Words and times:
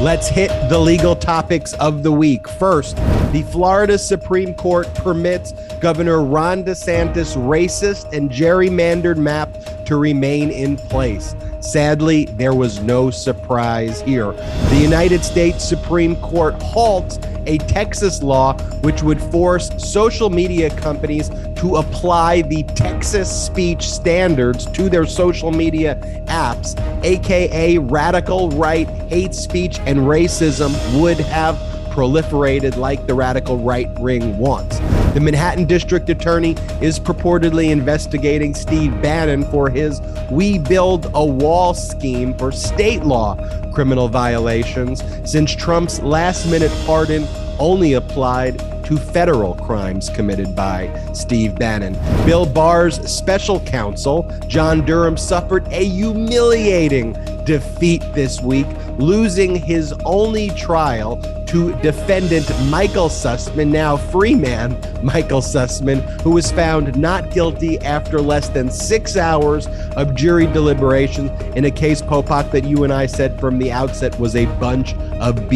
Let's 0.00 0.28
hit 0.28 0.52
the 0.68 0.78
legal 0.78 1.16
topics 1.16 1.72
of 1.74 2.04
the 2.04 2.12
week. 2.12 2.46
First, 2.46 2.94
the 3.32 3.44
Florida 3.50 3.98
Supreme 3.98 4.54
Court 4.54 4.86
permits 4.94 5.50
Governor 5.80 6.22
Ron 6.22 6.62
DeSantis' 6.62 7.34
racist 7.36 8.12
and 8.16 8.30
gerrymandered 8.30 9.16
map 9.16 9.52
to 9.86 9.96
remain 9.96 10.52
in 10.52 10.76
place. 10.76 11.34
Sadly, 11.60 12.26
there 12.26 12.54
was 12.54 12.80
no 12.80 13.10
surprise 13.10 14.00
here. 14.02 14.32
The 14.32 14.78
United 14.80 15.24
States 15.24 15.64
Supreme 15.64 16.14
Court 16.16 16.60
halts 16.62 17.18
a 17.46 17.58
Texas 17.58 18.22
law 18.22 18.56
which 18.82 19.02
would 19.02 19.20
force 19.20 19.70
social 19.78 20.30
media 20.30 20.70
companies 20.76 21.30
to 21.56 21.76
apply 21.76 22.42
the 22.42 22.62
Texas 22.62 23.30
speech 23.30 23.90
standards 23.90 24.66
to 24.66 24.88
their 24.88 25.06
social 25.06 25.50
media 25.50 25.96
apps, 26.26 26.78
aka 27.04 27.78
radical 27.78 28.50
right, 28.50 28.88
hate 29.08 29.34
speech, 29.34 29.80
and 29.80 29.98
racism 30.00 30.70
would 31.00 31.18
have 31.18 31.56
proliferated 31.98 32.76
like 32.76 33.08
the 33.08 33.14
radical 33.14 33.58
right 33.58 33.90
ring 33.98 34.38
wants. 34.38 34.78
The 35.14 35.20
Manhattan 35.20 35.64
District 35.64 36.08
Attorney 36.08 36.52
is 36.80 37.00
purportedly 37.00 37.70
investigating 37.70 38.54
Steve 38.54 38.92
Bannon 39.02 39.44
for 39.46 39.68
his 39.68 40.00
We 40.30 40.58
Build 40.58 41.10
a 41.14 41.24
Wall 41.24 41.74
scheme 41.74 42.38
for 42.38 42.52
state 42.52 43.02
law 43.02 43.34
criminal 43.72 44.06
violations, 44.06 45.02
since 45.28 45.52
Trump's 45.52 46.00
last 46.00 46.48
minute 46.48 46.70
pardon 46.86 47.26
only 47.58 47.94
applied 47.94 48.58
to 48.84 48.96
federal 48.96 49.54
crimes 49.56 50.08
committed 50.08 50.54
by 50.54 50.88
Steve 51.12 51.56
Bannon. 51.56 51.94
Bill 52.24 52.46
Barr's 52.46 53.00
special 53.10 53.58
counsel, 53.58 54.30
John 54.46 54.86
Durham, 54.86 55.16
suffered 55.16 55.66
a 55.72 55.84
humiliating 55.84 57.14
defeat 57.44 58.02
this 58.14 58.40
week, 58.40 58.68
losing 58.98 59.56
his 59.56 59.92
only 60.04 60.50
trial 60.50 61.16
to 61.48 61.74
defendant 61.80 62.46
Michael 62.66 63.08
Sussman, 63.08 63.68
now 63.68 63.96
free 63.96 64.34
man 64.34 64.78
Michael 65.02 65.40
Sussman, 65.40 66.00
who 66.20 66.32
was 66.32 66.52
found 66.52 66.96
not 66.98 67.30
guilty 67.30 67.78
after 67.80 68.20
less 68.20 68.48
than 68.50 68.70
six 68.70 69.16
hours 69.16 69.66
of 69.96 70.14
jury 70.14 70.46
deliberation 70.46 71.30
in 71.56 71.64
a 71.64 71.70
case, 71.70 72.02
Popok, 72.02 72.50
that 72.50 72.64
you 72.64 72.84
and 72.84 72.92
I 72.92 73.06
said 73.06 73.40
from 73.40 73.58
the 73.58 73.72
outset 73.72 74.18
was 74.20 74.36
a 74.36 74.44
bunch 74.60 74.94
of 75.20 75.48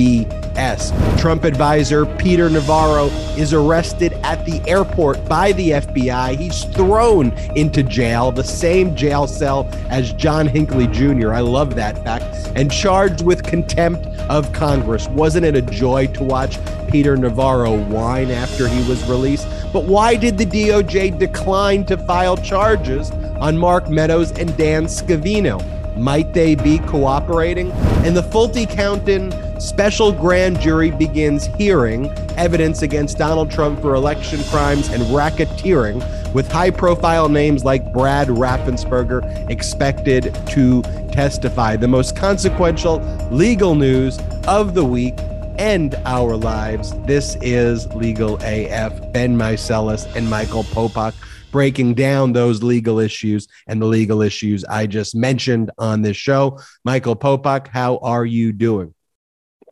BS. 0.55 1.21
Trump 1.21 1.45
advisor 1.45 2.07
Peter 2.07 2.49
Navarro 2.51 3.07
is 3.37 3.53
arrested 3.53 4.13
at 4.23 4.45
the 4.45 4.61
airport 4.69 5.25
by 5.29 5.53
the 5.53 5.71
FBI. 5.71 6.37
He's 6.37 6.65
thrown 6.65 7.33
into 7.57 7.83
jail, 7.83 8.33
the 8.33 8.45
same 8.45 8.95
jail 8.95 9.27
cell 9.27 9.69
as 9.89 10.13
John 10.13 10.47
Hinckley 10.47 10.87
Jr. 10.89 11.33
I 11.33 11.41
love 11.41 11.75
that 11.77 12.03
fact. 12.05 12.25
And 12.55 12.71
charged 12.71 13.25
with 13.25 13.43
contempt 13.43 14.07
of 14.29 14.53
Congress. 14.53 15.09
Wasn't 15.09 15.45
it 15.45 15.55
a 15.55 15.63
joy 15.63 16.07
to 16.09 16.25
watch 16.25 16.59
Peter 16.89 17.17
Navarro 17.17 17.77
whine 17.85 18.31
after 18.31 18.69
he 18.69 18.87
was 18.89 19.03
released? 19.09 19.47
But 19.73 19.85
why 19.85 20.17
did 20.17 20.39
the 20.39 20.47
DOJ 20.47 21.19
decline 21.19 21.85
to 21.87 21.97
file 21.97 22.37
charges 22.37 23.11
on 23.41 23.57
Mark 23.57 23.89
Meadows 23.89 24.33
and 24.33 24.55
Dan 24.57 24.85
Scavino? 24.85 25.63
Might 25.97 26.33
they 26.33 26.55
be 26.55 26.79
cooperating? 26.79 27.71
And 28.05 28.17
the 28.17 28.23
Fulton 28.23 28.67
County 28.67 29.31
special 29.63 30.13
grand 30.13 30.61
jury 30.61 30.91
begins 30.91 31.47
hearing 31.57 32.09
evidence 32.37 32.83
against 32.83 33.17
Donald 33.17 33.49
Trump 33.49 33.81
for 33.81 33.95
election 33.95 34.43
crimes 34.45 34.89
and 34.89 35.03
racketeering, 35.05 36.03
with 36.35 36.51
high 36.51 36.71
profile 36.71 37.29
names 37.29 37.65
like 37.65 37.93
Brad 37.93 38.27
Raffensperger 38.27 39.23
expected 39.49 40.35
to 40.49 40.83
testify. 41.13 41.77
The 41.77 41.87
most 41.87 42.17
consequential 42.17 42.99
legal 43.31 43.77
news 43.77 44.19
of 44.49 44.75
the 44.75 44.85
week 44.85 45.15
and 45.59 45.95
our 46.07 46.37
lives. 46.37 46.93
This 47.07 47.37
is 47.41 47.87
Legal 47.95 48.37
AF. 48.43 49.13
Ben 49.13 49.37
Meiselas 49.37 50.13
and 50.17 50.29
Michael 50.29 50.65
Popok 50.65 51.15
breaking 51.53 51.95
down 51.95 52.33
those 52.33 52.63
legal 52.63 52.99
issues 52.99 53.47
and 53.69 53.81
the 53.81 53.87
legal 53.87 54.23
issues 54.23 54.65
I 54.65 54.87
just 54.87 55.15
mentioned 55.15 55.71
on 55.79 56.03
this 56.03 56.17
show. 56.17 56.59
Michael 56.85 57.15
Popok, 57.15 57.69
how 57.69 57.99
are 57.99 58.25
you 58.25 58.53
doing? 58.53 58.95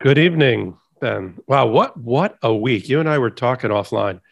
Good 0.00 0.16
evening, 0.16 0.78
Ben. 1.02 1.38
Wow, 1.46 1.66
what 1.66 1.94
what 1.94 2.38
a 2.42 2.54
week. 2.54 2.88
You 2.88 3.00
and 3.00 3.08
I 3.08 3.18
were 3.18 3.28
talking 3.28 3.68
offline. 3.68 4.22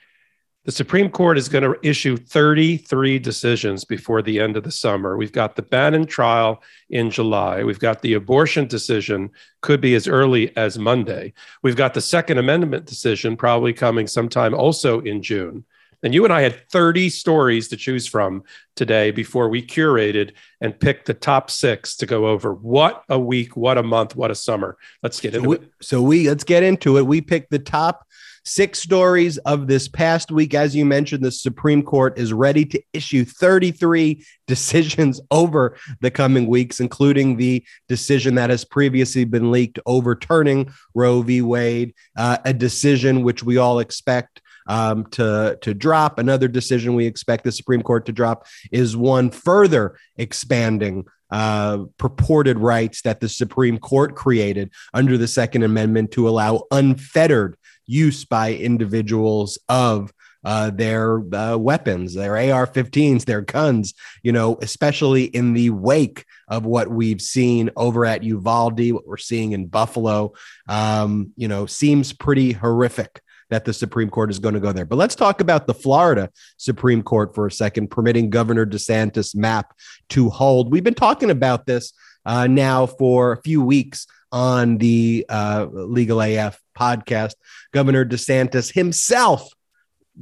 The 0.65 0.73
Supreme 0.73 1.11
Court 1.11 1.37
is 1.37 1.51
going 1.51 1.63
to 1.63 1.79
issue 1.87 2.17
33 2.17 3.19
decisions 3.19 3.85
before 3.85 4.23
the 4.23 4.41
end 4.41 4.57
of 4.57 4.65
the 4.65 4.71
summer. 4.71 5.19
We've 5.19 5.31
got 5.31 5.57
the 5.57 5.63
Bannon 5.63 6.07
trial 6.07 6.63
in 6.89 7.11
July. 7.11 7.65
We've 7.65 7.79
got 7.79 8.01
the 8.01 8.15
abortion 8.15 8.67
decision, 8.67 9.29
could 9.61 9.83
be 9.83 9.95
as 9.95 10.09
early 10.09 10.57
as 10.57 10.79
Monday. 10.79 11.35
We've 11.63 11.77
got 11.77 11.93
the 11.93 12.01
Second 12.01 12.39
Amendment 12.39 12.87
decision, 12.87 13.37
probably 13.37 13.75
coming 13.75 14.07
sometime 14.07 14.55
also 14.55 15.01
in 15.01 15.23
June. 15.23 15.67
And 16.03 16.15
you 16.15 16.25
and 16.25 16.33
I 16.33 16.43
had 16.43 16.69
30 16.71 17.11
stories 17.11 17.69
to 17.69 17.77
choose 17.77 18.07
from 18.07 18.45
today 18.77 19.11
before 19.11 19.49
we 19.49 19.67
curated 19.67 20.33
and 20.61 20.79
picked 20.79 21.07
the 21.07 21.15
top 21.15 21.51
six 21.51 21.97
to 21.97 22.07
go 22.07 22.29
over. 22.29 22.55
What 22.55 23.03
a 23.09 23.19
week, 23.19 23.57
what 23.57 23.79
a 23.79 23.83
month, 23.83 24.15
what 24.15 24.31
a 24.31 24.37
summer. 24.37 24.77
Let's 25.03 25.21
get 25.21 25.35
into 25.35 25.45
so 25.45 25.49
we, 25.49 25.57
it. 25.57 25.73
So 25.83 26.03
we 26.03 26.29
let's 26.29 26.45
get 26.45 26.63
into 26.63 26.99
it. 26.99 27.07
We 27.07 27.21
picked 27.21 27.51
the 27.51 27.59
top 27.59 28.07
six 28.45 28.81
stories 28.81 29.39
of 29.39 29.67
this 29.67 29.89
past 29.89 30.31
week. 30.31 30.55
As 30.55 30.75
you 30.75 30.85
mentioned, 30.85 31.25
the 31.25 31.31
Supreme 31.31 31.83
Court 31.83 32.19
is 32.19 32.33
ready 32.33 32.65
to 32.67 32.83
issue 32.93 33.25
33 33.25 34.25
decisions 34.47 35.21
over 35.31 35.77
the 36.01 36.11
coming 36.11 36.47
weeks, 36.47 36.81
including 36.81 37.37
the 37.37 37.65
decision 37.89 38.37
that 38.37 38.51
has 38.51 38.65
previously 38.65 39.25
been 39.25 39.51
leaked 39.51 39.79
overturning 39.85 40.73
Roe 40.95 41.23
v. 41.23 41.43
Wade, 41.43 41.95
uh, 42.17 42.39
a 42.45 42.55
decision 42.55 43.23
which 43.23 43.43
we 43.43 43.59
all 43.59 43.81
expect 43.81 44.41
um, 44.69 45.07
to 45.07 45.59
to 45.63 45.75
drop. 45.75 46.19
Another 46.19 46.47
decision 46.47 46.95
we 46.95 47.07
expect 47.07 47.45
the 47.45 47.53
Supreme 47.53 47.83
Court 47.83 48.07
to 48.07 48.13
drop 48.13 48.47
is 48.71 48.97
one 48.97 49.31
further 49.31 49.99
expanding 50.17 51.07
uh, 51.31 51.85
purported 51.99 52.59
rights 52.59 53.03
that 53.03 53.21
the 53.21 53.29
Supreme 53.29 53.79
Court 53.79 54.15
created 54.15 54.71
under 54.95 55.19
the 55.19 55.29
Second 55.29 55.63
Amendment 55.63 56.13
to 56.13 56.29
allow 56.29 56.65
unfettered 56.71 57.57
use 57.87 58.25
by 58.25 58.55
individuals 58.55 59.59
of 59.69 60.13
uh, 60.45 60.71
their 60.71 61.21
uh, 61.35 61.57
weapons, 61.57 62.15
their 62.15 62.37
AR-15s, 62.37 63.25
their 63.25 63.41
guns. 63.41 63.95
You 64.23 64.33
know, 64.33 64.59
especially 64.63 65.25
in 65.25 65.53
the 65.53 65.71
wake 65.71 66.25
of 66.47 66.65
what 66.65 66.89
we've 66.89 67.21
seen 67.21 67.71
over 67.77 68.07
at 68.07 68.23
Uvalde, 68.23 68.93
what 68.93 69.07
we're 69.07 69.17
seeing 69.17 69.53
in 69.53 69.67
Buffalo. 69.67 70.33
Um, 70.69 71.33
you 71.37 71.49
know, 71.49 71.67
seems 71.67 72.13
pretty 72.13 72.53
horrific 72.53 73.21
that 73.51 73.65
the 73.65 73.73
Supreme 73.73 74.11
Court 74.11 74.31
is 74.31 74.39
going 74.39 74.55
to 74.55 74.61
go 74.61 74.73
there. 74.73 74.85
But 74.85 74.97
let's 74.97 75.15
talk 75.15 75.41
about 75.41 75.67
the 75.67 75.75
Florida 75.75 76.31
Supreme 76.57 77.03
Court 77.03 77.35
for 77.35 77.47
a 77.47 77.53
second, 77.53 77.91
permitting 77.91 78.31
Governor 78.31 78.67
DeSantis 78.67 79.35
map 79.35 79.75
to 80.11 80.29
hold. 80.31 80.71
We've 80.71 80.85
been 80.85 80.95
talking 80.95 81.31
about 81.31 81.67
this 81.67 81.93
uh, 82.27 82.47
now 82.47 82.87
for 82.87 83.33
a 83.33 83.43
few 83.43 83.63
weeks 83.63 84.07
on 84.31 84.79
the 84.79 85.25
uh, 85.29 85.67
Legal 85.71 86.21
AF 86.21 86.61
podcast. 86.79 87.35
Governor 87.73 88.05
DeSantis 88.05 88.73
himself 88.73 89.51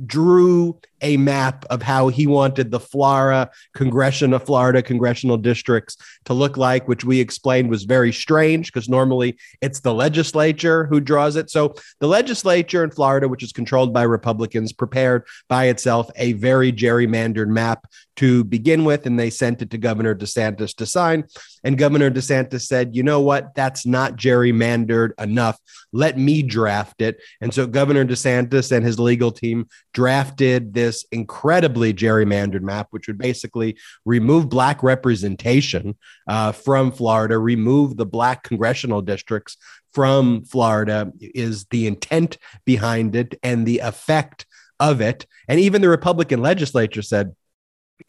drew 0.04 0.78
a 1.02 1.16
map 1.16 1.64
of 1.70 1.82
how 1.82 2.08
he 2.08 2.26
wanted 2.26 2.70
the 2.70 2.80
Florida 2.80 3.50
congressional 3.74 4.38
Florida 4.38 4.82
congressional 4.82 5.36
districts 5.36 5.96
to 6.24 6.34
look 6.34 6.56
like, 6.56 6.88
which 6.88 7.04
we 7.04 7.20
explained 7.20 7.70
was 7.70 7.84
very 7.84 8.12
strange 8.12 8.72
because 8.72 8.88
normally 8.88 9.36
it's 9.60 9.80
the 9.80 9.94
legislature 9.94 10.86
who 10.86 11.00
draws 11.00 11.36
it. 11.36 11.50
So 11.50 11.74
the 12.00 12.08
legislature 12.08 12.82
in 12.84 12.90
Florida, 12.90 13.28
which 13.28 13.42
is 13.42 13.52
controlled 13.52 13.92
by 13.92 14.02
Republicans, 14.02 14.72
prepared 14.72 15.24
by 15.48 15.66
itself 15.66 16.10
a 16.16 16.32
very 16.32 16.72
gerrymandered 16.72 17.48
map 17.48 17.86
to 18.16 18.44
begin 18.44 18.84
with, 18.84 19.04
and 19.04 19.18
they 19.18 19.28
sent 19.28 19.60
it 19.60 19.70
to 19.70 19.78
Governor 19.78 20.14
DeSantis 20.14 20.74
to 20.76 20.86
sign. 20.86 21.24
And 21.64 21.76
Governor 21.76 22.10
DeSantis 22.10 22.62
said, 22.62 22.96
you 22.96 23.02
know 23.02 23.20
what? 23.20 23.54
That's 23.54 23.84
not 23.84 24.16
gerrymandered 24.16 25.10
enough. 25.20 25.58
Let 25.92 26.18
me 26.18 26.42
draft 26.42 27.02
it. 27.02 27.20
And 27.42 27.52
so 27.52 27.66
Governor 27.66 28.06
DeSantis 28.06 28.72
and 28.72 28.84
his 28.84 28.98
legal 28.98 29.32
team 29.32 29.68
drafted 29.92 30.72
this 30.72 30.85
this 30.86 31.04
incredibly 31.10 31.92
gerrymandered 31.92 32.62
map, 32.62 32.86
which 32.90 33.08
would 33.08 33.18
basically 33.18 33.76
remove 34.04 34.48
black 34.48 34.84
representation 34.84 35.96
uh, 36.28 36.52
from 36.52 36.92
Florida, 36.92 37.36
remove 37.36 37.96
the 37.96 38.06
black 38.06 38.44
congressional 38.44 39.02
districts 39.02 39.56
from 39.92 40.44
Florida, 40.44 41.10
is 41.20 41.64
the 41.70 41.88
intent 41.88 42.38
behind 42.64 43.16
it 43.16 43.34
and 43.42 43.66
the 43.66 43.80
effect 43.80 44.46
of 44.78 45.00
it. 45.00 45.26
And 45.48 45.58
even 45.58 45.82
the 45.82 45.88
Republican 45.88 46.40
legislature 46.40 47.02
said, 47.02 47.34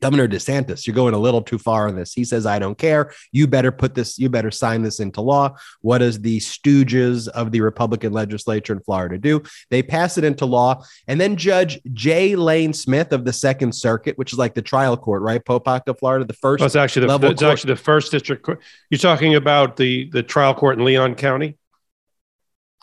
Governor 0.01 0.27
DeSantis, 0.27 0.85
you're 0.85 0.95
going 0.95 1.13
a 1.13 1.17
little 1.17 1.41
too 1.41 1.57
far 1.57 1.87
on 1.87 1.95
this. 1.95 2.13
He 2.13 2.23
says, 2.23 2.45
I 2.45 2.59
don't 2.59 2.77
care. 2.77 3.11
You 3.31 3.47
better 3.47 3.71
put 3.71 3.95
this, 3.95 4.19
you 4.19 4.29
better 4.29 4.51
sign 4.51 4.83
this 4.83 4.99
into 4.99 5.21
law. 5.21 5.55
What 5.81 5.99
does 5.99 6.19
the 6.19 6.39
stooges 6.39 7.27
of 7.29 7.51
the 7.51 7.61
Republican 7.61 8.13
legislature 8.13 8.73
in 8.73 8.81
Florida 8.81 9.17
do? 9.17 9.41
They 9.69 9.81
pass 9.81 10.17
it 10.17 10.23
into 10.23 10.45
law. 10.45 10.83
And 11.07 11.19
then 11.19 11.35
Judge 11.35 11.79
J. 11.93 12.35
Layne 12.35 12.73
Smith 12.73 13.11
of 13.13 13.25
the 13.25 13.33
Second 13.33 13.73
Circuit, 13.73 14.17
which 14.17 14.33
is 14.33 14.37
like 14.37 14.53
the 14.53 14.61
trial 14.61 14.97
court, 14.97 15.21
right? 15.21 15.41
Of 15.47 15.99
Florida, 15.99 16.25
the 16.25 16.33
first. 16.33 16.61
Well, 16.61 16.67
it's 16.67 16.75
actually 16.75 17.07
the, 17.07 17.27
it's 17.29 17.41
actually 17.41 17.73
the 17.73 17.81
first 17.81 18.11
district 18.11 18.43
court. 18.43 18.61
You're 18.89 18.99
talking 18.99 19.35
about 19.35 19.77
the, 19.77 20.09
the 20.09 20.23
trial 20.23 20.53
court 20.53 20.77
in 20.77 20.85
Leon 20.85 21.15
County? 21.15 21.57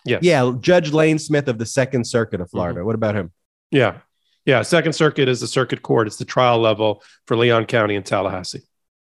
Yes. 0.05 0.23
Yeah, 0.23 0.53
Judge 0.61 0.93
Layne 0.93 1.19
Smith 1.19 1.49
of 1.49 1.59
the 1.59 1.67
Second 1.67 2.07
Circuit 2.07 2.41
of 2.41 2.51
Florida. 2.51 2.81
Mm-hmm. 2.81 2.87
What 2.87 2.95
about 2.95 3.15
him? 3.15 3.33
Yeah. 3.71 3.99
Yeah. 4.47 4.63
Second 4.63 4.93
Circuit 4.93 5.29
is 5.29 5.41
the 5.41 5.47
circuit 5.47 5.83
court. 5.83 6.07
It's 6.07 6.17
the 6.17 6.25
trial 6.25 6.59
level 6.59 7.03
for 7.27 7.37
Leon 7.37 7.67
County 7.67 7.97
and 7.97 8.05
Tallahassee. 8.05 8.63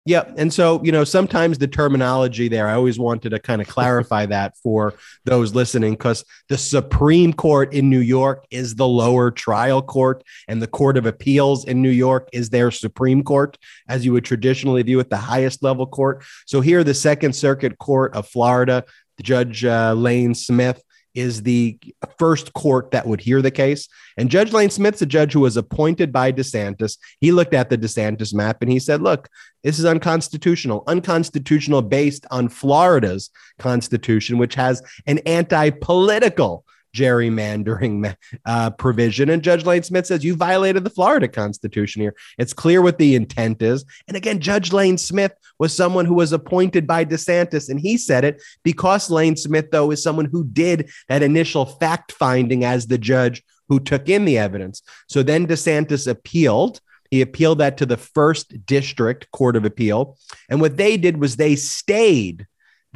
Yep. 0.09 0.37
And 0.39 0.51
so, 0.51 0.83
you 0.83 0.91
know, 0.91 1.05
sometimes 1.05 1.59
the 1.59 1.69
terminology 1.69 2.49
there, 2.49 2.67
I 2.67 2.73
always 2.73 2.99
wanted 2.99 3.29
to 3.29 3.39
kind 3.39 3.61
of 3.61 3.69
clarify 3.69 4.25
that 4.35 4.57
for 4.63 4.95
those 5.27 5.55
listening 5.55 5.93
because 5.93 6.25
the 6.49 6.57
Supreme 6.57 7.35
Court 7.35 7.75
in 7.75 7.91
New 7.91 8.01
York 8.01 8.47
is 8.51 8.75
the 8.75 8.89
lower 8.89 9.31
trial 9.31 9.83
court, 9.83 10.25
and 10.49 10.63
the 10.63 10.67
Court 10.67 10.97
of 10.97 11.05
Appeals 11.05 11.67
in 11.67 11.83
New 11.83 11.91
York 11.91 12.31
is 12.33 12.49
their 12.49 12.71
Supreme 12.71 13.23
Court, 13.23 13.59
as 13.87 14.07
you 14.07 14.15
would 14.15 14.25
traditionally 14.25 14.83
view 14.83 14.99
it, 14.99 15.11
the 15.11 15.19
highest 15.19 15.63
level 15.63 15.87
court. 15.87 16.25
So 16.47 16.63
here, 16.63 16.83
the 16.83 16.95
Second 16.95 17.35
Circuit 17.35 17.77
Court 17.77 18.15
of 18.15 18.27
Florida, 18.27 18.85
Judge 19.23 19.63
uh, 19.63 19.93
Layne 19.93 20.35
Smith 20.35 20.83
is 21.19 21.43
the 21.43 21.79
first 22.19 22.53
court 22.53 22.91
that 22.93 23.07
would 23.07 23.21
hear 23.21 23.43
the 23.43 23.51
case. 23.51 23.89
And 24.17 24.31
Judge 24.31 24.53
Layne 24.53 24.71
Smith's 24.71 25.03
a 25.03 25.07
judge 25.07 25.33
who 25.33 25.41
was 25.41 25.57
appointed 25.57 26.13
by 26.13 26.33
DeSantis. 26.33 26.99
He 27.21 27.33
looked 27.33 27.55
at 27.55 27.71
the 27.71 27.79
DeSantis 27.79 28.33
map 28.33 28.63
and 28.63 28.71
he 28.71 28.79
said, 28.79 29.03
look, 29.03 29.29
this 29.63 29.79
is 29.79 29.85
unconstitutional, 29.85 30.85
unconstitutional 30.87 31.83
based 31.83 32.27
on 32.31 32.49
Florida's 32.49 33.31
constitution, 33.59 34.39
which 34.39 34.55
has 34.55 34.83
an 35.07 35.19
anti 35.27 35.71
political 35.71 36.65
gerrymandering 36.95 38.15
uh, 38.45 38.71
provision. 38.71 39.31
And 39.31 39.43
Judge 39.43 39.65
Layne 39.65 39.83
Smith 39.83 40.07
says, 40.07 40.25
You 40.25 40.35
violated 40.35 40.85
the 40.85 40.91
Florida 40.91 41.29
Constitution 41.29 42.03
here. 42.03 42.15
It's 42.39 42.53
clear 42.53 42.83
what 42.83 42.99
the 42.99 43.15
intent 43.15 43.63
is. 43.63 43.85
And 44.07 44.17
again, 44.17 44.41
Judge 44.41 44.73
Layne 44.73 44.99
Smith 44.99 45.33
was 45.59 45.75
someone 45.75 46.07
who 46.07 46.15
was 46.15 46.33
appointed 46.33 46.87
by 46.87 47.05
DeSantis. 47.05 47.69
And 47.69 47.81
he 47.81 47.97
said 47.97 48.25
it 48.25 48.43
because 48.63 49.11
Layne 49.11 49.37
Smith, 49.37 49.71
though, 49.71 49.91
is 49.91 50.03
someone 50.03 50.27
who 50.27 50.45
did 50.45 50.91
that 51.09 51.23
initial 51.23 51.67
fact 51.67 52.13
finding 52.13 52.65
as 52.65 52.87
the 52.87 52.99
judge 52.99 53.43
who 53.69 53.79
took 53.79 54.09
in 54.09 54.25
the 54.25 54.39
evidence. 54.39 54.83
So 55.09 55.23
then 55.23 55.47
DeSantis 55.47 56.11
appealed. 56.11 56.81
He 57.11 57.21
appealed 57.23 57.59
that 57.59 57.79
to 57.79 57.87
the 57.87 57.97
first 57.97 58.67
district 58.67 59.31
court 59.31 59.57
of 59.57 59.65
appeal. 59.65 60.17
And 60.49 60.61
what 60.61 60.77
they 60.77 60.97
did 60.97 61.19
was 61.19 61.37
they 61.37 61.57
stayed 61.57 62.47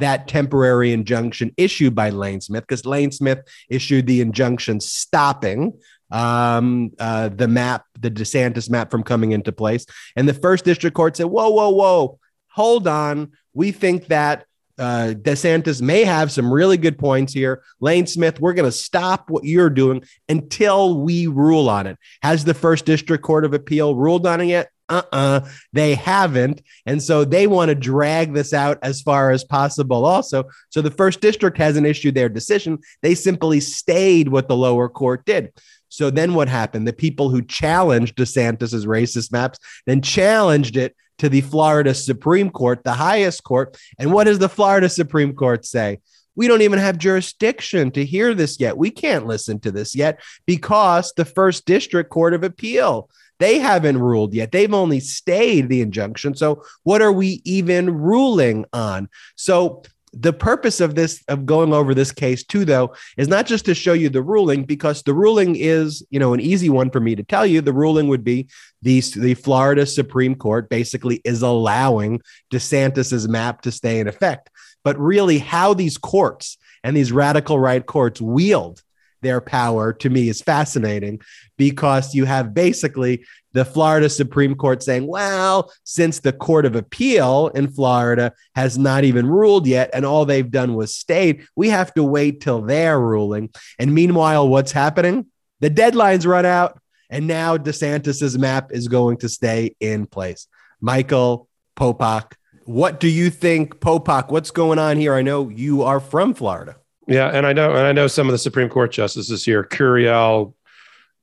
that 0.03 0.27
temporary 0.27 0.93
injunction 0.93 1.51
issued 1.57 1.95
by 1.95 2.09
Layne 2.09 2.41
Smith 2.41 2.63
because 2.67 2.85
Layne 2.85 3.11
Smith 3.11 3.39
issued 3.69 4.05
the 4.05 4.21
injunction 4.21 4.79
stopping 4.79 5.73
um, 6.11 6.91
uh, 6.99 7.29
the 7.29 7.47
map, 7.47 7.85
the 7.99 8.11
DeSantis 8.11 8.69
map 8.69 8.91
from 8.91 9.03
coming 9.03 9.31
into 9.31 9.51
place. 9.51 9.85
And 10.15 10.29
the 10.29 10.33
first 10.33 10.63
district 10.63 10.95
court 10.95 11.17
said, 11.17 11.25
whoa, 11.25 11.49
whoa, 11.49 11.69
whoa, 11.69 12.19
hold 12.49 12.87
on. 12.87 13.31
We 13.53 13.71
think 13.71 14.07
that 14.07 14.45
uh, 14.77 15.13
DeSantis 15.15 15.81
may 15.81 16.03
have 16.03 16.31
some 16.31 16.51
really 16.51 16.77
good 16.77 16.97
points 16.97 17.33
here. 17.33 17.63
Layne 17.79 18.07
Smith, 18.07 18.39
we're 18.39 18.53
going 18.53 18.69
to 18.69 18.71
stop 18.71 19.29
what 19.29 19.43
you're 19.43 19.69
doing 19.69 20.03
until 20.29 20.99
we 20.99 21.27
rule 21.27 21.69
on 21.69 21.87
it. 21.87 21.97
Has 22.21 22.45
the 22.45 22.53
first 22.53 22.85
district 22.85 23.23
court 23.23 23.45
of 23.45 23.53
appeal 23.53 23.95
ruled 23.95 24.27
on 24.27 24.41
it 24.41 24.45
yet? 24.45 24.69
Uh-uh 24.89 25.47
they 25.71 25.95
haven't. 25.95 26.61
And 26.85 27.01
so 27.01 27.25
they 27.25 27.47
want 27.47 27.69
to 27.69 27.75
drag 27.75 28.33
this 28.33 28.53
out 28.53 28.79
as 28.81 29.01
far 29.01 29.31
as 29.31 29.43
possible 29.43 30.05
also. 30.05 30.45
So 30.69 30.81
the 30.81 30.91
first 30.91 31.21
district 31.21 31.57
hasn't 31.57 31.87
issued 31.87 32.15
their 32.15 32.29
decision. 32.29 32.79
They 33.01 33.15
simply 33.15 33.59
stayed 33.59 34.29
what 34.29 34.47
the 34.47 34.57
lower 34.57 34.89
court 34.89 35.25
did. 35.25 35.53
So 35.89 36.09
then 36.09 36.33
what 36.33 36.47
happened? 36.47 36.87
The 36.87 36.93
people 36.93 37.29
who 37.29 37.43
challenged 37.43 38.15
desantis's 38.15 38.85
racist 38.85 39.31
maps 39.31 39.59
then 39.85 40.01
challenged 40.01 40.75
it 40.75 40.95
to 41.19 41.29
the 41.29 41.41
florida 41.41 41.93
supreme 41.93 42.49
court 42.49 42.83
the 42.83 42.93
highest 42.93 43.43
court. 43.43 43.77
And 43.99 44.11
what 44.11 44.23
does 44.23 44.39
the 44.39 44.49
florida 44.49 44.89
supreme 44.89 45.33
court 45.33 45.65
say? 45.65 45.99
We 46.35 46.47
don't 46.47 46.63
even 46.63 46.79
have 46.79 46.97
jurisdiction 46.97 47.91
to 47.91 48.03
hear 48.03 48.33
this 48.33 48.59
yet. 48.59 48.75
We 48.75 48.89
can't 48.89 49.27
listen 49.27 49.59
to 49.59 49.71
this 49.71 49.95
yet 49.95 50.19
because 50.47 51.13
the 51.15 51.25
first 51.25 51.65
district 51.65 52.09
court 52.09 52.33
of 52.33 52.43
appeal 52.43 53.09
they 53.43 53.59
haven't 53.59 53.97
ruled 53.97 54.33
yet. 54.33 54.53
They've 54.53 54.73
only 54.73 55.01
stayed 55.01 55.67
the 55.67 55.81
injunction. 55.81 56.33
So, 56.33 56.63
what 56.83 57.01
are 57.01 57.11
we 57.11 57.41
even 57.43 57.93
ruling 57.93 58.63
on? 58.71 59.09
So, 59.35 59.83
the 60.13 60.31
purpose 60.31 60.79
of 60.79 60.95
this 60.95 61.23
of 61.27 61.45
going 61.45 61.73
over 61.73 61.93
this 61.95 62.11
case 62.11 62.43
too 62.43 62.65
though 62.65 62.93
is 63.17 63.27
not 63.27 63.47
just 63.47 63.65
to 63.65 63.73
show 63.73 63.93
you 63.93 64.09
the 64.09 64.21
ruling 64.21 64.63
because 64.63 65.01
the 65.01 65.13
ruling 65.13 65.55
is 65.55 66.05
you 66.11 66.19
know 66.19 66.33
an 66.33 66.39
easy 66.39 66.69
one 66.69 66.91
for 66.91 66.99
me 66.99 67.15
to 67.15 67.23
tell 67.23 67.47
you 67.47 67.61
the 67.61 67.73
ruling 67.73 68.07
would 68.07 68.23
be 68.23 68.47
the 68.83 69.01
the 69.15 69.33
Florida 69.33 69.87
Supreme 69.87 70.35
Court 70.35 70.69
basically 70.69 71.19
is 71.25 71.41
allowing 71.41 72.21
DeSantis's 72.51 73.27
map 73.27 73.61
to 73.63 73.71
stay 73.71 73.99
in 73.99 74.07
effect 74.07 74.51
but 74.83 74.99
really 74.99 75.39
how 75.39 75.73
these 75.73 75.97
courts 75.97 76.59
and 76.83 76.95
these 76.95 77.11
radical 77.11 77.57
right 77.59 77.83
courts 77.83 78.21
wield 78.21 78.83
their 79.23 79.41
power 79.41 79.93
to 79.93 80.09
me 80.09 80.29
is 80.29 80.41
fascinating 80.41 81.21
because 81.57 82.13
you 82.13 82.25
have 82.25 82.53
basically 82.53 83.25
the 83.53 83.65
Florida 83.65 84.09
Supreme 84.09 84.55
Court 84.55 84.83
saying, 84.83 85.07
well, 85.07 85.71
since 85.83 86.19
the 86.19 86.33
Court 86.33 86.65
of 86.65 86.75
Appeal 86.75 87.47
in 87.49 87.69
Florida 87.69 88.33
has 88.55 88.77
not 88.77 89.03
even 89.03 89.27
ruled 89.27 89.67
yet 89.67 89.89
and 89.93 90.05
all 90.05 90.25
they've 90.25 90.51
done 90.51 90.75
was 90.75 90.95
state, 90.95 91.41
we 91.55 91.69
have 91.69 91.93
to 91.93 92.03
wait 92.03 92.41
till 92.41 92.61
their 92.61 92.99
ruling. 92.99 93.49
And 93.79 93.93
meanwhile, 93.93 94.47
what's 94.47 94.71
happening? 94.71 95.27
The 95.59 95.69
deadlines 95.69 96.27
run 96.27 96.45
out, 96.45 96.79
and 97.09 97.25
now 97.25 97.57
DeSantis's 97.57 98.37
map 98.37 98.71
is 98.71 98.87
going 98.87 99.17
to 99.17 99.29
stay 99.29 99.75
in 99.79 100.07
place. 100.07 100.47
Michael 100.81 101.47
Popok, 101.77 102.33
what 102.65 102.99
do 102.99 103.07
you 103.07 103.29
think, 103.29 103.79
Popok? 103.79 104.29
What's 104.29 104.51
going 104.51 104.79
on 104.79 104.97
here? 104.97 105.13
I 105.13 105.21
know 105.21 105.49
you 105.49 105.83
are 105.83 105.99
from 105.99 106.33
Florida. 106.33 106.75
Yeah, 107.07 107.27
and 107.27 107.45
I 107.45 107.53
know, 107.53 107.71
and 107.71 107.85
I 107.85 107.91
know 107.91 108.07
some 108.07 108.27
of 108.27 108.31
the 108.31 108.37
Supreme 108.37 108.69
Court 108.69 108.91
justices 108.91 109.43
here. 109.43 109.63
Couriel, 109.63 110.53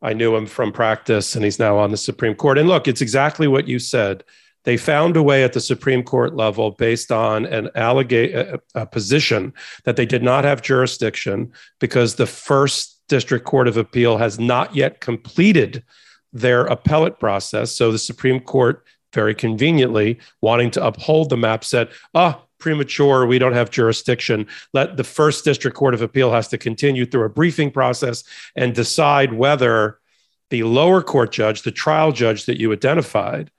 I 0.02 0.12
knew 0.12 0.34
him 0.36 0.46
from 0.46 0.72
practice, 0.72 1.34
and 1.34 1.44
he's 1.44 1.58
now 1.58 1.78
on 1.78 1.90
the 1.90 1.96
Supreme 1.96 2.34
Court. 2.34 2.58
And 2.58 2.68
look, 2.68 2.86
it's 2.86 3.00
exactly 3.00 3.48
what 3.48 3.68
you 3.68 3.78
said. 3.78 4.24
They 4.64 4.76
found 4.76 5.16
a 5.16 5.22
way 5.22 5.42
at 5.42 5.54
the 5.54 5.60
Supreme 5.60 6.02
Court 6.02 6.36
level, 6.36 6.72
based 6.72 7.10
on 7.10 7.46
an 7.46 7.70
allegation, 7.74 8.58
a 8.74 8.84
position 8.84 9.54
that 9.84 9.96
they 9.96 10.04
did 10.04 10.22
not 10.22 10.44
have 10.44 10.60
jurisdiction 10.60 11.50
because 11.78 12.16
the 12.16 12.26
first 12.26 13.00
district 13.08 13.46
court 13.46 13.66
of 13.66 13.78
appeal 13.78 14.18
has 14.18 14.38
not 14.38 14.76
yet 14.76 15.00
completed 15.00 15.82
their 16.32 16.66
appellate 16.66 17.18
process. 17.18 17.72
So 17.72 17.90
the 17.90 17.98
Supreme 17.98 18.40
Court, 18.40 18.84
very 19.14 19.34
conveniently, 19.34 20.18
wanting 20.42 20.70
to 20.72 20.84
uphold 20.84 21.30
the 21.30 21.38
map, 21.38 21.64
said, 21.64 21.88
"Ah, 22.14 22.38
oh, 22.38 22.46
premature. 22.60 23.26
We 23.26 23.38
don't 23.38 23.54
have 23.54 23.70
jurisdiction. 23.70 24.46
Let 24.72 24.96
the 24.96 25.04
first 25.04 25.44
district 25.44 25.76
court 25.76 25.94
of 25.94 26.02
appeal 26.02 26.30
has 26.30 26.48
to 26.48 26.58
continue 26.58 27.06
through 27.06 27.24
a 27.24 27.30
briefing 27.30 27.70
process 27.70 28.22
and 28.54 28.74
decide 28.74 29.32
whether 29.32 29.98
the 30.50 30.64
lower 30.64 31.02
court 31.02 31.32
judge, 31.32 31.62
the 31.62 31.70
trial 31.70 32.12
judge 32.12 32.44
that 32.46 32.60
you 32.60 32.72
identified, 32.72 33.50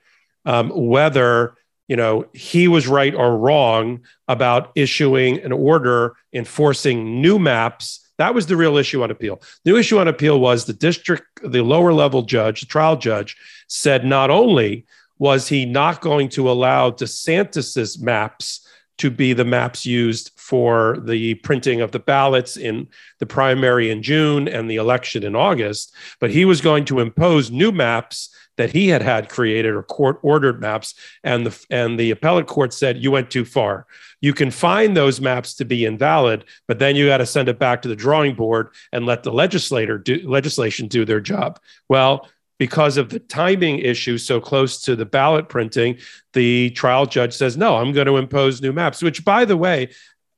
um, 0.45 0.69
whether 0.69 1.55
you 1.87 1.95
know 1.95 2.25
he 2.33 2.67
was 2.67 2.87
right 2.87 3.15
or 3.15 3.37
wrong 3.37 4.01
about 4.27 4.71
issuing 4.75 5.39
an 5.39 5.51
order 5.51 6.15
enforcing 6.33 7.21
new 7.21 7.39
maps. 7.39 7.99
That 8.17 8.35
was 8.35 8.45
the 8.45 8.55
real 8.55 8.77
issue 8.77 9.03
on 9.03 9.09
appeal. 9.09 9.41
The 9.65 9.75
issue 9.75 9.97
on 9.97 10.07
appeal 10.07 10.39
was 10.39 10.65
the 10.65 10.73
district, 10.73 11.25
the 11.43 11.63
lower 11.63 11.91
level 11.91 12.21
judge, 12.21 12.61
the 12.61 12.67
trial 12.67 12.95
judge, 12.95 13.35
said 13.67 14.05
not 14.05 14.29
only 14.29 14.85
was 15.17 15.47
he 15.47 15.65
not 15.65 16.01
going 16.01 16.27
to 16.29 16.49
allow 16.49 16.89
DeSantis's 16.89 17.99
maps 17.99 18.67
to 19.01 19.09
be 19.09 19.33
the 19.33 19.43
maps 19.43 19.83
used 19.83 20.31
for 20.37 20.97
the 21.05 21.33
printing 21.35 21.81
of 21.81 21.91
the 21.91 21.99
ballots 21.99 22.55
in 22.55 22.87
the 23.19 23.25
primary 23.25 23.89
in 23.89 24.03
June 24.03 24.47
and 24.47 24.69
the 24.69 24.75
election 24.75 25.23
in 25.23 25.35
August. 25.35 25.95
But 26.19 26.29
he 26.29 26.45
was 26.45 26.61
going 26.61 26.85
to 26.85 26.99
impose 26.99 27.49
new 27.49 27.71
maps 27.71 28.35
that 28.57 28.71
he 28.71 28.89
had 28.89 29.01
had 29.01 29.27
created 29.27 29.73
or 29.73 29.81
court 29.81 30.19
ordered 30.21 30.61
maps. 30.61 30.93
And 31.23 31.47
the, 31.47 31.65
and 31.71 31.99
the 31.99 32.11
appellate 32.11 32.45
court 32.45 32.73
said, 32.73 33.03
you 33.03 33.09
went 33.09 33.31
too 33.31 33.43
far. 33.43 33.87
You 34.19 34.33
can 34.33 34.51
find 34.51 34.95
those 34.95 35.19
maps 35.19 35.55
to 35.55 35.65
be 35.65 35.83
invalid, 35.85 36.45
but 36.67 36.77
then 36.77 36.95
you 36.95 37.07
got 37.07 37.17
to 37.17 37.25
send 37.25 37.49
it 37.49 37.57
back 37.57 37.81
to 37.81 37.87
the 37.87 37.95
drawing 37.95 38.35
board 38.35 38.69
and 38.91 39.07
let 39.07 39.23
the 39.23 39.31
legislator 39.31 39.97
do 39.97 40.21
legislation 40.29 40.87
do 40.87 41.05
their 41.05 41.21
job. 41.21 41.59
Well, 41.89 42.29
because 42.61 42.97
of 42.97 43.09
the 43.09 43.17
timing 43.17 43.79
issue 43.79 44.19
so 44.19 44.39
close 44.39 44.83
to 44.83 44.95
the 44.95 45.03
ballot 45.03 45.49
printing, 45.49 45.97
the 46.33 46.69
trial 46.69 47.07
judge 47.07 47.33
says, 47.33 47.57
no, 47.57 47.77
I'm 47.77 47.91
going 47.91 48.05
to 48.05 48.17
impose 48.17 48.61
new 48.61 48.71
maps, 48.71 49.01
which, 49.01 49.25
by 49.25 49.45
the 49.45 49.57
way, 49.57 49.89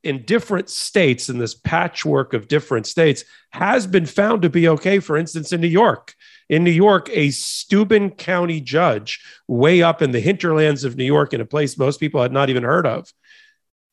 in 0.02 0.24
different 0.24 0.70
states, 0.70 1.28
in 1.28 1.36
this 1.36 1.52
patchwork 1.52 2.32
of 2.32 2.48
different 2.48 2.86
states, 2.86 3.24
has 3.50 3.86
been 3.86 4.06
found 4.06 4.40
to 4.40 4.48
be 4.48 4.66
okay. 4.68 5.00
For 5.00 5.18
instance, 5.18 5.52
in 5.52 5.60
New 5.60 5.68
York, 5.68 6.14
in 6.48 6.64
New 6.64 6.70
York, 6.70 7.10
a 7.12 7.28
Steuben 7.30 8.08
County 8.08 8.58
judge, 8.58 9.22
way 9.46 9.82
up 9.82 10.00
in 10.00 10.10
the 10.10 10.20
hinterlands 10.20 10.82
of 10.82 10.96
New 10.96 11.04
York, 11.04 11.34
in 11.34 11.42
a 11.42 11.44
place 11.44 11.76
most 11.76 12.00
people 12.00 12.22
had 12.22 12.32
not 12.32 12.48
even 12.48 12.62
heard 12.62 12.86
of, 12.86 13.12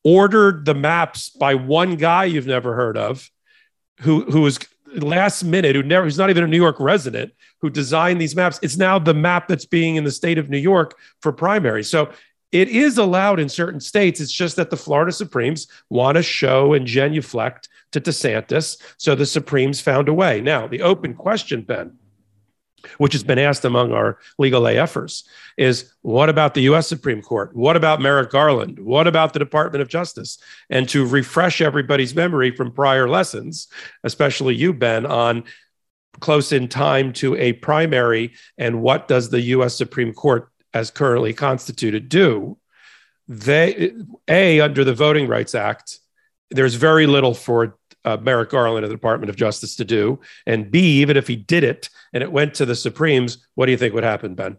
ordered 0.04 0.64
the 0.64 0.74
maps 0.74 1.28
by 1.28 1.54
one 1.54 1.96
guy 1.96 2.24
you've 2.24 2.46
never 2.46 2.74
heard 2.74 2.96
of, 2.96 3.28
who 4.00 4.24
who 4.24 4.40
was 4.40 4.58
last 4.96 5.44
minute, 5.44 5.74
who 5.74 5.82
never, 5.82 6.04
who's 6.04 6.18
not 6.18 6.30
even 6.30 6.44
a 6.44 6.46
New 6.46 6.56
York 6.56 6.78
resident, 6.78 7.32
who 7.60 7.70
designed 7.70 8.20
these 8.20 8.36
maps. 8.36 8.58
It's 8.62 8.76
now 8.76 8.98
the 8.98 9.14
map 9.14 9.48
that's 9.48 9.66
being 9.66 9.96
in 9.96 10.04
the 10.04 10.10
state 10.10 10.38
of 10.38 10.50
New 10.50 10.58
York 10.58 10.98
for 11.20 11.32
primary. 11.32 11.84
So 11.84 12.10
it 12.52 12.68
is 12.68 12.98
allowed 12.98 13.40
in 13.40 13.48
certain 13.48 13.80
states. 13.80 14.20
It's 14.20 14.32
just 14.32 14.56
that 14.56 14.70
the 14.70 14.76
Florida 14.76 15.12
Supremes 15.12 15.66
want 15.88 16.16
to 16.16 16.22
show 16.22 16.74
and 16.74 16.86
genuflect 16.86 17.68
to 17.92 18.00
DeSantis. 18.00 18.76
So 18.98 19.14
the 19.14 19.26
Supremes 19.26 19.80
found 19.80 20.08
a 20.08 20.14
way. 20.14 20.40
Now, 20.40 20.66
the 20.66 20.82
open 20.82 21.14
question, 21.14 21.62
Ben, 21.62 21.96
which 22.98 23.12
has 23.12 23.24
been 23.24 23.38
asked 23.38 23.64
among 23.64 23.92
our 23.92 24.18
legal 24.38 24.62
AFers, 24.62 25.24
is 25.56 25.92
what 26.02 26.28
about 26.28 26.54
the 26.54 26.62
US 26.62 26.88
Supreme 26.88 27.22
Court? 27.22 27.54
What 27.54 27.76
about 27.76 28.00
Merrick 28.00 28.30
Garland? 28.30 28.78
What 28.78 29.06
about 29.06 29.32
the 29.32 29.38
Department 29.38 29.82
of 29.82 29.88
Justice? 29.88 30.38
And 30.70 30.88
to 30.90 31.06
refresh 31.06 31.60
everybody's 31.60 32.14
memory 32.14 32.54
from 32.54 32.72
prior 32.72 33.08
lessons, 33.08 33.68
especially 34.04 34.54
you, 34.54 34.72
Ben, 34.72 35.06
on 35.06 35.44
close 36.20 36.52
in 36.52 36.68
time 36.68 37.12
to 37.12 37.34
a 37.36 37.54
primary 37.54 38.32
and 38.58 38.82
what 38.82 39.08
does 39.08 39.30
the 39.30 39.40
US 39.40 39.76
Supreme 39.76 40.12
Court 40.12 40.48
as 40.74 40.90
currently 40.90 41.32
constituted 41.32 42.08
do? 42.08 42.58
They, 43.28 43.92
A, 44.28 44.60
under 44.60 44.84
the 44.84 44.94
Voting 44.94 45.28
Rights 45.28 45.54
Act, 45.54 46.00
there's 46.50 46.74
very 46.74 47.06
little 47.06 47.34
for 47.34 47.78
uh, 48.04 48.16
Merrick 48.20 48.50
Garland 48.50 48.84
of 48.84 48.90
the 48.90 48.96
Department 48.96 49.30
of 49.30 49.36
Justice 49.36 49.76
to 49.76 49.84
do. 49.84 50.20
And 50.46 50.70
B, 50.70 51.00
even 51.00 51.16
if 51.16 51.26
he 51.26 51.36
did 51.36 51.64
it 51.64 51.88
and 52.12 52.22
it 52.22 52.32
went 52.32 52.54
to 52.54 52.66
the 52.66 52.74
Supremes, 52.74 53.46
what 53.54 53.66
do 53.66 53.72
you 53.72 53.78
think 53.78 53.94
would 53.94 54.04
happen, 54.04 54.34
Ben? 54.34 54.58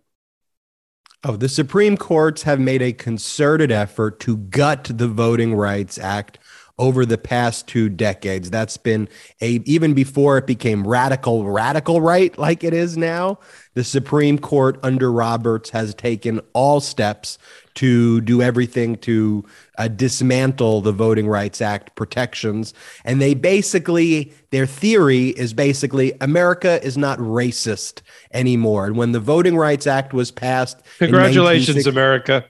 Oh, 1.25 1.37
the 1.37 1.49
Supreme 1.49 1.95
Courts 1.95 2.43
have 2.43 2.59
made 2.59 2.81
a 2.81 2.91
concerted 2.91 3.71
effort 3.71 4.19
to 4.21 4.37
gut 4.37 4.91
the 4.93 5.07
Voting 5.07 5.55
Rights 5.55 5.97
Act 5.97 6.37
over 6.77 7.05
the 7.05 7.17
past 7.17 7.67
two 7.67 7.87
decades. 7.87 8.49
That's 8.49 8.77
been 8.77 9.07
a 9.39 9.61
even 9.65 9.93
before 9.93 10.37
it 10.37 10.47
became 10.47 10.85
radical, 10.85 11.49
radical 11.49 12.01
right 12.01 12.37
like 12.37 12.63
it 12.63 12.73
is 12.73 12.97
now. 12.97 13.39
The 13.73 13.83
Supreme 13.83 14.37
Court 14.37 14.79
under 14.83 15.11
Roberts 15.11 15.69
has 15.69 15.93
taken 15.93 16.41
all 16.53 16.81
steps 16.81 17.37
to 17.75 18.21
do 18.21 18.41
everything 18.41 18.97
to 18.97 19.43
uh, 19.77 19.87
dismantle 19.87 20.81
the 20.81 20.91
Voting 20.91 21.27
Rights 21.27 21.61
Act 21.61 21.95
protections. 21.95 22.73
And 23.03 23.21
they 23.21 23.33
basically, 23.33 24.33
their 24.51 24.65
theory 24.65 25.29
is 25.29 25.53
basically 25.53 26.13
America 26.21 26.83
is 26.83 26.97
not 26.97 27.17
racist 27.19 28.01
anymore. 28.31 28.85
And 28.85 28.95
when 28.95 29.11
the 29.11 29.19
Voting 29.19 29.57
Rights 29.57 29.87
Act 29.87 30.13
was 30.13 30.31
passed, 30.31 30.81
congratulations, 30.99 31.87
America. 31.87 32.45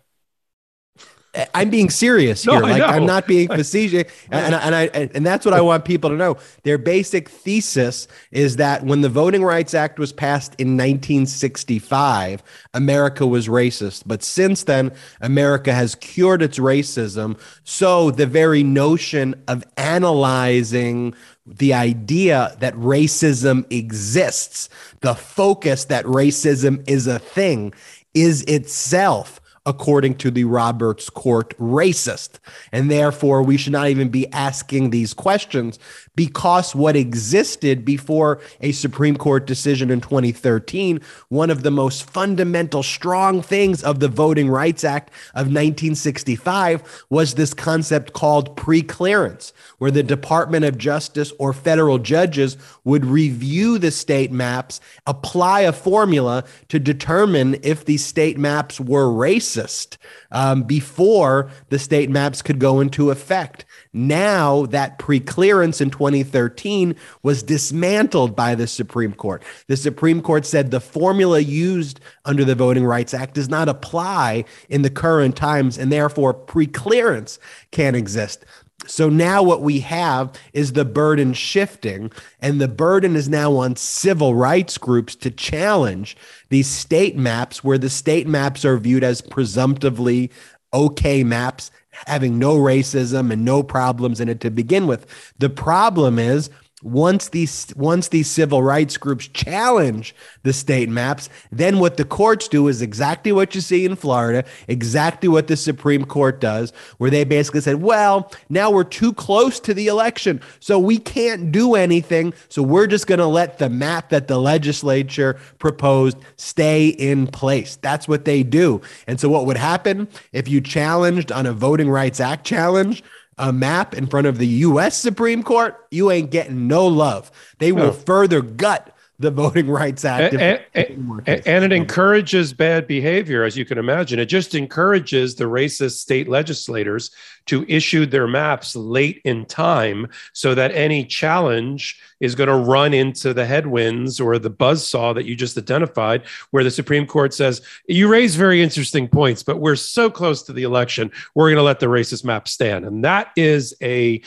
I'm 1.55 1.71
being 1.71 1.89
serious 1.89 2.43
here. 2.43 2.59
No, 2.59 2.67
like 2.67 2.81
I'm 2.81 3.07
not 3.07 3.25
being 3.25 3.47
facetious, 3.59 4.11
and, 4.29 4.53
and 4.53 4.75
I 4.75 4.83
and 4.85 5.25
that's 5.25 5.45
what 5.45 5.53
I 5.53 5.61
want 5.61 5.83
people 5.83 6.11
to 6.11 6.15
know. 6.15 6.37
Their 6.61 6.77
basic 6.77 7.27
thesis 7.27 8.07
is 8.31 8.57
that 8.57 8.83
when 8.83 9.01
the 9.01 9.09
Voting 9.09 9.43
Rights 9.43 9.73
Act 9.73 9.97
was 9.97 10.13
passed 10.13 10.53
in 10.59 10.77
1965, 10.77 12.43
America 12.75 13.25
was 13.25 13.47
racist, 13.47 14.03
but 14.05 14.21
since 14.21 14.63
then, 14.65 14.91
America 15.21 15.73
has 15.73 15.95
cured 15.95 16.43
its 16.43 16.59
racism. 16.59 17.39
So 17.63 18.11
the 18.11 18.27
very 18.27 18.61
notion 18.61 19.33
of 19.47 19.63
analyzing 19.75 21.15
the 21.47 21.73
idea 21.73 22.55
that 22.59 22.75
racism 22.75 23.65
exists, 23.71 24.69
the 25.01 25.15
focus 25.15 25.85
that 25.85 26.05
racism 26.05 26.83
is 26.87 27.07
a 27.07 27.17
thing, 27.17 27.73
is 28.13 28.43
itself 28.43 29.41
according 29.65 30.15
to 30.15 30.29
the 30.29 30.43
Roberts 30.43 31.10
Court, 31.10 31.58
racist. 31.58 32.39
And 32.72 32.91
therefore, 32.91 33.41
we 33.43 33.58
should 33.58 33.72
not 33.72 33.89
even 33.89 34.10
be 34.10 34.32
asking 34.32 34.89
these 34.89 35.13
questions 35.13 35.79
because 36.15 36.75
what 36.75 36.96
existed 36.96 37.84
before 37.84 38.39
a 38.62 38.72
Supreme 38.72 39.17
Court 39.17 39.48
decision 39.48 39.89
in 39.89 40.01
2013, 40.01 41.01
one 41.29 41.50
of 41.50 41.63
the 41.63 41.72
most 41.72 42.10
fundamental, 42.10 42.84
strong 42.84 43.41
things 43.41 43.84
of 43.84 44.00
the 44.00 44.08
Voting 44.08 44.50
Rights 44.50 44.84
Act 44.84 45.10
of 45.34 45.48
1965 45.48 47.05
was 47.10 47.34
this 47.34 47.53
concept 47.53 48.13
called 48.13 48.55
preclearance, 48.55 49.53
where 49.79 49.91
the 49.91 50.03
Department 50.03 50.65
of 50.65 50.77
Justice 50.77 51.34
or 51.39 51.53
federal 51.53 51.98
judges 51.98 52.58
would 52.84 53.05
review 53.05 53.79
the 53.79 53.91
state 53.91 54.32
maps, 54.32 54.79
apply 55.08 55.62
a 55.62 55.74
formula 55.74 56.43
to 56.70 56.79
determine 56.79 57.58
if 57.63 57.86
the 57.86 57.98
state 57.98 58.38
maps 58.38 58.79
were 58.79 59.08
racist 59.08 59.98
um, 60.32 60.63
before 60.63 61.50
the 61.70 61.79
state 61.79 62.10
maps 62.10 62.41
could 62.41 62.60
go 62.60 62.79
into 62.79 63.10
effect. 63.10 63.65
Now, 63.93 64.65
that 64.67 64.97
preclearance 64.97 65.79
in 65.79 65.91
2013 65.91 66.95
was 67.21 67.43
dismantled 67.43 68.35
by 68.35 68.55
the 68.55 68.65
Supreme 68.65 69.13
Court. 69.13 69.43
The 69.67 69.77
Supreme 69.77 70.21
Court 70.21 70.45
said 70.47 70.71
the 70.71 70.79
formula 70.79 71.39
used 71.39 72.00
under 72.25 72.43
the 72.43 72.55
Voting 72.55 72.85
Rights 72.85 73.13
Act 73.13 73.35
does 73.35 73.50
not 73.50 73.69
apply 73.69 74.45
in 74.67 74.81
the 74.81 74.89
current 74.89 75.35
times, 75.35 75.77
and 75.77 75.91
therefore 75.91 76.33
preclearance 76.33 77.38
can't 77.71 77.95
exist. 77.95 78.45
So 78.88 79.09
now 79.09 79.43
what 79.43 79.62
we 79.62 79.79
have 79.81 80.33
is 80.51 80.73
the 80.73 80.85
burden 80.85 81.33
shifting, 81.33 82.12
and 82.39 82.59
the 82.59 82.67
burden 82.67 83.15
is 83.15 83.29
now 83.29 83.55
on 83.55 83.75
civil 83.75 84.35
rights 84.35 84.77
groups 84.77 85.15
to 85.17 85.31
challenge 85.31 86.17
these 86.50 86.67
state 86.67 87.15
maps, 87.15 87.63
where 87.63 87.77
the 87.77 87.89
state 87.89 88.27
maps 88.27 88.65
are 88.65 88.77
viewed 88.77 89.03
as 89.03 89.21
presumptively 89.21 90.31
okay 90.73 91.23
maps 91.23 91.69
having 92.07 92.39
no 92.39 92.57
racism 92.57 93.31
and 93.31 93.45
no 93.45 93.63
problems 93.63 94.19
in 94.19 94.29
it 94.29 94.41
to 94.41 94.50
begin 94.50 94.88
with. 94.88 95.05
The 95.39 95.50
problem 95.50 96.19
is 96.19 96.50
once 96.83 97.29
these 97.29 97.73
once 97.75 98.09
these 98.09 98.29
civil 98.29 98.61
rights 98.61 98.97
groups 98.97 99.27
challenge 99.29 100.13
the 100.43 100.53
state 100.53 100.89
maps 100.89 101.29
then 101.51 101.79
what 101.79 101.97
the 101.97 102.05
courts 102.05 102.47
do 102.47 102.67
is 102.67 102.81
exactly 102.81 103.31
what 103.31 103.55
you 103.55 103.61
see 103.61 103.85
in 103.85 103.95
Florida 103.95 104.43
exactly 104.67 105.29
what 105.29 105.47
the 105.47 105.57
Supreme 105.57 106.05
Court 106.05 106.39
does 106.39 106.71
where 106.97 107.09
they 107.09 107.23
basically 107.23 107.61
said 107.61 107.81
well 107.81 108.31
now 108.49 108.69
we're 108.69 108.83
too 108.83 109.13
close 109.13 109.59
to 109.59 109.73
the 109.73 109.87
election 109.87 110.41
so 110.59 110.77
we 110.77 110.97
can't 110.97 111.51
do 111.51 111.75
anything 111.75 112.33
so 112.49 112.61
we're 112.61 112.87
just 112.87 113.07
going 113.07 113.19
to 113.19 113.25
let 113.25 113.57
the 113.57 113.69
map 113.69 114.09
that 114.09 114.27
the 114.27 114.37
legislature 114.37 115.39
proposed 115.59 116.17
stay 116.37 116.89
in 116.89 117.27
place. 117.27 117.77
That's 117.77 118.07
what 118.07 118.25
they 118.25 118.43
do. 118.43 118.81
And 119.07 119.19
so 119.19 119.29
what 119.29 119.45
would 119.45 119.57
happen 119.57 120.07
if 120.31 120.47
you 120.47 120.61
challenged 120.61 121.31
on 121.31 121.45
a 121.45 121.53
voting 121.53 121.89
rights 121.89 122.19
act 122.19 122.45
challenge 122.45 123.03
a 123.37 123.51
map 123.51 123.93
in 123.95 124.07
front 124.07 124.27
of 124.27 124.37
the 124.37 124.47
U.S. 124.47 124.97
Supreme 124.97 125.43
Court, 125.43 125.75
you 125.91 126.11
ain't 126.11 126.31
getting 126.31 126.67
no 126.67 126.87
love. 126.87 127.31
They 127.59 127.71
will 127.71 127.91
further 127.91 128.41
gut 128.41 128.92
the 129.23 129.31
Voting 129.31 129.69
Rights 129.69 130.05
Act. 130.05 130.35
And, 130.35 130.61
and, 130.75 131.47
and, 131.47 131.63
it 131.63 131.71
encourages 131.71 132.53
bad 132.53 132.85
behavior, 132.85 133.43
as 133.43 133.57
you 133.57 133.65
can 133.65 133.77
imagine. 133.77 134.19
It 134.19 134.25
just 134.25 134.53
encourages 134.53 135.35
the 135.35 135.45
racist 135.45 135.97
state 135.99 136.27
legislators 136.27 137.09
to 137.45 137.65
issue 137.67 138.05
their 138.05 138.27
maps 138.27 138.75
late 138.75 139.21
in 139.23 139.45
time 139.45 140.07
so 140.33 140.53
that 140.53 140.71
any 140.73 141.05
challenge 141.05 141.99
is 142.19 142.35
going 142.35 142.49
to 142.49 142.55
run 142.55 142.93
into 142.93 143.33
the 143.33 143.45
headwinds 143.45 144.19
or 144.19 144.37
the 144.37 144.49
buzz 144.49 144.85
saw 144.85 145.13
that 145.13 145.25
you 145.25 145.35
just 145.35 145.57
identified, 145.57 146.23
where 146.51 146.63
the 146.63 146.71
Supreme 146.71 147.07
Court 147.07 147.33
says, 147.33 147.61
You 147.87 148.09
raise 148.09 148.35
very 148.35 148.61
interesting 148.61 149.07
points, 149.07 149.41
but 149.41 149.59
we're 149.59 149.75
so 149.75 150.09
close 150.09 150.43
to 150.43 150.53
the 150.53 150.63
election, 150.63 151.11
we're 151.33 151.47
going 151.47 151.57
to 151.57 151.63
let 151.63 151.79
the 151.79 151.87
racist 151.87 152.23
map 152.23 152.47
stand. 152.47 152.85
And 152.85 153.03
that 153.03 153.31
is 153.35 153.73
a 153.81 154.21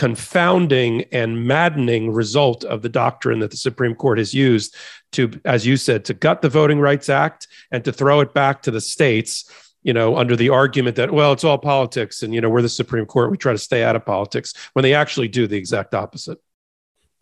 confounding 0.00 1.02
and 1.12 1.46
maddening 1.46 2.10
result 2.10 2.64
of 2.64 2.80
the 2.80 2.88
doctrine 2.88 3.38
that 3.40 3.50
the 3.50 3.56
Supreme 3.58 3.94
Court 3.94 4.16
has 4.16 4.32
used 4.32 4.74
to, 5.12 5.30
as 5.44 5.66
you 5.66 5.76
said, 5.76 6.06
to 6.06 6.14
gut 6.14 6.40
the 6.40 6.48
Voting 6.48 6.80
Rights 6.80 7.10
Act 7.10 7.46
and 7.70 7.84
to 7.84 7.92
throw 7.92 8.20
it 8.20 8.32
back 8.32 8.62
to 8.62 8.70
the 8.70 8.80
states 8.80 9.44
you 9.82 9.94
know, 9.94 10.16
under 10.18 10.36
the 10.36 10.50
argument 10.50 10.96
that, 10.96 11.10
well, 11.10 11.32
it's 11.32 11.44
all 11.44 11.56
politics 11.56 12.22
and, 12.22 12.34
you 12.34 12.40
know, 12.40 12.50
we're 12.50 12.60
the 12.60 12.68
Supreme 12.68 13.06
Court, 13.06 13.30
we 13.30 13.38
try 13.38 13.52
to 13.52 13.58
stay 13.58 13.82
out 13.82 13.96
of 13.96 14.04
politics 14.04 14.52
when 14.74 14.82
they 14.82 14.92
actually 14.92 15.26
do 15.26 15.46
the 15.46 15.56
exact 15.56 15.94
opposite. 15.94 16.38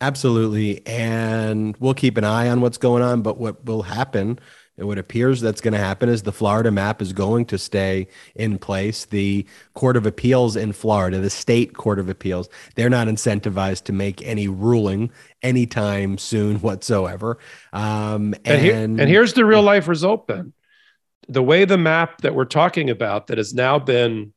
Absolutely. 0.01 0.85
And 0.85 1.75
we'll 1.77 1.93
keep 1.93 2.17
an 2.17 2.25
eye 2.25 2.49
on 2.49 2.59
what's 2.59 2.77
going 2.77 3.01
on. 3.01 3.21
But 3.21 3.37
what 3.37 3.63
will 3.63 3.83
happen, 3.83 4.39
and 4.79 4.87
what 4.87 4.97
appears 4.97 5.41
that's 5.41 5.61
going 5.61 5.73
to 5.73 5.79
happen, 5.79 6.09
is 6.09 6.23
the 6.23 6.31
Florida 6.31 6.71
map 6.71 7.01
is 7.01 7.13
going 7.13 7.45
to 7.47 7.57
stay 7.57 8.07
in 8.35 8.57
place. 8.57 9.05
The 9.05 9.45
Court 9.73 9.97
of 9.97 10.05
Appeals 10.05 10.55
in 10.55 10.71
Florida, 10.71 11.19
the 11.19 11.29
state 11.29 11.75
Court 11.75 11.99
of 11.99 12.09
Appeals, 12.09 12.49
they're 12.75 12.89
not 12.89 13.07
incentivized 13.07 13.83
to 13.83 13.93
make 13.93 14.21
any 14.23 14.47
ruling 14.47 15.11
anytime 15.43 16.17
soon 16.17 16.61
whatsoever. 16.61 17.37
Um, 17.73 18.33
and, 18.45 18.47
and, 18.47 18.61
here, 18.61 18.75
and 18.75 18.99
here's 18.99 19.33
the 19.33 19.45
real 19.45 19.61
life 19.61 19.87
result, 19.87 20.27
then 20.27 20.53
the 21.27 21.43
way 21.43 21.65
the 21.65 21.77
map 21.77 22.21
that 22.21 22.33
we're 22.33 22.45
talking 22.45 22.89
about 22.89 23.27
that 23.27 23.37
has 23.37 23.53
now 23.53 23.77
been 23.77 24.33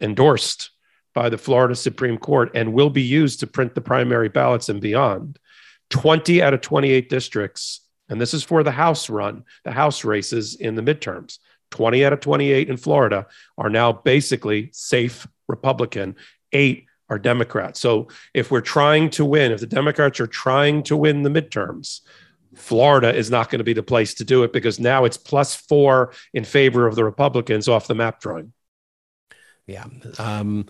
endorsed 0.00 0.70
by 1.14 1.30
the 1.30 1.38
Florida 1.38 1.74
Supreme 1.74 2.18
Court 2.18 2.50
and 2.54 2.74
will 2.74 2.90
be 2.90 3.02
used 3.02 3.40
to 3.40 3.46
print 3.46 3.74
the 3.74 3.80
primary 3.80 4.28
ballots 4.28 4.68
and 4.68 4.80
beyond, 4.80 5.38
20 5.90 6.42
out 6.42 6.52
of 6.52 6.60
28 6.60 7.08
districts, 7.08 7.85
and 8.08 8.20
this 8.20 8.34
is 8.34 8.42
for 8.42 8.62
the 8.62 8.70
House 8.70 9.10
run, 9.10 9.44
the 9.64 9.72
House 9.72 10.04
races 10.04 10.54
in 10.54 10.74
the 10.74 10.82
midterms, 10.82 11.38
20 11.70 12.04
out 12.04 12.12
of 12.12 12.20
28 12.20 12.68
in 12.68 12.76
Florida 12.76 13.26
are 13.58 13.70
now 13.70 13.92
basically 13.92 14.70
safe 14.72 15.26
Republican. 15.48 16.16
Eight 16.52 16.86
are 17.08 17.18
Democrats. 17.18 17.80
So 17.80 18.08
if 18.34 18.50
we're 18.50 18.60
trying 18.60 19.10
to 19.10 19.24
win, 19.24 19.52
if 19.52 19.60
the 19.60 19.66
Democrats 19.66 20.20
are 20.20 20.26
trying 20.26 20.82
to 20.84 20.96
win 20.96 21.22
the 21.22 21.30
midterms, 21.30 22.00
Florida 22.54 23.14
is 23.14 23.30
not 23.30 23.50
going 23.50 23.58
to 23.58 23.64
be 23.64 23.74
the 23.74 23.82
place 23.82 24.14
to 24.14 24.24
do 24.24 24.42
it 24.42 24.52
because 24.52 24.80
now 24.80 25.04
it's 25.04 25.16
plus 25.16 25.54
four 25.54 26.12
in 26.32 26.44
favor 26.44 26.86
of 26.86 26.94
the 26.96 27.04
Republicans 27.04 27.68
off 27.68 27.86
the 27.86 27.94
map 27.94 28.20
drawing. 28.20 28.52
Yeah. 29.66 29.84
Um, 30.18 30.66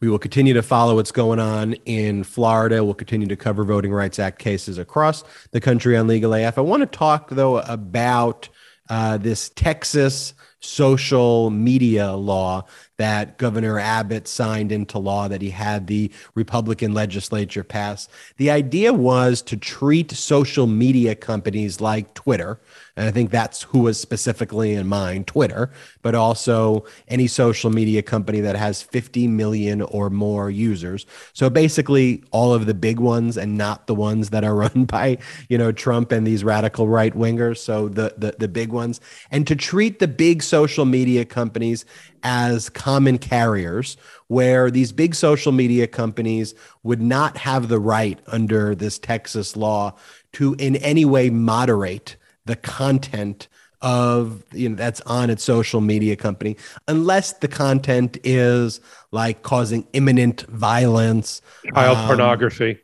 we 0.00 0.08
will 0.08 0.18
continue 0.18 0.54
to 0.54 0.62
follow 0.62 0.94
what's 0.94 1.12
going 1.12 1.38
on 1.38 1.74
in 1.84 2.24
Florida. 2.24 2.82
We'll 2.82 2.94
continue 2.94 3.26
to 3.28 3.36
cover 3.36 3.64
Voting 3.64 3.92
Rights 3.92 4.18
Act 4.18 4.38
cases 4.38 4.78
across 4.78 5.24
the 5.50 5.60
country 5.60 5.96
on 5.96 6.06
Legal 6.06 6.32
AF. 6.32 6.56
I 6.56 6.62
want 6.62 6.80
to 6.80 6.86
talk, 6.86 7.30
though, 7.30 7.58
about 7.58 8.48
uh, 8.88 9.18
this 9.18 9.50
Texas 9.50 10.34
social 10.60 11.50
media 11.50 12.12
law 12.12 12.64
that 13.00 13.38
Governor 13.38 13.78
Abbott 13.78 14.28
signed 14.28 14.70
into 14.70 14.98
law 14.98 15.26
that 15.26 15.40
he 15.40 15.48
had 15.48 15.86
the 15.86 16.12
Republican 16.34 16.92
legislature 16.92 17.64
pass. 17.64 18.10
The 18.36 18.50
idea 18.50 18.92
was 18.92 19.40
to 19.42 19.56
treat 19.56 20.10
social 20.10 20.66
media 20.66 21.14
companies 21.14 21.80
like 21.80 22.12
Twitter, 22.12 22.60
and 22.96 23.08
I 23.08 23.10
think 23.10 23.30
that's 23.30 23.62
who 23.62 23.78
was 23.78 23.98
specifically 23.98 24.74
in 24.74 24.86
mind 24.86 25.26
Twitter, 25.26 25.70
but 26.02 26.14
also 26.14 26.84
any 27.08 27.26
social 27.26 27.70
media 27.70 28.02
company 28.02 28.40
that 28.40 28.56
has 28.56 28.82
50 28.82 29.28
million 29.28 29.80
or 29.80 30.10
more 30.10 30.50
users. 30.50 31.06
So 31.32 31.48
basically, 31.48 32.22
all 32.32 32.52
of 32.52 32.66
the 32.66 32.74
big 32.74 33.00
ones 33.00 33.38
and 33.38 33.56
not 33.56 33.86
the 33.86 33.94
ones 33.94 34.28
that 34.28 34.44
are 34.44 34.54
run 34.66 34.84
by, 34.84 35.16
you 35.48 35.56
know, 35.56 35.72
Trump 35.72 36.12
and 36.12 36.26
these 36.26 36.44
radical 36.44 36.86
right 36.86 37.14
wingers. 37.14 37.56
So 37.56 37.88
the, 37.88 38.12
the, 38.18 38.34
the 38.38 38.48
big 38.48 38.70
ones. 38.70 39.00
And 39.30 39.46
to 39.46 39.56
treat 39.56 40.00
the 40.00 40.08
big 40.08 40.42
social 40.42 40.84
media 40.84 41.24
companies 41.24 41.86
as 42.22 42.68
common 42.68 43.18
carriers, 43.18 43.96
where 44.28 44.70
these 44.70 44.92
big 44.92 45.14
social 45.14 45.52
media 45.52 45.86
companies 45.86 46.54
would 46.82 47.00
not 47.00 47.36
have 47.36 47.68
the 47.68 47.80
right 47.80 48.18
under 48.26 48.74
this 48.74 48.98
Texas 48.98 49.56
law 49.56 49.94
to 50.32 50.54
in 50.58 50.76
any 50.76 51.04
way 51.04 51.30
moderate 51.30 52.16
the 52.46 52.56
content 52.56 53.48
of 53.82 54.44
you 54.52 54.68
know 54.68 54.74
that's 54.74 55.00
on 55.02 55.30
its 55.30 55.42
social 55.42 55.80
media 55.80 56.14
company 56.14 56.56
unless 56.86 57.32
the 57.34 57.48
content 57.48 58.18
is 58.24 58.80
like 59.10 59.42
causing 59.42 59.86
imminent 59.94 60.42
violence 60.42 61.40
child 61.74 61.96
um, 61.96 62.06
pornography 62.06 62.78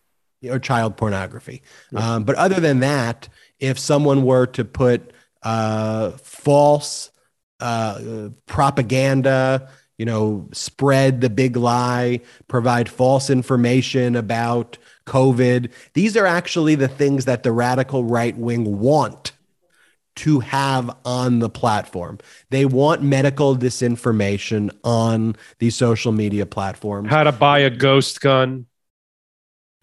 or 0.48 0.58
child 0.58 0.96
pornography 0.96 1.60
yeah. 1.92 2.14
um, 2.14 2.24
but 2.24 2.34
other 2.36 2.60
than 2.60 2.80
that 2.80 3.28
if 3.58 3.78
someone 3.78 4.24
were 4.24 4.46
to 4.46 4.64
put 4.64 5.12
uh, 5.42 6.12
false 6.12 7.10
uh, 7.60 8.28
propaganda 8.46 9.68
you 9.98 10.04
know 10.04 10.48
spread 10.52 11.20
the 11.20 11.30
big 11.30 11.56
lie 11.56 12.20
provide 12.48 12.88
false 12.88 13.30
information 13.30 14.14
about 14.14 14.76
covid 15.06 15.70
these 15.94 16.16
are 16.16 16.26
actually 16.26 16.74
the 16.74 16.88
things 16.88 17.24
that 17.24 17.42
the 17.42 17.52
radical 17.52 18.04
right 18.04 18.36
wing 18.36 18.78
want 18.78 19.32
to 20.16 20.40
have 20.40 20.94
on 21.04 21.38
the 21.38 21.48
platform. 21.48 22.18
They 22.50 22.64
want 22.64 23.02
medical 23.02 23.56
disinformation 23.56 24.74
on 24.82 25.36
these 25.58 25.76
social 25.76 26.10
media 26.10 26.46
platforms. 26.46 27.10
How 27.10 27.24
to 27.24 27.32
buy 27.32 27.60
a 27.60 27.70
ghost 27.70 28.20
gun. 28.20 28.66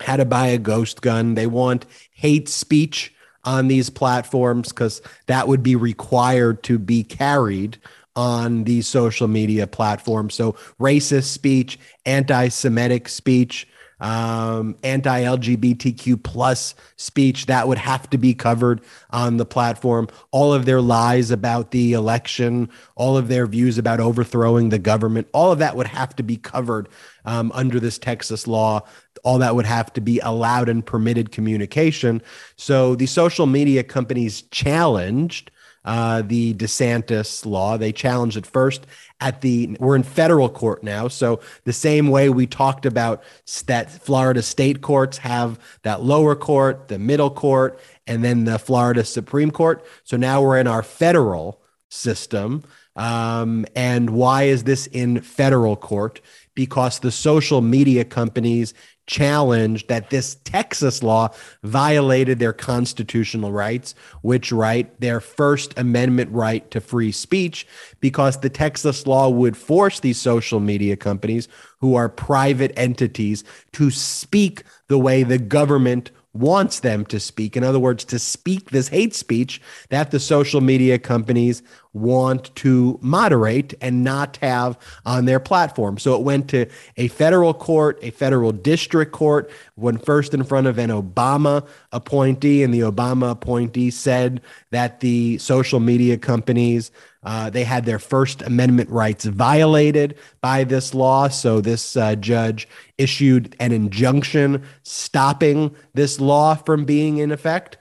How 0.02 0.18
to 0.18 0.26
buy 0.26 0.48
a 0.48 0.58
ghost 0.58 1.02
gun. 1.02 1.36
They 1.36 1.48
want 1.48 1.86
hate 2.12 2.50
speech 2.50 3.13
on 3.46 3.68
these 3.68 3.90
platforms 3.90 4.70
because 4.70 5.02
that 5.28 5.48
would 5.48 5.64
be 5.64 5.76
required 5.76 6.64
to 6.64 6.80
be 6.80 7.04
carried 7.04 7.78
on 8.16 8.64
these 8.64 8.88
social 8.88 9.28
media 9.28 9.68
platforms. 9.68 10.36
So, 10.36 10.54
racist 10.80 11.26
speech, 11.26 11.80
anti 12.06 12.48
Semitic 12.50 13.10
speech, 13.10 13.68
um, 14.04 14.76
anti-LGBTQ 14.84 16.22
plus 16.22 16.76
speech 16.98 17.46
that 17.46 17.70
would 17.70 17.78
have 17.78 18.10
to 18.10 18.18
be 18.18 18.34
covered 18.34 18.82
on 19.12 19.38
the 19.38 19.46
platform. 19.46 20.10
All 20.32 20.54
of 20.54 20.66
their 20.66 20.82
lies 20.82 21.32
about 21.32 21.72
the 21.72 21.94
election, 21.94 22.70
all 22.96 23.16
of 23.16 23.30
their 23.30 23.48
views 23.48 23.78
about 23.78 24.02
overthrowing 24.02 24.70
the 24.70 24.78
government, 24.78 25.30
all 25.32 25.54
of 25.54 25.60
that 25.60 25.78
would 25.78 25.88
have 25.88 26.14
to 26.18 26.24
be 26.24 26.36
covered 26.36 26.90
um, 27.24 27.50
under 27.56 27.80
this 27.80 27.98
Texas 27.98 28.46
law. 28.46 28.82
All 29.24 29.38
that 29.38 29.56
would 29.56 29.66
have 29.66 29.94
to 29.94 30.02
be 30.02 30.20
allowed 30.20 30.68
and 30.68 30.86
permitted 30.86 31.32
communication. 31.32 32.22
So 32.58 32.96
the 32.96 33.06
social 33.06 33.46
media 33.46 33.86
companies 33.86 34.42
challenged 34.52 35.50
uh, 35.86 36.22
the 36.24 36.54
DeSantis 36.56 37.46
law. 37.46 37.78
They 37.78 37.92
challenged 37.92 38.38
it 38.38 38.46
first 38.46 38.86
at 39.20 39.42
the, 39.42 39.78
we're 39.80 39.96
in 39.96 40.04
federal 40.04 40.50
court 40.50 40.84
now. 40.84 41.08
So 41.08 41.40
the 41.64 41.74
same 41.74 42.10
way 42.10 42.30
we 42.30 42.46
talked 42.46 42.86
about 42.86 43.24
that 43.68 43.90
Florida 43.90 44.42
state 44.42 44.82
courts 44.82 45.20
have 45.20 45.60
that 45.84 46.02
lower 46.02 46.36
court, 46.36 46.88
the 46.88 47.00
middle 47.00 47.30
court, 47.30 47.80
and 48.06 48.24
then 48.24 48.46
the 48.46 48.60
Florida 48.60 49.04
Supreme 49.04 49.52
Court. 49.52 49.86
So 50.04 50.18
now 50.18 50.42
we're 50.42 50.60
in 50.60 50.68
our 50.68 50.84
federal 50.84 51.62
system. 51.90 52.64
Um, 52.96 53.66
and 53.76 54.12
why 54.12 54.44
is 54.44 54.66
this 54.66 54.88
in 54.88 55.22
federal 55.22 55.76
court? 55.76 56.22
Because 56.56 57.00
the 57.00 57.12
social 57.12 57.62
media 57.62 58.06
companies 58.06 58.74
challenged 59.06 59.90
that 59.90 60.10
this 60.10 60.36
Texas 60.46 61.04
law 61.04 61.30
violated 61.64 62.40
their 62.40 62.54
constitutional 62.54 63.52
rights, 63.52 63.96
which 64.22 64.52
right, 64.52 65.00
their 65.02 65.20
First 65.20 65.78
Amendment 65.78 66.32
right 66.32 66.70
to 66.72 66.80
free 66.80 67.12
speech, 67.12 67.68
because 68.00 68.40
the 68.40 68.50
Texas 68.50 69.06
law 69.06 69.30
would 69.30 69.58
force 69.58 70.00
these 70.00 70.20
social 70.22 70.60
media 70.60 70.96
companies, 70.96 71.48
who 71.80 71.96
are 71.96 72.08
private 72.08 72.72
entities, 72.78 73.44
to 73.74 73.92
speak 73.92 74.64
the 74.88 75.00
way 75.00 75.24
the 75.24 75.40
government 75.40 76.12
wants 76.34 76.80
them 76.80 77.06
to 77.06 77.20
speak. 77.20 77.56
In 77.56 77.64
other 77.64 77.80
words, 77.80 78.04
to 78.06 78.18
speak 78.18 78.72
this 78.72 78.88
hate 78.88 79.14
speech 79.14 79.62
that 79.90 80.12
the 80.12 80.20
social 80.20 80.62
media 80.62 80.98
companies 80.98 81.62
want 81.94 82.54
to 82.56 82.98
moderate 83.02 83.76
and 83.80 84.04
not 84.04 84.38
have 84.38 84.78
on 85.06 85.26
their 85.26 85.40
platform. 85.40 86.00
So 86.00 86.16
it 86.16 86.22
went 86.22 86.50
to 86.50 86.66
a 86.98 87.08
federal 87.10 87.54
court, 87.54 88.00
a 88.02 88.10
federal 88.10 88.52
district 88.52 89.12
court, 89.12 89.52
went 89.76 90.04
first 90.04 90.34
in 90.34 90.44
front 90.44 90.66
of 90.66 90.80
an 90.80 90.90
Obama 90.90 91.68
appointee, 91.92 92.64
and 92.64 92.74
the 92.74 92.80
Obama 92.80 93.32
appointee 93.32 93.92
said 93.92 94.42
that 94.72 95.02
the 95.02 95.38
social 95.38 95.80
media 95.80 96.18
companies 96.18 96.92
uh, 97.24 97.50
they 97.50 97.64
had 97.64 97.86
their 97.86 98.00
First 98.00 98.42
Amendment 98.42 98.90
rights 98.90 99.26
violated 99.26 100.18
by 100.42 100.64
this 100.64 100.94
law. 100.94 101.28
So 101.28 101.62
this 101.62 101.96
uh, 101.96 102.16
judge 102.16 102.68
issued 102.98 103.56
an 103.60 103.72
injunction 103.72 104.64
stopping 104.84 105.76
this 105.94 106.20
law 106.20 106.56
from 106.56 106.86
being 106.86 107.18
in 107.18 107.32
effect. 107.32 107.78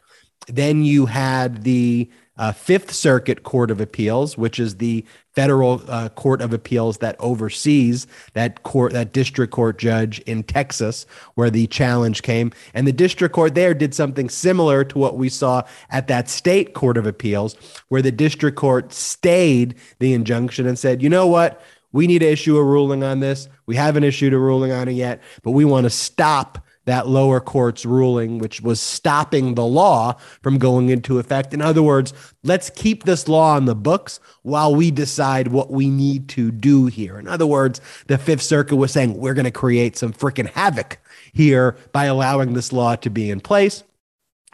Then 0.48 0.85
you 0.85 1.07
had 1.07 1.64
the 1.64 2.11
uh, 2.37 2.52
Fifth 2.52 2.92
Circuit 2.92 3.42
Court 3.42 3.70
of 3.70 3.81
Appeals, 3.81 4.38
which 4.38 4.59
is 4.59 4.76
the 4.76 5.05
federal 5.35 5.83
uh, 5.88 6.09
court 6.11 6.40
of 6.40 6.53
appeals 6.53 6.99
that 6.99 7.16
oversees 7.18 8.07
that 8.35 8.62
court, 8.62 8.92
that 8.92 9.12
district 9.12 9.53
court 9.53 9.79
judge 9.79 10.18
in 10.21 10.42
Texas, 10.42 11.07
where 11.35 11.51
the 11.51 11.66
challenge 11.68 12.23
came. 12.23 12.53
And 12.75 12.87
the 12.87 12.92
district 12.92 13.35
court 13.35 13.55
there 13.55 13.75
did 13.75 13.95
something 13.95 14.29
similar 14.29 14.85
to 14.85 14.99
what 14.99 15.16
we 15.16 15.29
saw 15.29 15.62
at 15.90 16.09
that 16.09 16.29
state 16.29 16.75
court 16.75 16.97
of 16.97 17.07
appeals, 17.07 17.57
where 17.88 18.03
the 18.03 18.12
district 18.12 18.57
court 18.57 18.92
stayed 18.92 19.75
the 19.99 20.12
injunction 20.12 20.66
and 20.66 20.79
said, 20.79 21.03
you 21.03 21.09
know 21.09 21.27
what? 21.27 21.62
We 21.92 22.07
need 22.07 22.21
to 22.21 22.27
issue 22.27 22.57
a 22.57 22.64
ruling 22.64 23.05
on 23.05 23.21
this. 23.21 23.49
We 23.66 23.77
haven't 23.77 24.05
issued 24.05 24.33
a 24.33 24.38
ruling 24.38 24.73
on 24.73 24.88
it 24.88 24.92
yet, 24.92 25.23
but 25.42 25.51
we 25.51 25.64
want 25.64 25.85
to 25.85 25.90
stop 25.90 26.64
that 26.85 27.07
lower 27.07 27.40
court's 27.40 27.87
ruling, 27.87 28.38
which 28.38 28.61
was 28.61 28.81
stopping 28.81 29.55
the 29.55 29.64
law 29.64 30.16
from 30.42 30.59
going 30.59 30.88
into 30.88 31.18
effect. 31.18 31.55
In 31.55 31.62
other 31.62 31.83
words, 31.83 32.12
let's 32.42 32.71
keep 32.71 33.05
this 33.05 33.29
law 33.29 33.55
on 33.55 33.66
the 33.66 33.75
books 33.75 34.21
while 34.42 34.75
we 34.75 34.90
decide 34.90 35.49
what 35.49 35.71
we 35.71 35.88
need 35.88 36.29
to 36.31 36.51
do 36.51 36.87
here. 36.87 37.18
In 37.18 37.29
other 37.29 37.47
words, 37.47 37.81
the 38.09 38.18
Fifth 38.18 38.42
Circuit 38.42 38.77
was 38.77 38.92
saying 38.92 39.16
we're 39.16 39.35
going 39.35 39.45
to 39.45 39.51
create 39.51 39.97
some 39.97 40.12
freaking 40.12 40.51
havoc 40.51 40.99
here 41.33 41.77
by 41.92 42.07
allowing 42.07 42.55
this 42.55 42.73
law 42.73 42.97
to 42.97 43.11
be 43.11 43.31
in 43.31 43.40
place. 43.40 43.85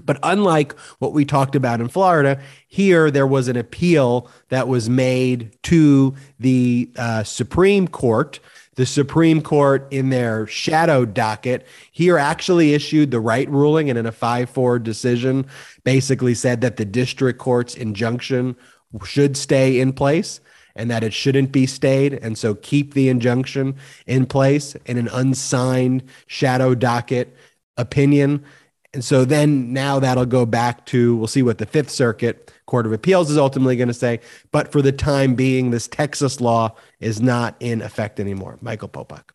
But 0.05 0.19
unlike 0.23 0.79
what 1.01 1.13
we 1.13 1.25
talked 1.25 1.57
about 1.57 1.81
in 1.81 1.89
Florida, 1.89 2.41
here 2.69 3.11
there 3.11 3.27
was 3.27 3.49
an 3.49 3.57
appeal 3.57 4.31
that 4.49 4.69
was 4.69 4.89
made 4.89 5.57
to 5.65 6.15
the 6.39 6.91
uh, 6.97 7.25
Supreme 7.25 7.89
Court 7.89 8.39
the 8.79 8.87
Supreme 8.87 9.43
Court, 9.43 9.89
in 9.91 10.11
their 10.11 10.47
shadow 10.47 11.05
docket, 11.05 11.67
here 11.91 12.17
actually 12.17 12.75
issued 12.75 13.11
the 13.11 13.19
right 13.19 13.51
ruling 13.51 13.91
and 13.91 13.99
in 13.99 14.07
a 14.07 14.13
5 14.13 14.49
4 14.49 14.79
decision, 14.79 15.47
basically 15.83 16.33
said 16.33 16.61
that 16.61 16.77
the 16.77 16.85
district 16.85 17.41
court's 17.41 17.75
injunction 17.75 18.55
should 19.05 19.37
stay 19.37 19.81
in 19.81 19.93
place 19.93 20.39
and 20.77 20.89
that 20.93 21.03
it 21.03 21.13
shouldn't 21.13 21.51
be 21.51 21.67
stayed. 21.67 22.15
And 22.23 22.39
so 22.39 22.55
keep 22.55 22.95
the 22.95 23.09
injunction 23.09 23.75
in 24.07 24.27
place 24.27 24.77
in 24.87 24.97
an 24.97 25.09
unsigned 25.09 26.05
shadow 26.29 26.77
docket 26.77 27.37
opinion. 27.79 28.45
And 28.95 29.05
so 29.05 29.25
then 29.25 29.73
now 29.73 29.99
that'll 29.99 30.25
go 30.25 30.47
back 30.47 30.87
to, 30.87 31.17
we'll 31.17 31.27
see 31.27 31.43
what 31.43 31.59
the 31.59 31.67
Fifth 31.67 31.91
Circuit 31.91 32.53
Court 32.67 32.87
of 32.87 32.93
Appeals 32.93 33.29
is 33.29 33.39
ultimately 33.39 33.75
going 33.75 33.89
to 33.89 33.95
say. 33.95 34.21
But 34.53 34.71
for 34.71 34.83
the 34.83 34.93
time 34.93 35.35
being, 35.35 35.73
this 35.73 35.89
Texas 35.89 36.41
law 36.41 36.77
is 37.01 37.21
not 37.21 37.57
in 37.61 37.83
effect 37.83 38.21
anymore. 38.21 38.59
Michael 38.61 38.89
Popok. 38.89 39.31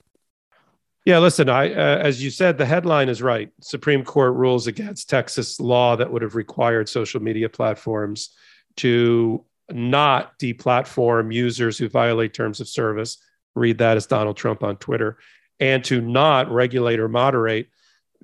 Yeah, 1.06 1.20
listen, 1.20 1.50
I 1.50 1.74
uh, 1.74 1.98
as 1.98 2.24
you 2.24 2.30
said, 2.30 2.58
the 2.58 2.66
headline 2.66 3.10
is 3.10 3.22
right. 3.22 3.50
Supreme 3.62 4.06
Court 4.06 4.36
rules 4.36 4.68
against 4.68 5.10
Texas 5.10 5.60
law 5.60 5.98
that 5.98 6.12
would 6.12 6.22
have 6.22 6.36
required 6.36 6.88
social 6.88 7.22
media 7.22 7.50
platforms 7.50 8.30
to 8.78 9.44
not 9.70 10.38
deplatform 10.40 11.34
users 11.34 11.78
who 11.78 11.90
violate 11.90 12.34
terms 12.34 12.62
of 12.62 12.70
service. 12.70 13.18
Read 13.54 13.80
that 13.80 13.98
as 13.98 14.08
Donald 14.08 14.38
Trump 14.38 14.64
on 14.64 14.78
Twitter, 14.78 15.18
and 15.60 15.84
to 15.86 16.00
not 16.00 16.50
regulate 16.50 17.00
or 17.00 17.10
moderate 17.10 17.68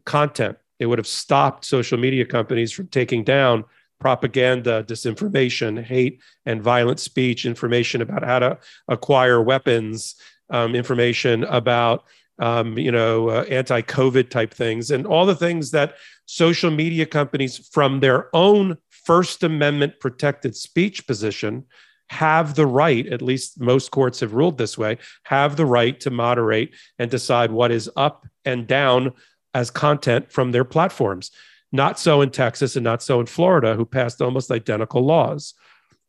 content. 0.06 0.58
It 0.80 0.86
would 0.86 1.00
have 1.00 1.08
stopped 1.08 1.66
social 1.66 1.98
media 1.98 2.26
companies 2.26 2.72
from 2.72 2.88
taking 2.88 3.26
down 3.26 3.66
propaganda, 4.00 4.84
disinformation, 4.84 5.82
hate, 5.84 6.22
and 6.46 6.62
violent 6.62 7.00
speech, 7.00 7.46
information 7.46 8.02
about 8.02 8.24
how 8.24 8.40
to 8.40 8.58
acquire 8.88 9.42
weapons, 9.42 10.16
um, 10.50 10.76
information 10.76 11.44
about 11.46 12.06
um, 12.40 12.78
you 12.78 12.92
know 12.92 13.30
uh, 13.30 13.44
anti-COVID 13.50 14.30
type 14.30 14.54
things, 14.54 14.92
and 14.92 15.06
all 15.06 15.26
the 15.26 15.36
things 15.36 15.72
that 15.72 15.96
social 16.26 16.72
media 16.72 17.06
companies, 17.06 17.70
from 17.72 18.00
their 18.00 18.34
own 18.36 18.78
First 19.06 19.44
Amendment 19.44 20.00
protected 20.00 20.56
speech 20.56 21.08
position, 21.08 21.66
have 22.10 22.56
the 22.56 22.68
right, 22.68 23.06
at 23.08 23.22
least 23.22 23.60
most 23.60 23.92
courts 23.92 24.20
have 24.20 24.34
ruled 24.34 24.58
this 24.58 24.78
way, 24.78 24.98
have 25.24 25.56
the 25.56 25.66
right 25.66 26.00
to 26.00 26.10
moderate 26.10 26.76
and 26.98 27.12
decide 27.12 27.52
what 27.52 27.72
is 27.72 27.90
up 27.96 28.28
and 28.46 28.68
down 28.68 29.14
as 29.54 29.72
content 29.72 30.32
from 30.32 30.52
their 30.52 30.64
platforms. 30.64 31.32
Not 31.72 32.00
so 32.00 32.22
in 32.22 32.32
Texas 32.32 32.76
and 32.76 32.84
not 32.84 33.04
so 33.04 33.20
in 33.20 33.26
Florida, 33.26 33.76
who 33.76 33.86
passed 33.86 34.22
almost 34.22 34.52
identical 34.52 35.06
laws. 35.06 35.54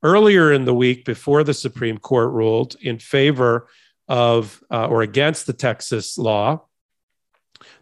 Earlier 0.03 0.53
in 0.53 0.64
the 0.64 0.75
week, 0.75 1.05
before 1.05 1.44
the 1.44 1.53
Supreme 1.53 1.99
Court 1.99 2.33
ruled 2.33 2.77
in 2.81 2.99
favor 2.99 3.68
of 4.09 4.62
uh, 4.70 4.88
or 4.88 5.03
against 5.03 5.46
the 5.46 5.53
Texas 5.53 6.16
law, 6.16 6.64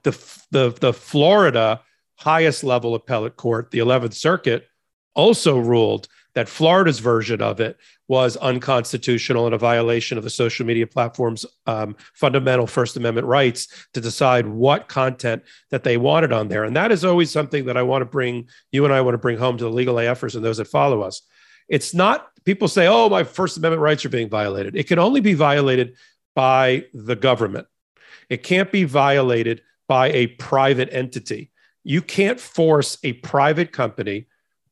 the, 0.02 0.10
the, 0.50 0.70
the 0.80 0.92
Florida 0.92 1.80
highest 2.16 2.64
level 2.64 2.94
appellate 2.96 3.36
court, 3.36 3.70
the 3.70 3.78
11th 3.78 4.14
Circuit, 4.14 4.66
also 5.14 5.58
ruled 5.58 6.08
that 6.38 6.48
Florida's 6.48 7.00
version 7.00 7.42
of 7.42 7.58
it 7.58 7.76
was 8.06 8.36
unconstitutional 8.36 9.46
and 9.46 9.56
a 9.56 9.58
violation 9.58 10.16
of 10.16 10.22
the 10.22 10.30
social 10.30 10.64
media 10.64 10.86
platform's 10.86 11.44
um, 11.66 11.96
fundamental 12.14 12.64
First 12.64 12.96
Amendment 12.96 13.26
rights 13.26 13.66
to 13.92 14.00
decide 14.00 14.46
what 14.46 14.86
content 14.86 15.42
that 15.72 15.82
they 15.82 15.96
wanted 15.96 16.32
on 16.32 16.46
there. 16.46 16.62
And 16.62 16.76
that 16.76 16.92
is 16.92 17.04
always 17.04 17.32
something 17.32 17.64
that 17.64 17.76
I 17.76 17.82
want 17.82 18.02
to 18.02 18.06
bring, 18.06 18.48
you 18.70 18.84
and 18.84 18.94
I 18.94 19.00
want 19.00 19.14
to 19.14 19.18
bring 19.18 19.36
home 19.36 19.58
to 19.58 19.64
the 19.64 19.70
legal 19.70 19.96
AFers 19.96 20.36
and 20.36 20.44
those 20.44 20.58
that 20.58 20.68
follow 20.68 21.00
us. 21.02 21.22
It's 21.68 21.92
not, 21.92 22.28
people 22.44 22.68
say, 22.68 22.86
oh, 22.86 23.08
my 23.08 23.24
First 23.24 23.56
Amendment 23.56 23.82
rights 23.82 24.04
are 24.04 24.08
being 24.08 24.28
violated. 24.28 24.76
It 24.76 24.86
can 24.86 25.00
only 25.00 25.20
be 25.20 25.34
violated 25.34 25.96
by 26.36 26.84
the 26.94 27.16
government, 27.16 27.66
it 28.30 28.44
can't 28.44 28.70
be 28.70 28.84
violated 28.84 29.60
by 29.88 30.12
a 30.12 30.28
private 30.28 30.88
entity. 30.92 31.50
You 31.82 32.00
can't 32.00 32.38
force 32.38 32.96
a 33.02 33.14
private 33.14 33.72
company 33.72 34.28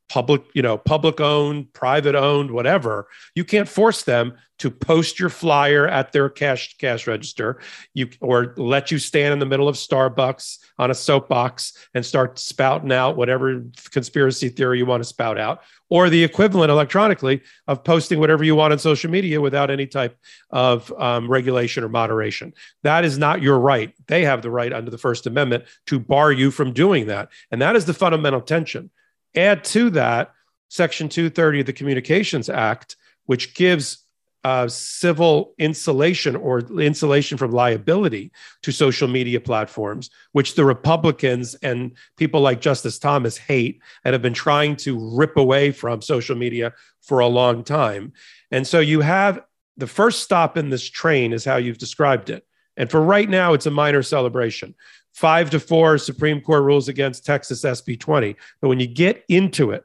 public, 0.09 0.43
you 0.55 0.63
know, 0.63 0.79
public 0.79 1.21
owned, 1.21 1.73
private 1.73 2.15
owned, 2.15 2.51
whatever, 2.51 3.09
you 3.35 3.45
can't 3.45 3.69
force 3.69 4.03
them 4.03 4.35
to 4.59 4.71
post 4.71 5.21
your 5.21 5.29
flyer 5.29 5.87
at 5.87 6.13
their 6.13 6.31
cash 6.31 6.77
cash 6.79 7.07
register, 7.07 7.61
you 7.93 8.09
or 8.21 8.55
let 8.57 8.91
you 8.91 8.99
stand 8.99 9.33
in 9.33 9.39
the 9.39 9.47
middle 9.47 9.69
of 9.69 9.77
Starbucks 9.77 10.59
on 10.79 10.91
a 10.91 10.95
soapbox 10.95 11.89
and 11.93 12.07
start 12.07 12.39
spouting 12.39 12.93
out 12.93 13.17
whatever 13.17 13.65
conspiracy 13.91 14.49
theory 14.49 14.79
you 14.79 14.87
want 14.87 15.03
to 15.03 15.09
spout 15.09 15.39
out, 15.39 15.63
or 15.91 16.09
the 16.09 16.25
equivalent 16.25 16.71
electronically 16.71 17.43
of 17.67 17.85
posting 17.85 18.19
whatever 18.19 18.45
you 18.45 18.55
want 18.55 18.73
on 18.73 18.79
social 18.79 19.11
media 19.11 19.41
without 19.41 19.71
any 19.71 19.87
type 19.87 20.17
of 20.51 20.91
um, 20.99 21.29
regulation 21.29 21.85
or 21.85 21.89
moderation. 21.89 22.55
That 22.83 23.05
is 23.05 23.19
not 23.19 23.43
your 23.43 23.59
right. 23.59 23.93
They 24.07 24.25
have 24.25 24.41
the 24.41 24.51
right 24.51 24.73
under 24.73 24.91
the 24.91 24.99
First 24.99 25.27
Amendment 25.27 25.65
to 25.87 25.99
bar 25.99 26.33
you 26.33 26.51
from 26.51 26.73
doing 26.73 27.09
that, 27.09 27.29
and 27.51 27.61
that 27.61 27.77
is 27.77 27.85
the 27.85 27.95
fundamental 27.95 28.41
tension. 28.41 28.91
Add 29.37 29.65
to 29.65 29.91
that 29.91 30.33
Section 30.69 31.09
230 31.09 31.61
of 31.61 31.67
the 31.67 31.73
Communications 31.73 32.49
Act, 32.49 32.97
which 33.27 33.55
gives 33.55 34.07
uh, 34.47 34.69
civil 34.69 35.55
insulation 35.59 36.37
or 36.37 36.61
insulation 36.81 37.37
from 37.37 37.51
liability 37.51 38.31
to 38.63 38.71
social 38.71 39.09
media 39.09 39.41
platforms, 39.41 40.09
which 40.33 40.55
the 40.55 40.65
Republicans 40.65 41.57
and 41.63 41.97
people 42.17 42.41
like 42.41 42.61
Justice 42.61 43.01
Thomas 43.01 43.37
hate 43.37 43.81
and 44.05 44.13
have 44.13 44.23
been 44.23 44.33
trying 44.33 44.77
to 44.77 45.17
rip 45.17 45.37
away 45.37 45.73
from 45.73 46.01
social 46.01 46.37
media 46.37 46.73
for 47.03 47.19
a 47.19 47.27
long 47.27 47.65
time. 47.65 48.13
And 48.53 48.65
so 48.65 48.79
you 48.79 49.01
have 49.01 49.43
the 49.77 49.89
first 49.89 50.23
stop 50.23 50.57
in 50.57 50.71
this 50.71 50.89
train, 50.89 51.33
is 51.33 51.45
how 51.45 51.57
you've 51.57 51.79
described 51.79 52.31
it. 52.31 52.47
And 52.77 52.91
for 52.91 53.01
right 53.01 53.29
now, 53.29 53.55
it's 53.55 53.67
a 53.67 53.71
minor 53.71 54.03
celebration 54.03 54.75
five 55.17 55.49
to 55.49 55.59
four 55.59 55.97
Supreme 55.97 56.43
Court 56.43 56.63
rules 56.63 56.89
against 56.89 57.25
Texas 57.25 57.63
SB 57.63 57.99
20. 57.99 58.37
But 58.61 58.69
when 58.69 58.79
you 58.79 58.87
get 58.87 59.25
into 59.31 59.71
it, 59.71 59.83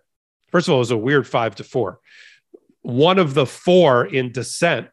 first 0.49 0.67
of 0.67 0.73
all, 0.73 0.79
it 0.79 0.79
was 0.79 0.91
a 0.91 0.97
weird 0.97 1.25
five 1.25 1.55
to 1.55 1.63
four. 1.63 2.01
One 2.81 3.17
of 3.17 3.33
the 3.33 3.45
four 3.45 4.05
in 4.05 4.33
dissent 4.33 4.89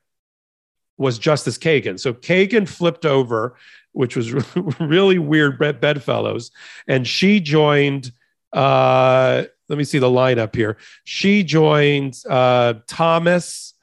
was 0.97 1.19
Justice 1.19 1.59
Kagan. 1.59 1.99
So 1.99 2.15
Kagan 2.15 2.69
flipped 2.69 3.05
over, 3.05 3.57
which 3.91 4.15
was 4.15 4.33
really 4.81 5.19
weird 5.19 5.59
bedfellows, 5.59 6.53
and 6.87 7.07
she 7.07 7.41
joined. 7.41 8.13
Uh, 8.53 9.43
let 9.69 9.77
me 9.77 9.85
see 9.85 9.99
the 9.99 10.07
lineup 10.07 10.55
here. 10.55 10.79
She 11.05 11.43
joined 11.43 12.23
uh, 12.29 12.75
Thomas, 12.87 13.75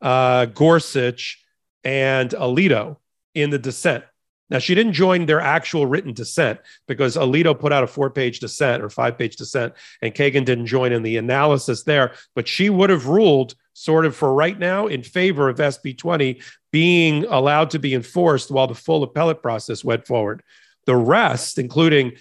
uh, 0.00 0.46
Gorsuch, 0.46 1.44
and 1.84 2.30
Alito 2.30 2.96
in 3.40 3.50
the 3.50 3.58
dissent. 3.58 4.04
Now, 4.50 4.58
she 4.58 4.74
didn't 4.74 4.94
join 4.94 5.26
their 5.26 5.40
actual 5.40 5.86
written 5.86 6.14
dissent 6.14 6.60
because 6.86 7.16
Alito 7.16 7.58
put 7.58 7.72
out 7.72 7.84
a 7.84 7.86
four 7.86 8.08
page 8.08 8.40
dissent 8.40 8.82
or 8.82 8.88
five 8.88 9.18
page 9.18 9.36
dissent, 9.36 9.74
and 10.00 10.14
Kagan 10.14 10.44
didn't 10.44 10.66
join 10.66 10.92
in 10.92 11.02
the 11.02 11.18
analysis 11.18 11.82
there. 11.82 12.14
But 12.34 12.48
she 12.48 12.70
would 12.70 12.88
have 12.88 13.06
ruled, 13.06 13.54
sort 13.74 14.06
of 14.06 14.16
for 14.16 14.32
right 14.32 14.58
now, 14.58 14.86
in 14.86 15.02
favor 15.02 15.48
of 15.48 15.58
SB 15.58 15.98
20 15.98 16.40
being 16.72 17.24
allowed 17.26 17.70
to 17.70 17.78
be 17.78 17.94
enforced 17.94 18.50
while 18.50 18.66
the 18.66 18.74
full 18.74 19.02
appellate 19.02 19.42
process 19.42 19.84
went 19.84 20.06
forward. 20.06 20.42
The 20.86 20.96
rest, 20.96 21.58
including 21.58 22.12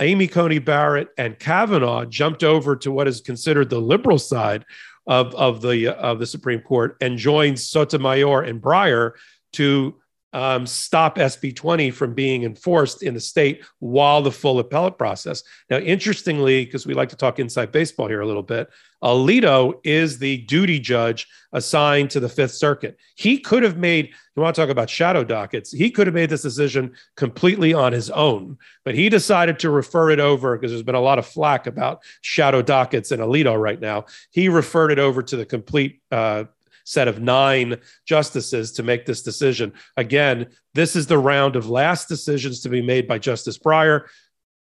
Amy 0.00 0.28
Coney 0.28 0.60
Barrett 0.60 1.08
and 1.18 1.38
Kavanaugh, 1.38 2.04
jumped 2.06 2.44
over 2.44 2.76
to 2.76 2.92
what 2.92 3.08
is 3.08 3.20
considered 3.20 3.68
the 3.68 3.80
liberal 3.80 4.18
side 4.18 4.64
of, 5.06 5.34
of, 5.34 5.60
the, 5.60 5.88
of 5.88 6.18
the 6.18 6.26
Supreme 6.26 6.60
Court 6.60 6.96
and 7.00 7.18
joined 7.18 7.58
Sotomayor 7.58 8.42
and 8.42 8.60
Breyer 8.60 9.12
to 9.54 9.96
um, 10.32 10.66
stop 10.66 11.16
SB 11.16 11.56
20 11.56 11.90
from 11.90 12.14
being 12.14 12.42
enforced 12.42 13.02
in 13.02 13.14
the 13.14 13.20
state 13.20 13.64
while 13.78 14.22
the 14.22 14.32
full 14.32 14.58
appellate 14.58 14.98
process. 14.98 15.42
Now, 15.70 15.78
interestingly, 15.78 16.64
because 16.64 16.86
we 16.86 16.94
like 16.94 17.08
to 17.10 17.16
talk 17.16 17.38
inside 17.38 17.72
baseball 17.72 18.08
here 18.08 18.20
a 18.20 18.26
little 18.26 18.42
bit, 18.42 18.68
Alito 19.02 19.74
is 19.84 20.18
the 20.18 20.38
duty 20.38 20.80
judge 20.80 21.28
assigned 21.52 22.10
to 22.10 22.20
the 22.20 22.28
Fifth 22.28 22.54
Circuit. 22.54 22.98
He 23.14 23.38
could 23.38 23.62
have 23.62 23.78
made, 23.78 24.08
you 24.36 24.42
want 24.42 24.54
to 24.56 24.60
talk 24.60 24.70
about 24.70 24.90
shadow 24.90 25.24
dockets, 25.24 25.70
he 25.70 25.90
could 25.90 26.06
have 26.06 26.14
made 26.14 26.30
this 26.30 26.42
decision 26.42 26.94
completely 27.16 27.72
on 27.72 27.92
his 27.92 28.10
own, 28.10 28.58
but 28.84 28.94
he 28.94 29.08
decided 29.08 29.58
to 29.60 29.70
refer 29.70 30.10
it 30.10 30.20
over 30.20 30.56
because 30.56 30.72
there's 30.72 30.82
been 30.82 30.94
a 30.94 31.00
lot 31.00 31.18
of 31.18 31.26
flack 31.26 31.66
about 31.66 32.02
shadow 32.20 32.60
dockets 32.60 33.12
in 33.12 33.20
Alito 33.20 33.58
right 33.58 33.80
now. 33.80 34.06
He 34.30 34.48
referred 34.48 34.90
it 34.90 34.98
over 34.98 35.22
to 35.22 35.36
the 35.36 35.46
complete 35.46 36.02
uh, 36.10 36.44
set 36.88 37.06
of 37.06 37.20
nine 37.20 37.76
justices 38.06 38.72
to 38.72 38.82
make 38.82 39.04
this 39.04 39.22
decision. 39.22 39.74
Again, 39.96 40.46
this 40.72 40.96
is 40.96 41.06
the 41.06 41.18
round 41.18 41.54
of 41.54 41.68
last 41.68 42.08
decisions 42.08 42.60
to 42.62 42.70
be 42.70 42.80
made 42.80 43.06
by 43.06 43.18
Justice 43.18 43.58
Breyer. 43.58 44.06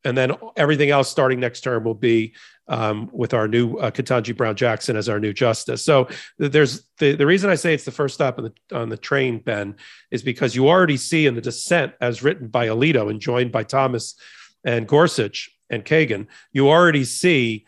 And 0.04 0.18
then 0.18 0.32
everything 0.56 0.90
else 0.90 1.08
starting 1.08 1.38
next 1.38 1.60
term 1.60 1.84
will 1.84 1.94
be 1.94 2.34
um, 2.66 3.08
with 3.12 3.32
our 3.32 3.46
new 3.46 3.76
uh, 3.76 3.92
Ketanji 3.92 4.36
Brown 4.36 4.56
Jackson 4.56 4.96
as 4.96 5.08
our 5.08 5.20
new 5.20 5.32
justice. 5.32 5.84
So 5.84 6.08
there's 6.36 6.84
the, 6.98 7.14
the 7.14 7.26
reason 7.26 7.48
I 7.48 7.54
say 7.54 7.74
it's 7.74 7.84
the 7.84 7.92
first 7.92 8.14
stop 8.14 8.38
on 8.38 8.44
the 8.44 8.76
on 8.76 8.88
the 8.88 8.96
train, 8.96 9.38
Ben, 9.38 9.76
is 10.10 10.22
because 10.22 10.56
you 10.56 10.68
already 10.68 10.96
see 10.96 11.26
in 11.26 11.36
the 11.36 11.40
dissent 11.40 11.92
as 12.00 12.24
written 12.24 12.48
by 12.48 12.66
Alito 12.66 13.08
and 13.08 13.20
joined 13.20 13.52
by 13.52 13.62
Thomas 13.62 14.16
and 14.64 14.88
Gorsuch 14.88 15.50
and 15.70 15.84
Kagan, 15.84 16.26
you 16.52 16.68
already 16.68 17.04
see 17.04 17.66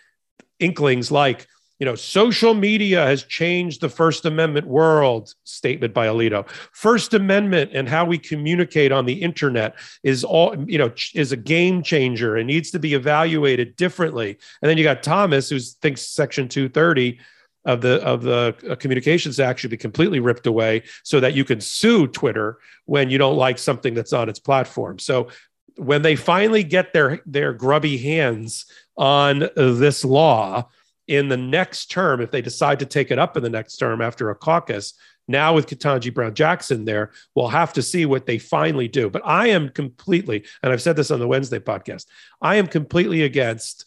inklings 0.58 1.10
like 1.10 1.46
you 1.78 1.84
know, 1.84 1.94
social 1.94 2.54
media 2.54 3.04
has 3.04 3.22
changed 3.22 3.80
the 3.80 3.88
First 3.88 4.24
Amendment 4.24 4.66
world, 4.66 5.32
statement 5.44 5.94
by 5.94 6.06
Alito. 6.06 6.48
First 6.72 7.14
Amendment 7.14 7.70
and 7.72 7.88
how 7.88 8.04
we 8.04 8.18
communicate 8.18 8.90
on 8.90 9.06
the 9.06 9.22
internet 9.22 9.76
is 10.02 10.24
all, 10.24 10.56
you 10.68 10.78
know, 10.78 10.92
is 11.14 11.30
a 11.30 11.36
game 11.36 11.82
changer 11.82 12.36
and 12.36 12.48
needs 12.48 12.70
to 12.72 12.78
be 12.78 12.94
evaluated 12.94 13.76
differently. 13.76 14.38
And 14.60 14.68
then 14.68 14.76
you 14.76 14.84
got 14.84 15.02
Thomas, 15.02 15.48
who 15.48 15.58
thinks 15.60 16.02
Section 16.02 16.48
230 16.48 17.18
of 17.64 17.80
the 17.80 18.02
of 18.02 18.22
the 18.22 18.56
uh, 18.68 18.74
Communications 18.76 19.38
Act 19.38 19.60
should 19.60 19.70
be 19.70 19.76
completely 19.76 20.20
ripped 20.20 20.46
away 20.46 20.82
so 21.04 21.20
that 21.20 21.34
you 21.34 21.44
can 21.44 21.60
sue 21.60 22.06
Twitter 22.08 22.58
when 22.86 23.10
you 23.10 23.18
don't 23.18 23.36
like 23.36 23.58
something 23.58 23.94
that's 23.94 24.12
on 24.12 24.28
its 24.28 24.38
platform. 24.40 24.98
So 24.98 25.28
when 25.76 26.02
they 26.02 26.16
finally 26.16 26.64
get 26.64 26.92
their 26.92 27.20
their 27.26 27.52
grubby 27.52 27.98
hands 27.98 28.66
on 28.96 29.48
this 29.54 30.04
law, 30.04 30.68
in 31.08 31.28
the 31.28 31.36
next 31.36 31.90
term, 31.90 32.20
if 32.20 32.30
they 32.30 32.42
decide 32.42 32.78
to 32.78 32.86
take 32.86 33.10
it 33.10 33.18
up 33.18 33.36
in 33.36 33.42
the 33.42 33.50
next 33.50 33.76
term 33.78 34.00
after 34.00 34.30
a 34.30 34.34
caucus, 34.34 34.94
Now 35.28 35.54
with 35.54 35.66
Ketanji 35.66 36.12
Brown 36.12 36.34
Jackson 36.34 36.86
there, 36.86 37.12
we'll 37.34 37.48
have 37.48 37.74
to 37.74 37.82
see 37.82 38.06
what 38.06 38.26
they 38.26 38.38
finally 38.38 38.88
do. 38.88 39.10
But 39.10 39.22
I 39.24 39.48
am 39.48 39.68
completely, 39.68 40.44
and 40.62 40.72
I've 40.72 40.82
said 40.82 40.96
this 40.96 41.10
on 41.10 41.20
the 41.20 41.28
Wednesday 41.28 41.58
podcast, 41.58 42.06
I 42.40 42.56
am 42.56 42.66
completely 42.66 43.22
against 43.22 43.84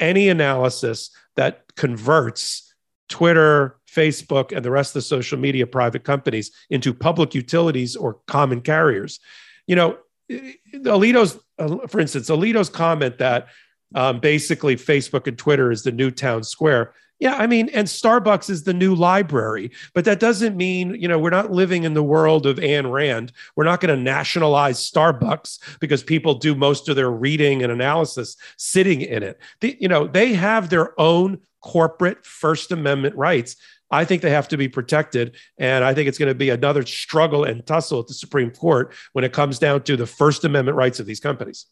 any 0.00 0.30
analysis 0.30 1.10
that 1.36 1.64
converts 1.76 2.74
Twitter, 3.10 3.76
Facebook, 3.90 4.56
and 4.56 4.64
the 4.64 4.70
rest 4.70 4.90
of 4.90 4.94
the 4.94 5.02
social 5.02 5.38
media 5.38 5.66
private 5.66 6.04
companies 6.04 6.50
into 6.70 6.94
public 6.94 7.34
utilities 7.34 7.94
or 7.94 8.20
common 8.26 8.62
carriers. 8.62 9.20
You 9.66 9.76
know, 9.76 9.98
Alito's, 10.30 11.38
for 11.88 12.00
instance, 12.00 12.30
Alito's 12.30 12.70
comment 12.70 13.18
that 13.18 13.48
um, 13.94 14.20
basically 14.20 14.76
Facebook 14.76 15.26
and 15.26 15.38
Twitter 15.38 15.70
is 15.70 15.82
the 15.82 15.92
new 15.92 16.10
town 16.10 16.44
square. 16.44 16.92
Yeah, 17.20 17.34
I 17.34 17.48
mean, 17.48 17.68
and 17.70 17.88
Starbucks 17.88 18.48
is 18.48 18.62
the 18.62 18.72
new 18.72 18.94
library, 18.94 19.72
but 19.92 20.04
that 20.04 20.20
doesn't 20.20 20.56
mean, 20.56 20.94
you 20.94 21.08
know, 21.08 21.18
we're 21.18 21.30
not 21.30 21.50
living 21.50 21.82
in 21.82 21.94
the 21.94 22.02
world 22.02 22.46
of 22.46 22.58
Ayn 22.58 22.92
Rand. 22.92 23.32
We're 23.56 23.64
not 23.64 23.80
going 23.80 23.96
to 23.96 24.00
nationalize 24.00 24.78
Starbucks 24.78 25.80
because 25.80 26.04
people 26.04 26.34
do 26.34 26.54
most 26.54 26.88
of 26.88 26.94
their 26.94 27.10
reading 27.10 27.64
and 27.64 27.72
analysis 27.72 28.36
sitting 28.56 29.00
in 29.00 29.24
it. 29.24 29.40
The, 29.60 29.76
you 29.80 29.88
know, 29.88 30.06
they 30.06 30.32
have 30.34 30.70
their 30.70 30.98
own 31.00 31.40
corporate 31.60 32.24
First 32.24 32.70
Amendment 32.70 33.16
rights. 33.16 33.56
I 33.90 34.04
think 34.04 34.22
they 34.22 34.30
have 34.30 34.48
to 34.48 34.56
be 34.56 34.68
protected. 34.68 35.34
And 35.58 35.84
I 35.84 35.94
think 35.94 36.08
it's 36.08 36.18
going 36.18 36.30
to 36.30 36.34
be 36.34 36.50
another 36.50 36.84
struggle 36.86 37.42
and 37.42 37.66
tussle 37.66 38.00
at 38.00 38.06
the 38.06 38.14
Supreme 38.14 38.52
Court 38.52 38.94
when 39.12 39.24
it 39.24 39.32
comes 39.32 39.58
down 39.58 39.82
to 39.84 39.96
the 39.96 40.06
First 40.06 40.44
Amendment 40.44 40.76
rights 40.76 41.00
of 41.00 41.06
these 41.06 41.20
companies. 41.20 41.66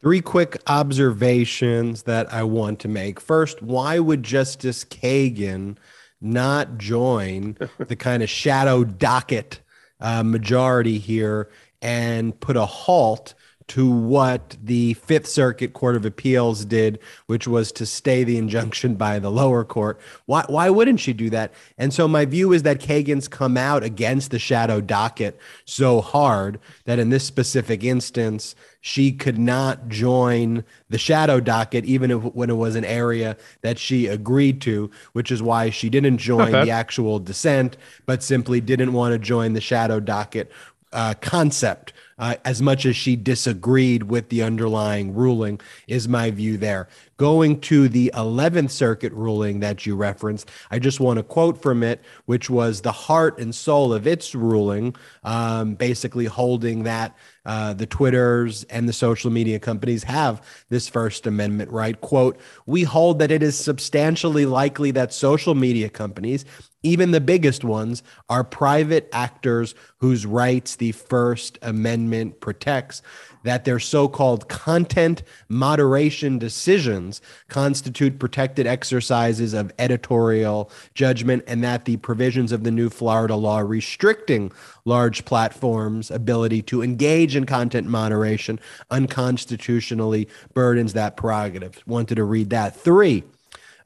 Three 0.00 0.20
quick 0.20 0.62
observations 0.68 2.04
that 2.04 2.32
I 2.32 2.44
want 2.44 2.78
to 2.80 2.88
make. 2.88 3.20
First, 3.20 3.62
why 3.62 3.98
would 3.98 4.22
Justice 4.22 4.84
Kagan 4.84 5.76
not 6.20 6.78
join 6.78 7.56
the 7.78 7.96
kind 7.96 8.22
of 8.22 8.30
shadow 8.30 8.84
docket 8.84 9.60
uh, 10.00 10.22
majority 10.22 10.98
here 10.98 11.50
and 11.82 12.38
put 12.38 12.56
a 12.56 12.66
halt 12.66 13.34
to 13.68 13.90
what 13.90 14.56
the 14.62 14.94
Fifth 14.94 15.26
Circuit 15.26 15.74
Court 15.74 15.94
of 15.94 16.04
Appeals 16.04 16.64
did, 16.64 16.98
which 17.26 17.46
was 17.46 17.70
to 17.72 17.86
stay 17.86 18.24
the 18.24 18.38
injunction 18.38 18.94
by 18.94 19.18
the 19.18 19.30
lower 19.30 19.64
court. 19.64 20.00
Why, 20.26 20.44
why 20.48 20.70
wouldn't 20.70 21.00
she 21.00 21.12
do 21.12 21.28
that? 21.30 21.52
And 21.76 21.92
so 21.92 22.08
my 22.08 22.24
view 22.24 22.52
is 22.52 22.62
that 22.62 22.80
Kagan's 22.80 23.28
come 23.28 23.56
out 23.56 23.82
against 23.82 24.30
the 24.30 24.38
shadow 24.38 24.80
docket 24.80 25.38
so 25.64 26.00
hard 26.00 26.58
that 26.86 26.98
in 26.98 27.10
this 27.10 27.24
specific 27.24 27.84
instance, 27.84 28.54
she 28.80 29.12
could 29.12 29.38
not 29.38 29.88
join 29.88 30.64
the 30.88 30.98
shadow 30.98 31.40
docket, 31.40 31.84
even 31.84 32.10
if, 32.10 32.22
when 32.22 32.48
it 32.48 32.56
was 32.56 32.74
an 32.74 32.84
area 32.84 33.36
that 33.60 33.78
she 33.78 34.06
agreed 34.06 34.62
to, 34.62 34.90
which 35.12 35.30
is 35.30 35.42
why 35.42 35.68
she 35.68 35.90
didn't 35.90 36.18
join 36.18 36.52
the 36.52 36.70
actual 36.70 37.18
dissent, 37.18 37.76
but 38.06 38.22
simply 38.22 38.60
didn't 38.60 38.94
want 38.94 39.12
to 39.12 39.18
join 39.18 39.52
the 39.52 39.60
shadow 39.60 40.00
docket 40.00 40.50
uh, 40.92 41.14
concept 41.20 41.92
uh, 42.18 42.36
as 42.44 42.60
much 42.60 42.86
as 42.86 42.96
she 42.96 43.16
disagreed 43.16 44.04
with 44.04 44.28
the 44.28 44.42
underlying 44.42 45.14
ruling, 45.14 45.60
is 45.86 46.08
my 46.08 46.30
view 46.30 46.56
there. 46.56 46.88
Going 47.16 47.60
to 47.62 47.88
the 47.88 48.12
11th 48.14 48.70
Circuit 48.70 49.12
ruling 49.12 49.60
that 49.60 49.86
you 49.86 49.96
referenced, 49.96 50.50
I 50.70 50.78
just 50.78 51.00
want 51.00 51.18
to 51.18 51.22
quote 51.22 51.60
from 51.60 51.82
it, 51.82 52.00
which 52.26 52.48
was 52.48 52.80
the 52.80 52.92
heart 52.92 53.38
and 53.38 53.54
soul 53.54 53.92
of 53.92 54.06
its 54.06 54.34
ruling, 54.34 54.94
um, 55.24 55.74
basically 55.74 56.26
holding 56.26 56.84
that 56.84 57.16
uh, 57.44 57.72
the 57.72 57.86
Twitters 57.86 58.64
and 58.64 58.88
the 58.88 58.92
social 58.92 59.30
media 59.30 59.58
companies 59.58 60.04
have 60.04 60.42
this 60.68 60.86
First 60.86 61.26
Amendment 61.26 61.70
right. 61.70 61.98
Quote, 62.00 62.38
we 62.66 62.82
hold 62.82 63.18
that 63.20 63.30
it 63.30 63.42
is 63.42 63.56
substantially 63.56 64.44
likely 64.44 64.90
that 64.90 65.12
social 65.12 65.54
media 65.54 65.88
companies 65.88 66.44
even 66.82 67.10
the 67.10 67.20
biggest 67.20 67.64
ones 67.64 68.02
are 68.28 68.44
private 68.44 69.08
actors 69.12 69.74
whose 69.98 70.24
rights 70.24 70.76
the 70.76 70.92
First 70.92 71.58
Amendment 71.62 72.40
protects 72.40 73.02
that 73.42 73.64
their 73.64 73.78
so 73.78 74.08
called 74.08 74.48
content 74.48 75.22
moderation 75.48 76.38
decisions 76.38 77.20
constitute 77.48 78.18
protected 78.18 78.66
exercises 78.66 79.54
of 79.54 79.72
editorial 79.78 80.70
judgment, 80.94 81.44
and 81.46 81.62
that 81.64 81.84
the 81.84 81.96
provisions 81.98 82.52
of 82.52 82.64
the 82.64 82.70
new 82.70 82.90
Florida 82.90 83.34
law 83.34 83.58
restricting 83.60 84.52
large 84.84 85.24
platforms' 85.24 86.10
ability 86.10 86.62
to 86.62 86.82
engage 86.82 87.36
in 87.36 87.46
content 87.46 87.86
moderation 87.86 88.60
unconstitutionally 88.90 90.28
burdens 90.54 90.92
that 90.92 91.16
prerogative. 91.16 91.82
Wanted 91.86 92.16
to 92.16 92.24
read 92.24 92.50
that. 92.50 92.76
Three, 92.76 93.24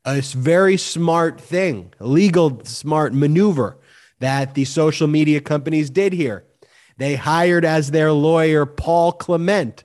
a 0.05 0.21
very 0.21 0.77
smart 0.77 1.41
thing, 1.41 1.93
legal 2.01 2.65
smart 2.65 3.15
maneuver 3.15 3.79
that 4.21 4.55
the 4.55 4.65
social 4.65 5.07
media 5.07 5.41
companies 5.41 5.91
did 5.91 6.13
here 6.13 6.45
they 7.03 7.17
hired 7.17 7.65
as 7.65 7.91
their 7.91 8.13
lawyer 8.13 8.67
Paul 8.67 9.13
Clement, 9.13 9.85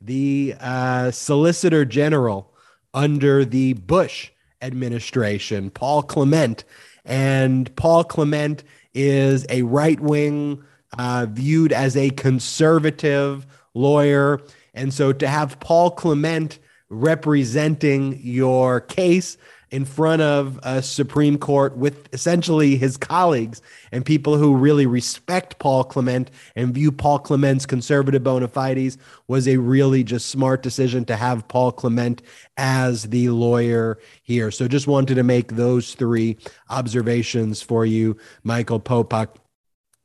the 0.00 0.54
uh, 0.60 1.10
Solicitor 1.10 1.84
General 1.84 2.52
under 2.94 3.44
the 3.44 3.72
Bush 3.74 4.30
administration. 4.60 5.70
Paul 5.70 6.02
Clement. 6.02 6.64
And 7.04 7.74
Paul 7.74 8.04
Clement 8.04 8.62
is 8.94 9.46
a 9.48 9.62
right 9.62 9.98
wing, 9.98 10.62
uh, 10.98 11.26
viewed 11.28 11.72
as 11.72 11.96
a 11.96 12.10
conservative 12.10 13.46
lawyer. 13.74 14.40
And 14.74 14.92
so 14.92 15.12
to 15.12 15.26
have 15.26 15.58
Paul 15.58 15.90
Clement 15.90 16.58
representing 16.92 18.20
your 18.22 18.80
case 18.80 19.38
in 19.70 19.86
front 19.86 20.20
of 20.20 20.60
a 20.62 20.82
Supreme 20.82 21.38
Court 21.38 21.74
with 21.78 22.06
essentially 22.12 22.76
his 22.76 22.98
colleagues 22.98 23.62
and 23.90 24.04
people 24.04 24.36
who 24.36 24.54
really 24.54 24.84
respect 24.84 25.58
Paul 25.58 25.82
Clement 25.82 26.30
and 26.54 26.74
view 26.74 26.92
Paul 26.92 27.18
Clement's 27.18 27.64
conservative 27.64 28.22
bona 28.22 28.48
fides 28.48 28.98
was 29.28 29.48
a 29.48 29.56
really 29.56 30.04
just 30.04 30.26
smart 30.26 30.62
decision 30.62 31.06
to 31.06 31.16
have 31.16 31.48
Paul 31.48 31.72
Clement 31.72 32.20
as 32.58 33.04
the 33.04 33.30
lawyer 33.30 33.98
here. 34.22 34.50
So 34.50 34.68
just 34.68 34.86
wanted 34.86 35.14
to 35.14 35.22
make 35.22 35.52
those 35.52 35.94
three 35.94 36.36
observations 36.68 37.62
for 37.62 37.86
you, 37.86 38.18
Michael 38.44 38.78
Popok. 38.78 39.36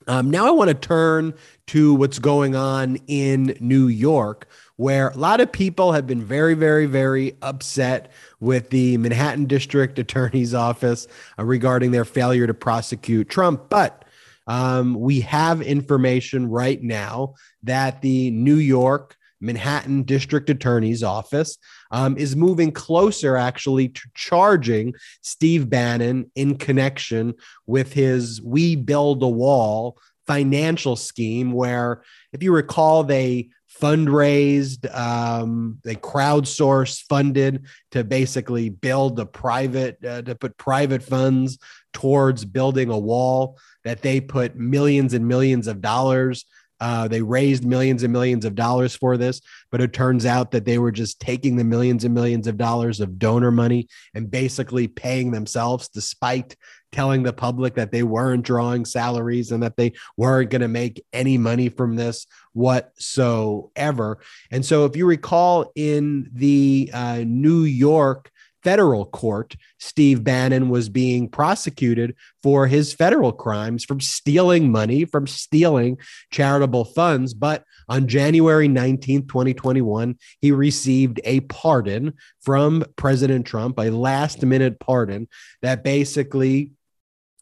Um, 0.07 0.31
now 0.31 0.47
I 0.47 0.51
want 0.51 0.69
to 0.69 0.73
turn 0.73 1.33
to 1.67 1.93
what's 1.93 2.19
going 2.19 2.55
on 2.55 2.97
in 3.07 3.57
New 3.59 3.87
York, 3.87 4.47
where 4.77 5.09
a 5.09 5.17
lot 5.17 5.41
of 5.41 5.51
people 5.51 5.91
have 5.91 6.07
been 6.07 6.23
very, 6.23 6.53
very, 6.53 6.85
very 6.85 7.35
upset 7.41 8.11
with 8.39 8.69
the 8.69 8.97
Manhattan 8.97 9.45
District 9.45 9.99
Attorney's 9.99 10.53
Office 10.53 11.07
uh, 11.37 11.43
regarding 11.43 11.91
their 11.91 12.05
failure 12.05 12.47
to 12.47 12.53
prosecute 12.53 13.29
Trump. 13.29 13.69
But 13.69 14.05
um, 14.47 14.93
we 14.93 15.19
have 15.21 15.61
information 15.61 16.47
right 16.47 16.81
now 16.81 17.35
that 17.63 18.01
the 18.01 18.31
New 18.31 18.55
York 18.55 19.17
Manhattan 19.39 20.03
District 20.03 20.49
Attorney's 20.49 21.03
Office 21.03 21.57
um, 21.91 22.17
is 22.17 22.35
moving 22.35 22.71
closer, 22.71 23.35
actually, 23.35 23.89
to 23.89 24.01
charging 24.15 24.93
Steve 25.21 25.69
Bannon 25.69 26.31
in 26.35 26.57
connection 26.57 27.35
with 27.65 27.93
his 27.93 28.41
We 28.41 28.75
Build 28.75 29.21
a 29.21 29.27
Wall 29.27 29.97
financial 30.25 30.95
scheme, 30.95 31.51
where, 31.51 32.01
if 32.33 32.41
you 32.41 32.51
recall, 32.51 33.03
they 33.03 33.49
fundraised, 33.79 34.93
um, 34.95 35.79
they 35.83 35.95
crowdsourced, 35.95 37.03
funded 37.03 37.65
to 37.91 38.03
basically 38.03 38.69
build 38.69 39.19
a 39.19 39.25
private, 39.25 40.03
uh, 40.03 40.21
to 40.23 40.35
put 40.35 40.57
private 40.57 41.03
funds 41.03 41.57
towards 41.93 42.45
building 42.45 42.89
a 42.89 42.97
wall 42.97 43.57
that 43.83 44.01
they 44.01 44.19
put 44.19 44.55
millions 44.55 45.13
and 45.13 45.27
millions 45.27 45.67
of 45.67 45.81
dollars. 45.81 46.45
Uh, 46.79 47.07
they 47.07 47.21
raised 47.21 47.65
millions 47.65 48.03
and 48.03 48.13
millions 48.13 48.45
of 48.45 48.53
dollars 48.53 48.95
for 48.95 49.17
this, 49.17 49.41
but 49.71 49.81
it 49.81 49.93
turns 49.93 50.25
out 50.25 50.51
that 50.51 50.63
they 50.63 50.77
were 50.77 50.91
just 50.91 51.19
taking 51.19 51.55
the 51.55 51.63
millions 51.63 52.03
and 52.03 52.13
millions 52.13 52.45
of 52.45 52.57
dollars 52.57 52.99
of 52.99 53.17
donor 53.17 53.51
money 53.51 53.87
and 54.13 54.29
basically 54.29 54.87
paying 54.87 55.31
themselves 55.31 55.89
despite 55.89 56.55
telling 56.91 57.23
the 57.23 57.33
public 57.33 57.75
that 57.75 57.91
they 57.91 58.03
weren't 58.03 58.43
drawing 58.43 58.85
salaries 58.85 59.51
and 59.51 59.61
that 59.63 59.77
they 59.77 59.93
weren't 60.15 60.49
going 60.49 60.61
to 60.61 60.67
make 60.67 61.03
any 61.13 61.37
money 61.37 61.69
from 61.69 61.95
this 61.95 62.27
whatsoever. 62.53 64.19
And 64.51 64.65
so, 64.65 64.85
if 64.85 64.95
you 64.95 65.05
recall, 65.05 65.71
in 65.75 66.29
the 66.33 66.89
uh, 66.93 67.23
New 67.25 67.63
York 67.63 68.31
federal 68.63 69.05
court, 69.05 69.55
Steve 69.79 70.25
Bannon 70.25 70.69
was 70.69 70.89
being 70.89 71.29
prosecuted 71.29 72.13
for 72.43 72.67
his 72.67 72.93
federal 72.93 73.31
crimes 73.31 73.85
from 73.85 74.01
stealing 74.01 74.71
money, 74.71 75.05
from 75.05 75.25
stealing 75.25 75.97
charitable 76.31 76.83
funds. 76.83 77.33
But 77.33 77.63
on 77.87 78.07
January 78.07 78.67
19th, 78.67 79.29
2021, 79.29 80.17
he 80.41 80.51
received 80.51 81.21
a 81.23 81.39
pardon 81.41 82.13
from 82.41 82.83
President 82.97 83.45
Trump, 83.45 83.79
a 83.79 83.89
last 83.89 84.43
minute 84.43 84.79
pardon 84.79 85.29
that 85.61 85.83
basically 85.83 86.71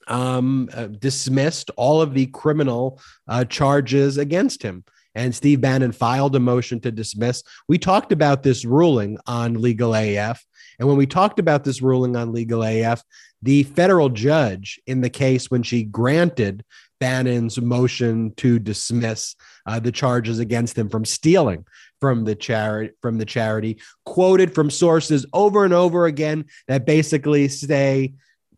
um, 0.08 0.70
uh, 0.74 0.88
dismissed 0.88 1.72
all 1.76 2.02
of 2.02 2.14
the 2.14 2.28
criminal 2.28 3.00
uh, 3.28 3.46
charges 3.46 4.18
against 4.18 4.62
him. 4.62 4.84
and 5.16 5.34
Steve 5.34 5.62
Bannon 5.62 5.94
filed 5.94 6.36
a 6.36 6.40
motion 6.40 6.80
to 6.82 6.92
dismiss. 6.92 7.42
We 7.70 7.78
talked 7.78 8.12
about 8.12 8.44
this 8.44 8.66
ruling 8.66 9.18
on 9.26 9.62
Legal 9.62 9.96
AF. 9.96 10.44
And 10.78 10.88
when 10.90 10.98
we 10.98 11.06
talked 11.06 11.40
about 11.40 11.64
this 11.64 11.82
ruling 11.82 12.18
on 12.18 12.34
Legal 12.34 12.64
AF, 12.64 13.02
the 13.42 13.64
federal 13.64 14.10
judge 14.10 14.80
in 14.88 15.00
the 15.02 15.10
case, 15.10 15.50
when 15.50 15.64
she 15.64 15.84
granted 15.84 16.66
Bannon's 17.00 17.60
motion 17.60 18.34
to 18.38 18.60
dismiss 18.60 19.36
uh, 19.66 19.80
the 19.80 19.92
charges 19.92 20.40
against 20.40 20.78
him 20.78 20.90
from 20.90 21.06
stealing 21.06 21.66
from 22.02 22.24
the 22.26 22.36
charity 22.36 22.94
from 23.02 23.18
the 23.18 23.26
charity 23.26 23.80
quoted 24.06 24.54
from 24.54 24.70
sources 24.70 25.26
over 25.34 25.66
and 25.66 25.74
over 25.74 26.06
again 26.06 26.46
that 26.68 26.86
basically 26.86 27.48
say 27.48 28.14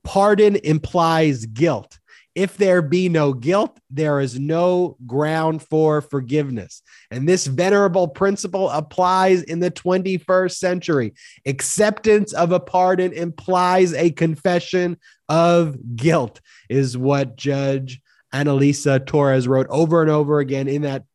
pardon 0.08 0.56
implies 0.64 1.46
guilt 1.46 2.00
if 2.38 2.56
there 2.56 2.84
be 2.84 3.10
no 3.10 3.34
guilt, 3.34 3.80
there 3.90 4.20
is 4.20 4.40
no 4.40 4.96
ground 5.08 5.64
for 5.64 6.02
forgiveness. 6.02 6.84
And 7.10 7.28
this 7.28 7.48
venerable 7.48 8.08
principle 8.08 8.70
applies 8.70 9.42
in 9.42 9.60
the 9.60 9.72
21st 9.72 10.52
century. 10.56 11.16
Acceptance 11.48 12.34
of 12.34 12.52
a 12.52 12.60
pardon 12.60 13.12
implies 13.12 13.92
a 13.96 14.12
confession 14.12 15.00
of 15.30 15.78
guilt, 15.96 16.40
is 16.70 16.96
what 16.96 17.38
Judge 17.38 18.00
Analisa 18.32 19.04
Torres 19.04 19.48
wrote 19.48 19.68
over 19.72 20.04
and 20.04 20.12
over 20.12 20.38
again 20.38 20.68
in 20.68 20.84
that 20.84 21.06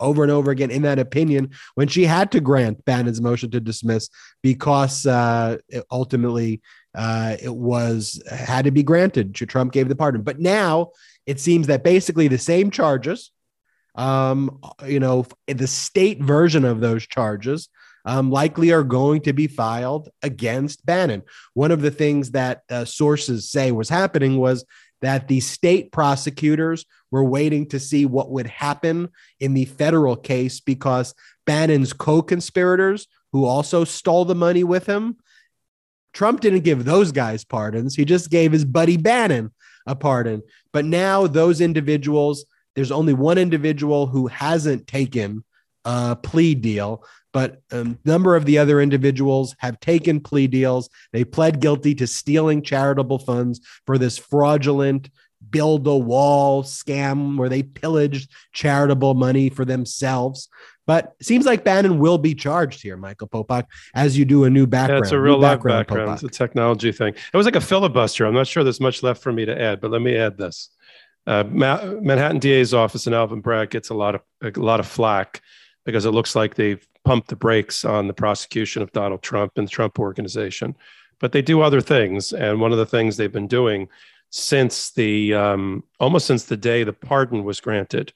over 0.00 0.24
and 0.24 0.32
over 0.32 0.50
again 0.50 0.72
in 0.72 0.82
that 0.82 0.98
opinion 0.98 1.48
when 1.76 1.86
she 1.86 2.04
had 2.04 2.32
to 2.32 2.40
grant 2.40 2.84
Bannon's 2.84 3.20
motion 3.20 3.48
to 3.52 3.60
dismiss 3.60 4.08
because 4.42 5.06
uh, 5.06 5.56
ultimately 5.90 6.60
uh, 6.94 7.36
it 7.40 7.54
was 7.54 8.22
had 8.30 8.64
to 8.64 8.70
be 8.70 8.82
granted. 8.82 9.34
Trump 9.34 9.72
gave 9.72 9.88
the 9.88 9.96
pardon, 9.96 10.22
but 10.22 10.40
now 10.40 10.90
it 11.26 11.40
seems 11.40 11.66
that 11.68 11.84
basically 11.84 12.28
the 12.28 12.38
same 12.38 12.70
charges, 12.70 13.30
um, 13.94 14.58
you 14.86 15.00
know, 15.00 15.26
the 15.46 15.66
state 15.66 16.20
version 16.20 16.64
of 16.64 16.80
those 16.80 17.06
charges, 17.06 17.68
um, 18.04 18.30
likely 18.30 18.72
are 18.72 18.82
going 18.82 19.20
to 19.22 19.32
be 19.32 19.46
filed 19.46 20.08
against 20.22 20.84
Bannon. 20.84 21.22
One 21.54 21.70
of 21.70 21.82
the 21.82 21.90
things 21.90 22.32
that 22.32 22.62
uh, 22.68 22.84
sources 22.84 23.48
say 23.48 23.70
was 23.72 23.88
happening 23.88 24.38
was 24.38 24.64
that 25.02 25.28
the 25.28 25.40
state 25.40 25.92
prosecutors 25.92 26.84
were 27.10 27.24
waiting 27.24 27.68
to 27.68 27.78
see 27.78 28.06
what 28.06 28.30
would 28.30 28.46
happen 28.46 29.08
in 29.40 29.54
the 29.54 29.64
federal 29.66 30.16
case 30.16 30.60
because 30.60 31.14
Bannon's 31.44 31.92
co 31.92 32.22
conspirators, 32.22 33.06
who 33.32 33.44
also 33.44 33.84
stole 33.84 34.24
the 34.24 34.34
money 34.34 34.64
with 34.64 34.86
him, 34.86 35.16
Trump 36.12 36.40
didn't 36.40 36.60
give 36.60 36.84
those 36.84 37.12
guys 37.12 37.44
pardons. 37.44 37.94
He 37.94 38.04
just 38.04 38.30
gave 38.30 38.52
his 38.52 38.64
buddy 38.64 38.96
Bannon 38.96 39.52
a 39.86 39.94
pardon. 39.96 40.42
But 40.72 40.84
now 40.84 41.26
those 41.26 41.60
individuals, 41.60 42.44
there's 42.74 42.92
only 42.92 43.14
one 43.14 43.38
individual 43.38 44.06
who 44.06 44.26
hasn't 44.26 44.86
taken 44.86 45.44
a 45.84 46.16
plea 46.16 46.54
deal, 46.54 47.04
but 47.32 47.62
a 47.70 47.96
number 48.04 48.36
of 48.36 48.44
the 48.44 48.58
other 48.58 48.80
individuals 48.80 49.56
have 49.58 49.80
taken 49.80 50.20
plea 50.20 50.46
deals. 50.46 50.88
They 51.12 51.24
pled 51.24 51.60
guilty 51.60 51.94
to 51.96 52.06
stealing 52.06 52.62
charitable 52.62 53.18
funds 53.18 53.60
for 53.86 53.98
this 53.98 54.18
fraudulent 54.18 55.10
build 55.50 55.86
a 55.86 55.96
wall 55.96 56.62
scam 56.62 57.36
where 57.36 57.48
they 57.48 57.62
pillaged 57.62 58.30
charitable 58.52 59.14
money 59.14 59.48
for 59.48 59.64
themselves. 59.64 60.48
But 60.86 61.14
it 61.20 61.26
seems 61.26 61.46
like 61.46 61.64
Bannon 61.64 61.98
will 61.98 62.18
be 62.18 62.34
charged 62.34 62.82
here, 62.82 62.96
Michael 62.96 63.28
Popok, 63.28 63.66
as 63.94 64.18
you 64.18 64.24
do 64.24 64.44
a 64.44 64.50
new 64.50 64.66
background. 64.66 65.04
Yeah, 65.04 65.06
it's 65.06 65.12
a 65.12 65.20
real 65.20 65.38
live 65.38 65.58
background. 65.58 65.86
background. 65.86 66.12
It's 66.14 66.22
a 66.24 66.28
technology 66.28 66.90
thing. 66.90 67.14
It 67.32 67.36
was 67.36 67.46
like 67.46 67.56
a 67.56 67.60
filibuster. 67.60 68.26
I'm 68.26 68.34
not 68.34 68.46
sure 68.46 68.64
there's 68.64 68.80
much 68.80 69.02
left 69.02 69.22
for 69.22 69.32
me 69.32 69.44
to 69.44 69.60
add, 69.60 69.80
but 69.80 69.90
let 69.90 70.02
me 70.02 70.16
add 70.16 70.36
this. 70.36 70.70
Uh, 71.26 71.44
Ma- 71.48 71.84
Manhattan 72.00 72.40
DA's 72.40 72.74
office 72.74 73.06
and 73.06 73.14
Alvin 73.14 73.40
Bragg 73.40 73.70
gets 73.70 73.90
a 73.90 73.94
lot 73.94 74.16
of 74.16 74.22
a 74.42 74.50
lot 74.58 74.80
of 74.80 74.86
flack 74.86 75.40
because 75.84 76.04
it 76.04 76.10
looks 76.10 76.34
like 76.34 76.56
they've 76.56 76.84
pumped 77.04 77.28
the 77.28 77.36
brakes 77.36 77.84
on 77.84 78.08
the 78.08 78.14
prosecution 78.14 78.82
of 78.82 78.90
Donald 78.92 79.22
Trump 79.22 79.52
and 79.56 79.66
the 79.66 79.70
Trump 79.70 80.00
organization. 80.00 80.76
But 81.20 81.30
they 81.30 81.42
do 81.42 81.60
other 81.60 81.80
things, 81.80 82.32
and 82.32 82.60
one 82.60 82.72
of 82.72 82.78
the 82.78 82.86
things 82.86 83.16
they've 83.16 83.30
been 83.32 83.46
doing 83.46 83.88
since 84.30 84.90
the 84.90 85.34
um, 85.34 85.84
almost 86.00 86.26
since 86.26 86.44
the 86.44 86.56
day 86.56 86.82
the 86.82 86.92
pardon 86.92 87.44
was 87.44 87.60
granted 87.60 88.12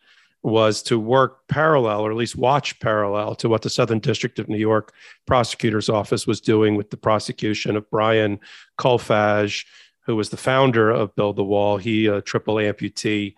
was 0.47 0.81
to 0.81 0.99
work 0.99 1.49
parallel, 1.49 2.03
or 2.03 2.11
at 2.13 2.17
least 2.17 2.37
watch 2.37 2.79
parallel, 2.79 3.35
to 3.35 3.49
what 3.49 3.63
the 3.63 3.69
Southern 3.69 3.99
District 3.99 4.39
of 4.39 4.49
New 4.49 4.57
York 4.57 4.93
prosecutor's 5.27 5.89
office 5.89 6.25
was 6.25 6.41
doing 6.41 6.77
with 6.77 6.91
the 6.91 6.97
prosecution 6.97 7.77
of 7.77 7.91
Brian 7.91 8.39
Kolfage, 8.79 9.67
who 10.03 10.15
was 10.15 10.31
the 10.31 10.37
founder 10.37 10.89
of 10.89 11.17
Build 11.17 11.35
the 11.35 11.43
Wall. 11.43 11.79
He, 11.79 12.07
a 12.07 12.23
triple 12.23 12.55
amputee, 12.55 13.35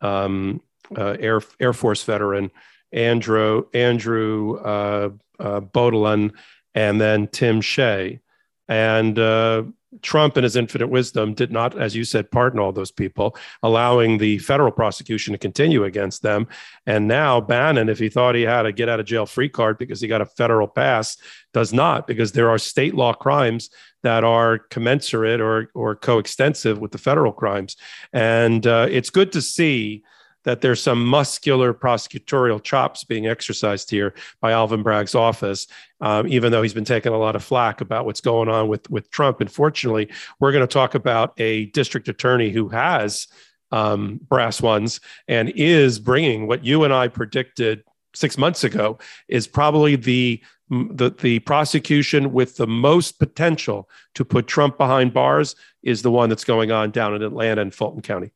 um, 0.00 0.60
uh, 0.96 1.16
Air 1.18 1.40
Air 1.58 1.72
Force 1.72 2.04
veteran, 2.04 2.52
Andrew 2.92 3.64
Andrew 3.74 4.54
uh, 4.58 5.10
uh, 5.40 6.28
and 6.74 7.00
then 7.00 7.26
Tim 7.26 7.60
Shea, 7.60 8.20
and 8.68 9.18
uh, 9.18 9.64
Trump, 10.00 10.38
in 10.38 10.44
his 10.44 10.56
infinite 10.56 10.88
wisdom, 10.88 11.34
did 11.34 11.52
not, 11.52 11.78
as 11.78 11.94
you 11.94 12.04
said, 12.04 12.30
pardon 12.30 12.58
all 12.58 12.72
those 12.72 12.90
people, 12.90 13.36
allowing 13.62 14.18
the 14.18 14.38
federal 14.38 14.72
prosecution 14.72 15.32
to 15.32 15.38
continue 15.38 15.84
against 15.84 16.22
them. 16.22 16.46
And 16.86 17.06
now 17.06 17.40
Bannon, 17.40 17.90
if 17.90 17.98
he 17.98 18.08
thought 18.08 18.34
he 18.34 18.42
had 18.42 18.64
a 18.64 18.72
get 18.72 18.88
out 18.88 19.00
of 19.00 19.06
jail 19.06 19.26
free 19.26 19.50
card 19.50 19.76
because 19.76 20.00
he 20.00 20.08
got 20.08 20.22
a 20.22 20.26
federal 20.26 20.66
pass, 20.66 21.18
does 21.52 21.72
not, 21.74 22.06
because 22.06 22.32
there 22.32 22.48
are 22.48 22.58
state 22.58 22.94
law 22.94 23.12
crimes 23.12 23.68
that 24.02 24.24
are 24.24 24.58
commensurate 24.58 25.40
or, 25.40 25.70
or 25.74 25.94
coextensive 25.94 26.78
with 26.78 26.92
the 26.92 26.98
federal 26.98 27.32
crimes. 27.32 27.76
And 28.12 28.66
uh, 28.66 28.86
it's 28.90 29.10
good 29.10 29.32
to 29.32 29.42
see 29.42 30.02
that 30.44 30.60
there's 30.60 30.82
some 30.82 31.04
muscular 31.04 31.72
prosecutorial 31.72 32.62
chops 32.62 33.04
being 33.04 33.26
exercised 33.26 33.90
here 33.90 34.14
by 34.40 34.52
Alvin 34.52 34.82
Bragg's 34.82 35.14
office, 35.14 35.66
um, 36.00 36.26
even 36.28 36.50
though 36.50 36.62
he's 36.62 36.74
been 36.74 36.84
taking 36.84 37.12
a 37.12 37.18
lot 37.18 37.36
of 37.36 37.44
flack 37.44 37.80
about 37.80 38.06
what's 38.06 38.20
going 38.20 38.48
on 38.48 38.68
with, 38.68 38.88
with 38.90 39.10
Trump. 39.10 39.40
And 39.40 39.50
fortunately, 39.50 40.10
we're 40.40 40.52
going 40.52 40.66
to 40.66 40.72
talk 40.72 40.94
about 40.94 41.32
a 41.38 41.66
district 41.66 42.08
attorney 42.08 42.50
who 42.50 42.68
has 42.68 43.28
um, 43.70 44.20
brass 44.28 44.60
ones 44.60 45.00
and 45.28 45.48
is 45.50 45.98
bringing 45.98 46.46
what 46.46 46.64
you 46.64 46.84
and 46.84 46.92
I 46.92 47.08
predicted 47.08 47.84
six 48.14 48.36
months 48.36 48.64
ago 48.64 48.98
is 49.28 49.46
probably 49.46 49.96
the 49.96 50.42
the, 50.70 51.10
the 51.10 51.38
prosecution 51.40 52.32
with 52.32 52.56
the 52.56 52.66
most 52.66 53.18
potential 53.18 53.90
to 54.14 54.24
put 54.24 54.46
Trump 54.46 54.78
behind 54.78 55.12
bars 55.12 55.54
is 55.82 56.00
the 56.00 56.10
one 56.10 56.30
that's 56.30 56.44
going 56.44 56.70
on 56.70 56.90
down 56.90 57.14
in 57.14 57.22
Atlanta 57.22 57.60
and 57.60 57.74
Fulton 57.74 58.00
County. 58.00 58.32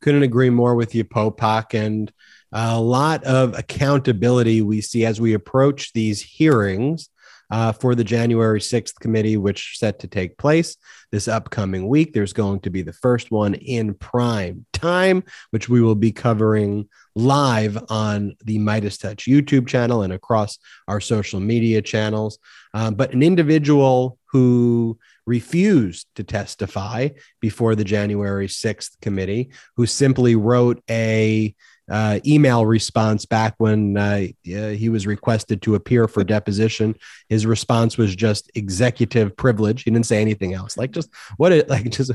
Couldn't 0.00 0.22
agree 0.22 0.50
more 0.50 0.74
with 0.74 0.94
you, 0.94 1.04
Popok. 1.04 1.74
And 1.74 2.12
a 2.52 2.80
lot 2.80 3.24
of 3.24 3.58
accountability 3.58 4.62
we 4.62 4.80
see 4.80 5.04
as 5.04 5.20
we 5.20 5.34
approach 5.34 5.92
these 5.92 6.22
hearings 6.22 7.10
uh, 7.50 7.72
for 7.72 7.94
the 7.94 8.04
January 8.04 8.60
6th 8.60 8.94
committee, 9.00 9.36
which 9.36 9.78
set 9.78 10.00
to 10.00 10.06
take 10.06 10.36
place 10.38 10.76
this 11.10 11.28
upcoming 11.28 11.88
week. 11.88 12.12
There's 12.12 12.32
going 12.32 12.60
to 12.60 12.70
be 12.70 12.82
the 12.82 12.92
first 12.92 13.30
one 13.30 13.54
in 13.54 13.94
prime 13.94 14.66
time, 14.72 15.24
which 15.50 15.68
we 15.68 15.80
will 15.80 15.94
be 15.94 16.12
covering 16.12 16.88
live 17.14 17.78
on 17.88 18.36
the 18.44 18.58
MeidasTouch 18.58 19.26
YouTube 19.26 19.66
channel 19.66 20.02
and 20.02 20.12
across 20.12 20.58
our 20.86 21.00
social 21.00 21.40
media 21.40 21.80
channels. 21.80 22.38
Um, 22.74 22.94
but 22.94 23.12
an 23.12 23.22
individual 23.22 24.18
who 24.30 24.98
refused 25.28 26.06
to 26.16 26.24
testify 26.24 27.08
before 27.40 27.74
the 27.74 27.84
January 27.84 28.48
6th 28.48 29.00
committee, 29.00 29.50
who 29.76 29.86
simply 29.86 30.34
wrote 30.34 30.82
a 30.90 31.54
uh, 31.90 32.20
email 32.26 32.66
response 32.66 33.24
back 33.24 33.54
when 33.58 33.96
uh, 33.96 34.26
he 34.42 34.88
was 34.88 35.06
requested 35.06 35.62
to 35.62 35.74
appear 35.74 36.08
for 36.08 36.24
deposition. 36.24 36.94
His 37.28 37.46
response 37.46 37.96
was 37.96 38.14
just 38.16 38.50
executive 38.54 39.36
privilege. 39.36 39.84
He 39.84 39.90
didn't 39.90 40.06
say 40.06 40.20
anything 40.20 40.54
else. 40.54 40.76
Like 40.76 40.90
just 40.90 41.10
what 41.36 41.52
it 41.52 41.68
like 41.68 41.90
just 41.90 42.12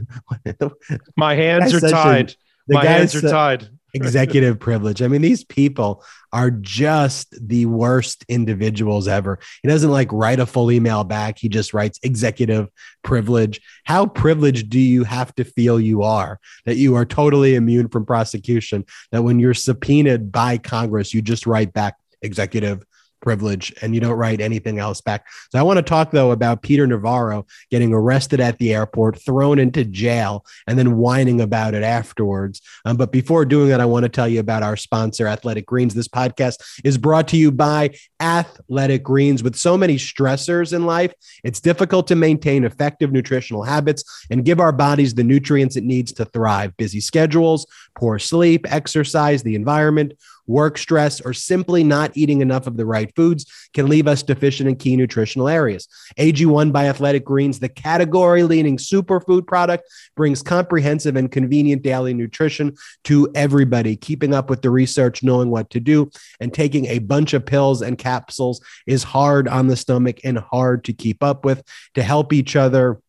my 1.18 1.36
hands 1.36 1.74
are 1.74 1.80
tied. 1.80 2.36
My 2.68 2.86
hands 2.86 3.16
are 3.16 3.22
tied 3.22 3.70
executive 3.94 4.60
privilege. 4.60 5.02
I 5.02 5.08
mean, 5.08 5.22
these 5.22 5.44
people 5.44 6.04
are 6.32 6.50
just 6.50 7.36
the 7.48 7.66
worst 7.68 8.26
individuals 8.28 9.08
ever. 9.08 9.40
He 9.62 9.70
doesn't 9.70 9.92
like 9.92 10.12
write 10.12 10.40
a 10.40 10.46
full 10.46 10.72
email 10.72 11.04
back. 11.04 11.38
He 11.38 11.48
just 11.48 11.74
writes 11.74 12.00
executive 12.04 12.70
privilege. 13.04 13.62
How 13.84 14.08
privileged 14.08 14.70
do 14.70 14.80
you 14.80 15.04
have 15.04 15.34
to 15.36 15.44
feel 15.44 15.80
you 15.80 16.04
are 16.04 16.40
that 16.66 16.78
you 16.78 16.96
are 16.96 17.06
totally 17.06 17.56
immune 17.56 17.88
from 17.88 18.06
prosecution? 18.06 18.86
That 19.12 19.24
when 19.24 19.40
you're 19.40 19.54
subpoenaed 19.54 20.32
by 20.32 20.58
Congress, 20.58 21.14
you 21.14 21.22
just 21.22 21.46
write 21.46 21.74
back 21.74 21.98
executive 22.22 22.84
privilege 23.24 23.74
and 23.82 23.96
you 23.96 24.02
don't 24.02 24.18
write 24.18 24.42
anything 24.42 24.78
else 24.78 25.02
back. 25.02 25.26
So 25.52 25.58
I 25.58 25.64
want 25.64 25.78
to 25.78 25.84
talk 25.84 26.12
though 26.12 26.32
about 26.32 26.62
Peter 26.62 26.86
Navarro 26.86 27.48
getting 27.72 27.94
arrested 27.94 28.40
at 28.40 28.60
the 28.60 28.74
airport, 28.74 29.20
thrown 29.20 29.58
into 29.58 29.84
jail, 29.86 30.46
and 30.68 30.78
then 30.78 30.98
whining 30.98 31.42
about 31.42 31.74
it 31.74 31.82
afterwards. 31.82 32.62
Um, 32.86 32.98
but 32.98 33.12
before 33.12 33.46
doing 33.46 33.70
that, 33.70 33.82
I 33.82 33.86
want 33.86 34.04
to 34.04 34.10
tell 34.10 34.28
you 34.28 34.40
about 34.40 34.62
our 34.62 34.78
sponsor, 34.78 35.26
Athletic 35.26 35.66
Greens. 35.66 35.94
This 35.96 36.08
podcast 36.08 36.82
is 36.84 36.98
brought 36.98 37.28
to 37.30 37.38
you 37.38 37.52
by 37.52 37.92
Athletic 38.20 39.04
Greens. 39.04 39.42
With 39.42 39.56
so 39.56 39.78
many 39.78 39.96
stressors 39.96 40.74
in 40.74 40.86
life, 40.86 41.14
it's 41.44 41.62
difficult 41.62 42.08
to 42.08 42.16
maintain 42.16 42.66
effective 42.66 43.12
nutritional 43.12 43.64
habits 43.64 44.04
and 44.30 44.46
give 44.46 44.60
our 44.60 44.74
bodies 44.74 45.14
the 45.14 45.24
nutrients 45.24 45.78
it 45.78 45.86
needs 45.86 46.12
to 46.14 46.26
thrive. 46.26 46.76
Busy 46.76 47.00
schedules, 47.00 47.66
poor 47.96 48.20
sleep, 48.20 48.72
exercise, 48.72 49.44
the 49.44 49.56
environment 49.56 50.14
work 50.48 50.78
stress, 50.78 51.22
or 51.22 51.34
simply 51.34 51.84
not 51.84 52.16
eating 52.16 52.42
enough 52.42 52.68
of 52.68 52.78
the 52.78 52.86
right 52.86 53.14
foods 53.16 53.46
can 53.74 53.88
leave 53.88 54.08
us 54.08 54.24
deficient 54.24 54.70
in 54.70 54.76
key 54.76 54.96
nutritional 54.96 55.48
areas. 55.48 55.88
AG1 56.18 56.72
by 56.72 56.88
Athletic 56.88 57.26
Greens, 57.26 57.60
the 57.60 57.70
category 57.70 58.44
leading 58.44 58.78
superfood 58.78 59.46
product, 59.48 59.90
brings 60.16 60.42
comprehensive 60.42 61.16
and 61.16 61.32
convenient 61.32 61.82
daily 61.82 62.14
nutrition 62.14 62.76
to 63.04 63.30
everybody. 63.36 63.96
Keeping 63.96 64.34
up 64.34 64.50
with 64.50 64.62
the 64.62 64.70
research, 64.70 65.24
knowing 65.24 65.50
what 65.50 65.70
to 65.70 65.80
do, 65.80 66.10
and 66.40 66.54
taking 66.54 66.86
a 66.88 67.00
bunch 67.00 67.34
of 67.34 67.46
pills 67.46 67.82
and 67.82 67.98
capsules 67.98 68.64
is 68.88 69.04
hard 69.04 69.48
on 69.48 69.68
the 69.68 69.76
stomach 69.76 70.20
and 70.24 70.38
hard 70.38 70.84
to 70.86 70.94
keep 70.94 71.24
up 71.24 71.46
with. 71.46 71.64
To 71.96 72.04
help 72.04 72.34
each 72.34 72.56
other, 72.56 73.02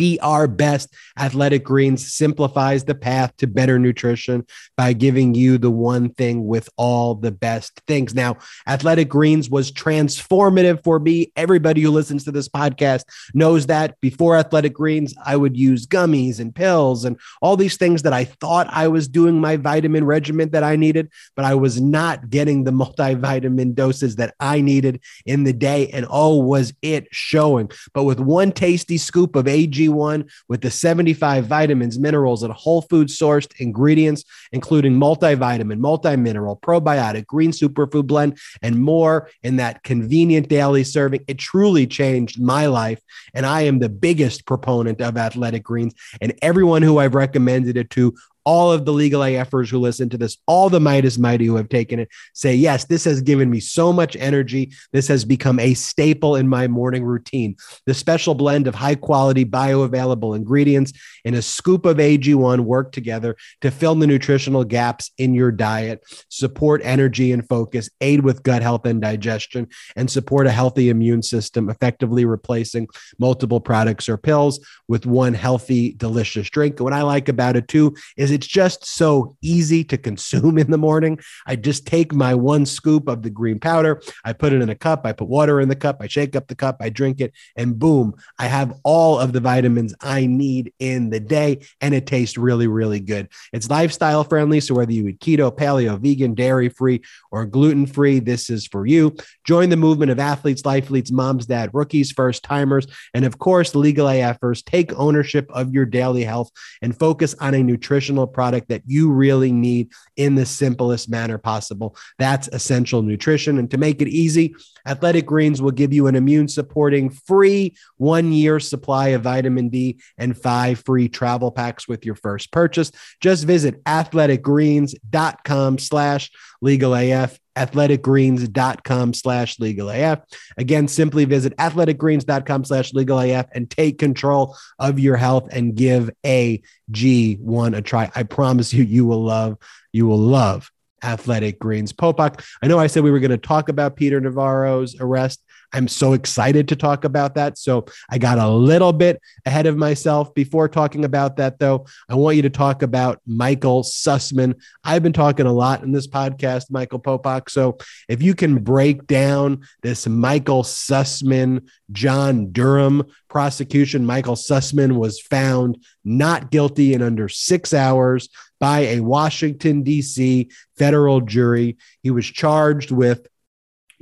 be 0.00 0.18
our 0.20 0.48
best. 0.48 0.94
Athletic 1.18 1.62
Greens 1.62 2.10
simplifies 2.10 2.84
the 2.84 2.94
path 2.94 3.36
to 3.36 3.46
better 3.46 3.78
nutrition 3.78 4.46
by 4.74 4.94
giving 4.94 5.34
you 5.34 5.58
the 5.58 5.70
one 5.70 6.08
thing 6.14 6.46
with 6.46 6.70
all 6.78 7.14
the 7.14 7.30
best 7.30 7.82
things. 7.86 8.14
Now, 8.14 8.38
Athletic 8.66 9.10
Greens 9.10 9.50
was 9.50 9.70
transformative 9.70 10.82
for 10.82 10.98
me. 10.98 11.32
Everybody 11.36 11.82
who 11.82 11.90
listens 11.90 12.24
to 12.24 12.32
this 12.32 12.48
podcast 12.48 13.02
knows 13.34 13.66
that 13.66 14.00
before 14.00 14.38
Athletic 14.38 14.72
Greens, 14.72 15.14
I 15.22 15.36
would 15.36 15.54
use 15.54 15.86
gummies 15.86 16.40
and 16.40 16.54
pills 16.54 17.04
and 17.04 17.20
all 17.42 17.58
these 17.58 17.76
things 17.76 18.00
that 18.00 18.14
I 18.14 18.24
thought 18.24 18.68
I 18.70 18.88
was 18.88 19.06
doing 19.06 19.38
my 19.38 19.58
vitamin 19.58 20.04
regimen 20.04 20.48
that 20.52 20.64
I 20.64 20.76
needed, 20.76 21.10
but 21.36 21.44
I 21.44 21.54
was 21.56 21.78
not 21.78 22.30
getting 22.30 22.64
the 22.64 22.70
multivitamin 22.80 23.74
doses 23.74 24.16
that 24.16 24.34
I 24.40 24.62
needed 24.62 25.02
in 25.26 25.44
the 25.44 25.52
day. 25.52 25.88
And 25.88 26.06
oh, 26.08 26.36
was 26.38 26.72
it 26.80 27.06
showing. 27.10 27.70
But 27.92 28.04
with 28.04 28.18
one 28.18 28.50
tasty 28.50 28.96
scoop 28.96 29.36
of 29.36 29.46
AG 29.46 29.89
one 29.90 30.28
with 30.48 30.60
the 30.60 30.70
75 30.70 31.46
vitamins, 31.46 31.98
minerals, 31.98 32.42
and 32.42 32.52
whole 32.52 32.82
food 32.82 33.08
sourced 33.08 33.52
ingredients, 33.60 34.24
including 34.52 34.94
multivitamin, 34.94 35.78
multimineral, 35.78 36.60
probiotic, 36.60 37.26
green 37.26 37.50
superfood 37.50 38.06
blend, 38.06 38.38
and 38.62 38.82
more 38.82 39.30
in 39.42 39.56
that 39.56 39.82
convenient 39.82 40.48
daily 40.48 40.84
serving. 40.84 41.24
It 41.28 41.38
truly 41.38 41.86
changed 41.86 42.40
my 42.40 42.66
life. 42.66 43.00
And 43.34 43.46
I 43.46 43.62
am 43.62 43.78
the 43.78 43.88
biggest 43.88 44.46
proponent 44.46 45.00
of 45.00 45.16
athletic 45.16 45.62
greens. 45.62 45.94
And 46.20 46.34
everyone 46.42 46.82
who 46.82 46.98
I've 46.98 47.14
recommended 47.14 47.76
it 47.76 47.90
to 47.90 48.14
all 48.50 48.72
of 48.72 48.84
the 48.84 48.92
legal 48.92 49.20
AFers 49.20 49.70
who 49.70 49.78
listen 49.78 50.08
to 50.08 50.18
this, 50.18 50.36
all 50.48 50.68
the 50.68 50.80
Meidas 50.80 51.20
Mighty 51.20 51.46
who 51.46 51.54
have 51.54 51.68
taken 51.68 52.00
it, 52.00 52.08
say, 52.34 52.52
yes, 52.52 52.84
this 52.86 53.04
has 53.04 53.22
given 53.22 53.48
me 53.48 53.60
so 53.60 53.92
much 53.92 54.16
energy. 54.16 54.72
This 54.92 55.06
has 55.06 55.24
become 55.24 55.60
a 55.60 55.74
staple 55.74 56.34
in 56.34 56.48
my 56.48 56.66
morning 56.66 57.04
routine. 57.04 57.54
The 57.86 57.94
special 57.94 58.34
blend 58.34 58.66
of 58.66 58.74
high 58.74 58.96
quality, 58.96 59.44
bioavailable 59.44 60.34
ingredients 60.34 60.92
in 61.24 61.34
a 61.34 61.42
scoop 61.42 61.86
of 61.86 61.98
AG1 61.98 62.58
work 62.58 62.90
together 62.90 63.36
to 63.60 63.70
fill 63.70 63.94
the 63.94 64.08
nutritional 64.08 64.64
gaps 64.64 65.12
in 65.16 65.32
your 65.32 65.52
diet, 65.52 66.02
support 66.28 66.80
energy 66.82 67.30
and 67.30 67.48
focus, 67.48 67.88
aid 68.00 68.24
with 68.24 68.42
gut 68.42 68.62
health 68.62 68.84
and 68.84 69.00
digestion, 69.00 69.68
and 69.94 70.10
support 70.10 70.48
a 70.48 70.50
healthy 70.50 70.88
immune 70.88 71.22
system, 71.22 71.70
effectively 71.70 72.24
replacing 72.24 72.88
multiple 73.16 73.60
products 73.60 74.08
or 74.08 74.16
pills 74.16 74.58
with 74.88 75.06
one 75.06 75.34
healthy, 75.34 75.92
delicious 75.92 76.50
drink. 76.50 76.80
What 76.80 76.92
I 76.92 77.02
like 77.02 77.28
about 77.28 77.54
it 77.54 77.68
too 77.68 77.94
is 78.16 78.32
it 78.32 78.39
it's 78.40 78.46
just 78.46 78.86
so 78.86 79.36
easy 79.42 79.84
to 79.84 79.98
consume 79.98 80.56
in 80.56 80.70
the 80.70 80.78
morning. 80.78 81.20
I 81.46 81.56
just 81.56 81.86
take 81.86 82.14
my 82.14 82.34
one 82.34 82.64
scoop 82.64 83.06
of 83.06 83.22
the 83.22 83.28
green 83.28 83.60
powder, 83.60 84.00
I 84.24 84.32
put 84.32 84.54
it 84.54 84.62
in 84.62 84.70
a 84.70 84.74
cup, 84.74 85.04
I 85.04 85.12
put 85.12 85.28
water 85.28 85.60
in 85.60 85.68
the 85.68 85.76
cup, 85.76 85.98
I 86.00 86.06
shake 86.06 86.34
up 86.34 86.48
the 86.48 86.54
cup, 86.54 86.78
I 86.80 86.88
drink 86.88 87.20
it, 87.20 87.34
and 87.54 87.78
boom, 87.78 88.14
I 88.38 88.46
have 88.46 88.72
all 88.82 89.18
of 89.18 89.34
the 89.34 89.40
vitamins 89.40 89.94
I 90.00 90.24
need 90.24 90.72
in 90.78 91.10
the 91.10 91.20
day. 91.20 91.66
And 91.82 91.92
it 91.92 92.06
tastes 92.06 92.38
really, 92.38 92.66
really 92.66 92.98
good. 92.98 93.28
It's 93.52 93.68
lifestyle 93.68 94.24
friendly. 94.24 94.60
So 94.60 94.74
whether 94.74 94.92
you 94.92 95.08
eat 95.08 95.20
keto, 95.20 95.54
paleo, 95.54 96.00
vegan, 96.00 96.32
dairy 96.32 96.70
free, 96.70 97.02
or 97.30 97.44
gluten 97.44 97.84
free, 97.84 98.20
this 98.20 98.48
is 98.48 98.66
for 98.66 98.86
you. 98.86 99.14
Join 99.44 99.68
the 99.68 99.76
movement 99.76 100.10
of 100.10 100.18
athletes, 100.18 100.64
life 100.64 100.88
leads, 100.88 101.12
moms, 101.12 101.44
dad, 101.44 101.68
rookies, 101.74 102.10
first 102.10 102.42
timers, 102.42 102.86
and 103.12 103.26
of 103.26 103.38
course, 103.38 103.74
legal 103.74 104.06
AFers. 104.06 104.64
Take 104.64 104.94
ownership 104.94 105.50
of 105.50 105.74
your 105.74 105.84
daily 105.84 106.24
health 106.24 106.50
and 106.80 106.98
focus 106.98 107.34
on 107.38 107.52
a 107.52 107.62
nutritional 107.62 108.19
product 108.26 108.68
that 108.68 108.82
you 108.86 109.10
really 109.10 109.52
need 109.52 109.90
in 110.16 110.34
the 110.34 110.46
simplest 110.46 111.10
manner 111.10 111.38
possible. 111.38 111.96
That's 112.18 112.48
essential 112.48 113.02
nutrition. 113.02 113.58
And 113.58 113.70
to 113.70 113.78
make 113.78 114.00
it 114.02 114.08
easy, 114.08 114.54
Athletic 114.86 115.26
Greens 115.26 115.60
will 115.60 115.70
give 115.70 115.92
you 115.92 116.06
an 116.06 116.16
immune 116.16 116.48
supporting 116.48 117.10
free 117.10 117.76
one 117.96 118.32
year 118.32 118.60
supply 118.60 119.08
of 119.08 119.22
vitamin 119.22 119.68
D 119.68 120.00
and 120.18 120.36
five 120.36 120.82
free 120.84 121.08
travel 121.08 121.50
packs 121.50 121.86
with 121.88 122.04
your 122.04 122.14
first 122.14 122.52
purchase. 122.52 122.90
Just 123.20 123.44
visit 123.44 123.82
athleticgreens.com 123.84 125.78
slash 125.78 126.30
legal 126.60 126.94
AF 126.94 127.38
athleticgreens.com 127.60 129.12
slash 129.12 129.58
legal 129.58 129.90
AF. 129.90 130.20
Again, 130.56 130.88
simply 130.88 131.24
visit 131.26 131.56
athleticgreens.com 131.56 132.64
slash 132.64 132.94
legal 132.94 133.18
AF 133.18 133.46
and 133.52 133.70
take 133.70 133.98
control 133.98 134.56
of 134.78 134.98
your 134.98 135.16
health 135.16 135.48
and 135.52 135.74
give 135.74 136.10
AG1 136.24 137.76
a 137.76 137.82
try. 137.82 138.10
I 138.14 138.22
promise 138.22 138.72
you, 138.72 138.84
you 138.84 139.04
will 139.04 139.22
love, 139.22 139.58
you 139.92 140.06
will 140.06 140.18
love 140.18 140.70
athletic 141.02 141.58
greens. 141.58 141.92
Popok, 141.92 142.44
I 142.62 142.66
know 142.66 142.78
I 142.78 142.86
said 142.86 143.02
we 143.02 143.10
were 143.10 143.20
going 143.20 143.30
to 143.30 143.38
talk 143.38 143.68
about 143.68 143.96
Peter 143.96 144.20
Navarro's 144.20 144.98
arrest. 145.00 145.42
I'm 145.72 145.88
so 145.88 146.12
excited 146.12 146.68
to 146.68 146.76
talk 146.76 147.04
about 147.04 147.34
that. 147.36 147.58
So 147.58 147.86
I 148.10 148.18
got 148.18 148.38
a 148.38 148.48
little 148.48 148.92
bit 148.92 149.20
ahead 149.46 149.66
of 149.66 149.76
myself 149.76 150.34
before 150.34 150.68
talking 150.68 151.04
about 151.04 151.36
that, 151.36 151.58
though. 151.58 151.86
I 152.08 152.14
want 152.14 152.36
you 152.36 152.42
to 152.42 152.50
talk 152.50 152.82
about 152.82 153.20
Michael 153.26 153.82
Sussman. 153.82 154.54
I've 154.82 155.02
been 155.02 155.12
talking 155.12 155.46
a 155.46 155.52
lot 155.52 155.82
in 155.82 155.92
this 155.92 156.08
podcast, 156.08 156.70
Michael 156.70 157.00
Popok. 157.00 157.50
So 157.50 157.78
if 158.08 158.22
you 158.22 158.34
can 158.34 158.62
break 158.62 159.06
down 159.06 159.60
this 159.82 160.06
Michael 160.06 160.62
Sussman, 160.62 161.68
John 161.92 162.52
Durham 162.52 163.04
prosecution, 163.28 164.04
Michael 164.04 164.36
Sussman 164.36 164.96
was 164.96 165.20
found 165.20 165.82
not 166.04 166.50
guilty 166.50 166.94
in 166.94 167.02
under 167.02 167.28
six 167.28 167.72
hours 167.72 168.28
by 168.58 168.80
a 168.80 169.00
Washington, 169.00 169.82
D.C. 169.82 170.50
federal 170.76 171.20
jury. 171.20 171.78
He 172.02 172.10
was 172.10 172.26
charged 172.26 172.90
with 172.90 173.26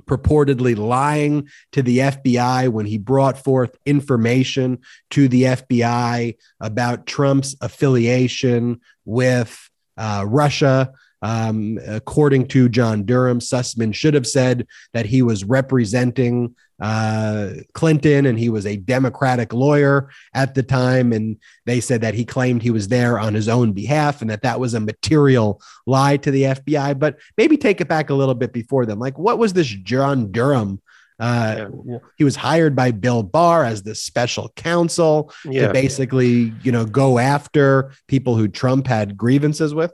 purportedly 0.05 0.77
lying 0.77 1.49
to 1.73 1.83
the 1.83 1.99
FBI 1.99 2.69
when 2.69 2.87
he 2.87 2.99
brought 2.99 3.43
forth 3.43 3.77
information 3.85 4.79
to 5.11 5.29
the 5.29 5.43
FBI 5.45 6.37
about 6.61 7.07
Trump's 7.07 7.57
affiliation 7.61 8.81
with 9.05 9.69
uh, 9.97 10.25
Russia. 10.27 10.93
Um, 11.23 11.79
according 11.87 12.49
to 12.49 12.69
John 12.69 13.05
Durham, 13.05 13.41
Sussman 13.41 13.95
should 13.95 14.14
have 14.14 14.27
said 14.27 14.66
that 14.93 15.07
he 15.07 15.23
was 15.23 15.45
representing 15.45 16.55
uh, 16.81 17.51
Clinton 17.75 18.27
and 18.27 18.39
he 18.39 18.49
was 18.49 18.64
a 18.64 18.77
Democratic 18.77 19.53
lawyer 19.53 20.11
at 20.35 20.55
the 20.55 20.62
time. 20.62 21.12
And 21.12 21.37
they 21.66 21.81
said 21.81 22.03
that 22.03 22.14
he 22.14 22.25
claimed 22.25 22.62
he 22.62 22.71
was 22.71 22.89
there 22.89 23.19
on 23.19 23.35
his 23.35 23.49
own 23.49 23.73
behalf 23.73 24.21
and 24.21 24.31
that 24.31 24.43
that 24.43 24.61
was 24.61 24.75
a 24.75 24.81
material 24.81 25.61
lie 25.87 26.16
to 26.19 26.31
the 26.31 26.43
FBI. 26.43 26.99
But 26.99 27.19
maybe 27.37 27.57
take 27.57 27.81
it 27.81 27.89
back 27.89 28.11
a 28.11 28.14
little 28.14 28.35
bit 28.35 28.53
before 28.53 28.87
them. 28.87 28.99
Like, 28.99 29.19
what 29.19 29.39
was 29.39 29.53
this 29.53 29.66
John 29.66 30.31
Durham? 30.31 30.81
Uh, 31.21 31.69
yeah. 31.85 31.99
He 32.16 32.23
was 32.23 32.37
hired 32.37 32.77
by 32.77 32.93
Bill 32.93 33.25
Barr 33.25 33.64
as 33.64 33.83
the 33.83 33.95
special 33.95 34.53
counsel 34.55 35.33
yeah. 35.45 35.66
to 35.66 35.73
basically, 35.73 36.53
you 36.62 36.71
know, 36.71 36.85
go 36.85 37.19
after 37.19 37.93
people 38.07 38.37
who 38.37 38.47
Trump 38.47 38.87
had 38.87 39.16
grievances 39.16 39.75
with. 39.75 39.93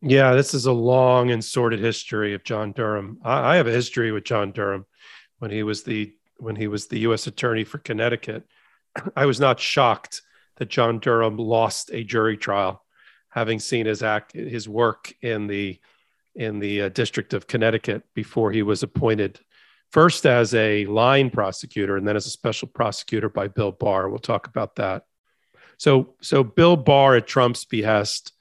Yeah, 0.00 0.34
this 0.34 0.54
is 0.54 0.66
a 0.66 0.72
long 0.72 1.30
and 1.30 1.44
sordid 1.44 1.80
history 1.80 2.34
of 2.34 2.44
John 2.44 2.72
Durham. 2.72 3.18
I, 3.24 3.54
I 3.54 3.56
have 3.56 3.66
a 3.66 3.72
history 3.72 4.12
with 4.12 4.24
John 4.24 4.52
Durham 4.52 4.86
when 5.38 5.50
he 5.50 5.62
was 5.62 5.82
the 5.82 6.12
when 6.36 6.54
he 6.54 6.68
was 6.68 6.86
the 6.86 7.00
U.S. 7.00 7.26
attorney 7.26 7.64
for 7.64 7.78
Connecticut. 7.78 8.44
I 9.16 9.26
was 9.26 9.40
not 9.40 9.58
shocked 9.58 10.22
that 10.56 10.68
John 10.68 11.00
Durham 11.00 11.36
lost 11.36 11.90
a 11.92 12.04
jury 12.04 12.36
trial, 12.36 12.84
having 13.28 13.58
seen 13.58 13.86
his 13.86 14.02
act 14.02 14.32
his 14.32 14.68
work 14.68 15.12
in 15.20 15.48
the 15.48 15.80
in 16.36 16.60
the 16.60 16.82
uh, 16.82 16.88
District 16.90 17.34
of 17.34 17.48
Connecticut 17.48 18.04
before 18.14 18.52
he 18.52 18.62
was 18.62 18.84
appointed 18.84 19.40
first 19.90 20.26
as 20.26 20.54
a 20.54 20.86
line 20.86 21.30
prosecutor 21.30 21.96
and 21.96 22.06
then 22.06 22.14
as 22.14 22.26
a 22.26 22.30
special 22.30 22.68
prosecutor 22.68 23.28
by 23.28 23.48
Bill 23.48 23.72
Barr. 23.72 24.08
We'll 24.08 24.20
talk 24.20 24.46
about 24.46 24.76
that. 24.76 25.06
So 25.76 26.14
so 26.20 26.44
Bill 26.44 26.76
Barr 26.76 27.16
at 27.16 27.26
Trump's 27.26 27.64
behest 27.64 28.32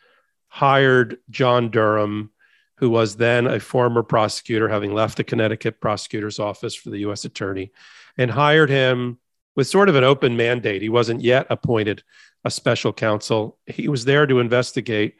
hired 0.57 1.17
John 1.29 1.69
Durham 1.69 2.31
who 2.77 2.89
was 2.89 3.15
then 3.15 3.47
a 3.47 3.59
former 3.59 4.03
prosecutor, 4.03 4.69
having 4.69 4.93
left 4.93 5.17
the 5.17 5.23
Connecticut 5.23 5.81
prosecutor's 5.81 6.39
office 6.39 6.75
for 6.75 6.89
the 6.89 6.99
U.S. 6.99 7.25
attorney, 7.25 7.71
and 8.17 8.29
hired 8.31 8.69
him 8.69 9.17
with 9.55 9.67
sort 9.67 9.89
of 9.89 9.95
an 9.95 10.03
open 10.03 10.37
mandate. 10.37 10.81
He 10.81 10.89
wasn't 10.89 11.21
yet 11.21 11.47
appointed 11.49 12.03
a 12.45 12.51
special 12.51 12.93
counsel. 12.93 13.57
He 13.65 13.87
was 13.87 14.05
there 14.05 14.27
to 14.27 14.39
investigate 14.39 15.15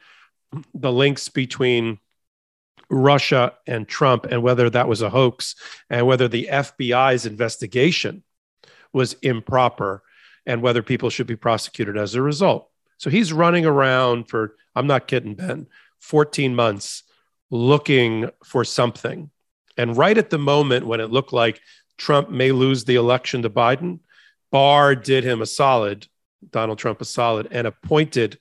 the 0.74 0.92
links 0.92 1.30
between 1.30 1.98
Russia 2.90 3.54
and 3.66 3.88
Trump 3.88 4.26
and 4.26 4.44
whether 4.44 4.70
that 4.70 4.88
was 4.88 5.02
a 5.02 5.10
hoax 5.10 5.56
and 5.90 6.06
whether 6.06 6.28
the 6.28 6.48
FBI's 6.50 7.26
investigation 7.26 8.24
was 8.94 9.14
improper 9.24 10.04
and 10.46 10.62
whether 10.62 10.84
people 10.84 11.10
should 11.10 11.28
be 11.28 11.36
prosecuted 11.36 11.98
as 11.98 12.16
a 12.16 12.22
result. 12.22 12.70
So 12.98 13.10
he's 13.10 13.32
running 13.32 13.66
around 13.66 14.30
for, 14.30 14.56
I'm 14.76 14.88
not 14.88 15.08
kidding, 15.08 15.36
Ben, 15.36 15.68
14 16.00 16.56
months 16.56 17.04
looking 17.50 18.30
for 18.44 18.64
something. 18.64 19.30
And 19.78 19.96
right 19.96 20.18
at 20.18 20.30
the 20.30 20.40
moment 20.40 20.88
when 20.88 21.00
it 21.00 21.12
looked 21.12 21.34
like 21.34 21.62
Trump 21.98 22.30
may 22.30 22.52
lose 22.52 22.84
the 22.84 22.96
election 22.96 23.44
to 23.44 23.50
Biden, 23.50 24.00
Barr 24.52 24.96
did 24.96 25.24
him 25.24 25.42
a 25.42 25.46
solid, 25.46 26.08
Donald 26.50 26.80
Trump 26.80 27.02
a 27.02 27.06
solid, 27.06 27.48
and 27.52 27.68
appointed 27.68 28.40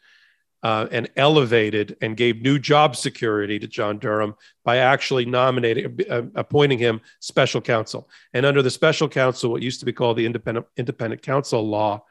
uh, 0.62 0.88
and 0.90 1.08
elevated 1.16 1.96
and 2.00 2.16
gave 2.16 2.42
new 2.42 2.58
job 2.58 2.96
security 2.96 3.58
to 3.58 3.68
John 3.68 3.98
Durham 3.98 4.34
by 4.64 4.78
actually 4.78 5.24
nominating, 5.24 5.98
uh, 6.10 6.22
appointing 6.34 6.78
him 6.78 7.00
special 7.20 7.60
counsel. 7.60 8.08
And 8.32 8.44
under 8.44 8.62
the 8.62 8.70
special 8.70 9.08
counsel, 9.08 9.52
what 9.52 9.62
used 9.62 9.80
to 9.80 9.86
be 9.86 9.92
called 9.92 10.16
the 10.16 10.26
independent 10.26 10.66
independent 10.76 11.22
counsel 11.22 11.66
law, 11.66 12.04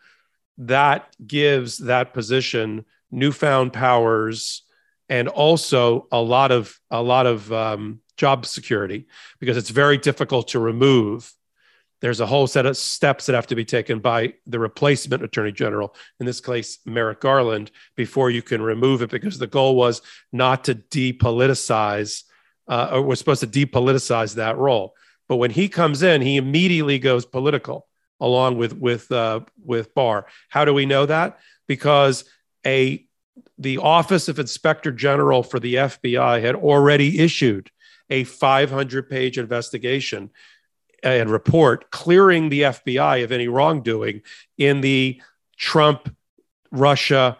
that 0.57 1.15
gives 1.25 1.77
that 1.79 2.13
position 2.13 2.85
newfound 3.11 3.73
powers 3.73 4.63
and 5.09 5.27
also 5.27 6.07
a 6.11 6.21
lot 6.21 6.51
of 6.51 6.79
a 6.89 7.01
lot 7.01 7.25
of 7.25 7.51
um, 7.51 7.99
job 8.17 8.45
security 8.45 9.07
because 9.39 9.57
it's 9.57 9.69
very 9.69 9.97
difficult 9.97 10.49
to 10.49 10.59
remove 10.59 11.31
there's 12.01 12.19
a 12.19 12.25
whole 12.25 12.45
set 12.45 12.65
of 12.65 12.77
steps 12.77 13.25
that 13.25 13.35
have 13.35 13.47
to 13.47 13.55
be 13.55 13.65
taken 13.65 13.99
by 13.99 14.33
the 14.45 14.59
replacement 14.59 15.23
attorney 15.23 15.51
general, 15.51 15.95
in 16.19 16.25
this 16.27 16.39
case, 16.39 16.77
Merrick 16.85 17.21
Garland, 17.21 17.71
before 17.95 18.29
you 18.29 18.41
can 18.41 18.61
remove 18.61 19.01
it, 19.01 19.09
because 19.09 19.39
the 19.39 19.47
goal 19.47 19.75
was 19.75 20.01
not 20.31 20.65
to 20.65 20.75
depoliticize, 20.75 22.23
uh, 22.67 22.89
or 22.91 23.01
was 23.01 23.17
supposed 23.17 23.41
to 23.41 23.47
depoliticize 23.47 24.35
that 24.35 24.57
role. 24.57 24.93
But 25.27 25.37
when 25.37 25.51
he 25.51 25.69
comes 25.69 26.03
in, 26.03 26.21
he 26.21 26.37
immediately 26.37 26.99
goes 26.99 27.25
political 27.25 27.87
along 28.19 28.57
with 28.57 28.73
with 28.77 29.11
uh, 29.11 29.41
with 29.63 29.93
Barr. 29.93 30.25
How 30.49 30.65
do 30.65 30.73
we 30.73 30.85
know 30.85 31.05
that? 31.05 31.39
Because 31.67 32.25
a 32.65 33.05
the 33.57 33.77
Office 33.77 34.27
of 34.27 34.39
Inspector 34.39 34.91
General 34.93 35.43
for 35.43 35.59
the 35.59 35.75
FBI 35.75 36.41
had 36.41 36.55
already 36.55 37.19
issued 37.19 37.71
a 38.09 38.23
500 38.23 39.09
page 39.09 39.37
investigation 39.37 40.29
and 41.03 41.29
report 41.29 41.91
clearing 41.91 42.49
the 42.49 42.61
FBI 42.63 43.23
of 43.23 43.31
any 43.31 43.47
wrongdoing 43.47 44.21
in 44.57 44.81
the 44.81 45.21
Trump 45.57 46.13
Russia, 46.71 47.37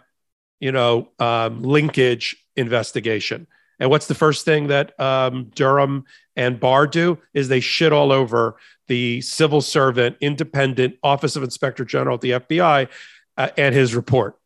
you 0.60 0.72
know, 0.72 1.08
um, 1.18 1.62
linkage 1.62 2.36
investigation. 2.56 3.46
And 3.78 3.90
what's 3.90 4.06
the 4.06 4.14
first 4.14 4.44
thing 4.44 4.68
that 4.68 4.98
um, 4.98 5.50
Durham 5.54 6.04
and 6.34 6.58
Barr 6.58 6.86
do 6.86 7.18
is 7.34 7.48
they 7.48 7.60
shit 7.60 7.92
all 7.92 8.12
over 8.12 8.56
the 8.88 9.20
civil 9.20 9.60
servant, 9.60 10.16
independent 10.20 10.96
Office 11.02 11.36
of 11.36 11.42
Inspector 11.42 11.84
General 11.84 12.14
at 12.14 12.20
the 12.20 12.30
FBI 12.30 12.88
uh, 13.36 13.48
and 13.56 13.74
his 13.74 13.94
report. 13.94 14.38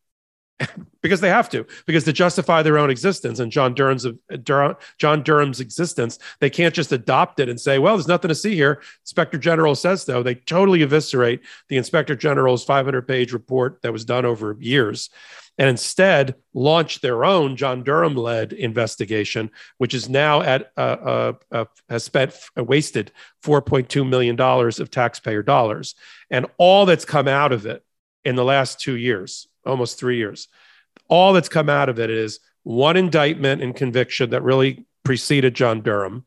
because 1.01 1.21
they 1.21 1.29
have 1.29 1.49
to, 1.49 1.65
because 1.85 2.03
to 2.03 2.13
justify 2.13 2.61
their 2.61 2.77
own 2.77 2.89
existence 2.89 3.39
and 3.39 3.51
John 3.51 3.73
Durham's 3.73 4.05
Dur- 4.43 4.77
John 4.97 5.23
Durham's 5.23 5.59
existence, 5.59 6.19
they 6.39 6.49
can't 6.49 6.73
just 6.73 6.91
adopt 6.91 7.39
it 7.39 7.49
and 7.49 7.59
say, 7.59 7.79
"Well, 7.79 7.95
there's 7.95 8.07
nothing 8.07 8.29
to 8.29 8.35
see 8.35 8.55
here." 8.55 8.81
Inspector 9.03 9.37
General 9.37 9.75
says 9.75 10.03
so. 10.03 10.23
They 10.23 10.35
totally 10.35 10.81
eviscerate 10.81 11.41
the 11.69 11.77
Inspector 11.77 12.15
General's 12.15 12.65
500-page 12.65 13.33
report 13.33 13.81
that 13.81 13.93
was 13.93 14.05
done 14.05 14.25
over 14.25 14.55
years, 14.59 15.09
and 15.57 15.69
instead 15.69 16.35
launch 16.53 17.01
their 17.01 17.23
own 17.25 17.55
John 17.55 17.83
Durham-led 17.83 18.53
investigation, 18.53 19.51
which 19.77 19.93
is 19.93 20.09
now 20.09 20.41
at 20.41 20.71
uh, 20.77 20.79
uh, 20.79 21.33
uh, 21.51 21.65
has 21.89 22.03
spent 22.03 22.33
uh, 22.57 22.63
wasted 22.63 23.11
4.2 23.43 24.07
million 24.07 24.35
dollars 24.35 24.79
of 24.79 24.91
taxpayer 24.91 25.43
dollars, 25.43 25.95
and 26.29 26.45
all 26.57 26.85
that's 26.85 27.05
come 27.05 27.27
out 27.27 27.51
of 27.51 27.65
it 27.65 27.83
in 28.23 28.35
the 28.35 28.45
last 28.45 28.79
two 28.79 28.95
years 28.95 29.47
almost 29.65 29.99
three 29.99 30.17
years. 30.17 30.47
All 31.07 31.33
that's 31.33 31.49
come 31.49 31.69
out 31.69 31.89
of 31.89 31.99
it 31.99 32.09
is 32.09 32.39
one 32.63 32.97
indictment 32.97 33.61
and 33.61 33.75
conviction 33.75 34.29
that 34.31 34.43
really 34.43 34.85
preceded 35.03 35.55
John 35.55 35.81
Durham. 35.81 36.25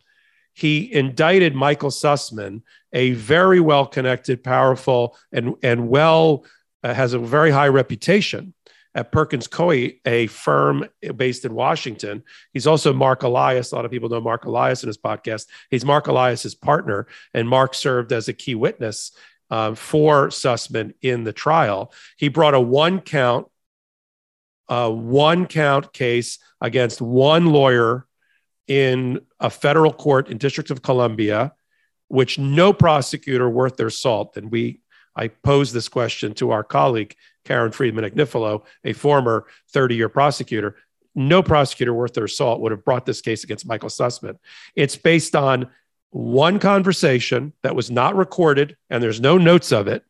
He 0.53 0.93
indicted 0.93 1.55
Michael 1.55 1.91
Sussman, 1.91 2.63
a 2.93 3.13
very 3.13 3.61
well 3.61 3.87
connected, 3.87 4.45
powerful, 4.45 5.17
and, 5.33 5.55
and 5.63 5.89
well, 5.89 6.45
uh, 6.83 6.95
has 6.95 7.13
a 7.13 7.19
very 7.19 7.51
high 7.51 7.69
reputation 7.69 8.55
at 8.95 9.11
Perkins 9.11 9.49
Coie, 9.49 9.99
a 10.05 10.29
firm 10.29 10.89
based 11.17 11.45
in 11.45 11.55
Washington. 11.55 12.23
He's 12.53 12.67
also 12.67 12.93
Mark 12.93 13.25
Elias. 13.25 13.73
A 13.73 13.75
lot 13.75 13.85
of 13.85 13.91
people 13.91 14.09
know 14.09 14.21
Mark 14.21 14.45
Elias 14.45 14.83
in 14.85 14.87
his 14.87 14.99
podcast. 14.99 15.47
He's 15.71 15.85
Mark 15.85 16.07
Elias's 16.07 16.55
partner, 16.55 17.09
and 17.33 17.49
Mark 17.49 17.75
served 17.75 18.13
as 18.13 18.29
a 18.29 18.33
key 18.33 18.55
witness 18.55 19.11
uh, 19.55 19.73
for 19.73 20.31
Sussman 20.31 20.95
in 21.01 21.23
the 21.23 21.33
trial. 21.33 21.93
He 22.17 22.27
brought 22.27 22.55
a 22.55 22.61
one 22.61 23.01
count, 23.01 23.47
one 24.67 25.47
count 25.47 25.93
case 25.93 26.41
against 26.61 27.01
one 27.01 27.47
lawyer 27.47 28.05
in 28.67 29.21
a 29.39 29.51
federal 29.51 29.93
court 29.93 30.29
in 30.29 30.39
District 30.39 30.73
of 30.73 30.83
Columbia, 30.83 31.53
which 32.09 32.37
no 32.37 32.73
prosecutor 32.73 33.49
worth 33.49 33.77
their 33.77 33.91
salt. 33.91 34.37
And 34.37 34.51
we, 34.51 34.81
I 35.15 35.29
posed 35.29 35.73
this 35.73 35.89
question 35.89 36.35
to 36.35 36.51
our 36.51 36.65
colleague 36.65 37.15
Karen 37.45 37.71
Friedman 37.71 38.11
Agnifilo, 38.11 38.65
a 38.83 38.93
former 38.93 39.47
30 39.73 39.95
year 39.95 40.09
prosecutor. 40.09 40.75
No 41.15 41.45
prosecutor 41.45 41.95
worth 41.95 42.15
their 42.15 42.27
salt 42.27 42.61
would 42.61 42.73
have 42.73 42.85
brought 42.85 43.07
this 43.07 43.21
case 43.21 43.45
against 43.45 43.69
Michael 43.69 43.89
Sussman. 43.89 44.37
It's 44.75 44.97
based 44.97 45.37
on 45.37 45.71
one 46.15 46.61
conversation 46.61 47.53
that 47.63 47.75
was 47.75 47.91
not 47.91 48.15
recorded 48.15 48.77
and 48.89 49.03
there's 49.03 49.21
no 49.21 49.37
notes 49.37 49.73
of 49.73 49.89
it 49.89 50.05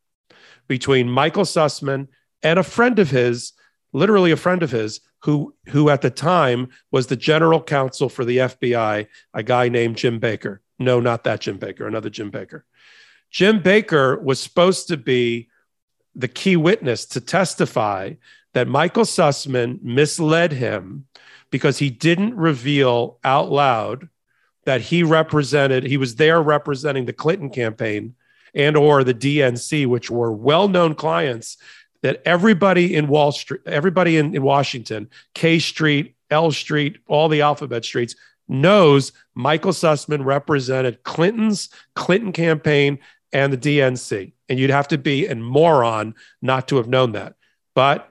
between 0.68 1.08
Michael 1.08 1.44
Sussman 1.44 2.08
and 2.42 2.58
a 2.58 2.62
friend 2.62 2.98
of 2.98 3.08
his, 3.08 3.54
literally 3.94 4.30
a 4.30 4.36
friend 4.36 4.62
of 4.62 4.70
his, 4.70 5.00
who, 5.22 5.54
who 5.68 5.88
at 5.88 6.02
the 6.02 6.10
time 6.10 6.68
was 6.90 7.06
the 7.06 7.16
general 7.16 7.62
counsel 7.62 8.10
for 8.10 8.26
the 8.26 8.36
FBI, 8.36 9.06
a 9.32 9.42
guy 9.42 9.70
named 9.70 9.96
Jim 9.96 10.18
Baker. 10.18 10.60
No, 10.78 11.00
not 11.00 11.24
that 11.24 11.40
Jim 11.40 11.56
Baker, 11.56 11.86
another 11.86 12.10
Jim 12.10 12.28
Baker. 12.28 12.66
Jim 13.30 13.62
Baker 13.62 14.20
was 14.20 14.38
supposed 14.38 14.88
to 14.88 14.98
be 14.98 15.48
the 16.14 16.28
key 16.28 16.56
witness 16.56 17.06
to 17.06 17.20
testify 17.22 18.12
that 18.52 18.68
Michael 18.68 19.04
Sussman 19.04 19.82
misled 19.82 20.52
him 20.52 21.06
because 21.50 21.78
he 21.78 21.88
didn't 21.88 22.36
reveal 22.36 23.18
out 23.24 23.50
loud 23.50 24.10
that 24.66 24.80
he 24.80 25.02
represented 25.02 25.84
he 25.84 25.96
was 25.96 26.16
there 26.16 26.42
representing 26.42 27.06
the 27.06 27.12
clinton 27.12 27.50
campaign 27.50 28.14
and 28.54 28.76
or 28.76 29.04
the 29.04 29.14
dnc 29.14 29.86
which 29.86 30.10
were 30.10 30.32
well-known 30.32 30.94
clients 30.94 31.56
that 32.02 32.22
everybody 32.24 32.94
in 32.94 33.08
wall 33.08 33.32
street 33.32 33.60
everybody 33.66 34.16
in, 34.16 34.34
in 34.34 34.42
washington 34.42 35.08
k 35.34 35.58
street 35.58 36.14
l 36.30 36.50
street 36.50 36.98
all 37.06 37.28
the 37.28 37.42
alphabet 37.42 37.84
streets 37.84 38.14
knows 38.48 39.12
michael 39.34 39.72
sussman 39.72 40.24
represented 40.24 41.02
clinton's 41.02 41.70
clinton 41.94 42.32
campaign 42.32 42.98
and 43.32 43.52
the 43.52 43.58
dnc 43.58 44.32
and 44.48 44.58
you'd 44.58 44.70
have 44.70 44.88
to 44.88 44.98
be 44.98 45.26
a 45.26 45.34
moron 45.34 46.14
not 46.42 46.68
to 46.68 46.76
have 46.76 46.88
known 46.88 47.12
that. 47.12 47.34
But 47.74 48.08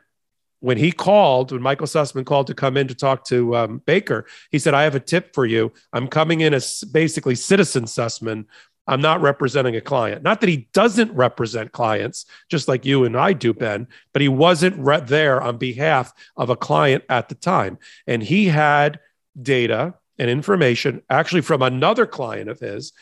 when 0.63 0.77
he 0.77 0.93
called, 0.93 1.51
when 1.51 1.61
Michael 1.61 1.87
Sussman 1.87 2.25
called 2.25 2.47
to 2.47 2.53
come 2.53 2.77
in 2.77 2.87
to 2.87 2.95
talk 2.95 3.25
to 3.25 3.53
um, 3.53 3.81
Baker, 3.85 4.25
he 4.49 4.57
said, 4.57 4.73
I 4.73 4.83
have 4.83 4.95
a 4.95 4.99
tip 5.01 5.35
for 5.35 5.45
you. 5.45 5.73
I'm 5.91 6.07
coming 6.07 6.39
in 6.39 6.53
as 6.53 6.85
basically 6.85 7.35
citizen 7.35 7.83
Sussman. 7.83 8.45
I'm 8.87 9.01
not 9.01 9.19
representing 9.19 9.75
a 9.75 9.81
client. 9.81 10.23
Not 10.23 10.39
that 10.39 10.47
he 10.47 10.69
doesn't 10.71 11.11
represent 11.11 11.73
clients, 11.73 12.27
just 12.49 12.69
like 12.69 12.85
you 12.85 13.03
and 13.03 13.17
I 13.17 13.33
do, 13.33 13.53
Ben, 13.53 13.87
but 14.13 14.21
he 14.21 14.29
wasn't 14.29 14.77
re- 14.77 15.01
there 15.01 15.41
on 15.41 15.57
behalf 15.57 16.13
of 16.37 16.49
a 16.49 16.55
client 16.55 17.03
at 17.09 17.27
the 17.27 17.35
time. 17.35 17.77
And 18.07 18.23
he 18.23 18.45
had 18.45 19.01
data 19.41 19.95
and 20.17 20.29
information 20.29 21.01
actually 21.09 21.41
from 21.41 21.61
another 21.61 22.05
client 22.05 22.49
of 22.49 22.61
his, 22.61 22.93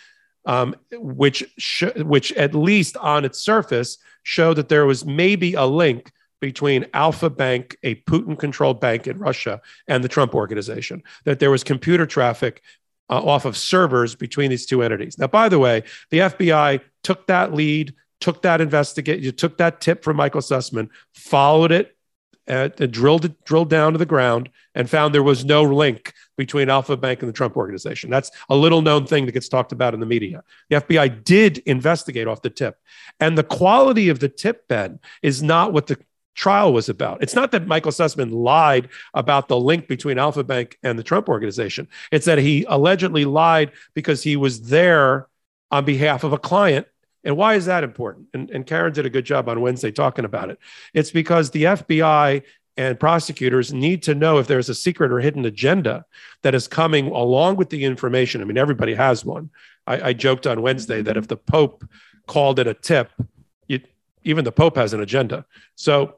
um, 0.47 0.76
which, 0.93 1.43
sh- 1.59 1.95
which 1.97 2.32
at 2.34 2.55
least 2.55 2.97
on 2.97 3.24
its 3.24 3.38
surface 3.38 3.99
showed 4.24 4.55
that 4.55 4.68
there 4.68 4.88
was 4.88 5.05
maybe 5.05 5.53
a 5.53 5.66
link 5.66 6.12
between 6.41 6.87
Alpha 6.93 7.29
Bank, 7.29 7.77
a 7.83 7.95
Putin 7.95 8.37
controlled 8.37 8.81
bank 8.81 9.07
in 9.07 9.17
Russia, 9.17 9.61
and 9.87 10.03
the 10.03 10.09
Trump 10.09 10.35
organization, 10.35 11.03
that 11.23 11.39
there 11.39 11.51
was 11.51 11.63
computer 11.63 12.05
traffic 12.05 12.61
uh, 13.09 13.23
off 13.23 13.45
of 13.45 13.55
servers 13.55 14.15
between 14.15 14.49
these 14.49 14.65
two 14.65 14.81
entities. 14.81 15.17
Now, 15.17 15.27
by 15.27 15.47
the 15.47 15.59
way, 15.59 15.83
the 16.09 16.19
FBI 16.19 16.81
took 17.03 17.27
that 17.27 17.53
lead, 17.53 17.93
took 18.19 18.41
that 18.41 18.59
investigate, 18.59 19.21
you 19.21 19.31
took 19.31 19.57
that 19.57 19.79
tip 19.79 20.03
from 20.03 20.17
Michael 20.17 20.41
Sussman, 20.41 20.89
followed 21.13 21.71
it, 21.71 21.95
and 22.47 22.73
drilled 22.91 23.25
it, 23.25 23.45
drilled 23.45 23.69
down 23.69 23.93
to 23.93 23.99
the 23.99 24.05
ground, 24.05 24.49
and 24.73 24.89
found 24.89 25.13
there 25.13 25.23
was 25.23 25.45
no 25.45 25.63
link 25.63 26.13
between 26.37 26.69
Alpha 26.69 26.97
Bank 26.97 27.21
and 27.21 27.29
the 27.29 27.33
Trump 27.33 27.55
organization. 27.55 28.09
That's 28.09 28.31
a 28.49 28.55
little 28.55 28.81
known 28.81 29.05
thing 29.05 29.25
that 29.25 29.33
gets 29.33 29.47
talked 29.47 29.71
about 29.71 29.93
in 29.93 29.99
the 29.99 30.05
media. 30.05 30.43
The 30.69 30.77
FBI 30.77 31.23
did 31.23 31.59
investigate 31.59 32.27
off 32.27 32.41
the 32.41 32.49
tip. 32.49 32.77
And 33.19 33.37
the 33.37 33.43
quality 33.43 34.09
of 34.09 34.19
the 34.19 34.29
tip, 34.29 34.67
Ben, 34.67 34.99
is 35.21 35.43
not 35.43 35.71
what 35.71 35.87
the 35.87 35.99
trial 36.36 36.73
was 36.73 36.89
about. 36.89 37.21
It's 37.21 37.36
not 37.36 37.51
that 37.51 37.67
Michael 37.67 37.91
Sussman 37.91 38.32
lied 38.32 38.89
about 39.13 39.47
the 39.47 39.59
link 39.59 39.88
between 39.88 40.17
Alpha 40.17 40.43
Bank 40.43 40.77
and 40.84 40.97
the 40.97 41.03
Trump 41.03 41.29
organization. 41.29 41.88
It's 42.11 42.25
that 42.25 42.38
he 42.38 42.65
allegedly 42.67 43.25
lied 43.25 43.71
because 43.93 44.23
he 44.23 44.36
was 44.36 44.69
there 44.69 45.27
on 45.69 45.86
behalf 45.86 46.23
of 46.23 46.34
a 46.34 46.38
client. 46.38 46.88
And 47.23 47.38
why 47.38 47.55
is 47.55 47.65
that 47.65 47.84
important? 47.84 48.27
And, 48.34 48.49
and 48.49 48.65
Karen 48.65 48.93
did 48.93 49.05
a 49.05 49.09
good 49.09 49.25
job 49.25 49.47
on 49.47 49.61
Wednesday 49.61 49.91
talking 49.91 50.25
about 50.25 50.49
it. 50.49 50.59
It's 50.93 51.11
because 51.11 51.51
the 51.51 51.63
FBI 51.63 52.43
and 52.77 52.99
prosecutors 52.99 53.73
need 53.73 54.01
to 54.03 54.15
know 54.15 54.39
if 54.39 54.47
there's 54.47 54.69
a 54.69 54.75
secret 54.75 55.11
or 55.11 55.19
hidden 55.19 55.45
agenda 55.45 56.05
that 56.41 56.55
is 56.55 56.67
coming 56.67 57.07
along 57.07 57.57
with 57.57 57.69
the 57.69 57.84
information. 57.84 58.41
I 58.41 58.45
mean, 58.45 58.57
everybody 58.57 58.95
has 58.95 59.23
one. 59.23 59.49
I, 59.86 60.09
I 60.09 60.13
joked 60.13 60.47
on 60.47 60.61
Wednesday 60.61 61.01
that 61.03 61.17
if 61.17 61.27
the 61.27 61.38
Pope 61.38 61.84
called 62.27 62.59
it 62.59 62.67
a 62.67 62.73
tip, 62.73 63.11
even 64.23 64.45
the 64.45 64.51
Pope 64.51 64.75
has 64.75 64.93
an 64.93 65.01
agenda. 65.01 65.45
So 65.75 66.15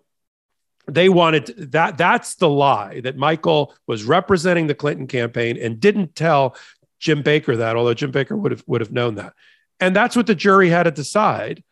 they 0.88 1.10
wanted 1.10 1.72
that. 1.72 1.98
That's 1.98 2.36
the 2.36 2.50
lie 2.50 3.02
that 3.02 3.18
Michael 3.18 3.74
was 3.88 4.04
representing 4.04 4.68
the 4.68 4.76
Clinton 4.76 5.08
campaign 5.08 5.58
and 5.58 5.80
didn't 5.80 6.16
tell 6.16 6.56
Jim 7.00 7.22
Baker 7.22 7.58
that, 7.58 7.76
although 7.76 7.94
Jim 7.94 8.12
Baker 8.12 8.36
would 8.36 8.52
have 8.52 8.64
would 8.68 8.82
have 8.82 8.92
known 8.92 9.16
that. 9.16 9.34
And 9.80 9.96
that's 9.96 10.16
what 10.16 10.28
the 10.28 10.36
jury 10.36 10.70
had 10.70 10.84
to 10.84 10.92
decide 10.92 11.64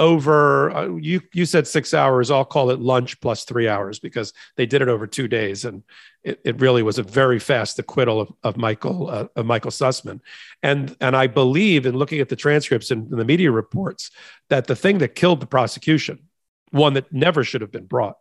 over 0.00 0.70
uh, 0.70 0.96
you 0.96 1.20
you 1.34 1.44
said 1.44 1.66
six 1.66 1.92
hours 1.92 2.30
i'll 2.30 2.44
call 2.44 2.70
it 2.70 2.80
lunch 2.80 3.20
plus 3.20 3.44
three 3.44 3.68
hours 3.68 3.98
because 3.98 4.32
they 4.56 4.64
did 4.64 4.80
it 4.80 4.88
over 4.88 5.06
two 5.06 5.28
days 5.28 5.66
and 5.66 5.82
it, 6.24 6.40
it 6.42 6.60
really 6.60 6.82
was 6.82 6.98
a 6.98 7.02
very 7.02 7.38
fast 7.38 7.78
acquittal 7.78 8.20
of, 8.20 8.32
of 8.42 8.56
michael 8.56 9.10
uh, 9.10 9.26
of 9.36 9.44
michael 9.44 9.70
sussman 9.70 10.20
and 10.62 10.96
and 11.00 11.14
i 11.14 11.26
believe 11.26 11.84
in 11.84 11.96
looking 11.96 12.18
at 12.20 12.30
the 12.30 12.36
transcripts 12.36 12.90
and 12.90 13.10
the 13.10 13.24
media 13.24 13.50
reports 13.50 14.10
that 14.48 14.66
the 14.66 14.76
thing 14.76 14.98
that 14.98 15.14
killed 15.14 15.38
the 15.38 15.46
prosecution 15.46 16.18
one 16.70 16.94
that 16.94 17.12
never 17.12 17.44
should 17.44 17.60
have 17.60 17.72
been 17.72 17.86
brought 17.86 18.16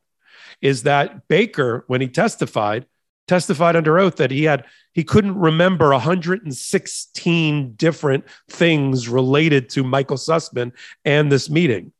is 0.62 0.84
that 0.84 1.28
baker 1.28 1.84
when 1.88 2.02
he 2.02 2.08
testified 2.08 2.86
testified 3.30 3.76
under 3.76 4.00
oath 4.00 4.16
that 4.16 4.32
he 4.32 4.44
had 4.44 4.66
he 4.94 5.04
couldn't 5.04 5.38
remember 5.38 5.92
116 5.92 7.74
different 7.76 8.26
things 8.50 9.08
related 9.08 9.70
to 9.70 9.84
Michael 9.84 10.18
Sussman 10.18 10.72
and 11.06 11.32
this 11.32 11.50
meeting. 11.50 11.94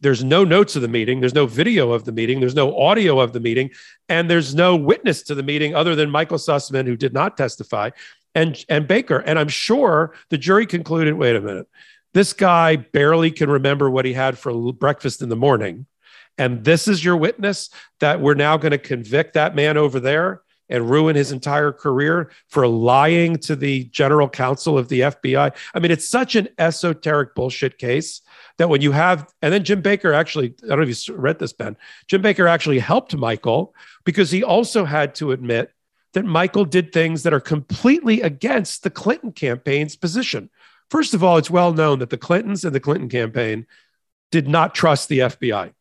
There's 0.00 0.24
no 0.24 0.44
notes 0.44 0.76
of 0.76 0.82
the 0.82 0.88
meeting, 0.88 1.20
there's 1.20 1.34
no 1.34 1.46
video 1.46 1.92
of 1.92 2.04
the 2.04 2.12
meeting, 2.12 2.40
there's 2.40 2.54
no 2.54 2.78
audio 2.78 3.20
of 3.20 3.32
the 3.32 3.40
meeting, 3.40 3.70
and 4.08 4.28
there's 4.28 4.54
no 4.54 4.76
witness 4.76 5.22
to 5.22 5.34
the 5.34 5.42
meeting 5.42 5.74
other 5.74 5.94
than 5.94 6.10
Michael 6.10 6.36
Sussman 6.36 6.84
who 6.84 6.96
did 6.96 7.14
not 7.14 7.36
testify 7.36 7.90
and 8.34 8.62
and 8.68 8.86
Baker. 8.86 9.18
And 9.18 9.38
I'm 9.38 9.48
sure 9.48 10.14
the 10.28 10.38
jury 10.38 10.66
concluded, 10.66 11.14
wait 11.14 11.36
a 11.36 11.40
minute. 11.40 11.68
This 12.12 12.32
guy 12.32 12.76
barely 12.76 13.30
can 13.30 13.50
remember 13.50 13.88
what 13.88 14.04
he 14.04 14.12
had 14.12 14.36
for 14.36 14.72
breakfast 14.72 15.22
in 15.22 15.28
the 15.28 15.36
morning. 15.36 15.86
And 16.38 16.64
this 16.64 16.88
is 16.88 17.04
your 17.04 17.16
witness 17.16 17.70
that 18.00 18.20
we're 18.20 18.34
now 18.34 18.56
going 18.56 18.72
to 18.72 18.78
convict 18.78 19.34
that 19.34 19.54
man 19.54 19.76
over 19.76 20.00
there 20.00 20.42
and 20.68 20.90
ruin 20.90 21.16
his 21.16 21.32
entire 21.32 21.72
career 21.72 22.30
for 22.48 22.66
lying 22.66 23.36
to 23.36 23.54
the 23.54 23.84
general 23.84 24.28
counsel 24.28 24.76
of 24.76 24.88
the 24.88 25.00
FBI. 25.00 25.54
I 25.74 25.78
mean, 25.78 25.90
it's 25.90 26.08
such 26.08 26.34
an 26.36 26.48
esoteric 26.58 27.34
bullshit 27.34 27.78
case 27.78 28.22
that 28.58 28.68
when 28.68 28.80
you 28.80 28.92
have, 28.92 29.32
and 29.42 29.52
then 29.52 29.64
Jim 29.64 29.80
Baker 29.80 30.12
actually, 30.12 30.54
I 30.64 30.68
don't 30.68 30.78
know 30.80 30.86
if 30.88 31.08
you 31.08 31.14
read 31.14 31.38
this, 31.38 31.52
Ben, 31.52 31.76
Jim 32.08 32.22
Baker 32.22 32.48
actually 32.48 32.80
helped 32.80 33.14
Michael 33.16 33.74
because 34.04 34.30
he 34.30 34.42
also 34.42 34.84
had 34.84 35.14
to 35.16 35.32
admit 35.32 35.72
that 36.14 36.24
Michael 36.24 36.64
did 36.64 36.92
things 36.92 37.22
that 37.22 37.34
are 37.34 37.40
completely 37.40 38.22
against 38.22 38.82
the 38.82 38.90
Clinton 38.90 39.32
campaign's 39.32 39.96
position. 39.96 40.50
First 40.90 41.14
of 41.14 41.22
all, 41.22 41.36
it's 41.36 41.50
well 41.50 41.72
known 41.72 41.98
that 41.98 42.10
the 42.10 42.16
Clintons 42.16 42.64
and 42.64 42.74
the 42.74 42.80
Clinton 42.80 43.08
campaign 43.08 43.66
did 44.30 44.48
not 44.48 44.74
trust 44.74 45.08
the 45.08 45.20
FBI 45.20 45.72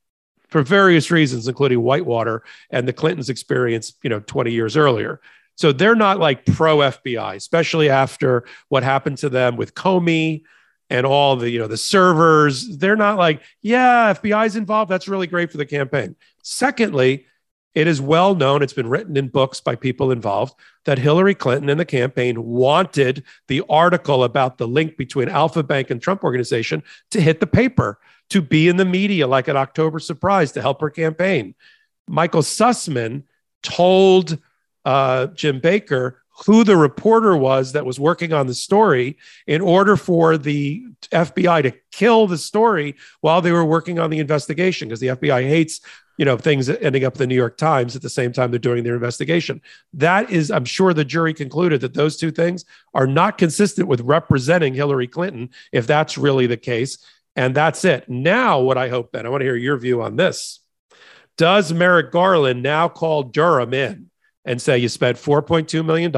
for 0.49 0.61
various 0.61 1.11
reasons, 1.11 1.47
including 1.47 1.81
Whitewater 1.81 2.43
and 2.69 2.87
the 2.87 2.93
Clintons' 2.93 3.29
experience, 3.29 3.93
you 4.03 4.09
know, 4.09 4.19
20 4.19 4.51
years 4.51 4.77
earlier. 4.77 5.21
So 5.55 5.71
they're 5.71 5.95
not 5.95 6.19
like 6.19 6.45
pro 6.45 6.77
FBI, 6.77 7.35
especially 7.35 7.89
after 7.89 8.45
what 8.69 8.83
happened 8.83 9.17
to 9.19 9.29
them 9.29 9.55
with 9.55 9.73
Comey 9.73 10.43
and 10.89 11.05
all 11.05 11.35
the, 11.35 11.49
you 11.49 11.59
know, 11.59 11.67
the 11.67 11.77
servers. 11.77 12.77
They're 12.77 12.95
not 12.95 13.17
like, 13.17 13.41
yeah, 13.61 14.13
FBI's 14.13 14.55
involved. 14.55 14.91
That's 14.91 15.07
really 15.07 15.27
great 15.27 15.51
for 15.51 15.57
the 15.57 15.65
campaign. 15.65 16.15
Secondly, 16.43 17.25
it 17.75 17.87
is 17.87 18.01
well 18.01 18.33
known, 18.33 18.63
it's 18.63 18.73
been 18.73 18.89
written 18.89 19.17
in 19.17 19.27
books 19.27 19.59
by 19.59 19.75
people 19.75 20.09
involved, 20.09 20.55
that 20.85 20.97
Hillary 20.97 21.35
Clinton 21.35 21.69
and 21.69 21.79
the 21.79 21.85
campaign 21.85 22.43
wanted 22.43 23.23
the 23.47 23.61
article 23.69 24.23
about 24.23 24.57
the 24.57 24.67
link 24.67 24.95
between 24.97 25.27
Alpha 25.27 25.61
Bank 25.61 25.89
and 25.89 26.01
Trump 26.01 26.23
Organization 26.23 26.81
to 27.11 27.19
hit 27.19 27.41
the 27.41 27.47
paper 27.47 27.99
to 28.29 28.41
be 28.41 28.69
in 28.69 28.77
the 28.77 28.85
media 28.85 29.27
like 29.27 29.49
an 29.49 29.57
October 29.57 29.99
surprise 29.99 30.53
to 30.53 30.61
help 30.61 30.79
her 30.81 30.89
campaign. 30.89 31.53
Michael 32.07 32.41
Sussman 32.41 33.23
told 33.61 34.37
uh, 34.85 35.27
Jim 35.27 35.59
Baker 35.59 36.21
who 36.45 36.63
the 36.63 36.75
reporter 36.75 37.35
was 37.37 37.71
that 37.71 37.85
was 37.85 37.99
working 37.99 38.33
on 38.33 38.47
the 38.47 38.53
story 38.53 39.17
in 39.47 39.61
order 39.61 39.95
for 39.95 40.37
the 40.37 40.85
FBI 41.11 41.63
to 41.63 41.71
kill 41.91 42.27
the 42.27 42.37
story 42.37 42.95
while 43.21 43.41
they 43.41 43.53
were 43.53 43.63
working 43.63 43.99
on 43.99 44.09
the 44.09 44.19
investigation 44.19 44.87
because 44.87 44.99
the 44.99 45.07
FBI 45.07 45.47
hates 45.47 45.79
you 46.17 46.25
know 46.25 46.37
things 46.37 46.69
ending 46.69 47.03
up 47.03 47.13
in 47.15 47.19
the 47.19 47.27
New 47.27 47.35
York 47.35 47.57
Times 47.57 47.95
at 47.95 48.01
the 48.01 48.09
same 48.09 48.31
time 48.31 48.51
they're 48.51 48.59
doing 48.59 48.83
their 48.83 48.95
investigation. 48.95 49.61
That 49.93 50.29
is, 50.29 50.51
I'm 50.51 50.65
sure 50.65 50.93
the 50.93 51.05
jury 51.05 51.33
concluded 51.33 51.81
that 51.81 51.93
those 51.93 52.17
two 52.17 52.31
things 52.31 52.65
are 52.93 53.07
not 53.07 53.37
consistent 53.37 53.87
with 53.87 54.01
representing 54.01 54.73
Hillary 54.73 55.07
Clinton, 55.07 55.49
if 55.71 55.87
that's 55.87 56.17
really 56.17 56.47
the 56.47 56.57
case. 56.57 56.97
And 57.35 57.53
that's 57.53 57.83
it. 57.83 58.07
Now, 58.07 58.61
what 58.61 58.77
I 58.77 58.87
hope, 58.87 59.11
Ben, 59.11 59.25
I 59.25 59.29
want 59.29 59.41
to 59.41 59.45
hear 59.45 59.57
your 59.57 59.77
view 59.77 60.01
on 60.01 60.15
this. 60.15 60.61
Does 61.37 61.73
Merrick 61.73 62.11
Garland 62.11 62.63
now 62.63 62.87
call 62.87 63.23
Durham 63.23 63.73
in 63.73 64.09
and 64.45 64.61
say 64.61 64.77
you 64.77 64.87
spent 64.87 65.17
$4.2 65.17 65.83
million? 65.83 66.13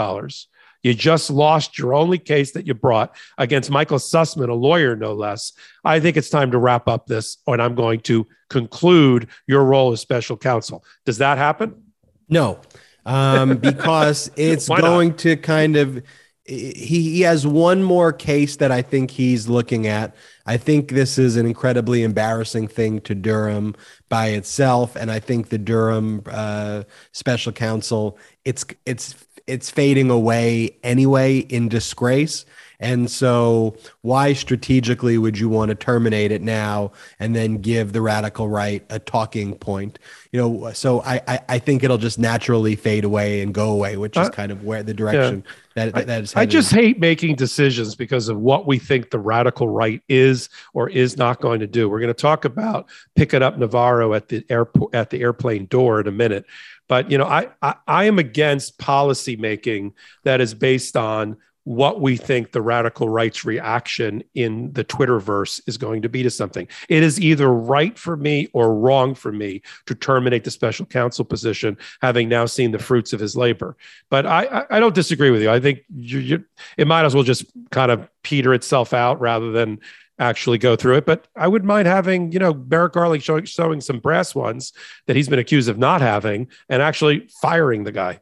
You 0.88 0.94
just 0.94 1.30
lost 1.30 1.78
your 1.78 1.94
only 1.94 2.18
case 2.18 2.54
that 2.54 2.66
you 2.66 2.74
brought 2.74 3.14
against 3.38 3.70
Michael 3.70 3.98
Sussman, 3.98 4.48
a 4.48 4.54
lawyer, 4.54 4.96
no 4.96 5.12
less. 5.12 5.52
I 5.84 6.00
think 6.00 6.16
it's 6.16 6.30
time 6.30 6.50
to 6.52 6.58
wrap 6.58 6.88
up 6.88 7.08
this, 7.08 7.40
and 7.46 7.62
I'm 7.62 7.76
going 7.76 8.00
to 8.02 8.26
conclude 8.50 9.28
your 9.48 9.66
role 9.66 9.92
as 9.92 10.00
special 10.00 10.38
counsel. 10.38 10.86
Does 11.06 11.18
that 11.18 11.38
happen? 11.38 11.92
No, 12.30 12.62
um, 13.06 13.58
because 13.70 14.32
it's 14.38 14.70
going 14.70 15.16
to 15.18 15.36
kind 15.36 15.76
of 15.76 16.02
he, 16.48 16.72
he 16.74 17.22
has 17.22 17.45
one 17.45 17.84
more 17.84 18.14
case 18.14 18.56
that 18.58 18.72
I 18.72 18.82
think 18.82 19.12
he's 19.12 19.48
looking 19.48 19.86
at. 19.86 20.16
I 20.45 20.58
think 20.58 20.91
this 20.91 21.18
is 21.18 21.36
an 21.36 21.45
incredibly 21.45 22.04
embarrassing 22.04 22.70
thing 22.70 23.02
to 23.02 23.14
Durham 23.14 23.76
by 24.08 24.28
itself, 24.28 24.95
and 24.95 25.12
I 25.12 25.20
think 25.20 25.50
the 25.50 25.58
Durham 25.58 26.24
uh, 26.28 26.84
special 27.12 27.52
counsel 27.52 28.18
it's 28.45 28.66
it's 28.86 29.16
it's 29.45 29.70
fading 29.70 30.10
away 30.10 30.78
anyway 30.84 31.39
in 31.39 31.70
disgrace. 31.70 32.45
And 32.80 33.10
so, 33.10 33.76
why 34.02 34.34
strategically 34.34 35.18
would 35.18 35.39
you 35.39 35.50
want 35.50 35.70
to 35.70 35.76
terminate 35.76 36.32
it 36.32 36.43
now 36.43 36.91
and 37.20 37.36
then 37.36 37.58
give 37.58 37.91
the 37.91 38.02
radical 38.02 38.50
right 38.50 38.86
a 38.89 39.00
talking 39.00 39.56
point? 39.56 39.98
You 40.38 40.44
know, 40.48 40.72
so 40.74 41.02
I 41.02 41.20
I, 41.28 41.40
I 41.50 41.58
think 41.58 41.84
it'll 41.84 41.98
just 41.98 42.20
naturally 42.20 42.76
fade 42.76 43.04
away 43.04 43.42
and 43.42 43.52
go 43.52 43.72
away, 43.72 43.98
which 43.98 44.16
is 44.16 44.28
uh, 44.28 44.30
kind 44.30 44.52
of 44.52 44.64
where 44.64 44.84
the 44.84 44.94
direction 44.94 45.44
yeah. 45.76 45.90
that, 45.90 46.06
that 46.06 46.24
is. 46.26 46.36
I, 46.36 46.42
I 46.42 46.46
just 46.46 46.72
hate 46.72 47.00
making 47.00 47.38
decisions 47.38 47.96
because 47.96 48.30
of 48.30 48.38
what 48.38 48.68
we 48.68 48.78
think 48.78 49.10
the 49.10 49.18
radical 49.18 49.68
right 49.68 50.00
is 50.08 50.50
or 50.76 50.92
is 50.92 51.18
not 51.18 51.42
going 51.42 51.60
to 51.62 51.66
do. 51.66 51.90
We're 51.90 52.02
going 52.02 52.14
to 52.14 52.22
talk 52.22 52.46
about 52.46 52.88
picking 53.16 53.42
up 53.42 53.58
Navarro 53.58 54.14
at 54.14 54.28
the 54.28 54.46
airport 54.48 54.94
at 54.94 55.10
the 55.10 55.22
airplane 55.22 55.66
door 55.66 56.02
in 56.02 56.08
a 56.08 56.12
minute. 56.12 56.46
But 56.88 57.10
you 57.10 57.18
know, 57.18 57.26
I, 57.26 57.50
I, 57.64 57.74
I 57.88 58.04
am 58.04 58.20
against 58.20 58.78
policy 58.78 59.38
making 59.38 59.96
that 60.24 60.40
is 60.40 60.54
based 60.54 60.96
on 60.96 61.38
what 61.68 61.99
we 61.99 62.15
think 62.15 62.53
the 62.53 62.61
radical 62.61 63.09
right's 63.09 63.43
reaction 63.43 64.24
in 64.36 64.72
the 64.72 64.86
Twitterverse 64.86 65.59
is 65.68 65.76
going 65.76 66.01
to 66.01 66.07
be 66.07 66.24
to 66.24 66.30
something. 66.30 66.65
It 66.88 67.03
is 67.03 67.20
either 67.20 67.49
right 67.49 67.99
for 67.99 68.15
me 68.15 68.47
or 68.53 68.74
wrong 68.74 69.13
for 69.13 69.34
me 69.34 69.61
to 69.86 69.93
terminate 69.93 70.45
the 70.45 70.49
special 70.49 70.86
counsel 70.86 71.26
position, 71.26 71.78
having 72.01 72.30
now 72.30 72.45
seen 72.45 72.72
the 72.72 72.80
fruits 72.80 73.11
of 73.11 73.20
his 73.20 73.36
labor. 73.36 73.76
But 74.09 74.26
I, 74.26 74.63
I 74.70 74.80
don't 74.80 74.95
disagree 74.95 75.30
with 75.30 75.41
you. 75.41 75.51
I 75.51 75.59
think 75.59 75.80
you, 75.93 76.20
you, 76.20 76.45
it 76.78 76.88
might 76.88 77.03
as 77.03 77.13
well 77.13 77.26
just 77.26 77.43
kind 77.70 77.91
of 77.91 78.07
peter 78.24 78.53
itself 78.53 78.93
out 78.93 79.20
rather 79.20 79.51
than 79.51 79.82
actually 80.20 80.59
go 80.59 80.78
through 80.78 80.95
it. 80.95 81.05
But 81.05 81.28
I 81.36 81.49
wouldn't 81.49 81.68
mind 81.68 81.89
having, 81.89 82.32
you 82.32 82.39
know, 82.39 82.53
Merrick 82.53 82.93
Garland 82.93 83.24
showing, 83.24 83.43
showing 83.43 83.82
some 83.82 83.99
brass 83.99 84.34
ones 84.34 84.72
that 85.07 85.18
he's 85.18 85.28
been 85.28 85.38
accused 85.38 85.68
of 85.68 85.78
not 85.78 85.99
having 85.99 86.47
and 86.70 86.82
actually 86.82 87.28
firing 87.41 87.84
the 87.84 87.91
guy. 87.91 88.22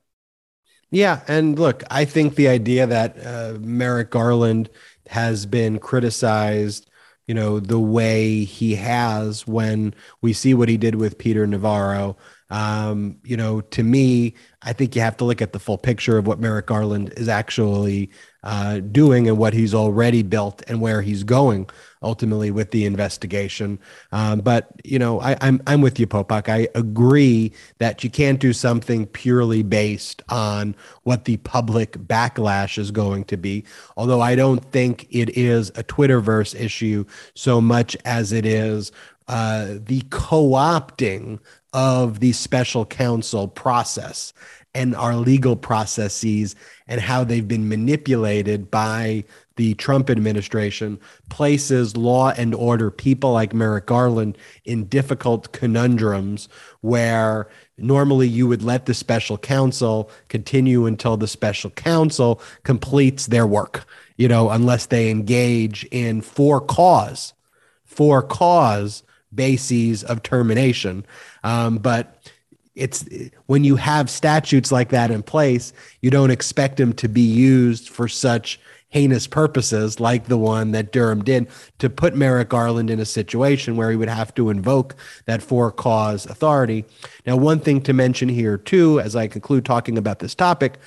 Yeah, 0.95 1.23
and 1.27 1.59
look, 1.59 1.83
I 1.91 2.05
think 2.05 2.35
the 2.35 2.47
idea 2.47 2.87
that 2.87 3.17
uh, 3.21 3.57
Merrick 3.59 4.11
Garland 4.11 4.69
has 5.07 5.45
been 5.45 5.77
criticized, 5.77 6.89
you 7.27 7.33
know, 7.35 7.59
the 7.59 7.81
way 7.81 8.45
he 8.45 8.75
has 8.75 9.45
when 9.45 9.93
we 10.21 10.31
see 10.31 10.53
what 10.53 10.69
he 10.69 10.77
did 10.77 10.95
with 10.95 11.17
Peter 11.17 11.45
Navarro, 11.45 12.15
um, 12.49 13.17
you 13.25 13.35
know, 13.35 13.59
to 13.59 13.83
me, 13.83 14.35
I 14.65 14.73
think 14.73 14.95
you 14.95 15.01
have 15.01 15.17
to 15.17 15.25
look 15.25 15.41
at 15.41 15.53
the 15.53 15.59
full 15.59 15.77
picture 15.77 16.17
of 16.17 16.27
what 16.27 16.39
Merrick 16.39 16.65
Garland 16.65 17.13
is 17.15 17.29
actually 17.29 18.09
uh, 18.43 18.79
doing 18.79 19.27
and 19.27 19.37
what 19.37 19.53
he's 19.53 19.73
already 19.73 20.21
built 20.21 20.61
and 20.67 20.79
where 20.79 21.01
he's 21.01 21.23
going 21.23 21.69
ultimately 22.03 22.51
with 22.51 22.69
the 22.69 22.85
investigation. 22.85 23.79
Um, 24.11 24.39
but 24.39 24.69
you 24.83 24.99
know, 24.99 25.19
I, 25.19 25.35
I'm, 25.41 25.61
I'm 25.65 25.81
with 25.81 25.99
you, 25.99 26.05
Popok. 26.05 26.47
I 26.47 26.67
agree 26.75 27.51
that 27.79 28.03
you 28.03 28.09
can't 28.09 28.39
do 28.39 28.53
something 28.53 29.07
purely 29.07 29.63
based 29.63 30.21
on 30.29 30.75
what 31.03 31.25
the 31.25 31.37
public 31.37 31.93
backlash 31.93 32.77
is 32.77 32.91
going 32.91 33.25
to 33.25 33.37
be. 33.37 33.65
Although 33.97 34.21
I 34.21 34.35
don't 34.35 34.63
think 34.71 35.07
it 35.09 35.35
is 35.35 35.69
a 35.69 35.83
Twitterverse 35.83 36.59
issue 36.59 37.05
so 37.33 37.59
much 37.59 37.97
as 38.05 38.31
it 38.31 38.45
is 38.45 38.91
uh, 39.27 39.75
the 39.85 40.01
co-opting 40.09 41.39
of 41.73 42.19
the 42.19 42.31
special 42.31 42.85
counsel 42.85 43.47
process 43.47 44.33
and 44.75 44.93
our 44.95 45.15
legal 45.15 45.55
processes 45.55 46.55
and 46.87 46.99
how 47.01 47.23
they've 47.23 47.47
been 47.47 47.67
manipulated 47.67 48.69
by 48.69 49.23
the 49.55 49.73
Trump 49.75 50.09
administration 50.09 50.99
places 51.29 51.95
law 51.95 52.31
and 52.31 52.53
order 52.53 52.91
people 52.91 53.31
like 53.31 53.53
Merrick 53.53 53.85
Garland 53.85 54.37
in 54.65 54.83
difficult 54.85 55.53
conundrums 55.53 56.49
where 56.81 57.47
normally 57.77 58.27
you 58.27 58.47
would 58.47 58.63
let 58.63 58.85
the 58.85 58.93
special 58.93 59.37
counsel 59.37 60.11
continue 60.27 60.85
until 60.85 61.15
the 61.15 61.27
special 61.27 61.69
counsel 61.71 62.41
completes 62.63 63.27
their 63.27 63.47
work, 63.47 63.85
you 64.17 64.27
know, 64.27 64.49
unless 64.49 64.87
they 64.87 65.09
engage 65.09 65.85
in 65.85 66.21
for 66.21 66.59
cause, 66.59 67.33
for 67.85 68.21
cause 68.21 69.03
bases 69.35 70.03
of 70.03 70.23
termination. 70.23 71.05
Um, 71.43 71.77
but 71.77 72.31
it's 72.75 73.05
when 73.45 73.63
you 73.63 73.77
have 73.77 74.09
statutes 74.09 74.71
like 74.71 74.89
that 74.89 75.11
in 75.11 75.23
place, 75.23 75.73
you 76.01 76.11
don't 76.11 76.31
expect 76.31 76.77
them 76.77 76.93
to 76.93 77.07
be 77.07 77.21
used 77.21 77.89
for 77.89 78.07
such 78.07 78.59
heinous 78.89 79.27
purposes 79.27 79.99
like 79.99 80.25
the 80.25 80.37
one 80.37 80.71
that 80.71 80.93
Durham 80.93 81.21
did 81.21 81.47
to 81.79 81.89
put 81.89 82.15
Merrick 82.15 82.47
Garland 82.49 82.89
in 82.89 82.99
a 82.99 83.05
situation 83.05 83.75
where 83.75 83.91
he 83.91 83.97
would 83.97 84.07
have 84.07 84.33
to 84.35 84.49
invoke 84.49 84.95
that 85.25 85.41
for 85.41 85.69
cause 85.69 86.25
authority. 86.25 86.85
Now, 87.25 87.35
one 87.35 87.59
thing 87.59 87.81
to 87.81 87.93
mention 87.93 88.29
here, 88.29 88.57
too, 88.57 89.01
as 89.01 89.15
I 89.15 89.27
conclude 89.27 89.65
talking 89.65 89.97
about 89.97 90.19
this 90.19 90.33
topic, 90.33 90.77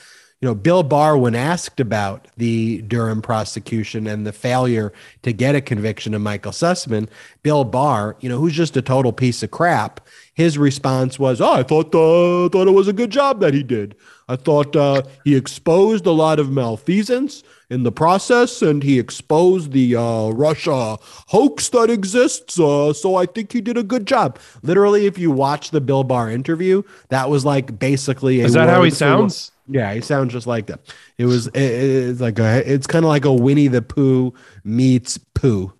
you 0.41 0.47
know, 0.47 0.55
Bill 0.55 0.85
Barr, 0.85 1.19
when 1.19 1.35
asked 1.35 1.81
about 1.81 2.29
the 2.37 2.81
Durham 2.83 3.21
prosecution 3.23 4.07
and 4.07 4.25
the 4.25 4.33
failure 4.33 4.93
to 5.23 5.33
get 5.33 5.57
a 5.57 5.61
conviction 5.61 6.15
of 6.15 6.21
Michael 6.21 6.53
Sussman, 6.53 7.09
Bill 7.43 7.65
Barr, 7.65 8.17
you 8.21 8.29
know, 8.29 8.39
who's 8.39 8.55
just 8.55 8.77
a 8.77 8.83
total 8.83 9.13
piece 9.13 9.43
of 9.43 9.51
crap, 9.51 10.01
his 10.35 10.57
response 10.57 11.19
was, 11.19 11.41
"Oh, 11.41 11.55
I 11.55 11.65
thought 11.65 11.93
uh, 11.93 12.49
thought 12.51 12.69
it 12.69 12.75
was 12.75 12.87
a 12.87 12.93
good 12.93 13.11
job 13.11 13.41
that 13.41 13.53
he 13.53 13.65
did. 13.65 13.97
I 14.29 14.37
thought 14.37 14.77
uh, 14.77 15.03
he 15.25 15.35
exposed 15.35 16.07
a 16.07 16.13
lot 16.13 16.39
of 16.39 16.53
malfeasance 16.53 17.43
in 17.69 17.83
the 17.83 17.91
process, 17.91 18.63
and 18.63 18.81
he 18.81 19.01
exposed 19.01 19.73
the 19.73 19.97
uh, 19.97 20.29
Russia 20.29 20.99
hoax 21.27 21.69
that 21.71 21.91
exists. 21.91 22.61
Uh, 22.61 22.93
so 22.93 23.17
I 23.17 23.27
think 23.27 23.53
he 23.53 23.61
did 23.61 23.77
a 23.77 23.83
good 23.83 24.07
job. 24.07 24.39
Literally, 24.63 25.07
if 25.07 25.19
you 25.19 25.33
watch 25.33 25.73
the 25.73 25.81
Bill 25.81 26.05
Barr 26.05 26.31
interview, 26.31 26.85
that 27.09 27.29
was 27.29 27.45
like 27.45 27.77
basically. 27.81 28.41
Is 28.41 28.53
that 28.53 28.69
how 28.69 28.85
he 28.85 28.91
sounds? 28.91 29.51
Yeah, 29.69 29.93
he 29.93 30.01
sounds 30.01 30.33
just 30.33 30.47
like 30.47 30.67
that. 30.67 30.81
It 31.19 31.27
was. 31.27 31.47
It, 31.49 31.61
it's 31.61 32.21
like 32.21 32.39
a. 32.39 32.71
It's 32.71 32.87
kind 32.87 33.05
of 33.05 33.09
like 33.09 33.25
a 33.25 33.33
Winnie 33.33 33.69
the 33.69 33.83
Pooh 33.83 34.33
meets 34.65 35.19
Pooh 35.35 35.73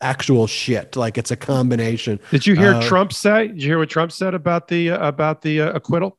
actual 0.00 0.46
shit. 0.46 0.96
Like 0.96 1.18
it's 1.18 1.30
a 1.30 1.36
combination. 1.36 2.20
Did 2.30 2.46
you 2.46 2.54
hear 2.54 2.74
uh, 2.74 2.82
Trump 2.82 3.12
say? 3.12 3.48
Did 3.48 3.62
you 3.62 3.70
hear 3.70 3.78
what 3.78 3.90
Trump 3.90 4.12
said 4.12 4.34
about 4.34 4.68
the 4.68 4.90
uh, 4.90 5.08
about 5.08 5.42
the 5.42 5.62
uh, 5.62 5.72
acquittal? 5.72 6.16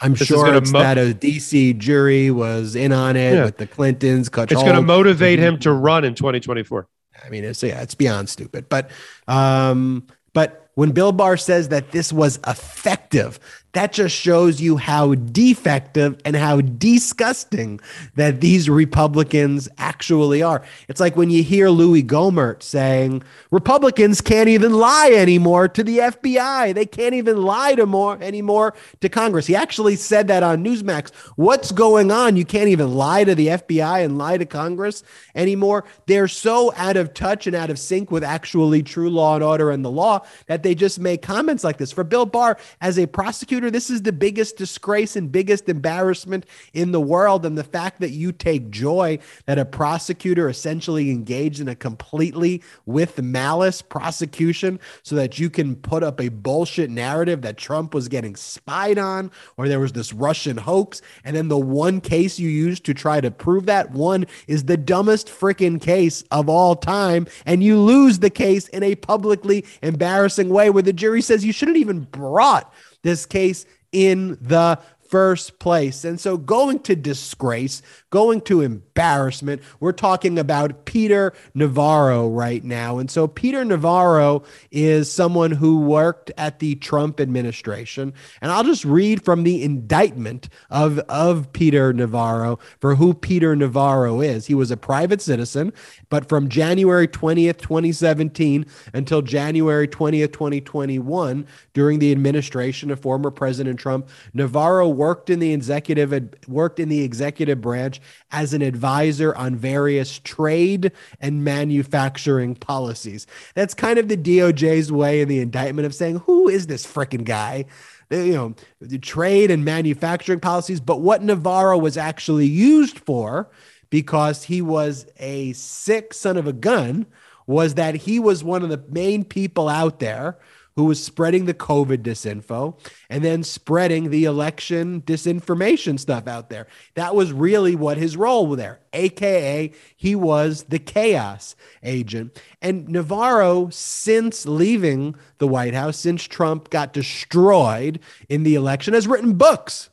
I'm 0.00 0.14
this 0.14 0.28
sure 0.28 0.54
it's 0.54 0.72
mo- 0.72 0.80
that 0.80 0.98
a 0.98 1.14
DC 1.14 1.78
jury 1.78 2.30
was 2.30 2.74
in 2.74 2.92
on 2.92 3.16
it 3.16 3.34
yeah. 3.34 3.44
with 3.44 3.56
the 3.58 3.66
Clintons. 3.66 4.28
Cut. 4.28 4.50
It's 4.50 4.62
going 4.62 4.74
to 4.74 4.82
motivate 4.82 5.38
him 5.38 5.58
to 5.60 5.72
run 5.72 6.04
in 6.04 6.14
2024. 6.14 6.88
I 7.24 7.28
mean, 7.30 7.44
it's 7.44 7.62
yeah, 7.62 7.80
it's 7.80 7.94
beyond 7.94 8.28
stupid. 8.28 8.68
But 8.68 8.90
um, 9.28 10.06
but 10.32 10.70
when 10.74 10.90
Bill 10.90 11.12
Barr 11.12 11.36
says 11.36 11.68
that 11.68 11.92
this 11.92 12.12
was 12.12 12.38
effective, 12.46 13.38
that 13.74 13.92
just 13.92 14.16
shows 14.16 14.60
you 14.60 14.76
how 14.76 15.14
defective 15.14 16.20
and 16.24 16.34
how 16.36 16.60
disgusting 16.60 17.80
that 18.14 18.40
these 18.40 18.70
Republicans 18.70 19.68
actually 19.78 20.42
are. 20.42 20.62
It's 20.88 21.00
like 21.00 21.16
when 21.16 21.30
you 21.30 21.42
hear 21.42 21.68
Louis 21.68 22.02
Gohmert 22.02 22.62
saying 22.62 23.22
Republicans 23.50 24.20
can't 24.20 24.48
even 24.48 24.72
lie 24.72 25.12
anymore 25.14 25.68
to 25.68 25.82
the 25.84 25.98
FBI. 25.98 26.74
They 26.74 26.86
can't 26.86 27.14
even 27.14 27.42
lie 27.42 27.74
to 27.74 27.84
more 27.84 28.20
anymore 28.22 28.74
to 29.00 29.08
Congress. 29.08 29.46
He 29.46 29.56
actually 29.56 29.96
said 29.96 30.28
that 30.28 30.42
on 30.42 30.64
Newsmax. 30.64 31.12
What's 31.36 31.72
going 31.72 32.10
on? 32.10 32.36
You 32.36 32.44
can't 32.44 32.68
even 32.68 32.94
lie 32.94 33.24
to 33.24 33.34
the 33.34 33.48
FBI 33.48 34.04
and 34.04 34.18
lie 34.18 34.38
to 34.38 34.46
Congress 34.46 35.02
anymore. 35.34 35.84
They're 36.06 36.28
so 36.28 36.72
out 36.76 36.96
of 36.96 37.12
touch 37.12 37.46
and 37.46 37.56
out 37.56 37.70
of 37.70 37.78
sync 37.78 38.10
with 38.10 38.24
actually 38.24 38.82
true 38.82 39.10
law 39.10 39.34
and 39.34 39.44
order 39.44 39.70
and 39.70 39.84
the 39.84 39.90
law 39.90 40.24
that 40.46 40.62
they 40.62 40.74
just 40.74 41.00
make 41.00 41.22
comments 41.22 41.64
like 41.64 41.78
this. 41.78 41.92
For 41.92 42.04
Bill 42.04 42.26
Barr, 42.26 42.56
as 42.80 42.98
a 42.98 43.06
prosecutor, 43.06 43.63
this 43.70 43.90
is 43.90 44.02
the 44.02 44.12
biggest 44.12 44.56
disgrace 44.56 45.16
and 45.16 45.30
biggest 45.30 45.68
embarrassment 45.68 46.46
in 46.72 46.92
the 46.92 47.00
world. 47.00 47.44
And 47.46 47.56
the 47.56 47.64
fact 47.64 48.00
that 48.00 48.10
you 48.10 48.32
take 48.32 48.70
joy 48.70 49.18
that 49.46 49.58
a 49.58 49.64
prosecutor 49.64 50.48
essentially 50.48 51.10
engaged 51.10 51.60
in 51.60 51.68
a 51.68 51.74
completely 51.74 52.62
with 52.86 53.20
malice 53.22 53.82
prosecution 53.82 54.80
so 55.02 55.14
that 55.16 55.38
you 55.38 55.50
can 55.50 55.76
put 55.76 56.02
up 56.02 56.20
a 56.20 56.28
bullshit 56.28 56.90
narrative 56.90 57.42
that 57.42 57.56
Trump 57.56 57.94
was 57.94 58.08
getting 58.08 58.36
spied 58.36 58.98
on 58.98 59.30
or 59.56 59.68
there 59.68 59.80
was 59.80 59.92
this 59.92 60.12
Russian 60.12 60.56
hoax. 60.56 61.02
And 61.24 61.36
then 61.36 61.48
the 61.48 61.58
one 61.58 62.00
case 62.00 62.38
you 62.38 62.48
used 62.48 62.84
to 62.84 62.94
try 62.94 63.20
to 63.20 63.30
prove 63.30 63.66
that 63.66 63.90
one 63.90 64.26
is 64.46 64.64
the 64.64 64.76
dumbest 64.76 65.28
freaking 65.28 65.80
case 65.80 66.22
of 66.30 66.48
all 66.48 66.76
time. 66.76 67.26
And 67.46 67.62
you 67.62 67.78
lose 67.80 68.18
the 68.18 68.30
case 68.30 68.68
in 68.68 68.82
a 68.82 68.94
publicly 68.94 69.64
embarrassing 69.82 70.48
way 70.48 70.70
where 70.70 70.82
the 70.82 70.92
jury 70.92 71.22
says 71.22 71.44
you 71.44 71.52
shouldn't 71.52 71.78
even 71.78 72.00
brought 72.00 72.72
this 73.04 73.24
case 73.24 73.64
in 73.92 74.36
the 74.40 74.80
first 75.14 75.60
place. 75.60 76.04
And 76.04 76.18
so 76.18 76.36
going 76.36 76.80
to 76.80 76.96
disgrace, 76.96 77.82
going 78.10 78.40
to 78.40 78.62
embarrassment, 78.62 79.62
we're 79.78 79.92
talking 79.92 80.40
about 80.40 80.86
Peter 80.86 81.32
Navarro 81.54 82.28
right 82.28 82.64
now. 82.64 82.98
And 82.98 83.08
so 83.08 83.28
Peter 83.28 83.64
Navarro 83.64 84.42
is 84.72 85.12
someone 85.12 85.52
who 85.52 85.78
worked 85.78 86.32
at 86.36 86.58
the 86.58 86.74
Trump 86.74 87.20
administration. 87.20 88.12
And 88.40 88.50
I'll 88.50 88.64
just 88.64 88.84
read 88.84 89.24
from 89.24 89.44
the 89.44 89.62
indictment 89.62 90.48
of, 90.68 90.98
of 91.08 91.52
Peter 91.52 91.92
Navarro 91.92 92.58
for 92.80 92.96
who 92.96 93.14
Peter 93.14 93.54
Navarro 93.54 94.20
is. 94.20 94.46
He 94.46 94.54
was 94.54 94.72
a 94.72 94.76
private 94.76 95.22
citizen, 95.22 95.72
but 96.08 96.28
from 96.28 96.48
January 96.48 97.06
20th, 97.06 97.58
2017 97.58 98.66
until 98.92 99.22
January 99.22 99.86
20th, 99.86 100.32
2021, 100.32 101.46
during 101.72 102.00
the 102.00 102.10
administration 102.10 102.90
of 102.90 102.98
former 102.98 103.30
President 103.30 103.78
Trump, 103.78 104.08
Navarro 104.32 104.88
worked 105.04 105.28
in 105.28 105.38
the 105.38 105.52
executive 105.52 106.34
worked 106.48 106.80
in 106.80 106.88
the 106.88 107.02
executive 107.02 107.60
branch 107.60 108.00
as 108.32 108.54
an 108.54 108.62
advisor 108.62 109.36
on 109.36 109.54
various 109.54 110.18
trade 110.20 110.90
and 111.20 111.44
manufacturing 111.44 112.54
policies. 112.54 113.26
That's 113.54 113.74
kind 113.74 113.98
of 113.98 114.08
the 114.08 114.16
DOJ's 114.16 114.90
way 114.90 115.20
in 115.20 115.28
the 115.28 115.40
indictment 115.40 115.84
of 115.84 115.94
saying, 115.94 116.20
"Who 116.20 116.48
is 116.48 116.68
this 116.68 116.86
freaking 116.86 117.24
guy?" 117.24 117.66
you 118.10 118.32
know, 118.32 118.54
the 118.80 118.98
trade 118.98 119.50
and 119.50 119.62
manufacturing 119.62 120.40
policies, 120.40 120.80
but 120.80 121.02
what 121.02 121.22
Navarro 121.22 121.76
was 121.76 121.98
actually 121.98 122.46
used 122.46 122.98
for 122.98 123.50
because 123.90 124.44
he 124.44 124.62
was 124.62 125.06
a 125.18 125.52
sick 125.52 126.14
son 126.14 126.38
of 126.38 126.46
a 126.46 126.52
gun 126.54 127.04
was 127.46 127.74
that 127.74 127.94
he 127.94 128.18
was 128.18 128.42
one 128.42 128.62
of 128.62 128.70
the 128.70 128.82
main 128.88 129.22
people 129.22 129.68
out 129.68 129.98
there 130.00 130.38
who 130.76 130.84
was 130.84 131.02
spreading 131.02 131.44
the 131.44 131.54
COVID 131.54 131.98
disinfo 131.98 132.78
and 133.08 133.24
then 133.24 133.42
spreading 133.42 134.10
the 134.10 134.24
election 134.24 135.02
disinformation 135.02 135.98
stuff 135.98 136.26
out 136.26 136.50
there. 136.50 136.66
That 136.94 137.14
was 137.14 137.32
really 137.32 137.76
what 137.76 137.96
his 137.96 138.16
role 138.16 138.46
was 138.46 138.58
there, 138.58 138.80
AKA, 138.92 139.72
he 139.96 140.14
was 140.14 140.64
the 140.64 140.78
chaos 140.78 141.54
agent. 141.82 142.40
And 142.60 142.88
Navarro, 142.88 143.68
since 143.70 144.46
leaving 144.46 145.14
the 145.38 145.46
White 145.46 145.74
House, 145.74 145.98
since 145.98 146.24
Trump 146.24 146.70
got 146.70 146.92
destroyed 146.92 148.00
in 148.28 148.42
the 148.42 148.54
election, 148.54 148.94
has 148.94 149.06
written 149.06 149.34
books 149.34 149.90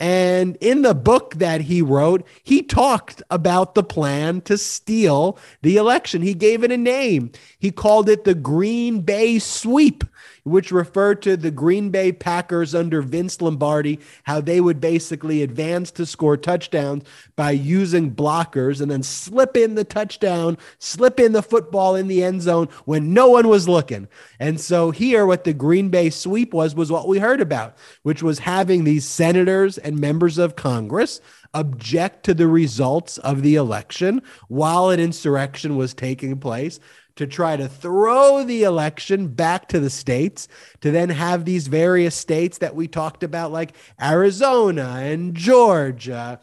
and 0.00 0.56
in 0.60 0.82
the 0.82 0.94
book 0.94 1.34
that 1.36 1.62
he 1.62 1.80
wrote, 1.80 2.26
he 2.42 2.62
talked 2.62 3.22
about 3.30 3.74
the 3.74 3.84
plan 3.84 4.40
to 4.42 4.58
steal 4.58 5.38
the 5.62 5.76
election. 5.76 6.22
He 6.22 6.34
gave 6.34 6.64
it 6.64 6.72
a 6.72 6.76
name. 6.76 7.30
He 7.58 7.70
called 7.70 8.08
it 8.08 8.24
the 8.24 8.34
Green 8.34 9.02
Bay 9.02 9.38
Sweep 9.38 10.02
which 10.44 10.70
referred 10.70 11.20
to 11.22 11.36
the 11.36 11.50
Green 11.50 11.90
Bay 11.90 12.12
Packers 12.12 12.74
under 12.74 13.02
Vince 13.02 13.40
Lombardi, 13.40 13.98
how 14.24 14.40
they 14.40 14.60
would 14.60 14.80
basically 14.80 15.42
advance 15.42 15.90
to 15.92 16.06
score 16.06 16.36
touchdowns 16.36 17.04
by 17.34 17.50
using 17.50 18.14
blockers 18.14 18.80
and 18.80 18.90
then 18.90 19.02
slip 19.02 19.56
in 19.56 19.74
the 19.74 19.84
touchdown, 19.84 20.56
slip 20.78 21.18
in 21.18 21.32
the 21.32 21.42
football 21.42 21.96
in 21.96 22.08
the 22.08 22.22
end 22.22 22.42
zone 22.42 22.68
when 22.84 23.12
no 23.12 23.28
one 23.28 23.48
was 23.48 23.68
looking. 23.68 24.06
And 24.38 24.60
so 24.60 24.90
here, 24.90 25.26
what 25.26 25.44
the 25.44 25.54
Green 25.54 25.88
Bay 25.88 26.10
sweep 26.10 26.54
was, 26.54 26.74
was 26.74 26.92
what 26.92 27.08
we 27.08 27.18
heard 27.18 27.40
about, 27.40 27.76
which 28.02 28.22
was 28.22 28.38
having 28.38 28.84
these 28.84 29.04
senators 29.04 29.78
and 29.78 29.98
members 29.98 30.38
of 30.38 30.56
Congress 30.56 31.20
object 31.54 32.24
to 32.24 32.34
the 32.34 32.48
results 32.48 33.16
of 33.18 33.42
the 33.42 33.54
election 33.54 34.20
while 34.48 34.90
an 34.90 35.00
insurrection 35.00 35.76
was 35.76 35.94
taking 35.94 36.36
place 36.38 36.80
to 37.16 37.26
try 37.26 37.56
to 37.56 37.68
throw 37.68 38.42
the 38.42 38.64
election 38.64 39.28
back 39.28 39.68
to 39.68 39.80
the 39.80 39.90
states, 39.90 40.48
to 40.80 40.90
then 40.90 41.10
have 41.10 41.44
these 41.44 41.68
various 41.68 42.14
states 42.14 42.58
that 42.58 42.74
we 42.74 42.88
talked 42.88 43.22
about, 43.22 43.52
like 43.52 43.76
Arizona 44.00 44.96
and 44.98 45.34
Georgia 45.34 46.40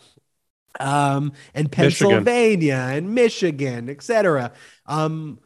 um, 0.79 1.33
and 1.53 1.71
Pennsylvania 1.71 2.75
Michigan. 2.75 2.97
and 2.97 3.15
Michigan, 3.15 3.89
et 3.89 4.01
cetera, 4.01 4.51
um, 4.85 5.39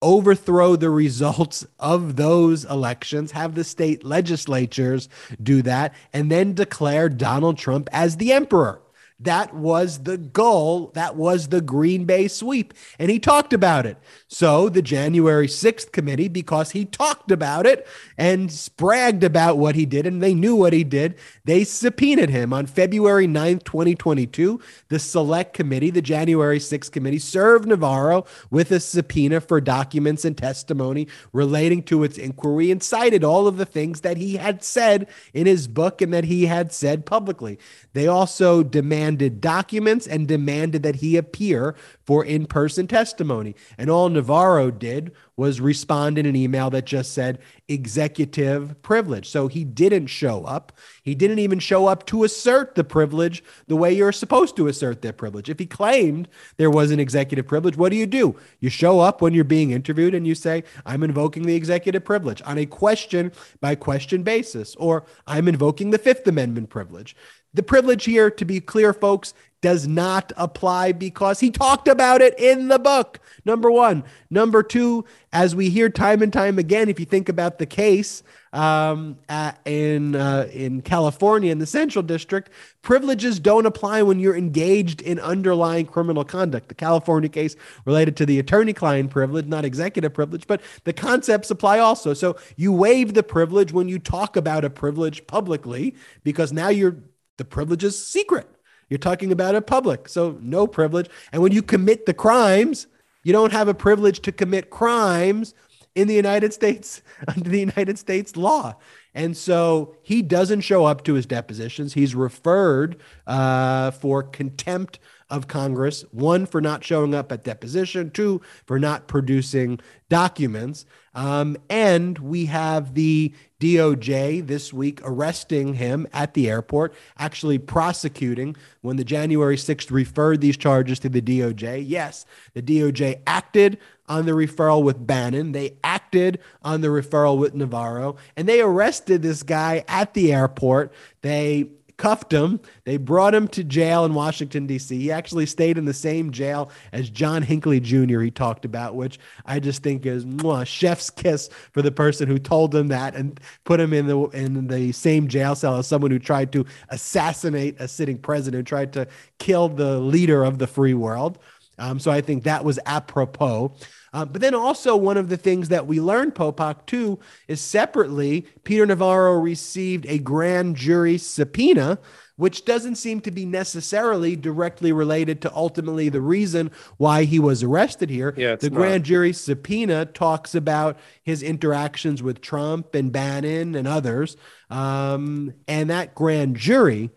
overthrow 0.00 0.74
the 0.74 0.90
results 0.90 1.64
of 1.78 2.16
those 2.16 2.64
elections, 2.64 3.30
have 3.30 3.54
the 3.54 3.64
state 3.64 4.04
legislatures 4.04 5.08
do 5.40 5.62
that, 5.62 5.94
and 6.12 6.30
then 6.30 6.54
declare 6.54 7.08
Donald 7.08 7.56
Trump 7.56 7.88
as 7.92 8.16
the 8.16 8.32
emperor. 8.32 8.82
That 9.22 9.54
was 9.54 10.00
the 10.00 10.18
goal. 10.18 10.90
That 10.94 11.14
was 11.14 11.48
the 11.48 11.60
Green 11.60 12.04
Bay 12.06 12.26
sweep. 12.26 12.74
And 12.98 13.10
he 13.10 13.20
talked 13.20 13.52
about 13.52 13.86
it. 13.86 13.96
So 14.26 14.68
the 14.68 14.82
January 14.82 15.46
6th 15.46 15.92
committee, 15.92 16.28
because 16.28 16.72
he 16.72 16.84
talked 16.84 17.30
about 17.30 17.66
it 17.66 17.86
and 18.18 18.52
bragged 18.76 19.22
about 19.22 19.58
what 19.58 19.76
he 19.76 19.86
did, 19.86 20.06
and 20.06 20.22
they 20.22 20.34
knew 20.34 20.56
what 20.56 20.72
he 20.72 20.82
did, 20.82 21.16
they 21.44 21.62
subpoenaed 21.62 22.30
him 22.30 22.52
on 22.52 22.66
February 22.66 23.28
9th, 23.28 23.62
2022. 23.62 24.60
The 24.88 24.98
select 24.98 25.54
committee, 25.54 25.90
the 25.90 26.02
January 26.02 26.58
6th 26.58 26.90
committee, 26.90 27.18
served 27.18 27.68
Navarro 27.68 28.24
with 28.50 28.72
a 28.72 28.80
subpoena 28.80 29.40
for 29.40 29.60
documents 29.60 30.24
and 30.24 30.36
testimony 30.36 31.06
relating 31.32 31.82
to 31.84 32.02
its 32.02 32.18
inquiry 32.18 32.70
and 32.70 32.82
cited 32.82 33.22
all 33.22 33.46
of 33.46 33.56
the 33.56 33.66
things 33.66 34.00
that 34.00 34.16
he 34.16 34.36
had 34.36 34.64
said 34.64 35.08
in 35.32 35.46
his 35.46 35.68
book 35.68 36.02
and 36.02 36.12
that 36.12 36.24
he 36.24 36.46
had 36.46 36.72
said 36.72 37.06
publicly. 37.06 37.58
They 37.92 38.08
also 38.08 38.62
demanded 38.62 39.11
documents 39.16 40.06
and 40.06 40.28
demanded 40.28 40.82
that 40.82 40.96
he 40.96 41.16
appear 41.16 41.74
for 42.04 42.24
in 42.24 42.46
person 42.46 42.86
testimony. 42.86 43.54
And 43.78 43.90
all 43.90 44.08
Navarro 44.08 44.70
did 44.70 45.12
was 45.36 45.60
respond 45.60 46.18
in 46.18 46.26
an 46.26 46.36
email 46.36 46.70
that 46.70 46.84
just 46.84 47.12
said 47.12 47.38
executive 47.68 48.80
privilege. 48.82 49.28
So 49.28 49.48
he 49.48 49.64
didn't 49.64 50.08
show 50.08 50.44
up. 50.44 50.72
He 51.02 51.14
didn't 51.14 51.38
even 51.38 51.58
show 51.58 51.86
up 51.86 52.06
to 52.06 52.24
assert 52.24 52.74
the 52.74 52.84
privilege 52.84 53.42
the 53.66 53.76
way 53.76 53.92
you're 53.92 54.12
supposed 54.12 54.56
to 54.56 54.66
assert 54.66 55.02
that 55.02 55.16
privilege. 55.16 55.48
If 55.48 55.58
he 55.58 55.66
claimed 55.66 56.28
there 56.58 56.70
was 56.70 56.90
an 56.90 57.00
executive 57.00 57.46
privilege, 57.46 57.76
what 57.76 57.90
do 57.90 57.96
you 57.96 58.06
do? 58.06 58.36
You 58.60 58.68
show 58.68 59.00
up 59.00 59.22
when 59.22 59.32
you're 59.32 59.44
being 59.44 59.70
interviewed 59.70 60.14
and 60.14 60.26
you 60.26 60.34
say, 60.34 60.64
I'm 60.84 61.02
invoking 61.02 61.44
the 61.44 61.56
executive 61.56 62.04
privilege 62.04 62.42
on 62.44 62.58
a 62.58 62.66
question 62.66 63.32
by 63.60 63.74
question 63.74 64.22
basis, 64.22 64.76
or 64.76 65.04
I'm 65.26 65.48
invoking 65.48 65.90
the 65.90 65.98
Fifth 65.98 66.26
Amendment 66.26 66.70
privilege. 66.70 67.16
The 67.54 67.62
privilege 67.62 68.04
here, 68.04 68.30
to 68.30 68.44
be 68.44 68.60
clear, 68.60 68.92
folks, 68.92 69.34
does 69.62 69.86
not 69.86 70.32
apply 70.36 70.90
because 70.92 71.40
he 71.40 71.50
talked 71.50 71.86
about 71.86 72.20
it 72.20 72.38
in 72.38 72.68
the 72.68 72.78
book. 72.78 73.20
Number 73.44 73.70
one. 73.70 74.04
Number 74.28 74.62
two, 74.62 75.04
as 75.32 75.54
we 75.54 75.70
hear 75.70 75.88
time 75.88 76.20
and 76.20 76.32
time 76.32 76.58
again, 76.58 76.88
if 76.88 76.98
you 76.98 77.06
think 77.06 77.28
about 77.28 77.58
the 77.58 77.66
case 77.66 78.24
um, 78.52 79.18
in 79.64 80.16
uh, 80.16 80.48
in 80.52 80.82
California 80.82 81.52
in 81.52 81.58
the 81.58 81.66
Central 81.66 82.02
District, 82.02 82.50
privileges 82.82 83.38
don't 83.38 83.64
apply 83.64 84.02
when 84.02 84.18
you're 84.18 84.36
engaged 84.36 85.00
in 85.00 85.20
underlying 85.20 85.86
criminal 85.86 86.24
conduct. 86.24 86.68
The 86.68 86.74
California 86.74 87.28
case 87.28 87.54
related 87.84 88.16
to 88.16 88.26
the 88.26 88.40
attorney-client 88.40 89.10
privilege, 89.10 89.46
not 89.46 89.64
executive 89.64 90.12
privilege, 90.12 90.46
but 90.46 90.60
the 90.84 90.92
concepts 90.92 91.50
apply 91.50 91.78
also. 91.78 92.14
So 92.14 92.36
you 92.56 92.72
waive 92.72 93.14
the 93.14 93.22
privilege 93.22 93.72
when 93.72 93.88
you 93.88 93.98
talk 94.00 94.36
about 94.36 94.64
a 94.64 94.70
privilege 94.70 95.26
publicly 95.26 95.94
because 96.24 96.52
now 96.52 96.68
you're 96.68 96.96
the 97.38 97.44
privilege 97.44 97.84
is 97.84 98.04
secret. 98.06 98.48
You're 98.88 98.98
talking 98.98 99.32
about 99.32 99.54
it 99.54 99.66
public, 99.66 100.08
so 100.08 100.38
no 100.40 100.66
privilege. 100.66 101.08
And 101.32 101.42
when 101.42 101.52
you 101.52 101.62
commit 101.62 102.06
the 102.06 102.14
crimes, 102.14 102.86
you 103.24 103.32
don't 103.32 103.52
have 103.52 103.68
a 103.68 103.74
privilege 103.74 104.20
to 104.20 104.32
commit 104.32 104.70
crimes 104.70 105.54
in 105.94 106.08
the 106.08 106.14
United 106.14 106.52
States 106.52 107.02
under 107.28 107.48
the 107.48 107.60
United 107.60 107.98
States 107.98 108.36
law. 108.36 108.74
And 109.14 109.36
so 109.36 109.96
he 110.02 110.22
doesn't 110.22 110.62
show 110.62 110.86
up 110.86 111.04
to 111.04 111.14
his 111.14 111.26
depositions. 111.26 111.94
He's 111.94 112.14
referred 112.14 113.00
uh, 113.26 113.90
for 113.90 114.22
contempt 114.22 114.98
of 115.28 115.48
Congress 115.48 116.04
one, 116.12 116.46
for 116.46 116.60
not 116.60 116.84
showing 116.84 117.14
up 117.14 117.32
at 117.32 117.44
deposition, 117.44 118.10
two, 118.10 118.40
for 118.66 118.78
not 118.78 119.08
producing 119.08 119.80
documents. 120.08 120.84
Um, 121.14 121.56
and 121.68 122.18
we 122.18 122.46
have 122.46 122.94
the 122.94 123.34
DOJ 123.62 124.44
this 124.44 124.72
week 124.72 125.00
arresting 125.04 125.74
him 125.74 126.08
at 126.12 126.34
the 126.34 126.50
airport, 126.50 126.92
actually 127.16 127.58
prosecuting 127.58 128.56
when 128.80 128.96
the 128.96 129.04
January 129.04 129.56
6th 129.56 129.92
referred 129.92 130.40
these 130.40 130.56
charges 130.56 130.98
to 130.98 131.08
the 131.08 131.22
DOJ. 131.22 131.84
Yes, 131.86 132.26
the 132.54 132.62
DOJ 132.62 133.20
acted 133.24 133.78
on 134.08 134.26
the 134.26 134.32
referral 134.32 134.82
with 134.82 135.06
Bannon, 135.06 135.52
they 135.52 135.76
acted 135.84 136.40
on 136.62 136.80
the 136.80 136.88
referral 136.88 137.38
with 137.38 137.54
Navarro, 137.54 138.16
and 138.36 138.48
they 138.48 138.60
arrested 138.60 139.22
this 139.22 139.44
guy 139.44 139.84
at 139.86 140.12
the 140.14 140.32
airport. 140.32 140.92
They 141.22 141.68
cuffed 141.96 142.32
him. 142.32 142.60
They 142.84 142.96
brought 142.96 143.34
him 143.34 143.48
to 143.48 143.64
jail 143.64 144.04
in 144.04 144.14
Washington, 144.14 144.66
D.C. 144.66 144.98
He 144.98 145.12
actually 145.12 145.46
stayed 145.46 145.78
in 145.78 145.84
the 145.84 145.94
same 145.94 146.30
jail 146.30 146.70
as 146.92 147.10
John 147.10 147.42
Hinckley 147.42 147.80
Jr., 147.80 148.20
he 148.20 148.30
talked 148.30 148.64
about, 148.64 148.94
which 148.94 149.18
I 149.46 149.60
just 149.60 149.82
think 149.82 150.06
is 150.06 150.24
mwah, 150.24 150.66
chef's 150.66 151.10
kiss 151.10 151.48
for 151.72 151.82
the 151.82 151.92
person 151.92 152.28
who 152.28 152.38
told 152.38 152.74
him 152.74 152.88
that 152.88 153.14
and 153.14 153.40
put 153.64 153.80
him 153.80 153.92
in 153.92 154.06
the 154.06 154.18
in 154.28 154.66
the 154.66 154.92
same 154.92 155.28
jail 155.28 155.54
cell 155.54 155.78
as 155.78 155.86
someone 155.86 156.10
who 156.10 156.18
tried 156.18 156.52
to 156.52 156.66
assassinate 156.88 157.80
a 157.80 157.88
sitting 157.88 158.18
president, 158.18 158.66
tried 158.66 158.92
to 158.94 159.06
kill 159.38 159.68
the 159.68 159.98
leader 159.98 160.44
of 160.44 160.58
the 160.58 160.66
free 160.66 160.94
world. 160.94 161.38
Um, 161.78 161.98
so 161.98 162.10
I 162.10 162.20
think 162.20 162.44
that 162.44 162.64
was 162.64 162.78
apropos. 162.86 163.74
Uh, 164.12 164.24
but 164.24 164.40
then 164.40 164.54
also 164.54 164.94
one 164.94 165.16
of 165.16 165.28
the 165.28 165.36
things 165.36 165.68
that 165.70 165.86
we 165.86 166.00
learned, 166.00 166.34
Popok, 166.34 166.84
too, 166.86 167.18
is 167.48 167.60
separately, 167.60 168.46
Peter 168.62 168.84
Navarro 168.84 169.34
received 169.34 170.04
a 170.06 170.18
grand 170.18 170.76
jury 170.76 171.16
subpoena, 171.16 171.98
which 172.36 172.64
doesn't 172.64 172.96
seem 172.96 173.20
to 173.20 173.30
be 173.30 173.46
necessarily 173.46 174.36
directly 174.36 174.92
related 174.92 175.40
to 175.40 175.54
ultimately 175.54 176.08
the 176.08 176.20
reason 176.20 176.70
why 176.98 177.24
he 177.24 177.38
was 177.38 177.62
arrested 177.62 178.10
here. 178.10 178.34
Yeah, 178.36 178.56
the 178.56 178.68
not. 178.68 178.76
grand 178.76 179.04
jury 179.04 179.32
subpoena 179.32 180.06
talks 180.06 180.54
about 180.54 180.98
his 181.22 181.42
interactions 181.42 182.22
with 182.22 182.40
Trump 182.40 182.94
and 182.94 183.12
Bannon 183.12 183.74
and 183.74 183.88
others. 183.88 184.36
Um, 184.68 185.54
and 185.68 185.88
that 185.90 186.14
grand 186.14 186.56
jury 186.56 187.10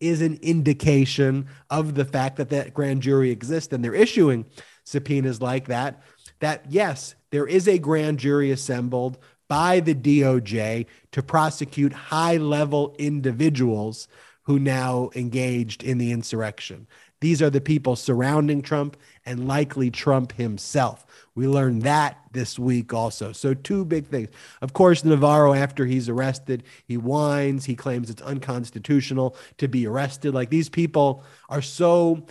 is 0.00 0.20
an 0.20 0.38
indication 0.42 1.46
of 1.70 1.94
the 1.94 2.04
fact 2.04 2.36
that 2.36 2.50
that 2.50 2.74
grand 2.74 3.02
jury 3.02 3.30
exists 3.30 3.72
and 3.72 3.84
they're 3.84 3.94
issuing 3.94 4.44
subpoenas 4.84 5.40
like 5.40 5.68
that 5.68 6.02
that 6.42 6.64
yes, 6.68 7.14
there 7.30 7.46
is 7.46 7.68
a 7.68 7.78
grand 7.78 8.18
jury 8.18 8.50
assembled 8.50 9.16
by 9.48 9.80
the 9.80 9.94
DOJ 9.94 10.86
to 11.12 11.22
prosecute 11.22 11.92
high 11.92 12.36
level 12.36 12.96
individuals 12.98 14.08
who 14.42 14.58
now 14.58 15.08
engaged 15.14 15.84
in 15.84 15.98
the 15.98 16.10
insurrection. 16.10 16.86
These 17.20 17.40
are 17.40 17.50
the 17.50 17.60
people 17.60 17.94
surrounding 17.94 18.60
Trump 18.60 18.96
and 19.24 19.46
likely 19.46 19.88
Trump 19.88 20.32
himself. 20.32 21.06
We 21.36 21.46
learned 21.46 21.82
that 21.82 22.18
this 22.32 22.58
week 22.58 22.92
also. 22.92 23.30
So, 23.30 23.54
two 23.54 23.84
big 23.84 24.08
things. 24.08 24.30
Of 24.60 24.72
course, 24.72 25.04
Navarro, 25.04 25.54
after 25.54 25.86
he's 25.86 26.08
arrested, 26.08 26.64
he 26.84 26.96
whines. 26.96 27.64
He 27.64 27.76
claims 27.76 28.10
it's 28.10 28.20
unconstitutional 28.22 29.36
to 29.58 29.68
be 29.68 29.86
arrested. 29.86 30.34
Like 30.34 30.50
these 30.50 30.68
people 30.68 31.22
are 31.48 31.62
so 31.62 32.26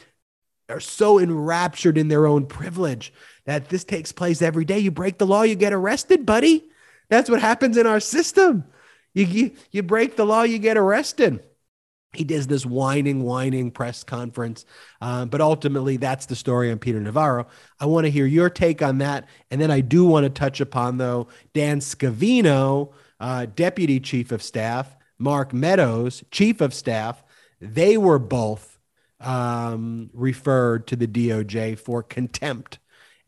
are 0.68 0.80
so 0.80 1.20
enraptured 1.20 1.98
in 1.98 2.08
their 2.08 2.26
own 2.26 2.46
privilege 2.46 3.14
that 3.46 3.70
this 3.70 3.84
takes 3.84 4.12
place 4.12 4.42
every 4.42 4.66
day. 4.66 4.80
You 4.80 4.92
break 4.92 5.18
the 5.18 5.28
law, 5.28 5.44
you 5.44 5.56
get 5.56 5.74
arrested, 5.74 6.26
buddy. 6.26 6.64
That's 7.10 7.30
what 7.30 7.42
happens 7.42 7.78
in 7.78 7.86
our 7.86 8.00
system. 8.00 8.64
You, 9.14 9.26
you, 9.26 9.52
you 9.72 9.84
break 9.84 10.16
the 10.16 10.26
law, 10.26 10.44
you 10.44 10.60
get 10.60 10.78
arrested. 10.78 11.44
He 12.14 12.26
does 12.26 12.48
this 12.48 12.66
whining, 12.66 13.24
whining 13.24 13.72
press 13.72 14.04
conference. 14.04 14.66
Um, 15.00 15.30
but 15.30 15.40
ultimately, 15.40 15.98
that's 15.98 16.26
the 16.26 16.36
story 16.36 16.70
on 16.70 16.78
Peter 16.78 17.00
Navarro. 17.00 17.48
I 17.80 17.86
want 17.86 18.06
to 18.06 18.12
hear 18.12 18.26
your 18.26 18.50
take 18.50 18.82
on 18.82 18.98
that. 18.98 19.30
And 19.50 19.62
then 19.62 19.72
I 19.72 19.80
do 19.80 20.06
want 20.06 20.26
to 20.26 20.30
touch 20.30 20.60
upon, 20.60 20.98
though, 20.98 21.28
Dan 21.54 21.80
Scavino, 21.80 22.92
uh, 23.20 23.46
Deputy 23.56 24.02
Chief 24.02 24.32
of 24.34 24.44
Staff, 24.44 24.94
Mark 25.20 25.54
Meadows, 25.54 26.24
Chief 26.32 26.60
of 26.60 26.74
Staff. 26.74 27.24
They 27.62 27.96
were 27.96 28.20
both 28.20 28.78
um, 29.22 30.10
referred 30.14 30.88
to 30.88 30.98
the 30.98 31.08
DOJ 31.08 31.80
for 31.80 32.04
contempt 32.04 32.80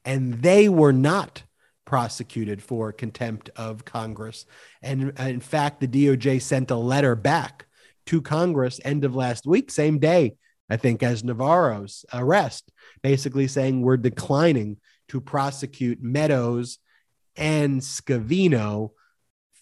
and 0.05 0.41
they 0.41 0.69
were 0.69 0.93
not 0.93 1.43
prosecuted 1.85 2.61
for 2.61 2.91
contempt 2.91 3.49
of 3.55 3.85
Congress. 3.85 4.45
And 4.81 5.13
uh, 5.19 5.23
in 5.23 5.39
fact, 5.39 5.79
the 5.79 5.87
DOJ 5.87 6.41
sent 6.41 6.71
a 6.71 6.75
letter 6.75 7.15
back 7.15 7.65
to 8.07 8.21
Congress 8.21 8.79
end 8.83 9.05
of 9.05 9.15
last 9.15 9.45
week, 9.45 9.71
same 9.71 9.99
day, 9.99 10.35
I 10.69 10.77
think, 10.77 11.03
as 11.03 11.23
Navarro's 11.23 12.05
arrest, 12.13 12.71
basically 13.01 13.47
saying 13.47 13.81
we're 13.81 13.97
declining 13.97 14.77
to 15.09 15.21
prosecute 15.21 16.01
Meadows 16.01 16.79
and 17.35 17.81
Scavino 17.81 18.91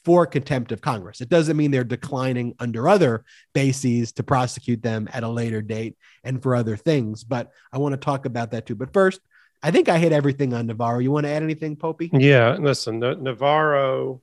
for 0.03 0.25
contempt 0.25 0.71
of 0.71 0.81
Congress. 0.81 1.21
It 1.21 1.29
doesn't 1.29 1.57
mean 1.57 1.69
they're 1.69 1.83
declining 1.83 2.55
under 2.59 2.87
other 2.87 3.23
bases 3.53 4.11
to 4.13 4.23
prosecute 4.23 4.81
them 4.81 5.07
at 5.13 5.23
a 5.23 5.29
later 5.29 5.61
date 5.61 5.95
and 6.23 6.41
for 6.41 6.55
other 6.55 6.75
things. 6.75 7.23
But 7.23 7.51
I 7.71 7.77
want 7.77 7.93
to 7.93 7.97
talk 7.97 8.25
about 8.25 8.51
that 8.51 8.65
too. 8.65 8.75
But 8.75 8.93
first, 8.93 9.21
I 9.63 9.71
think 9.71 9.89
I 9.89 9.97
hit 9.97 10.11
everything 10.11 10.53
on 10.53 10.67
Navarro. 10.67 10.99
You 10.99 11.11
want 11.11 11.25
to 11.25 11.31
add 11.31 11.43
anything, 11.43 11.75
Popey? 11.75 12.09
Yeah, 12.13 12.57
listen, 12.59 12.99
Navarro 12.99 14.21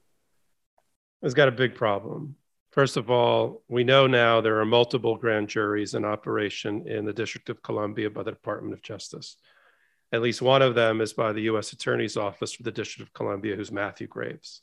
has 1.22 1.34
got 1.34 1.48
a 1.48 1.52
big 1.52 1.74
problem. 1.74 2.36
First 2.70 2.96
of 2.96 3.10
all, 3.10 3.62
we 3.68 3.82
know 3.84 4.06
now 4.06 4.40
there 4.40 4.60
are 4.60 4.64
multiple 4.64 5.16
grand 5.16 5.48
juries 5.48 5.94
in 5.94 6.04
operation 6.04 6.86
in 6.86 7.04
the 7.04 7.12
District 7.12 7.48
of 7.48 7.62
Columbia 7.62 8.10
by 8.10 8.22
the 8.22 8.30
Department 8.30 8.74
of 8.74 8.82
Justice. 8.82 9.36
At 10.12 10.22
least 10.22 10.42
one 10.42 10.62
of 10.62 10.74
them 10.74 11.00
is 11.00 11.12
by 11.12 11.32
the 11.32 11.42
U.S. 11.42 11.72
Attorney's 11.72 12.16
Office 12.16 12.52
for 12.52 12.62
the 12.62 12.72
District 12.72 13.08
of 13.08 13.14
Columbia, 13.14 13.56
who's 13.56 13.72
Matthew 13.72 14.06
Graves. 14.06 14.62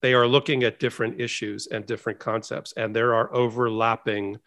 They 0.00 0.14
are 0.14 0.26
looking 0.26 0.62
at 0.62 0.78
different 0.78 1.20
issues 1.20 1.66
and 1.66 1.86
different 1.86 2.18
concepts, 2.18 2.72
and 2.76 2.94
there 2.94 3.14
are 3.14 3.34
overlapping, 3.34 4.38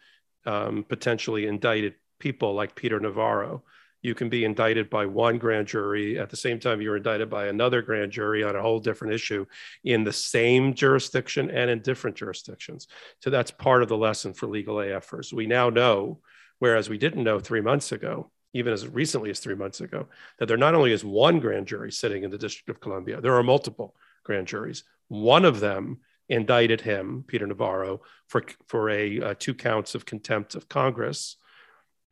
um, 0.46 0.84
potentially 0.88 1.46
indicted 1.46 1.94
people 2.18 2.54
like 2.54 2.74
Peter 2.74 2.98
Navarro. 3.00 3.64
You 4.02 4.14
can 4.14 4.28
be 4.28 4.44
indicted 4.44 4.90
by 4.90 5.06
one 5.06 5.38
grand 5.38 5.68
jury 5.68 6.18
at 6.18 6.28
the 6.28 6.36
same 6.36 6.58
time 6.58 6.80
you're 6.80 6.96
indicted 6.96 7.30
by 7.30 7.46
another 7.46 7.82
grand 7.82 8.10
jury 8.10 8.42
on 8.42 8.56
a 8.56 8.62
whole 8.62 8.80
different 8.80 9.14
issue 9.14 9.46
in 9.84 10.02
the 10.02 10.12
same 10.12 10.74
jurisdiction 10.74 11.50
and 11.50 11.70
in 11.70 11.80
different 11.80 12.16
jurisdictions. 12.16 12.88
So 13.20 13.30
that's 13.30 13.52
part 13.52 13.82
of 13.82 13.88
the 13.88 13.96
lesson 13.96 14.34
for 14.34 14.48
legal 14.48 14.76
AFers. 14.76 15.32
We 15.32 15.46
now 15.46 15.70
know, 15.70 16.18
whereas 16.58 16.90
we 16.90 16.98
didn't 16.98 17.24
know 17.24 17.38
three 17.38 17.60
months 17.60 17.92
ago, 17.92 18.30
even 18.54 18.72
as 18.72 18.86
recently 18.88 19.30
as 19.30 19.40
three 19.40 19.54
months 19.54 19.80
ago, 19.80 20.08
that 20.38 20.46
there 20.46 20.56
not 20.56 20.74
only 20.74 20.92
is 20.92 21.04
one 21.04 21.38
grand 21.38 21.66
jury 21.66 21.92
sitting 21.92 22.24
in 22.24 22.30
the 22.30 22.38
District 22.38 22.68
of 22.68 22.80
Columbia, 22.80 23.20
there 23.20 23.36
are 23.36 23.42
multiple 23.42 23.94
grand 24.24 24.46
juries. 24.46 24.84
One 25.08 25.44
of 25.44 25.60
them 25.60 26.00
indicted 26.28 26.80
him, 26.80 27.24
Peter 27.26 27.46
Navarro, 27.46 28.02
for, 28.26 28.44
for 28.66 28.90
a 28.90 29.20
uh, 29.20 29.34
two 29.38 29.54
counts 29.54 29.94
of 29.94 30.06
contempt 30.06 30.54
of 30.54 30.68
Congress, 30.68 31.36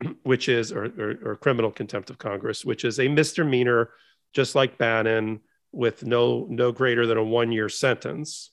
which 0.23 0.49
is, 0.49 0.71
or, 0.71 0.85
or, 0.85 1.31
or, 1.31 1.35
criminal 1.35 1.71
contempt 1.71 2.09
of 2.09 2.17
Congress, 2.17 2.65
which 2.65 2.85
is 2.85 2.99
a 2.99 3.07
misdemeanor, 3.07 3.89
just 4.33 4.55
like 4.55 4.77
Bannon, 4.77 5.41
with 5.71 6.05
no, 6.05 6.47
no 6.49 6.71
greater 6.71 7.05
than 7.05 7.17
a 7.17 7.23
one 7.23 7.51
year 7.51 7.69
sentence. 7.69 8.51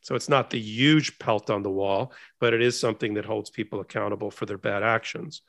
So 0.00 0.14
it's 0.14 0.28
not 0.28 0.50
the 0.50 0.60
huge 0.60 1.18
pelt 1.18 1.50
on 1.50 1.62
the 1.62 1.70
wall, 1.70 2.12
but 2.40 2.54
it 2.54 2.62
is 2.62 2.78
something 2.78 3.14
that 3.14 3.24
holds 3.24 3.50
people 3.50 3.80
accountable 3.80 4.30
for 4.30 4.46
their 4.46 4.58
bad 4.58 4.82
actions. 4.82 5.42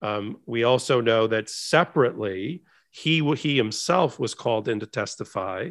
Um, 0.00 0.38
we 0.46 0.64
also 0.64 1.00
know 1.00 1.28
that 1.28 1.48
separately, 1.48 2.62
he, 2.90 3.24
he 3.34 3.56
himself 3.56 4.18
was 4.18 4.34
called 4.34 4.68
in 4.68 4.80
to 4.80 4.86
testify, 4.86 5.70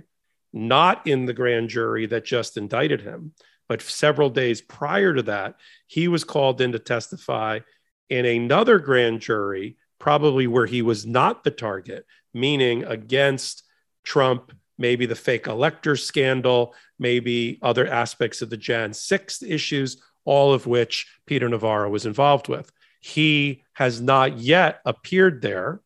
not 0.54 1.06
in 1.06 1.26
the 1.26 1.34
grand 1.34 1.70
jury 1.70 2.06
that 2.08 2.26
just 2.26 2.58
indicted 2.58 3.02
him, 3.02 3.34
but 3.68 3.82
several 3.82 4.30
days 4.30 4.62
prior 4.62 5.14
to 5.14 5.24
that, 5.24 5.56
he 5.88 6.08
was 6.08 6.24
called 6.24 6.62
in 6.62 6.72
to 6.72 6.80
testify 6.80 7.60
in 8.12 8.26
another 8.26 8.78
grand 8.78 9.22
jury, 9.22 9.78
probably 9.98 10.46
where 10.46 10.66
he 10.66 10.82
was 10.82 11.06
not 11.06 11.46
the 11.46 11.50
target, 11.50 12.06
meaning 12.34 12.84
against 12.84 13.64
Trump, 14.04 14.52
maybe 14.78 15.06
the 15.06 15.16
fake 15.16 15.48
elector 15.48 15.96
scandal, 15.96 16.76
maybe 17.00 17.58
other 17.62 17.88
aspects 17.88 18.42
of 18.42 18.50
the 18.50 18.58
Jan 18.58 18.94
6 18.94 19.44
issues, 19.44 20.04
all 20.26 20.54
of 20.54 20.68
which 20.68 21.08
Peter 21.26 21.48
Navarro 21.48 21.90
was 21.90 22.06
involved 22.06 22.50
with. 22.50 22.70
He 23.00 23.64
has 23.74 24.02
not 24.02 24.38
yet 24.38 24.82
appeared 24.86 25.42
there. 25.42 25.80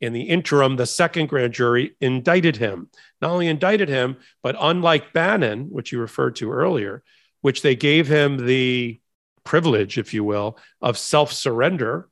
In 0.00 0.12
the 0.12 0.22
interim, 0.22 0.74
the 0.74 0.86
second 0.86 1.28
grand 1.28 1.54
jury 1.54 1.94
indicted 2.00 2.56
him. 2.56 2.88
Not 3.20 3.30
only 3.30 3.46
indicted 3.46 3.88
him, 3.88 4.16
but 4.42 4.56
unlike 4.58 5.12
Bannon, 5.12 5.70
which 5.70 5.92
you 5.92 6.00
referred 6.00 6.34
to 6.36 6.50
earlier, 6.50 7.04
which 7.42 7.62
they 7.62 7.76
gave 7.76 8.08
him 8.08 8.44
the 8.44 8.98
privilege, 9.44 9.98
if 9.98 10.14
you 10.14 10.24
will, 10.24 10.58
of 10.80 10.98
self 10.98 11.32
surrender 11.32 12.08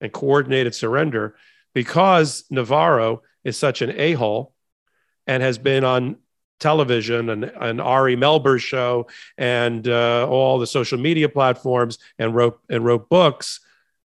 and 0.00 0.12
coordinated 0.12 0.74
surrender, 0.74 1.36
because 1.74 2.44
Navarro 2.50 3.22
is 3.44 3.56
such 3.56 3.82
an 3.82 3.92
a 3.98 4.12
hole 4.12 4.54
and 5.26 5.42
has 5.42 5.58
been 5.58 5.84
on 5.84 6.16
television 6.58 7.30
and, 7.30 7.44
and 7.44 7.80
Ari 7.80 8.16
Melber's 8.16 8.62
show 8.62 9.06
and 9.36 9.86
uh, 9.86 10.26
all 10.28 10.58
the 10.58 10.66
social 10.66 10.98
media 10.98 11.28
platforms 11.28 11.98
and 12.18 12.34
wrote 12.34 12.60
and 12.68 12.84
wrote 12.84 13.08
books. 13.08 13.60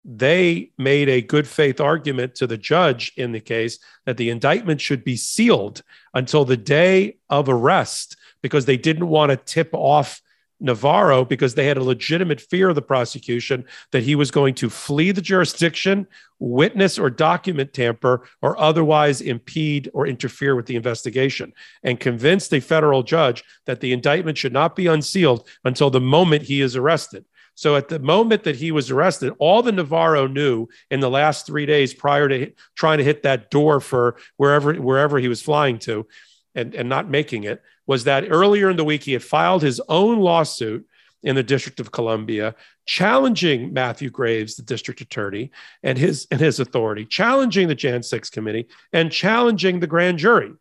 They 0.03 0.71
made 0.77 1.09
a 1.09 1.21
good 1.21 1.47
faith 1.47 1.81
argument 1.81 2.35
to 2.35 2.47
the 2.47 2.57
judge 2.57 3.13
in 3.17 3.31
the 3.31 3.39
case 3.39 3.79
that 4.05 4.17
the 4.17 4.29
indictment 4.29 4.79
should 4.79 5.03
be 5.03 5.15
sealed 5.15 5.81
until 6.13 6.45
the 6.45 6.57
day 6.57 7.17
of 7.29 7.49
arrest 7.49 8.15
because 8.43 8.65
they 8.65 8.77
didn't 8.77 9.07
want 9.07 9.31
to 9.31 9.37
tip 9.37 9.71
off 9.73 10.21
Navarro 10.59 11.25
because 11.25 11.55
they 11.55 11.65
had 11.65 11.77
a 11.77 11.83
legitimate 11.83 12.39
fear 12.39 12.69
of 12.69 12.75
the 12.75 12.81
prosecution 12.81 13.65
that 13.91 14.03
he 14.03 14.15
was 14.15 14.31
going 14.31 14.55
to 14.55 14.69
flee 14.69 15.11
the 15.11 15.21
jurisdiction, 15.21 16.07
witness 16.39 16.97
or 16.97 17.09
document 17.09 17.73
tamper, 17.73 18.27
or 18.41 18.57
otherwise 18.59 19.21
impede 19.21 19.89
or 19.93 20.07
interfere 20.07 20.55
with 20.55 20.65
the 20.65 20.75
investigation, 20.75 21.53
and 21.83 21.99
convinced 21.99 22.53
a 22.53 22.61
federal 22.61 23.03
judge 23.03 23.43
that 23.65 23.81
the 23.81 23.91
indictment 23.91 24.37
should 24.37 24.53
not 24.53 24.75
be 24.75 24.87
unsealed 24.87 25.47
until 25.65 25.89
the 25.89 26.01
moment 26.01 26.43
he 26.43 26.61
is 26.61 26.75
arrested. 26.75 27.25
So 27.55 27.77
at 27.77 27.87
the 27.87 27.99
moment 27.99 28.43
that 28.43 28.57
he 28.57 28.71
was 28.71 28.91
arrested, 28.91 29.33
all 29.39 29.61
the 29.61 29.71
Navarro 29.71 30.27
knew 30.27 30.67
in 30.91 30.99
the 30.99 31.09
last 31.09 31.45
three 31.45 31.65
days 31.65 31.93
prior 31.93 32.27
to 32.27 32.51
trying 32.75 32.97
to 32.97 33.03
hit 33.03 33.23
that 33.23 33.49
door 33.49 33.79
for 33.79 34.17
wherever 34.35 34.73
wherever 34.73 35.19
he 35.19 35.29
was 35.29 35.41
flying 35.41 35.79
to, 35.79 36.05
and, 36.53 36.75
and 36.75 36.89
not 36.89 37.09
making 37.09 37.45
it 37.45 37.61
was 37.87 38.05
that 38.05 38.25
earlier 38.29 38.69
in 38.69 38.77
the 38.77 38.83
week 38.83 39.03
he 39.03 39.13
had 39.13 39.23
filed 39.23 39.61
his 39.61 39.81
own 39.87 40.19
lawsuit 40.19 40.87
in 41.23 41.35
the 41.35 41.43
District 41.43 41.79
of 41.79 41.91
Columbia, 41.91 42.55
challenging 42.85 43.73
Matthew 43.73 44.09
Graves, 44.09 44.55
the 44.55 44.63
district 44.63 45.01
attorney, 45.01 45.51
and 45.81 45.97
his 45.97 46.27
and 46.29 46.39
his 46.39 46.59
authority, 46.59 47.05
challenging 47.05 47.67
the 47.67 47.75
Jan 47.75 48.03
6 48.03 48.29
committee, 48.29 48.67
and 48.93 49.11
challenging 49.11 49.79
the 49.79 49.87
grand 49.87 50.19
jury. 50.19 50.53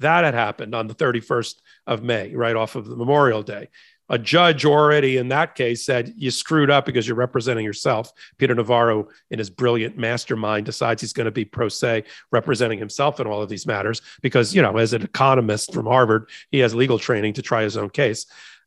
That 0.00 0.24
had 0.24 0.34
happened 0.34 0.74
on 0.74 0.86
the 0.86 0.94
31st 0.94 1.54
of 1.86 2.02
May, 2.02 2.34
right 2.34 2.56
off 2.56 2.76
of 2.76 2.86
the 2.86 2.96
Memorial 2.96 3.42
Day 3.42 3.68
a 4.08 4.18
judge 4.18 4.64
already 4.64 5.16
in 5.16 5.28
that 5.28 5.54
case 5.54 5.84
said 5.84 6.12
you 6.16 6.30
screwed 6.30 6.70
up 6.70 6.86
because 6.86 7.06
you're 7.06 7.16
representing 7.16 7.64
yourself. 7.64 8.12
Peter 8.38 8.54
Navarro, 8.54 9.08
in 9.30 9.38
his 9.38 9.50
brilliant 9.50 9.96
mastermind, 9.96 10.66
decides 10.66 11.00
he's 11.00 11.12
going 11.12 11.24
to 11.24 11.30
be 11.30 11.44
pro 11.44 11.68
se, 11.68 12.04
representing 12.30 12.78
himself 12.78 13.20
in 13.20 13.26
all 13.26 13.42
of 13.42 13.48
these 13.48 13.66
matters 13.66 14.02
because, 14.22 14.54
you 14.54 14.62
know, 14.62 14.76
as 14.76 14.92
an 14.92 15.02
economist 15.02 15.72
from 15.72 15.86
Harvard, 15.86 16.28
he 16.50 16.58
has 16.60 16.74
legal 16.74 16.98
training 16.98 17.32
to 17.34 17.42
try 17.42 17.62
his 17.62 17.76
own 17.76 17.90
case 17.90 18.26